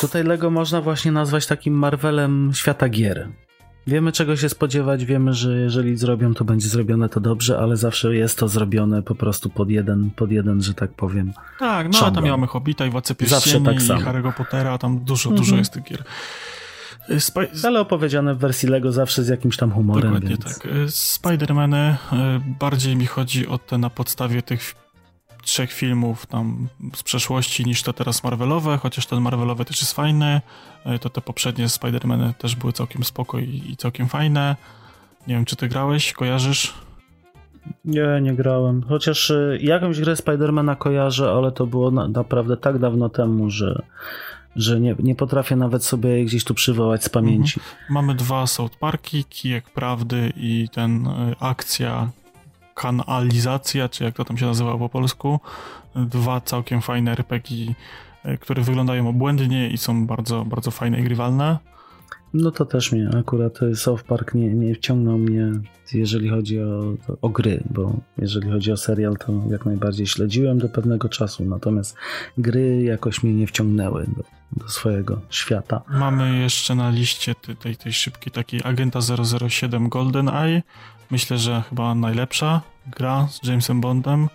Tutaj 0.00 0.24
Lego 0.24 0.50
można 0.50 0.80
właśnie 0.80 1.12
nazwać 1.12 1.46
takim 1.46 1.74
Marvelem 1.74 2.50
świata 2.54 2.88
gier. 2.88 3.28
Wiemy 3.86 4.12
czego 4.12 4.36
się 4.36 4.48
spodziewać, 4.48 5.04
wiemy, 5.04 5.34
że 5.34 5.58
jeżeli 5.58 5.96
zrobią, 5.96 6.34
to 6.34 6.44
będzie 6.44 6.68
zrobione 6.68 7.08
to 7.08 7.20
dobrze, 7.20 7.58
ale 7.58 7.76
zawsze 7.76 8.14
jest 8.14 8.38
to 8.38 8.48
zrobione 8.48 9.02
po 9.02 9.14
prostu 9.14 9.50
pod 9.50 9.70
jeden, 9.70 10.10
pod 10.10 10.30
jeden 10.30 10.62
że 10.62 10.74
tak 10.74 10.90
powiem. 10.90 11.32
Tak, 11.58 11.92
no 11.92 12.06
a 12.06 12.10
tam 12.10 12.28
mamy 12.28 12.46
Hobbita 12.46 12.86
i 12.86 12.90
Władcę 12.90 13.14
Pierścieni 13.14 13.64
tak 13.64 13.74
i 13.74 13.86
Harry'ego 13.86 14.32
Pottera, 14.32 14.78
tam 14.78 14.98
dużo, 14.98 15.30
mhm. 15.30 15.44
dużo 15.44 15.56
jest 15.56 15.72
tych 15.72 15.82
gier. 15.82 16.04
Y, 17.10 17.14
Sp- 17.26 17.52
ale 17.64 17.80
opowiedziane 17.80 18.34
w 18.34 18.38
wersji 18.38 18.68
Lego 18.68 18.92
zawsze 18.92 19.24
z 19.24 19.28
jakimś 19.28 19.56
tam 19.56 19.72
humorem. 19.72 20.02
Dokładnie 20.02 20.28
więc... 20.28 20.58
tak. 20.58 20.66
Y, 20.66 20.86
Spider-Many 20.86 21.92
y, 21.92 21.96
bardziej 22.60 22.96
mi 22.96 23.06
chodzi 23.06 23.46
o 23.46 23.58
te 23.58 23.78
na 23.78 23.90
podstawie 23.90 24.42
tych 24.42 24.74
trzech 25.42 25.72
filmów 25.72 26.26
tam 26.26 26.68
z 26.94 27.02
przeszłości 27.02 27.64
niż 27.64 27.82
te 27.82 27.92
teraz 27.92 28.24
Marvelowe, 28.24 28.78
chociaż 28.78 29.06
ten 29.06 29.20
Marvelowy 29.20 29.64
też 29.64 29.80
jest 29.80 29.92
fajny, 29.92 30.40
e, 30.84 30.98
to 30.98 31.10
te 31.10 31.20
poprzednie 31.20 31.66
Spider-Many 31.66 32.34
też 32.34 32.56
były 32.56 32.72
całkiem 32.72 33.04
spoko 33.04 33.38
i, 33.38 33.62
i 33.70 33.76
całkiem 33.76 34.08
fajne. 34.08 34.56
Nie 35.26 35.34
wiem, 35.34 35.44
czy 35.44 35.56
ty 35.56 35.68
grałeś, 35.68 36.12
kojarzysz? 36.12 36.74
Nie, 37.84 38.20
nie 38.22 38.34
grałem. 38.34 38.82
Chociaż 38.88 39.30
e, 39.30 39.58
jakąś 39.60 40.00
grę 40.00 40.16
Spidermana 40.16 40.76
kojarzę, 40.76 41.30
ale 41.30 41.52
to 41.52 41.66
było 41.66 41.90
na, 41.90 42.08
naprawdę 42.08 42.56
tak 42.56 42.78
dawno 42.78 43.08
temu, 43.08 43.50
że, 43.50 43.82
że 44.56 44.80
nie, 44.80 44.96
nie 44.98 45.14
potrafię 45.14 45.56
nawet 45.56 45.84
sobie 45.84 46.24
gdzieś 46.24 46.44
tu 46.44 46.54
przywołać 46.54 47.04
z 47.04 47.08
pamięci. 47.08 47.60
Mhm. 47.60 47.76
Mamy 47.90 48.14
dwa 48.14 48.46
South 48.46 48.76
Parki, 48.76 49.24
Kijek 49.24 49.70
Prawdy 49.70 50.32
i 50.36 50.68
ten 50.72 51.06
y, 51.06 51.34
akcja 51.40 52.10
kanalizacja, 52.74 53.88
czy 53.88 54.04
jak 54.04 54.14
to 54.14 54.24
tam 54.24 54.38
się 54.38 54.46
nazywa 54.46 54.78
po 54.78 54.88
polsku. 54.88 55.40
Dwa 55.96 56.40
całkiem 56.40 56.82
fajne 56.82 57.10
RPG, 57.10 57.74
e, 58.24 58.38
które 58.38 58.62
wyglądają 58.62 59.08
obłędnie 59.08 59.70
i 59.70 59.78
są 59.78 60.06
bardzo, 60.06 60.44
bardzo 60.44 60.70
fajne 60.70 61.00
i 61.00 61.04
grywalne. 61.04 61.58
No 62.34 62.50
to 62.50 62.64
też 62.64 62.92
mnie, 62.92 63.10
akurat 63.18 63.58
South 63.74 64.02
Park 64.02 64.34
nie, 64.34 64.54
nie 64.54 64.74
wciągnął 64.74 65.18
mnie, 65.18 65.52
jeżeli 65.94 66.28
chodzi 66.28 66.60
o, 66.60 66.94
o 67.22 67.28
gry, 67.28 67.62
bo 67.70 67.96
jeżeli 68.18 68.50
chodzi 68.50 68.72
o 68.72 68.76
serial, 68.76 69.16
to 69.16 69.32
jak 69.50 69.66
najbardziej 69.66 70.06
śledziłem 70.06 70.58
do 70.58 70.68
pewnego 70.68 71.08
czasu, 71.08 71.44
natomiast 71.44 71.96
gry 72.38 72.82
jakoś 72.82 73.22
mnie 73.22 73.34
nie 73.34 73.46
wciągnęły 73.46 74.06
do, 74.16 74.24
do 74.64 74.68
swojego 74.68 75.20
świata. 75.30 75.82
Mamy 75.88 76.38
jeszcze 76.38 76.74
na 76.74 76.90
liście 76.90 77.34
tej, 77.62 77.76
tej 77.76 77.92
szybkiej 77.92 78.32
takiej 78.32 78.60
Agenta 78.64 79.00
007 79.48 79.88
GoldenEye, 79.88 80.62
myślę, 81.12 81.38
że 81.38 81.62
chyba 81.68 81.94
najlepsza 81.94 82.60
gra 82.86 83.28
z 83.30 83.46
Jamesem 83.46 83.80
Bondem 83.80 84.28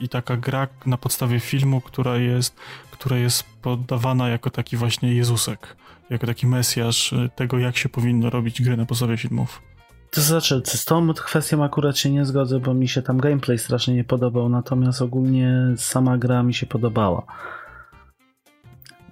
i 0.00 0.08
taka 0.08 0.36
gra 0.36 0.68
na 0.86 0.96
podstawie 0.96 1.40
filmu, 1.40 1.80
która 1.80 2.16
jest, 2.16 2.56
która 2.90 3.16
jest 3.16 3.44
podawana 3.62 4.28
jako 4.28 4.50
taki 4.50 4.76
właśnie 4.76 5.14
Jezusek, 5.14 5.76
jako 6.10 6.26
taki 6.26 6.46
mesjasz 6.46 7.12
y, 7.12 7.30
tego, 7.36 7.58
jak 7.58 7.76
się 7.76 7.88
powinno 7.88 8.30
robić 8.30 8.62
gry 8.62 8.76
na 8.76 8.86
podstawie 8.86 9.16
filmów. 9.16 9.62
To 10.10 10.20
znaczy, 10.20 10.62
z 10.64 10.84
tą 10.84 11.14
kwestią 11.14 11.64
akurat 11.64 11.98
się 11.98 12.10
nie 12.10 12.24
zgodzę, 12.24 12.60
bo 12.60 12.74
mi 12.74 12.88
się 12.88 13.02
tam 13.02 13.18
gameplay 13.18 13.58
strasznie 13.58 13.94
nie 13.94 14.04
podobał, 14.04 14.48
natomiast 14.48 15.02
ogólnie 15.02 15.54
sama 15.76 16.18
gra 16.18 16.42
mi 16.42 16.54
się 16.54 16.66
podobała. 16.66 17.22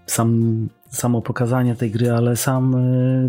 Sam, 0.07 0.69
samo 0.91 1.23
pokazanie 1.23 1.75
tej 1.75 1.91
gry, 1.91 2.13
ale 2.13 2.37
sam 2.37 2.75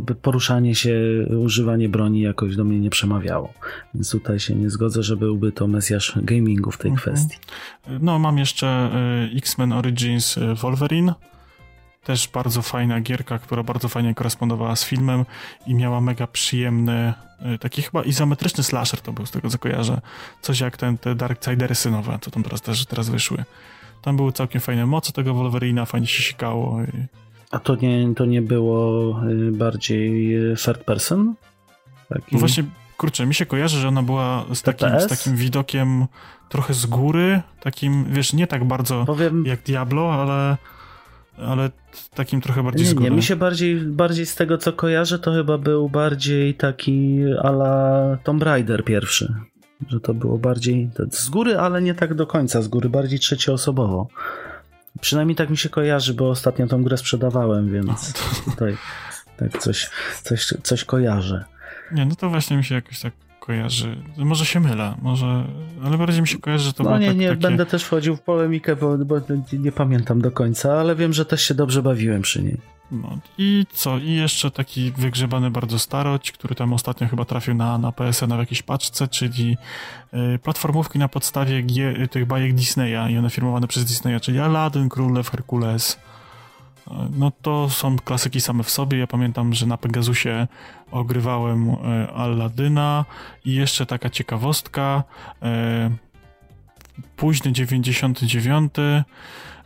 y, 0.10 0.16
poruszanie 0.22 0.76
się, 0.76 0.96
używanie 1.44 1.90
broni 1.90 2.22
jakoś 2.22 2.56
do 2.56 2.64
mnie 2.64 2.80
nie 2.80 2.90
przemawiało. 2.90 3.54
Więc 3.94 4.12
tutaj 4.12 4.40
się 4.40 4.56
nie 4.56 4.70
zgodzę, 4.70 5.04
że 5.04 5.18
byłby 5.18 5.52
to 5.52 5.68
mesjasz 5.68 6.14
gamingu 6.16 6.72
w 6.72 6.78
tej 6.78 6.92
mhm. 6.92 7.16
kwestii. 7.16 7.38
No, 8.02 8.20
mam 8.20 8.38
jeszcze 8.38 8.92
y, 9.34 9.38
X-Men 9.38 9.74
Origins 9.74 10.38
y, 10.38 10.56
Wolverine 10.56 11.14
też 12.04 12.28
bardzo 12.28 12.62
fajna 12.62 13.02
gierka, 13.02 13.40
która 13.40 13.64
bardzo 13.64 13.90
fajnie 13.90 14.16
korespondowała 14.16 14.76
z 14.76 14.86
filmem 14.86 15.26
i 15.68 15.76
miała 15.76 16.02
mega 16.02 16.28
przyjemny, 16.28 17.14
taki 17.60 17.82
chyba 17.82 18.04
izometryczny 18.04 18.64
slasher 18.64 19.02
to 19.02 19.14
był, 19.14 19.26
z 19.26 19.32
tego 19.32 19.50
co 19.50 19.58
kojarzę. 19.58 20.02
Coś 20.42 20.60
jak 20.60 20.78
ten, 20.78 20.98
te 20.98 21.16
Darksidersy 21.16 21.92
nowe, 21.92 22.20
co 22.22 22.32
tam 22.32 22.44
teraz 22.44 22.62
też 22.62 22.86
teraz 22.86 23.10
wyszły. 23.10 23.44
Tam 24.04 24.18
były 24.18 24.32
całkiem 24.32 24.62
fajne 24.62 24.86
moce 24.86 25.12
tego 25.12 25.34
Wolverina, 25.34 25.86
fajnie 25.86 26.08
się 26.08 26.24
sikało. 26.24 26.82
I... 26.84 27.06
A 27.52 27.60
to 27.60 27.76
nie, 27.76 28.16
to 28.16 28.26
nie 28.26 28.42
było 28.42 29.16
y, 29.30 29.52
bardziej 29.52 30.36
y, 30.52 30.56
third 30.56 30.84
person? 30.84 31.36
Taki... 32.10 32.36
No 32.36 32.40
właśnie, 32.40 32.64
kurczę, 32.98 33.26
mi 33.26 33.34
się 33.34 33.46
kojarzy, 33.46 33.80
że 33.80 33.88
ona 33.88 34.04
była 34.04 34.46
z 34.54 34.62
takim, 34.62 35.00
z 35.00 35.08
takim 35.08 35.36
widokiem 35.36 36.06
trochę 36.50 36.74
z 36.74 36.86
góry, 36.86 37.42
takim, 37.62 38.06
wiesz, 38.10 38.34
nie 38.34 38.48
tak 38.48 38.64
bardzo 38.64 39.06
Powiem... 39.06 39.46
jak 39.46 39.64
Diablo, 39.64 40.14
ale 40.14 40.58
ale 41.38 41.70
takim 42.16 42.42
trochę 42.42 42.64
bardziej 42.64 42.96
nie, 42.96 43.04
Nie, 43.04 43.12
mi 43.12 43.24
się 43.24 43.36
bardziej, 43.36 43.76
bardziej 43.76 44.26
z 44.26 44.36
tego 44.36 44.58
co 44.58 44.74
kojarzę, 44.74 45.20
to 45.20 45.34
chyba 45.34 45.58
był 45.58 45.90
bardziej 45.90 46.54
taki 46.54 47.20
ala 47.44 48.18
Tomb 48.24 48.44
Raider 48.44 48.84
pierwszy. 48.84 49.34
Że 49.88 50.00
to 50.00 50.14
było 50.14 50.38
bardziej 50.38 50.90
z 51.12 51.30
góry, 51.30 51.58
ale 51.58 51.82
nie 51.82 51.94
tak 51.94 52.14
do 52.14 52.28
końca 52.28 52.62
z 52.62 52.68
góry, 52.68 52.90
bardziej 52.90 53.20
trzecioosobowo. 53.20 54.08
Przynajmniej 55.02 55.36
tak 55.36 55.50
mi 55.50 55.58
się 55.58 55.70
kojarzy, 55.70 56.14
bo 56.14 56.30
ostatnio 56.30 56.68
tą 56.68 56.84
grę 56.84 56.98
sprzedawałem, 56.98 57.72
więc 57.72 57.88
no, 57.88 58.52
tutaj 58.52 58.78
tak 59.38 59.62
coś, 59.62 59.90
coś, 60.24 60.54
coś 60.64 60.84
kojarzę. 60.84 61.44
Nie, 61.92 62.06
no 62.06 62.16
to 62.16 62.30
właśnie 62.30 62.58
mi 62.58 62.64
się 62.64 62.76
jakoś 62.76 63.00
tak 63.00 63.14
kojarzy. 63.40 63.96
Może 64.18 64.46
się 64.46 64.60
mylę, 64.60 64.96
może, 65.02 65.44
ale 65.84 65.98
bardziej 65.98 66.22
mi 66.22 66.28
się 66.28 66.38
kojarzy, 66.38 66.66
że 66.66 66.74
to 66.74 66.84
no 66.84 66.98
nie, 66.98 67.08
tak, 67.08 67.18
nie, 67.18 67.30
takie... 67.30 67.42
będę 67.42 67.66
też 67.66 67.84
wchodził 67.84 68.16
w 68.16 68.22
polemikę, 68.22 68.76
bo, 68.76 68.98
bo, 68.98 69.16
nie 69.54 69.72
pamiętam 69.72 70.22
do 70.22 70.32
końca, 70.32 70.74
ale 70.74 70.96
wiem, 70.96 71.14
że 71.14 71.26
też 71.26 71.42
się 71.42 71.54
dobrze 71.54 71.82
bawiłem 71.82 72.22
przy 72.22 72.44
niej. 72.44 72.73
No 72.94 73.18
i 73.38 73.66
co? 73.74 73.98
I 73.98 74.12
jeszcze 74.12 74.52
taki 74.52 74.92
wygrzebany 74.92 75.52
bardzo 75.52 75.80
staroć, 75.80 76.32
który 76.32 76.56
tam 76.56 76.74
ostatnio 76.74 77.08
chyba 77.08 77.26
trafił 77.26 77.54
na, 77.54 77.78
na 77.78 77.92
PSN 77.92 78.36
w 78.36 78.40
jakiejś 78.40 78.62
paczce, 78.62 79.08
czyli 79.08 79.58
y, 80.36 80.40
platformówki 80.40 81.00
na 81.00 81.08
podstawie 81.08 81.64
G, 81.64 82.08
tych 82.08 82.26
bajek 82.26 82.54
Disneya 82.54 83.12
i 83.12 83.18
one 83.18 83.30
firmowane 83.30 83.68
przez 83.68 83.86
Disneya, 83.86 84.20
czyli 84.20 84.40
Aladdin, 84.40 84.90
Królew, 84.90 85.30
Herkules, 85.30 86.00
no 87.12 87.32
to 87.42 87.70
są 87.70 88.00
klasyki 88.00 88.42
same 88.42 88.64
w 88.64 88.70
sobie. 88.70 88.98
Ja 88.98 89.08
pamiętam, 89.08 89.54
że 89.54 89.66
na 89.66 89.78
Pegasusie 89.78 90.48
ogrywałem 90.92 91.70
e, 91.70 92.14
Alladyna 92.14 93.06
i 93.46 93.54
jeszcze 93.54 93.86
taka 93.86 94.10
ciekawostka. 94.10 95.04
E, 95.42 95.90
późny 97.16 97.52
99 97.52 98.74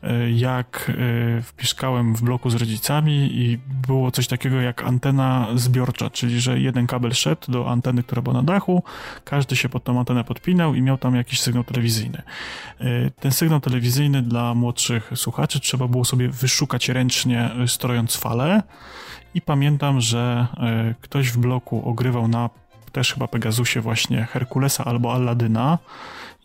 E, 0.04 0.32
jak 0.32 0.92
e, 0.92 1.60
mieszkałem 1.60 2.16
w 2.16 2.22
bloku 2.22 2.50
z 2.50 2.56
rodzicami 2.56 3.30
i 3.34 3.60
było 3.88 4.12
coś 4.12 4.28
takiego 4.28 4.62
jak 4.62 4.84
antena 4.84 5.48
zbiorcza, 5.56 6.10
czyli 6.10 6.42
że 6.42 6.60
jeden 6.60 6.88
kabel 6.88 7.14
szedł 7.14 7.52
do 7.52 7.70
anteny, 7.70 8.04
która 8.04 8.22
była 8.22 8.34
na 8.34 8.44
dachu, 8.44 8.84
każdy 9.24 9.56
się 9.56 9.70
pod 9.70 9.84
tą 9.84 10.00
antenę 10.00 10.24
podpinał 10.24 10.76
i 10.76 10.82
miał 10.82 10.98
tam 10.98 11.16
jakiś 11.16 11.42
sygnał 11.42 11.64
telewizyjny. 11.64 12.22
E, 12.80 13.10
ten 13.10 13.32
sygnał 13.32 13.60
telewizyjny 13.60 14.22
dla 14.22 14.54
młodszych 14.54 15.12
słuchaczy 15.16 15.60
trzeba 15.60 15.88
było 15.88 16.06
sobie 16.06 16.30
wyszukać 16.30 16.90
ręcznie, 16.90 17.50
strojąc 17.68 18.16
falę 18.16 18.64
i 19.34 19.42
pamiętam, 19.42 20.02
że 20.02 20.48
ktoś 21.02 21.30
w 21.30 21.38
bloku 21.38 21.90
ogrywał 21.90 22.28
na 22.28 22.50
też 22.92 23.14
chyba 23.14 23.28
Pegasusie 23.28 23.82
właśnie 23.82 24.24
Herkulesa 24.24 24.86
albo 24.86 25.14
Alladyna 25.14 25.78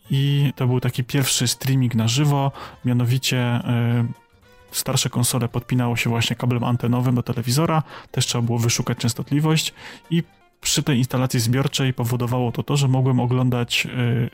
i 0.09 0.53
to 0.55 0.67
był 0.67 0.79
taki 0.79 1.03
pierwszy 1.03 1.47
streaming 1.47 1.95
na 1.95 2.07
żywo, 2.07 2.51
mianowicie 2.85 3.59
y, 3.59 4.23
starsze 4.71 5.09
konsole 5.09 5.47
podpinało 5.47 5.95
się 5.95 6.09
właśnie 6.09 6.35
kablem 6.35 6.63
antenowym 6.63 7.15
do 7.15 7.23
telewizora, 7.23 7.83
też 8.11 8.25
trzeba 8.25 8.41
było 8.41 8.59
wyszukać 8.59 8.97
częstotliwość 8.97 9.73
i 10.09 10.23
przy 10.61 10.83
tej 10.83 10.97
instalacji 10.97 11.39
zbiorczej 11.39 11.93
powodowało 11.93 12.51
to 12.51 12.63
to, 12.63 12.77
że 12.77 12.87
mogłem 12.87 13.19
oglądać 13.19 13.85
y, 13.85 14.29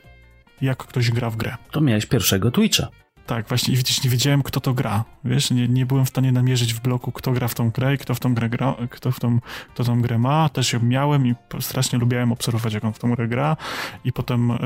jak 0.60 0.78
ktoś 0.78 1.10
gra 1.10 1.30
w 1.30 1.36
grę. 1.36 1.56
To 1.70 1.80
miałeś 1.80 2.06
pierwszego 2.06 2.50
Twitcha. 2.50 2.88
Tak, 3.26 3.48
właśnie 3.48 3.74
i 3.74 3.76
widzisz, 3.76 4.04
nie 4.04 4.10
wiedziałem, 4.10 4.42
kto 4.42 4.60
to 4.60 4.74
gra. 4.74 5.04
Wiesz, 5.24 5.50
nie, 5.50 5.68
nie 5.68 5.86
byłem 5.86 6.04
w 6.04 6.08
stanie 6.08 6.32
namierzyć 6.32 6.74
w 6.74 6.80
bloku, 6.80 7.12
kto 7.12 7.32
gra 7.32 7.48
w 7.48 7.54
tą 7.54 7.70
grę 7.70 7.94
i 7.94 7.98
kto 7.98 8.14
w 8.14 8.20
tą 8.20 8.34
grę 8.34 8.48
gra, 8.48 8.74
kto 8.90 9.12
w 9.12 9.20
tą, 9.20 9.38
kto 9.74 9.84
tą 9.84 10.02
grę 10.02 10.18
ma. 10.18 10.48
Też 10.48 10.72
ją 10.72 10.80
miałem 10.80 11.26
i 11.26 11.34
strasznie 11.60 11.98
lubiałem 11.98 12.32
obserwować, 12.32 12.74
jak 12.74 12.84
on 12.84 12.92
w 12.92 12.98
tą 12.98 13.14
grę 13.14 13.28
gra. 13.28 13.56
I 14.04 14.12
potem 14.12 14.50
y, 14.50 14.56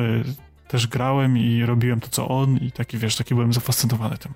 też 0.68 0.86
grałem 0.86 1.38
i 1.38 1.64
robiłem 1.64 2.00
to, 2.00 2.08
co 2.08 2.28
on 2.28 2.56
i 2.56 2.72
taki, 2.72 2.98
wiesz, 2.98 3.16
taki 3.16 3.34
byłem 3.34 3.52
zafascynowany 3.52 4.18
tym. 4.18 4.32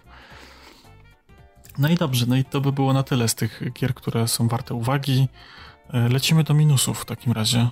No 1.78 1.88
i 1.88 1.94
dobrze, 1.94 2.26
no 2.28 2.36
i 2.36 2.44
to 2.44 2.60
by 2.60 2.72
było 2.72 2.92
na 2.92 3.02
tyle 3.02 3.28
z 3.28 3.34
tych 3.34 3.62
gier, 3.72 3.94
które 3.94 4.28
są 4.28 4.48
warte 4.48 4.74
uwagi. 4.74 5.28
E, 5.92 6.08
lecimy 6.08 6.44
do 6.44 6.54
minusów 6.54 7.00
w 7.00 7.04
takim 7.04 7.32
razie. 7.32 7.68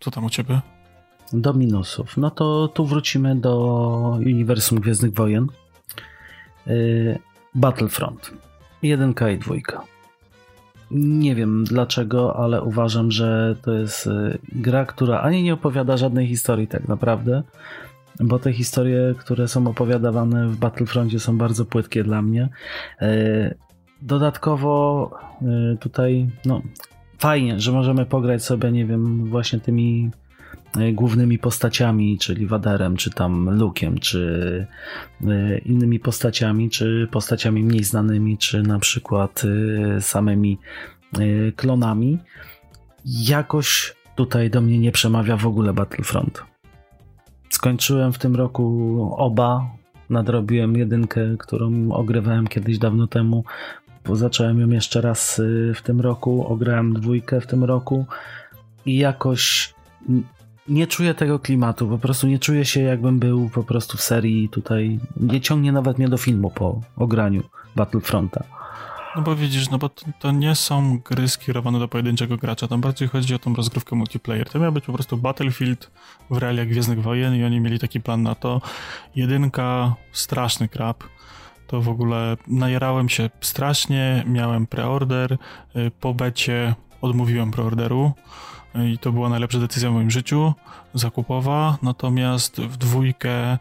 Co 0.00 0.10
tam 0.10 0.24
u 0.24 0.30
ciebie? 0.30 0.60
Do 1.32 1.52
minusów. 1.52 2.16
No 2.16 2.30
to 2.30 2.68
tu 2.68 2.86
wrócimy 2.86 3.36
do 3.36 4.18
uniwersum 4.18 4.80
Gwiezdnych 4.80 5.14
Wojen. 5.14 5.46
Yy, 6.66 7.18
Battlefront. 7.54 8.30
Jedynka 8.82 9.30
i 9.30 9.38
dwójka. 9.38 9.82
Nie 10.90 11.34
wiem 11.34 11.64
dlaczego, 11.64 12.36
ale 12.36 12.62
uważam, 12.62 13.10
że 13.10 13.56
to 13.62 13.72
jest 13.72 14.08
gra, 14.52 14.84
która 14.84 15.20
ani 15.20 15.42
nie 15.42 15.54
opowiada 15.54 15.96
żadnej 15.96 16.28
historii 16.28 16.68
tak 16.68 16.88
naprawdę, 16.88 17.42
bo 18.20 18.38
te 18.38 18.52
historie, 18.52 19.14
które 19.18 19.48
są 19.48 19.66
opowiadawane 19.66 20.48
w 20.48 20.56
Battlefroncie 20.56 21.20
są 21.20 21.38
bardzo 21.38 21.64
płytkie 21.64 22.04
dla 22.04 22.22
mnie. 22.22 22.48
E, 23.00 23.54
dodatkowo 24.02 25.10
e, 25.42 25.76
tutaj, 25.76 26.30
no, 26.44 26.62
fajnie, 27.18 27.60
że 27.60 27.72
możemy 27.72 28.06
pograć 28.06 28.44
sobie, 28.44 28.72
nie 28.72 28.86
wiem, 28.86 29.24
właśnie 29.24 29.60
tymi 29.60 30.10
e, 30.78 30.92
głównymi 30.92 31.38
postaciami, 31.38 32.18
czyli 32.18 32.46
Waderem, 32.46 32.96
czy 32.96 33.10
tam 33.10 33.58
Lukiem, 33.58 33.98
czy 33.98 34.66
innymi 35.64 36.00
postaciami, 36.00 36.70
czy 36.70 37.08
postaciami 37.10 37.64
mniej 37.64 37.84
znanymi, 37.84 38.38
czy 38.38 38.62
na 38.62 38.78
przykład 38.78 39.42
samymi 40.00 40.58
klonami. 41.56 42.18
Jakoś 43.04 43.94
tutaj 44.16 44.50
do 44.50 44.60
mnie 44.60 44.78
nie 44.78 44.92
przemawia 44.92 45.36
w 45.36 45.46
ogóle 45.46 45.72
Battlefront. 45.72 46.55
Skończyłem 47.50 48.12
w 48.12 48.18
tym 48.18 48.36
roku 48.36 49.14
oba. 49.16 49.70
Nadrobiłem 50.10 50.76
jedynkę, 50.76 51.20
którą 51.38 51.92
ogrywałem 51.92 52.46
kiedyś 52.46 52.78
dawno 52.78 53.06
temu. 53.06 53.44
Zacząłem 54.12 54.60
ją 54.60 54.68
jeszcze 54.68 55.00
raz 55.00 55.38
y, 55.38 55.72
w 55.76 55.82
tym 55.82 56.00
roku. 56.00 56.46
Ograłem 56.48 56.94
dwójkę 56.94 57.40
w 57.40 57.46
tym 57.46 57.64
roku 57.64 58.06
i 58.86 58.98
jakoś 58.98 59.74
nie 60.68 60.86
czuję 60.86 61.14
tego 61.14 61.38
klimatu. 61.38 61.88
Po 61.88 61.98
prostu 61.98 62.26
nie 62.26 62.38
czuję 62.38 62.64
się, 62.64 62.80
jakbym 62.80 63.18
był 63.18 63.50
po 63.54 63.64
prostu 63.64 63.98
w 63.98 64.00
serii 64.00 64.48
tutaj. 64.48 65.00
Nie 65.16 65.40
ciągnie 65.40 65.72
nawet 65.72 65.98
mnie 65.98 66.08
do 66.08 66.16
filmu 66.16 66.50
po 66.50 66.80
ograniu 66.96 67.42
Battlefronta. 67.76 68.44
No 69.16 69.22
bo 69.22 69.36
widzisz, 69.36 69.70
no 69.70 69.78
bo 69.78 69.88
to, 69.88 70.06
to, 70.18 70.30
nie 70.30 70.54
są 70.54 70.98
gry 70.98 71.28
skierowane 71.28 71.78
do 71.78 71.88
pojedynczego 71.88 72.36
gracza, 72.36 72.68
tam 72.68 72.80
bardziej 72.80 73.08
chodzi 73.08 73.34
o 73.34 73.38
tą 73.38 73.54
rozgrywkę 73.54 73.96
multiplayer. 73.96 74.48
To 74.48 74.58
miał 74.58 74.72
być 74.72 74.84
po 74.84 74.92
prostu 74.92 75.16
Battlefield 75.16 75.90
w 76.30 76.36
realiach 76.36 76.68
Gwiezdnych 76.68 77.02
Wojen 77.02 77.36
i 77.36 77.44
oni 77.44 77.60
mieli 77.60 77.78
taki 77.78 78.00
plan 78.00 78.22
na 78.22 78.34
to. 78.34 78.60
Jedynka, 79.16 79.94
straszny 80.12 80.68
krab. 80.68 81.04
To 81.66 81.80
w 81.80 81.88
ogóle 81.88 82.36
najerałem 82.46 83.08
się 83.08 83.30
strasznie, 83.40 84.24
miałem 84.26 84.66
preorder, 84.66 85.32
y, 85.76 85.90
po 86.00 86.14
becie 86.14 86.74
odmówiłem 87.00 87.50
preorderu 87.50 88.12
i 88.92 88.98
to 88.98 89.12
była 89.12 89.28
najlepsza 89.28 89.58
decyzja 89.58 89.90
w 89.90 89.92
moim 89.92 90.10
życiu, 90.10 90.54
zakupowa, 90.94 91.78
natomiast 91.82 92.60
w 92.60 92.76
dwójkę 92.76 93.58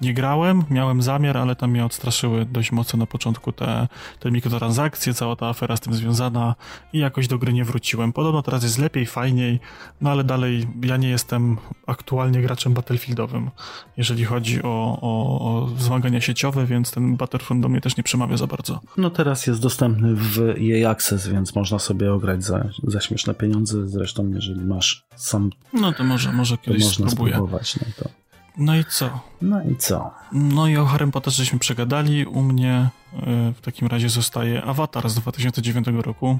nie 0.00 0.14
grałem, 0.14 0.64
miałem 0.70 1.02
zamiar, 1.02 1.36
ale 1.36 1.56
tam 1.56 1.70
mnie 1.70 1.84
odstraszyły 1.84 2.44
dość 2.44 2.72
mocno 2.72 2.98
na 2.98 3.06
początku 3.06 3.52
te, 3.52 3.88
te 4.20 4.30
mikrotransakcje, 4.30 5.14
cała 5.14 5.36
ta 5.36 5.46
afera 5.48 5.76
z 5.76 5.80
tym 5.80 5.94
związana 5.94 6.54
i 6.92 6.98
jakoś 6.98 7.28
do 7.28 7.38
gry 7.38 7.52
nie 7.52 7.64
wróciłem. 7.64 8.12
Podobno 8.12 8.42
teraz 8.42 8.62
jest 8.62 8.78
lepiej, 8.78 9.06
fajniej, 9.06 9.60
no 10.00 10.10
ale 10.10 10.24
dalej 10.24 10.68
ja 10.82 10.96
nie 10.96 11.08
jestem 11.08 11.56
aktualnie 11.86 12.42
graczem 12.42 12.74
battlefieldowym, 12.74 13.50
jeżeli 13.96 14.24
chodzi 14.24 14.62
o, 14.62 14.98
o, 15.00 15.40
o 15.40 15.68
zmagania 15.78 16.20
sieciowe, 16.20 16.66
więc 16.66 16.90
ten 16.90 17.16
Battlefront 17.16 17.62
do 17.62 17.68
mnie 17.68 17.80
też 17.80 17.96
nie 17.96 18.02
przemawia 18.02 18.36
za 18.36 18.46
bardzo. 18.46 18.80
No 18.96 19.10
teraz 19.10 19.46
jest 19.46 19.60
dostępny 19.60 20.14
w 20.14 20.54
jej 20.56 20.86
Access, 20.86 21.28
więc 21.28 21.54
można 21.54 21.78
sobie 21.78 22.12
ograć 22.12 22.44
za, 22.44 22.68
za 22.82 23.00
śmieszne 23.00 23.34
pieniądze, 23.34 23.88
zresztą 23.88 24.30
jeżeli 24.34 24.64
masz 24.64 25.06
sam... 25.16 25.50
No 25.72 25.92
to 25.92 26.04
może, 26.04 26.32
może 26.32 26.58
kiedyś 26.58 26.82
to 26.82 26.88
można 26.88 27.10
spróbuję. 27.10 27.34
spróbować, 27.34 27.76
no 27.76 27.86
to... 27.96 28.27
No 28.58 28.76
i 28.76 28.84
co? 28.84 29.20
No 29.42 29.62
i 29.62 29.76
co? 29.76 30.10
No 30.32 30.68
i 30.68 30.76
o 30.76 30.86
Harry 30.86 31.10
Potterze 31.10 31.36
żeśmy 31.36 31.58
przegadali. 31.58 32.26
U 32.26 32.42
mnie 32.42 32.88
y, 33.14 33.18
w 33.52 33.60
takim 33.60 33.88
razie 33.88 34.08
zostaje 34.08 34.62
Avatar 34.62 35.10
z 35.10 35.14
2009 35.14 35.86
roku. 35.88 36.38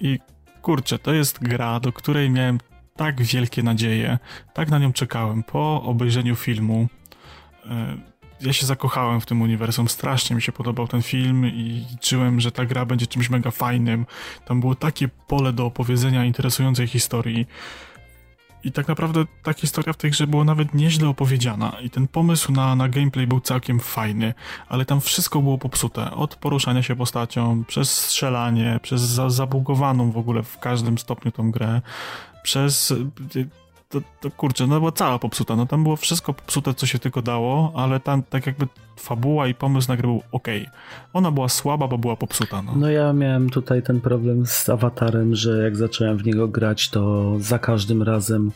I 0.00 0.18
kurczę, 0.62 0.98
to 0.98 1.12
jest 1.12 1.38
gra, 1.38 1.80
do 1.80 1.92
której 1.92 2.30
miałem 2.30 2.58
tak 2.96 3.22
wielkie 3.22 3.62
nadzieje, 3.62 4.18
tak 4.54 4.70
na 4.70 4.78
nią 4.78 4.92
czekałem 4.92 5.42
po 5.42 5.82
obejrzeniu 5.82 6.36
filmu. 6.36 6.88
Y, 7.64 7.68
ja 8.40 8.52
się 8.52 8.66
zakochałem 8.66 9.20
w 9.20 9.26
tym 9.26 9.42
uniwersum, 9.42 9.88
strasznie 9.88 10.36
mi 10.36 10.42
się 10.42 10.52
podobał 10.52 10.88
ten 10.88 11.02
film 11.02 11.46
i 11.46 11.86
liczyłem, 11.90 12.40
że 12.40 12.52
ta 12.52 12.64
gra 12.64 12.86
będzie 12.86 13.06
czymś 13.06 13.30
mega 13.30 13.50
fajnym. 13.50 14.06
Tam 14.44 14.60
było 14.60 14.74
takie 14.74 15.08
pole 15.08 15.52
do 15.52 15.66
opowiedzenia 15.66 16.24
interesującej 16.24 16.86
historii. 16.86 17.46
I 18.64 18.72
tak 18.72 18.88
naprawdę 18.88 19.24
ta 19.42 19.52
historia 19.52 19.92
w 19.92 19.96
tej 19.96 20.10
grze 20.10 20.26
była 20.26 20.44
nawet 20.44 20.74
nieźle 20.74 21.08
opowiedziana 21.08 21.72
i 21.82 21.90
ten 21.90 22.08
pomysł 22.08 22.52
na, 22.52 22.76
na 22.76 22.88
gameplay 22.88 23.26
był 23.26 23.40
całkiem 23.40 23.80
fajny, 23.80 24.34
ale 24.68 24.84
tam 24.84 25.00
wszystko 25.00 25.42
było 25.42 25.58
popsute. 25.58 26.10
Od 26.10 26.36
poruszania 26.36 26.82
się 26.82 26.96
postacią, 26.96 27.64
przez 27.64 28.00
strzelanie, 28.00 28.80
przez 28.82 29.00
za, 29.02 29.30
zabugowaną 29.30 30.10
w 30.10 30.16
ogóle 30.16 30.42
w 30.42 30.58
każdym 30.58 30.98
stopniu 30.98 31.32
tą 31.32 31.50
grę, 31.50 31.80
przez 32.42 32.94
to, 33.88 34.00
to 34.20 34.30
kurczę, 34.30 34.66
no 34.66 34.78
była 34.78 34.92
cała 34.92 35.18
popsuta, 35.18 35.56
no 35.56 35.66
tam 35.66 35.82
było 35.82 35.96
wszystko 35.96 36.34
popsute, 36.34 36.74
co 36.74 36.86
się 36.86 36.98
tylko 36.98 37.22
dało, 37.22 37.72
ale 37.76 38.00
tam 38.00 38.22
tak 38.22 38.46
jakby 38.46 38.66
fabuła 38.96 39.46
i 39.46 39.54
pomysł 39.54 39.88
na 39.88 39.96
grę 39.96 40.08
był 40.08 40.22
ok. 40.32 40.48
Ona 41.12 41.30
była 41.30 41.48
słaba, 41.48 41.88
bo 41.88 41.98
była 41.98 42.16
popsuta. 42.16 42.62
No. 42.62 42.72
no 42.76 42.90
ja 42.90 43.12
miałem 43.12 43.50
tutaj 43.50 43.82
ten 43.82 44.00
problem 44.00 44.46
z 44.46 44.68
awatarem, 44.68 45.34
że 45.34 45.62
jak 45.62 45.76
zacząłem 45.76 46.18
w 46.18 46.24
niego 46.24 46.48
grać, 46.48 46.90
to 46.90 47.32
za 47.38 47.58
każdym 47.58 48.02
razem 48.02 48.50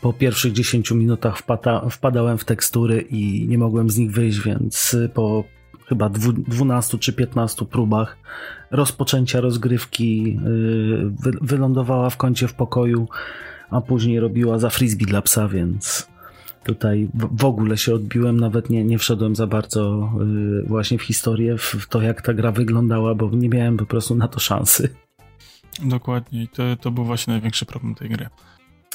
po 0.00 0.12
pierwszych 0.12 0.52
10 0.52 0.90
minutach 0.90 1.38
wpada, 1.38 1.88
wpadałem 1.90 2.38
w 2.38 2.44
tekstury 2.44 3.00
i 3.00 3.48
nie 3.48 3.58
mogłem 3.58 3.90
z 3.90 3.96
nich 3.96 4.12
wyjść, 4.12 4.40
więc 4.40 4.96
po 5.14 5.44
chyba 5.88 6.08
12 6.08 6.98
czy 6.98 7.12
15 7.12 7.64
próbach 7.64 8.16
rozpoczęcia 8.70 9.40
rozgrywki 9.40 10.22
yy, 10.24 11.32
wylądowała 11.40 12.10
w 12.10 12.16
kącie 12.16 12.48
w 12.48 12.54
pokoju 12.54 13.08
a 13.70 13.80
później 13.80 14.20
robiła 14.20 14.58
za 14.58 14.70
frisbee 14.70 15.06
dla 15.06 15.22
psa, 15.22 15.48
więc 15.48 16.08
tutaj 16.64 17.08
w 17.14 17.44
ogóle 17.44 17.76
się 17.76 17.94
odbiłem, 17.94 18.40
nawet 18.40 18.70
nie, 18.70 18.84
nie 18.84 18.98
wszedłem 18.98 19.36
za 19.36 19.46
bardzo 19.46 20.12
y, 20.62 20.68
właśnie 20.68 20.98
w 20.98 21.02
historię, 21.02 21.58
w 21.58 21.86
to 21.88 22.02
jak 22.02 22.22
ta 22.22 22.34
gra 22.34 22.52
wyglądała, 22.52 23.14
bo 23.14 23.30
nie 23.30 23.48
miałem 23.48 23.76
po 23.76 23.86
prostu 23.86 24.14
na 24.14 24.28
to 24.28 24.40
szansy. 24.40 24.94
Dokładnie, 25.82 26.48
to, 26.52 26.62
to 26.80 26.90
był 26.90 27.04
właśnie 27.04 27.32
największy 27.32 27.66
problem 27.66 27.94
tej 27.94 28.08
gry. 28.08 28.28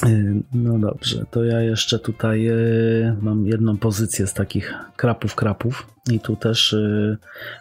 Y, 0.07 0.43
no 0.53 0.79
dobrze, 0.79 1.25
to 1.31 1.43
ja 1.43 1.61
jeszcze 1.61 1.99
tutaj 1.99 2.47
y, 2.47 3.15
mam 3.21 3.47
jedną 3.47 3.77
pozycję 3.77 4.27
z 4.27 4.33
takich 4.33 4.73
krapów 4.95 5.35
krapów 5.35 5.87
i 6.11 6.19
tu 6.19 6.35
też 6.35 6.73
y, 6.73 7.17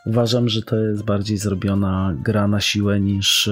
uważam, 0.06 0.48
że 0.48 0.62
to 0.62 0.76
jest 0.76 1.04
bardziej 1.04 1.38
zrobiona 1.38 2.14
gra 2.24 2.48
na 2.48 2.60
siłę 2.60 3.00
niż 3.00 3.50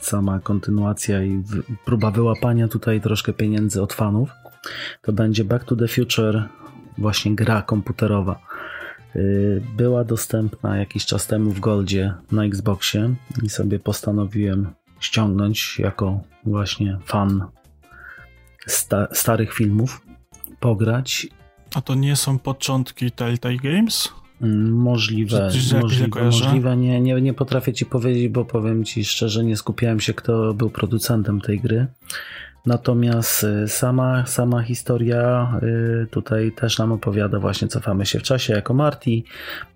sama 0.00 0.40
kontynuacja 0.40 1.22
i 1.22 1.42
próba 1.84 2.10
wyłapania 2.10 2.68
tutaj 2.68 3.00
troszkę 3.00 3.32
pieniędzy 3.32 3.82
od 3.82 3.92
fanów. 3.92 4.30
To 5.02 5.12
będzie 5.12 5.44
Back 5.44 5.64
to 5.64 5.76
the 5.76 5.88
Future, 5.88 6.48
właśnie 6.98 7.34
gra 7.34 7.62
komputerowa. 7.62 8.40
Była 9.76 10.04
dostępna 10.04 10.76
jakiś 10.76 11.06
czas 11.06 11.26
temu 11.26 11.50
w 11.50 11.60
Goldzie 11.60 12.14
na 12.32 12.44
Xboxie 12.44 13.14
i 13.42 13.48
sobie 13.48 13.78
postanowiłem 13.78 14.66
ściągnąć 15.00 15.78
jako 15.78 16.20
właśnie 16.44 16.98
fan 17.04 17.44
sta 18.68 19.08
starych 19.12 19.54
filmów 19.54 20.00
pograć. 20.60 21.26
A 21.74 21.80
to 21.80 21.94
nie 21.94 22.16
są 22.16 22.38
początki 22.38 23.10
Telltale 23.10 23.56
Games? 23.56 24.12
Możliwe, 24.70 25.50
możliwe, 25.82 26.24
możliwe. 26.24 26.76
Nie, 26.76 27.00
nie, 27.00 27.20
nie 27.20 27.34
potrafię 27.34 27.72
ci 27.72 27.86
powiedzieć, 27.86 28.28
bo 28.28 28.44
powiem 28.44 28.84
ci 28.84 29.04
szczerze, 29.04 29.44
nie 29.44 29.56
skupiałem 29.56 30.00
się, 30.00 30.14
kto 30.14 30.54
był 30.54 30.70
producentem 30.70 31.40
tej 31.40 31.60
gry. 31.60 31.86
Natomiast 32.66 33.44
y, 33.44 33.68
sama, 33.68 34.26
sama 34.26 34.62
historia 34.62 35.52
y, 35.62 36.06
tutaj 36.06 36.52
też 36.52 36.78
nam 36.78 36.92
opowiada, 36.92 37.38
właśnie 37.38 37.68
cofamy 37.68 38.06
się 38.06 38.18
w 38.18 38.22
czasie 38.22 38.52
jako 38.52 38.74
Marty, 38.74 39.22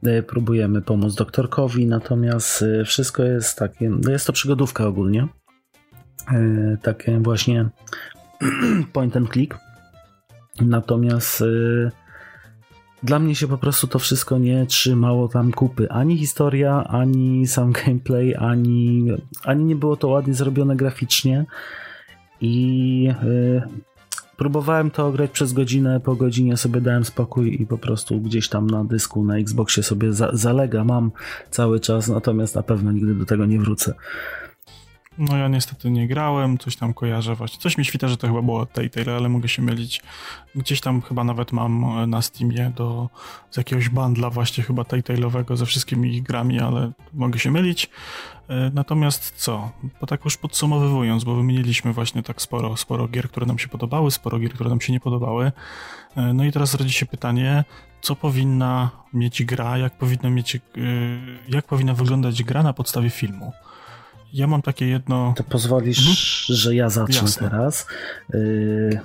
y, 0.07 0.23
próbujemy 0.23 0.83
pomóc 0.83 1.15
doktorkowi, 1.15 1.87
natomiast 1.87 2.65
wszystko 2.85 3.23
jest 3.23 3.59
takie, 3.59 3.91
jest 4.09 4.27
to 4.27 4.33
przygodówka 4.33 4.87
ogólnie, 4.87 5.29
takie 6.83 7.19
właśnie 7.19 7.69
point 8.93 9.17
and 9.17 9.29
click. 9.29 9.59
Natomiast 10.61 11.41
y, 11.41 11.91
dla 13.03 13.19
mnie 13.19 13.35
się 13.35 13.49
po 13.49 13.59
prostu 13.59 13.87
to 13.87 13.99
wszystko 13.99 14.39
nie 14.39 14.67
trzymało 14.67 15.29
tam 15.29 15.53
kupy. 15.53 15.91
Ani 15.91 16.19
historia, 16.19 16.85
ani 16.85 17.47
sam 17.47 17.73
gameplay, 17.87 18.35
ani, 18.35 19.07
ani 19.45 19.65
nie 19.65 19.77
było 19.77 19.97
to 19.97 20.09
ładnie 20.09 20.35
zrobione 20.35 20.77
graficznie. 20.77 21.45
I 22.41 23.09
y, 23.25 23.63
próbowałem 24.37 24.91
to 24.91 25.13
grać 25.13 25.31
przez 25.31 25.53
godzinę, 25.53 26.01
po 26.01 26.17
godzinie 26.17 26.57
sobie 26.57 26.81
dałem 26.81 27.05
spokój 27.05 27.63
i 27.63 27.67
po 27.67 27.79
prostu 27.79 28.21
gdzieś 28.21 28.49
tam 28.49 28.67
na 28.67 28.85
dysku, 28.85 29.25
na 29.25 29.39
Xboxie 29.39 29.83
sobie 29.83 30.13
za, 30.13 30.31
zalega 30.33 30.85
mam 30.85 31.11
cały 31.51 31.81
czas, 31.81 32.09
natomiast 32.09 32.55
na 32.55 32.63
pewno 32.63 32.93
nigdy 32.93 33.15
do 33.15 33.25
tego 33.25 33.47
nie 33.47 33.59
wrócę. 33.59 33.95
No 35.19 35.37
ja 35.37 35.49
niestety 35.49 35.91
nie 35.91 36.09
grałem, 36.09 36.59
coś 36.59 36.77
tam 36.77 36.95
kojarzę 36.95 37.35
właśnie. 37.35 37.61
Coś 37.61 37.79
mi 37.79 37.85
świta, 37.85 38.09
że 38.09 38.17
to 38.17 38.27
chyba 38.27 38.43
było 38.43 38.67
Telltale, 38.67 39.17
ale 39.17 39.29
mogę 39.29 39.49
się 39.49 39.63
mylić. 39.63 40.03
Gdzieś 40.55 40.81
tam 40.81 41.03
chyba 41.03 41.25
nawet 41.25 41.53
mam 41.53 41.85
e, 41.85 42.07
na 42.07 42.23
Steamie 42.23 42.73
do, 42.77 43.09
z 43.51 43.57
jakiegoś 43.57 43.89
bandla 43.89 44.31
właśnie 44.31 44.65
chyba 44.65 44.83
Telltale'owego 44.83 45.57
ze 45.57 45.67
wszystkimi 45.67 46.23
grami, 46.23 46.61
ale 46.61 46.93
mogę 47.13 47.39
się 47.39 47.51
mylić. 47.51 47.91
E, 48.49 48.71
natomiast 48.75 49.33
co? 49.37 49.71
Bo 50.01 50.07
tak 50.07 50.25
już 50.25 50.37
podsumowując, 50.37 51.25
bo 51.25 51.35
wymieniliśmy 51.35 51.93
właśnie 51.93 52.23
tak 52.23 52.43
sporo, 52.43 52.77
sporo 52.77 53.09
gier, 53.09 53.29
które 53.29 53.47
nam 53.47 53.59
się 53.59 53.69
podobały, 53.69 54.11
sporo 54.11 54.39
gier, 54.39 54.53
które 54.53 54.71
nam 54.71 54.81
się 54.81 54.93
nie 54.93 55.01
podobały. 55.01 55.53
E, 56.17 56.33
no 56.33 56.45
i 56.45 56.53
teraz 56.53 56.75
rodzi 56.75 56.93
się 56.93 57.07
pytanie, 57.07 57.65
co 58.01 58.17
powinna 58.17 58.91
mieć 59.13 59.45
gra, 59.45 59.79
jak 59.79 59.99
powinna 59.99 60.31
mieć, 60.31 60.61
jak 61.49 61.67
powinna 61.67 61.95
wyglądać 61.95 62.43
gra 62.43 62.63
na 62.63 62.73
podstawie 62.73 63.11
filmu? 63.11 63.53
Ja 64.33 64.47
mam 64.47 64.63
takie 64.63 64.87
jedno. 64.87 65.35
To 65.37 65.45
pozwolisz, 65.45 65.99
mhm. 65.99 66.17
że 66.59 66.75
ja 66.75 66.91
zacznę 66.91 67.23
Jasne. 67.23 67.51
teraz. 67.51 67.87
Y, 68.35 69.01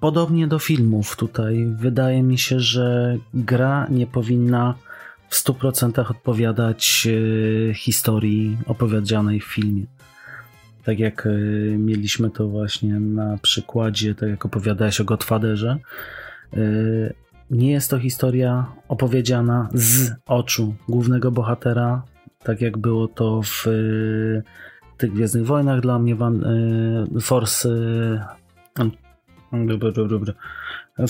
podobnie 0.00 0.46
do 0.46 0.58
filmów 0.58 1.16
tutaj 1.16 1.66
wydaje 1.78 2.22
mi 2.22 2.38
się, 2.38 2.60
że 2.60 3.16
gra 3.34 3.86
nie 3.90 4.06
powinna 4.06 4.74
w 5.28 5.34
100% 5.44 6.10
odpowiadać 6.10 7.06
y, 7.06 7.72
historii 7.76 8.58
opowiedzianej 8.66 9.40
w 9.40 9.44
filmie. 9.44 9.84
Tak 10.84 10.98
jak 10.98 11.26
y, 11.26 11.76
mieliśmy 11.78 12.30
to 12.30 12.48
właśnie 12.48 13.00
na 13.00 13.38
przykładzie, 13.42 14.14
tak 14.14 14.28
jak 14.28 14.46
opowiadałeś 14.46 15.00
o 15.00 15.04
Godfatherze. 15.04 15.78
Nie 17.50 17.70
jest 17.70 17.90
to 17.90 17.98
historia 17.98 18.66
opowiedziana 18.88 19.68
z 19.74 20.12
oczu 20.26 20.74
głównego 20.88 21.30
bohatera, 21.30 22.02
tak 22.42 22.60
jak 22.60 22.78
było 22.78 23.08
to 23.08 23.42
w 23.42 23.66
y, 23.66 24.42
tych 24.96 25.12
Gwiezdnych 25.12 25.46
Wojnach 25.46 25.80
dla 25.80 25.98
mnie 25.98 26.14
Van, 26.14 26.44
y, 27.16 27.20
Force 27.20 27.68
y, 27.68 28.20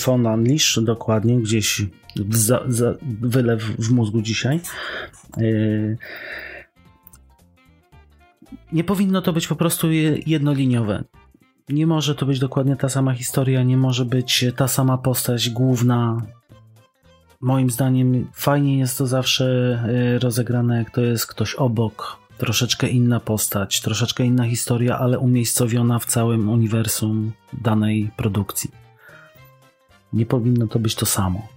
Von 0.05 0.25
Unleash 0.25 0.79
dokładnie, 0.81 1.39
gdzieś 1.39 1.85
za, 2.29 2.63
za, 2.67 2.93
wylew 3.21 3.63
w 3.63 3.91
mózgu 3.91 4.21
dzisiaj. 4.21 4.59
Nie 8.71 8.83
powinno 8.83 9.21
to 9.21 9.33
być 9.33 9.47
po 9.47 9.55
prostu 9.55 9.91
jednoliniowe. 10.25 11.03
Nie 11.69 11.87
może 11.87 12.15
to 12.15 12.25
być 12.25 12.39
dokładnie 12.39 12.75
ta 12.75 12.89
sama 12.89 13.13
historia, 13.13 13.63
nie 13.63 13.77
może 13.77 14.05
być 14.05 14.45
ta 14.55 14.67
sama 14.67 14.97
postać 14.97 15.49
główna, 15.49 16.21
moim 17.41 17.69
zdaniem 17.69 18.27
fajnie 18.33 18.79
jest 18.79 18.97
to 18.97 19.07
zawsze 19.07 19.45
y, 20.15 20.19
rozegrane, 20.19 20.77
jak 20.77 20.91
to 20.91 21.01
jest 21.01 21.27
ktoś 21.27 21.55
obok, 21.55 22.17
troszeczkę 22.37 22.87
inna 22.87 23.19
postać, 23.19 23.81
troszeczkę 23.81 24.25
inna 24.25 24.47
historia, 24.47 24.99
ale 24.99 25.19
umiejscowiona 25.19 25.99
w 25.99 26.05
całym 26.05 26.49
uniwersum 26.49 27.31
danej 27.53 28.11
produkcji. 28.17 28.71
Nie 30.13 30.25
powinno 30.25 30.67
to 30.67 30.79
być 30.79 30.95
to 30.95 31.05
samo. 31.05 31.47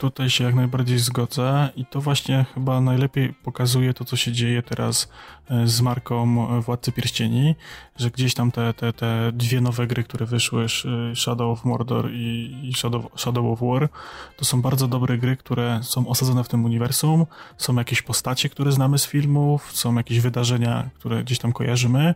Tutaj 0.00 0.30
się 0.30 0.44
jak 0.44 0.54
najbardziej 0.54 0.98
zgodzę 0.98 1.68
i 1.76 1.86
to 1.86 2.00
właśnie 2.00 2.44
chyba 2.54 2.80
najlepiej 2.80 3.34
pokazuje 3.34 3.94
to, 3.94 4.04
co 4.04 4.16
się 4.16 4.32
dzieje 4.32 4.62
teraz 4.62 5.08
e, 5.50 5.66
z 5.66 5.80
marką 5.80 6.48
e, 6.56 6.60
Władcy 6.60 6.92
Pierścieni, 6.92 7.54
że 7.96 8.10
gdzieś 8.10 8.34
tam 8.34 8.50
te, 8.52 8.74
te, 8.74 8.92
te 8.92 9.32
dwie 9.32 9.60
nowe 9.60 9.86
gry, 9.86 10.04
które 10.04 10.26
wyszły, 10.26 10.66
Shadow 11.14 11.58
of 11.58 11.64
Mordor 11.64 12.10
i 12.12 12.72
Shadow, 12.76 13.06
Shadow 13.16 13.46
of 13.52 13.60
War, 13.60 13.88
to 14.36 14.44
są 14.44 14.62
bardzo 14.62 14.88
dobre 14.88 15.18
gry, 15.18 15.36
które 15.36 15.80
są 15.82 16.08
osadzone 16.08 16.44
w 16.44 16.48
tym 16.48 16.64
uniwersum, 16.64 17.26
są 17.56 17.76
jakieś 17.76 18.02
postacie, 18.02 18.48
które 18.48 18.72
znamy 18.72 18.98
z 18.98 19.06
filmów, 19.06 19.72
są 19.72 19.94
jakieś 19.94 20.20
wydarzenia, 20.20 20.90
które 20.94 21.24
gdzieś 21.24 21.38
tam 21.38 21.52
kojarzymy. 21.52 22.14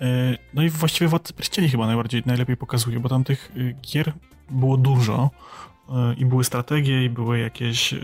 E, 0.00 0.06
no 0.54 0.62
i 0.62 0.70
właściwie 0.70 1.08
Władcy 1.08 1.32
Pierścieni 1.32 1.68
chyba 1.68 1.86
najbardziej, 1.86 2.22
najlepiej 2.26 2.56
pokazuje, 2.56 3.00
bo 3.00 3.08
tam 3.08 3.24
tych 3.24 3.52
gier 3.82 4.12
było 4.50 4.76
dużo, 4.76 5.30
E, 5.73 5.73
i 6.16 6.26
były 6.26 6.44
strategie, 6.44 7.04
i 7.04 7.10
były 7.10 7.38
jakieś 7.38 7.92
yy, 7.92 8.00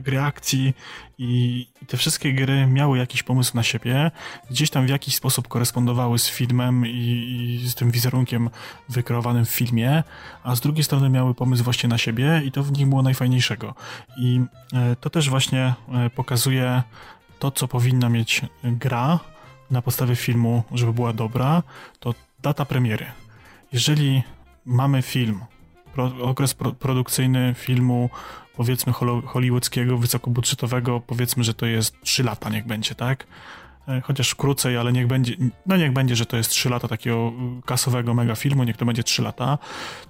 gry 0.00 0.20
akcji 0.20 0.74
i, 1.18 1.66
te 1.86 1.96
wszystkie 1.96 2.32
gry 2.32 2.66
miały 2.66 2.98
jakiś 2.98 3.22
pomysł 3.22 3.56
na 3.56 3.62
siebie, 3.62 4.10
gdzieś 4.50 4.70
tam 4.70 4.86
w 4.86 4.88
jakiś 4.88 5.14
sposób 5.14 5.48
korespondowały 5.48 6.18
z 6.18 6.30
filmem 6.30 6.86
i, 6.86 7.64
z 7.66 7.74
tym 7.74 7.90
wizerunkiem 7.90 8.50
wykreowanym 8.88 9.44
w 9.44 9.50
filmie, 9.50 10.02
a 10.42 10.56
z 10.56 10.60
drugiej 10.60 10.84
strony 10.84 11.10
miały 11.10 11.34
pomysł 11.34 11.64
właśnie 11.64 11.88
na 11.88 11.98
siebie 11.98 12.42
i 12.44 12.52
to 12.52 12.62
w 12.62 12.72
nich 12.72 12.86
było 12.86 13.02
najfajniejszego. 13.02 13.74
I 14.18 14.40
yy, 14.72 14.96
to 15.00 15.10
też 15.10 15.30
właśnie 15.30 15.74
pokazuje 16.14 16.82
to, 17.38 17.50
co 17.50 17.68
powinna 17.68 18.08
mieć 18.08 18.40
gra 18.64 19.20
na 19.70 19.82
podstawie 19.82 20.16
filmu, 20.16 20.62
żeby 20.72 20.92
była 20.92 21.12
dobra, 21.12 21.62
to 22.00 22.14
data 22.42 22.64
premiery. 22.64 23.06
Jeżeli 23.72 24.22
mamy 24.64 25.02
film, 25.02 25.40
pro, 25.94 26.12
okres 26.22 26.54
pro, 26.54 26.72
produkcyjny 26.72 27.54
filmu, 27.58 28.10
powiedzmy 28.56 28.92
hollywoodzkiego, 29.26 29.98
wysokobudżetowego, 29.98 31.00
powiedzmy, 31.00 31.44
że 31.44 31.54
to 31.54 31.66
jest 31.66 32.00
3 32.00 32.22
lata, 32.22 32.50
niech 32.50 32.66
będzie, 32.66 32.94
tak? 32.94 33.26
E, 33.88 34.00
chociaż 34.00 34.34
krócej, 34.34 34.76
ale 34.76 34.92
niech 34.92 35.06
będzie, 35.06 35.34
no 35.66 35.76
niech 35.76 35.92
będzie, 35.92 36.16
że 36.16 36.26
to 36.26 36.36
jest 36.36 36.50
3 36.50 36.70
lata 36.70 36.88
takiego 36.88 37.32
y, 37.58 37.62
kasowego 37.66 38.14
mega 38.14 38.34
filmu, 38.34 38.64
niech 38.64 38.76
to 38.76 38.84
będzie 38.84 39.02
3 39.02 39.22
lata, 39.22 39.58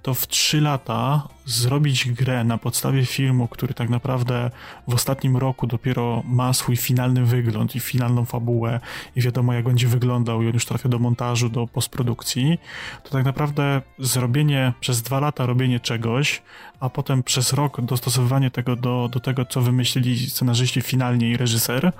to 0.02 0.14
w 0.14 0.26
3 0.26 0.60
lata 0.60 1.28
zrobić 1.44 2.12
grę 2.12 2.44
na 2.44 2.58
podstawie 2.58 3.06
filmu, 3.06 3.48
który 3.48 3.74
tak 3.74 3.88
naprawdę 3.88 4.50
w 4.88 4.94
ostatnim 4.94 5.36
roku 5.36 5.66
dopiero 5.66 6.22
ma 6.26 6.52
swój 6.52 6.76
finalny 6.76 7.24
wygląd 7.24 7.76
i 7.76 7.80
finalną 7.80 8.24
fabułę 8.24 8.80
i 9.16 9.20
wiadomo 9.20 9.52
jak 9.52 9.64
będzie 9.64 9.88
wyglądał 9.88 10.42
i 10.42 10.46
on 10.46 10.54
już 10.54 10.64
trafia 10.64 10.88
do 10.88 10.98
montażu, 10.98 11.48
do 11.48 11.66
postprodukcji, 11.66 12.58
to 13.04 13.10
tak 13.10 13.24
naprawdę 13.24 13.82
zrobienie 13.98 14.72
przez 14.80 15.02
dwa 15.02 15.20
lata 15.20 15.46
robienie 15.46 15.80
czegoś, 15.80 16.42
a 16.80 16.90
potem 16.90 17.22
przez 17.22 17.52
rok 17.52 17.80
dostosowywanie 17.80 18.50
tego 18.50 18.76
do, 18.76 19.08
do 19.12 19.20
tego, 19.20 19.44
co 19.44 19.60
wymyślili 19.60 20.30
scenarzyści 20.30 20.80
finalnie 20.80 21.30
i 21.30 21.36
reżyser, 21.36 21.92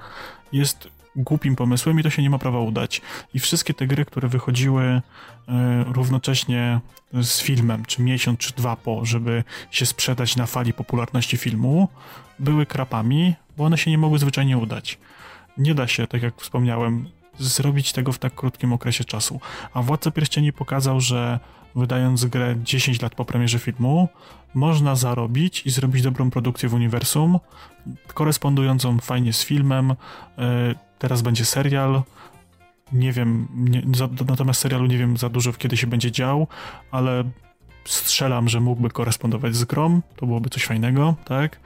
jest 0.53 1.02
głupim 1.17 1.57
pomysłem 1.57 2.01
i 2.01 2.03
to 2.03 2.11
się 2.11 2.23
nie 2.23 2.31
ma 2.31 2.39
prawa 2.39 2.61
udać. 2.61 3.03
I 3.35 3.39
wszystkie 3.39 3.75
te 3.75 3.87
gry, 3.87 4.05
które 4.05 4.29
wychodziły 4.29 4.83
e, 4.83 5.03
równocześnie 5.85 6.81
z 7.13 7.41
filmem, 7.41 7.85
czy 7.85 8.03
miesiąc, 8.03 8.39
czy 8.39 8.53
dwa 8.55 8.77
po, 8.77 9.05
żeby 9.05 9.45
się 9.71 9.87
sprzedać 9.87 10.37
na 10.37 10.47
fali 10.47 10.73
popularności 10.73 11.37
filmu, 11.37 11.89
były 12.39 12.67
krapami, 12.67 13.35
bo 13.57 13.65
one 13.65 13.79
się 13.79 13.91
nie 13.91 13.99
mogły 13.99 14.19
zwyczajnie 14.19 14.59
udać. 14.59 14.99
Nie 15.59 15.75
da 15.75 15.87
się, 15.87 16.07
tak 16.07 16.23
jak 16.23 16.41
wspomniałem, 16.41 17.09
zrobić 17.39 17.93
tego 17.93 18.13
w 18.13 18.19
tak 18.19 18.35
krótkim 18.35 18.73
okresie 18.73 19.05
czasu. 19.05 19.41
A 19.75 19.83
Władca 19.83 20.11
Pierścieni 20.11 20.53
pokazał, 20.53 21.01
że 21.01 21.41
wydając 21.75 22.25
grę 22.25 22.55
10 22.63 23.03
lat 23.03 23.15
po 23.15 23.25
premierze 23.25 23.59
filmu, 23.59 24.09
można 24.55 24.97
zarobić 24.97 25.67
i 25.67 25.71
zrobić 25.71 26.03
dobrą 26.03 26.31
produkcję 26.31 26.69
w 26.69 26.75
uniwersum, 26.75 27.39
korespondującą 28.15 28.99
fajnie 28.99 29.33
z 29.33 29.45
filmem. 29.45 29.95
Teraz 31.03 31.23
będzie 31.23 31.45
serial. 31.45 32.03
Nie 32.93 33.13
wiem, 33.13 33.49
nie, 33.55 33.83
za, 33.95 34.09
natomiast 34.29 34.61
serialu 34.61 34.87
nie 34.87 34.99
wiem 34.99 35.17
za 35.17 35.29
dużo, 35.29 35.53
kiedy 35.53 35.77
się 35.77 35.87
będzie 35.87 36.13
dział, 36.13 36.47
ale 36.91 37.25
strzelam, 37.85 38.49
że 38.49 38.61
mógłby 38.61 38.91
korespondować 38.91 39.57
z 39.57 39.65
grom. 39.65 40.03
To 40.17 40.27
byłoby 40.27 40.51
coś 40.51 40.65
fajnego, 40.65 41.15
tak? 41.25 41.61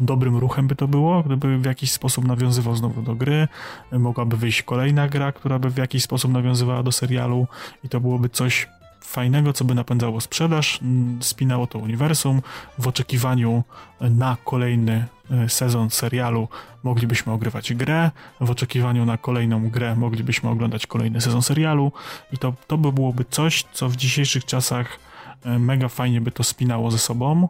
dobrym 0.00 0.36
ruchem 0.36 0.66
by 0.66 0.76
to 0.76 0.88
było, 0.88 1.22
gdyby 1.22 1.58
w 1.58 1.64
jakiś 1.64 1.92
sposób 1.92 2.24
nawiązywał 2.24 2.76
znowu 2.76 3.02
do 3.02 3.14
gry. 3.14 3.48
Mogłaby 3.92 4.36
wyjść 4.36 4.62
kolejna 4.62 5.08
gra, 5.08 5.32
która 5.32 5.58
by 5.58 5.70
w 5.70 5.76
jakiś 5.76 6.02
sposób 6.02 6.32
nawiązywała 6.32 6.82
do 6.82 6.92
serialu 6.92 7.46
i 7.84 7.88
to 7.88 8.00
byłoby 8.00 8.28
coś 8.28 8.68
fajnego, 9.00 9.52
co 9.52 9.64
by 9.64 9.74
napędzało 9.74 10.20
sprzedaż, 10.20 10.80
spinało 11.20 11.66
to 11.66 11.78
uniwersum. 11.78 12.42
W 12.78 12.88
oczekiwaniu 12.88 13.64
na 14.00 14.36
kolejny 14.44 15.06
sezon 15.48 15.90
serialu 15.90 16.48
moglibyśmy 16.82 17.32
ogrywać 17.32 17.74
grę, 17.74 18.10
w 18.40 18.50
oczekiwaniu 18.50 19.04
na 19.04 19.18
kolejną 19.18 19.70
grę 19.70 19.96
moglibyśmy 19.96 20.50
oglądać 20.50 20.86
kolejny 20.86 21.20
sezon 21.20 21.42
serialu 21.42 21.92
i 22.32 22.38
to, 22.38 22.54
to 22.66 22.78
by 22.78 22.92
byłoby 22.92 23.24
coś, 23.30 23.64
co 23.72 23.88
w 23.88 23.96
dzisiejszych 23.96 24.44
czasach 24.44 24.98
e, 25.44 25.58
mega 25.58 25.88
fajnie 25.88 26.20
by 26.20 26.30
to 26.30 26.44
spinało 26.44 26.90
ze 26.90 26.98
sobą. 26.98 27.48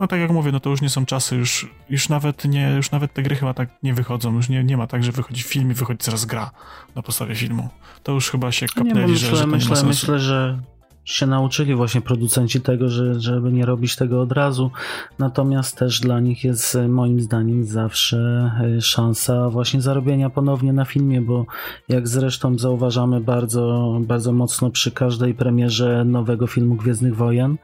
No 0.00 0.06
tak 0.06 0.20
jak 0.20 0.30
mówię, 0.30 0.52
no 0.52 0.60
to 0.60 0.70
już 0.70 0.80
nie 0.80 0.88
są 0.88 1.06
czasy, 1.06 1.36
już, 1.36 1.70
już 1.90 2.08
nawet 2.08 2.44
nie, 2.44 2.70
już 2.76 2.90
nawet 2.90 3.12
te 3.12 3.22
gry 3.22 3.36
chyba 3.36 3.54
tak 3.54 3.68
nie 3.82 3.94
wychodzą, 3.94 4.34
już 4.34 4.48
nie, 4.48 4.64
nie 4.64 4.76
ma 4.76 4.86
tak, 4.86 5.04
że 5.04 5.12
wychodzi 5.12 5.42
film 5.42 5.70
i 5.70 5.74
wychodzi 5.74 6.04
zaraz 6.04 6.24
gra 6.24 6.50
na 6.94 7.02
podstawie 7.02 7.34
filmu. 7.34 7.68
To 8.02 8.12
już 8.12 8.30
chyba 8.30 8.52
się 8.52 8.66
kapnęli, 8.66 9.06
nie, 9.06 9.06
myślę, 9.06 9.30
że, 9.30 9.36
że 9.36 9.46
myślę, 9.46 9.82
myślę, 9.82 10.18
że 10.18 10.58
się 11.04 11.26
nauczyli 11.26 11.74
właśnie 11.74 12.00
producenci 12.00 12.60
tego, 12.60 12.88
że, 12.88 13.20
żeby 13.20 13.52
nie 13.52 13.66
robić 13.66 13.96
tego 13.96 14.20
od 14.20 14.32
razu. 14.32 14.70
Natomiast 15.18 15.78
też 15.78 16.00
dla 16.00 16.20
nich 16.20 16.44
jest 16.44 16.78
moim 16.88 17.20
zdaniem 17.20 17.64
zawsze 17.64 18.50
e, 18.76 18.80
szansa 18.80 19.50
właśnie 19.50 19.80
zarobienia 19.80 20.30
ponownie 20.30 20.72
na 20.72 20.84
filmie, 20.84 21.20
bo 21.20 21.46
jak 21.88 22.08
zresztą 22.08 22.58
zauważamy 22.58 23.20
bardzo, 23.20 23.94
bardzo 24.00 24.32
mocno 24.32 24.70
przy 24.70 24.90
każdej 24.90 25.34
premierze 25.34 26.04
nowego 26.04 26.46
filmu 26.46 26.74
Gwiezdnych 26.74 27.16
Wojen, 27.16 27.56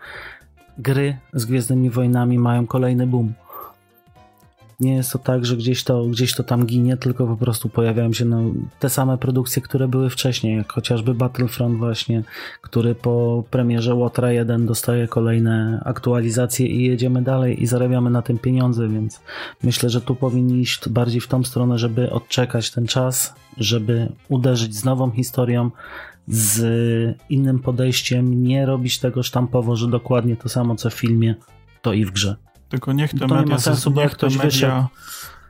gry 0.79 1.17
z 1.33 1.45
Gwiezdnymi 1.45 1.91
Wojnami 1.91 2.39
mają 2.39 2.67
kolejny 2.67 3.07
boom. 3.07 3.33
Nie 4.81 4.95
jest 4.95 5.13
to 5.13 5.19
tak, 5.19 5.47
że 5.47 5.57
gdzieś 5.57 5.85
to, 5.85 6.05
gdzieś 6.05 6.35
to 6.35 6.43
tam 6.43 6.67
ginie, 6.67 6.97
tylko 6.97 7.27
po 7.27 7.37
prostu 7.37 7.69
pojawiają 7.69 8.13
się 8.13 8.25
no, 8.25 8.43
te 8.79 8.89
same 8.91 9.19
produkcje, 9.19 9.63
które 9.63 9.89
były 9.89 10.11
wcześniej, 10.11 10.57
jak 10.57 10.73
chociażby 10.73 11.15
Battlefront 11.15 11.79
właśnie, 11.79 12.23
który 12.61 12.95
po 12.95 13.45
premierze 13.51 13.95
Łotra 13.95 14.33
1 14.33 14.67
dostaje 14.67 15.09
kolejne 15.09 15.83
aktualizacje 15.85 16.67
i 16.67 16.83
jedziemy 16.83 17.23
dalej 17.23 17.63
i 17.63 17.67
zarabiamy 17.67 18.11
na 18.11 18.23
tym 18.23 18.39
pieniądze, 18.39 18.89
więc 18.89 19.21
myślę, 19.63 19.91
że 19.91 20.01
tu 20.01 20.15
powinni 20.15 20.61
iść 20.61 20.89
bardziej 20.89 21.21
w 21.21 21.29
tą 21.29 21.45
stronę, 21.45 21.79
żeby 21.79 22.11
odczekać 22.11 22.71
ten 22.71 22.87
czas, 22.87 23.35
żeby 23.57 24.13
uderzyć 24.29 24.77
z 24.77 24.85
nową 24.85 25.11
historią, 25.11 25.71
z 26.29 27.19
innym 27.31 27.59
podejściem, 27.59 28.43
nie 28.43 28.67
robić 28.67 28.99
tego 28.99 29.23
sztampowo, 29.23 29.77
że 29.77 29.89
dokładnie 29.89 30.37
to 30.37 30.49
samo 30.49 30.75
co 30.75 30.91
w 30.91 30.95
filmie, 30.95 31.35
to 31.83 31.93
i 31.93 32.05
w 32.05 32.11
grze. 32.11 32.50
Tylko 32.71 32.93
niech 32.93 33.13
te 33.13 33.19
to 33.19 33.29
media, 33.29 33.45
nie 33.45 33.51
ma 33.51 33.59
sensu, 33.59 33.91
niech 33.91 34.15
te 34.15 34.29
media, 34.31 34.89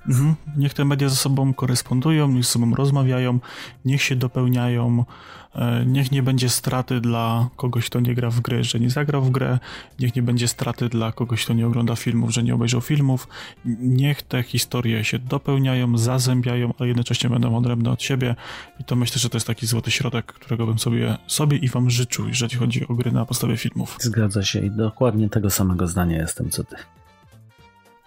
mhm, 0.09 0.35
niech 0.57 0.75
te 0.75 0.85
media 0.85 1.09
ze 1.09 1.17
sobą 1.17 1.55
korespondują, 1.55 2.29
niech 2.29 2.45
ze 2.45 2.51
sobą 2.51 2.75
rozmawiają, 2.75 3.39
niech 3.85 4.03
się 4.03 4.17
dopełniają, 4.17 5.05
E, 5.55 5.85
niech 5.87 6.13
nie 6.13 6.23
będzie 6.23 6.49
straty 6.49 7.01
dla 7.01 7.49
kogoś, 7.57 7.87
kto 7.87 8.01
nie 8.01 8.15
gra 8.15 8.31
w 8.31 8.41
gry, 8.41 8.65
że 8.65 8.81
nie 8.81 8.91
zagrał 8.91 9.23
w 9.23 9.31
grę, 9.31 9.59
niech 9.99 10.17
nie 10.17 10.23
będzie 10.23 10.49
straty 10.49 10.89
dla 10.89 11.13
kogoś, 11.13 11.45
kto 11.45 11.55
nie 11.55 11.67
ogląda 11.67 11.97
filmów, 11.97 12.31
że 12.31 12.43
nie 12.43 12.55
obejrzał 12.55 12.81
filmów. 12.81 13.29
Niech 13.81 14.23
te 14.23 14.43
historie 14.43 15.05
się 15.05 15.19
dopełniają, 15.19 15.99
zazębiają, 15.99 16.75
ale 16.79 16.89
jednocześnie 16.89 17.31
będą 17.31 17.57
odrębne 17.57 17.91
od 17.91 18.03
siebie 18.03 18.37
i 18.81 18.85
to 18.85 18.97
myślę, 18.97 19.19
że 19.19 19.31
to 19.31 19.37
jest 19.37 19.47
taki 19.47 19.67
złoty 19.67 19.91
środek, 19.91 20.27
którego 20.27 20.67
bym 20.67 20.79
sobie, 20.79 21.17
sobie 21.27 21.57
i 21.57 21.69
wam 21.69 21.91
życzył, 21.91 22.29
jeżeli 22.29 22.57
chodzi 22.57 22.89
o 22.89 22.95
gry 22.95 23.13
na 23.13 23.27
podstawie 23.27 23.57
filmów. 23.57 23.97
Zgadza 24.01 24.43
się 24.43 24.61
i 24.61 24.71
dokładnie 24.71 25.29
tego 25.29 25.51
samego 25.51 25.87
zdania 25.87 26.19
jestem 26.19 26.51
co 26.51 26.65
ty. 26.65 26.77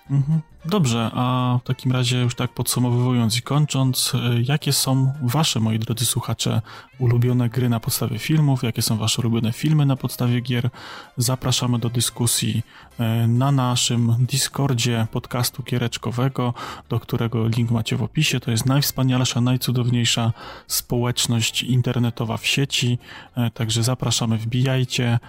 Mhm. 0.09 0.43
Dobrze, 0.65 1.11
a 1.13 1.57
w 1.63 1.67
takim 1.67 1.91
razie 1.91 2.21
już 2.21 2.35
tak 2.35 2.53
podsumowując 2.53 3.37
i 3.37 3.41
kończąc, 3.41 4.13
e, 4.15 4.41
jakie 4.41 4.73
są 4.73 5.13
wasze, 5.21 5.59
moi 5.59 5.79
drodzy 5.79 6.05
słuchacze, 6.05 6.61
ulubione 6.99 7.49
gry 7.49 7.69
na 7.69 7.79
podstawie 7.79 8.19
filmów, 8.19 8.63
jakie 8.63 8.81
są 8.81 8.97
wasze 8.97 9.21
ulubione 9.21 9.51
filmy 9.51 9.85
na 9.85 9.95
podstawie 9.95 10.41
gier? 10.41 10.69
Zapraszamy 11.17 11.79
do 11.79 11.89
dyskusji 11.89 12.63
e, 12.99 13.27
na 13.27 13.51
naszym 13.51 14.15
Discordzie 14.19 15.07
podcastu 15.11 15.63
giereczkowego, 15.63 16.53
do 16.89 16.99
którego 16.99 17.47
link 17.47 17.71
macie 17.71 17.95
w 17.95 18.03
opisie. 18.03 18.39
To 18.39 18.51
jest 18.51 18.65
najwspanialsza, 18.65 19.41
najcudowniejsza 19.41 20.33
społeczność 20.67 21.63
internetowa 21.63 22.37
w 22.37 22.47
sieci, 22.47 22.97
e, 23.35 23.51
także 23.51 23.83
zapraszamy, 23.83 24.37
wbijajcie 24.37 25.19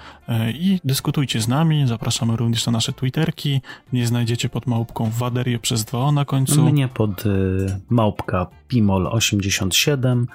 i 0.55 0.81
dyskutujcie 0.85 1.40
z 1.40 1.48
nami. 1.48 1.86
Zapraszamy 1.89 2.36
również 2.36 2.66
na 2.66 2.73
nasze 2.73 2.93
Twitterki, 2.93 3.61
nie 3.93 4.06
znajdziecie 4.06 4.48
pod 4.48 4.66
małpką 4.66 5.11
Waderię 5.24 5.59
przez 5.59 5.84
2 5.84 6.12
na 6.12 6.24
końcu. 6.24 6.62
Mnie 6.62 6.88
pod 6.88 7.26
y, 7.26 7.30
małpka 7.88 8.46
Pimol 8.68 9.06
87 9.06 10.26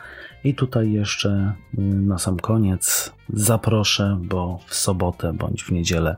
i 0.44 0.56
tutaj 0.56 0.92
jeszcze 0.92 1.54
y, 1.74 1.82
na 1.82 2.18
sam 2.18 2.38
koniec 2.38 3.14
zaproszę, 3.34 4.20
bo 4.24 4.60
w 4.66 4.76
sobotę 4.76 5.34
bądź 5.34 5.64
w 5.64 5.72
niedzielę 5.72 6.16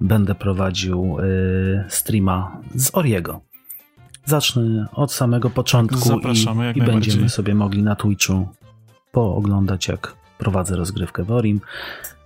będę 0.00 0.34
prowadził 0.34 1.18
y, 1.20 1.84
streama 1.88 2.60
z 2.74 2.94
Oriego. 2.94 3.40
Zacznę 4.24 4.86
od 4.92 5.12
samego 5.12 5.50
początku 5.50 6.20
i, 6.74 6.78
i 6.78 6.82
będziemy 6.82 7.28
sobie 7.28 7.54
mogli 7.54 7.82
na 7.82 7.96
Twitchu 7.96 8.48
pooglądać, 9.12 9.88
jak 9.88 10.16
prowadzę 10.38 10.76
rozgrywkę 10.76 11.24
w 11.24 11.30
Orim. 11.30 11.60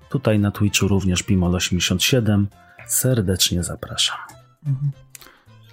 Tutaj 0.08 0.38
na 0.38 0.50
Twitchu 0.50 0.88
również 0.88 1.24
Pimol87. 1.24 2.44
Serdecznie 2.86 3.62
zapraszam. 3.62 4.16
Mhm. 4.66 5.03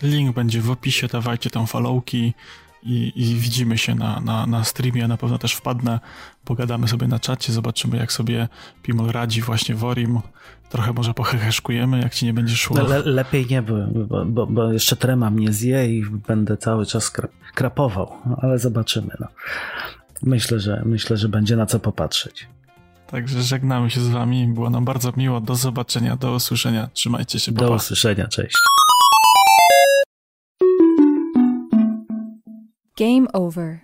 Link 0.03 0.35
będzie 0.35 0.61
w 0.61 0.71
opisie, 0.71 1.07
dawajcie 1.07 1.49
tam 1.49 1.67
followki 1.67 2.33
i, 2.83 3.13
i 3.15 3.35
widzimy 3.35 3.77
się 3.77 3.95
na, 3.95 4.19
na, 4.19 4.45
na 4.45 4.63
streamie. 4.63 5.07
Na 5.07 5.17
pewno 5.17 5.37
też 5.37 5.53
wpadnę, 5.53 5.99
pogadamy 6.45 6.87
sobie 6.87 7.07
na 7.07 7.19
czacie, 7.19 7.53
zobaczymy 7.53 7.97
jak 7.97 8.11
sobie 8.11 8.47
Pimol 8.83 9.07
radzi 9.07 9.41
właśnie 9.41 9.75
w 9.75 9.83
Orim. 9.83 10.19
Trochę 10.69 10.93
może 10.93 11.13
poheheszkujemy, 11.13 11.99
jak 11.99 12.13
ci 12.13 12.25
nie 12.25 12.33
będzie 12.33 12.55
szło. 12.55 12.81
Le, 12.81 12.99
lepiej 12.99 13.45
nie, 13.49 13.61
bo, 13.61 13.75
bo, 14.25 14.45
bo, 14.45 14.73
jeszcze 14.73 14.95
trema 14.95 15.29
mnie 15.29 15.53
zje 15.53 15.97
i 15.97 16.05
będę 16.05 16.57
cały 16.57 16.85
czas 16.85 17.09
krap, 17.09 17.31
krapował, 17.55 18.11
ale 18.41 18.59
zobaczymy. 18.59 19.15
No. 19.19 19.27
Myślę, 20.23 20.59
że 20.59 20.81
myślę, 20.85 21.17
że 21.17 21.29
będzie 21.29 21.55
na 21.55 21.65
co 21.65 21.79
popatrzeć. 21.79 22.47
Także 23.07 23.41
żegnamy 23.41 23.89
się 23.89 24.01
z 24.01 24.07
wami. 24.07 24.47
Było 24.47 24.69
nam 24.69 24.85
bardzo 24.85 25.13
miło. 25.17 25.41
Do 25.41 25.55
zobaczenia, 25.55 26.15
do 26.15 26.33
usłyszenia. 26.33 26.89
Trzymajcie 26.93 27.39
się. 27.39 27.51
Pa, 27.51 27.59
Do 27.59 27.71
usłyszenia, 27.73 28.27
cześć. 28.27 28.55
Game 33.01 33.27
over. 33.33 33.81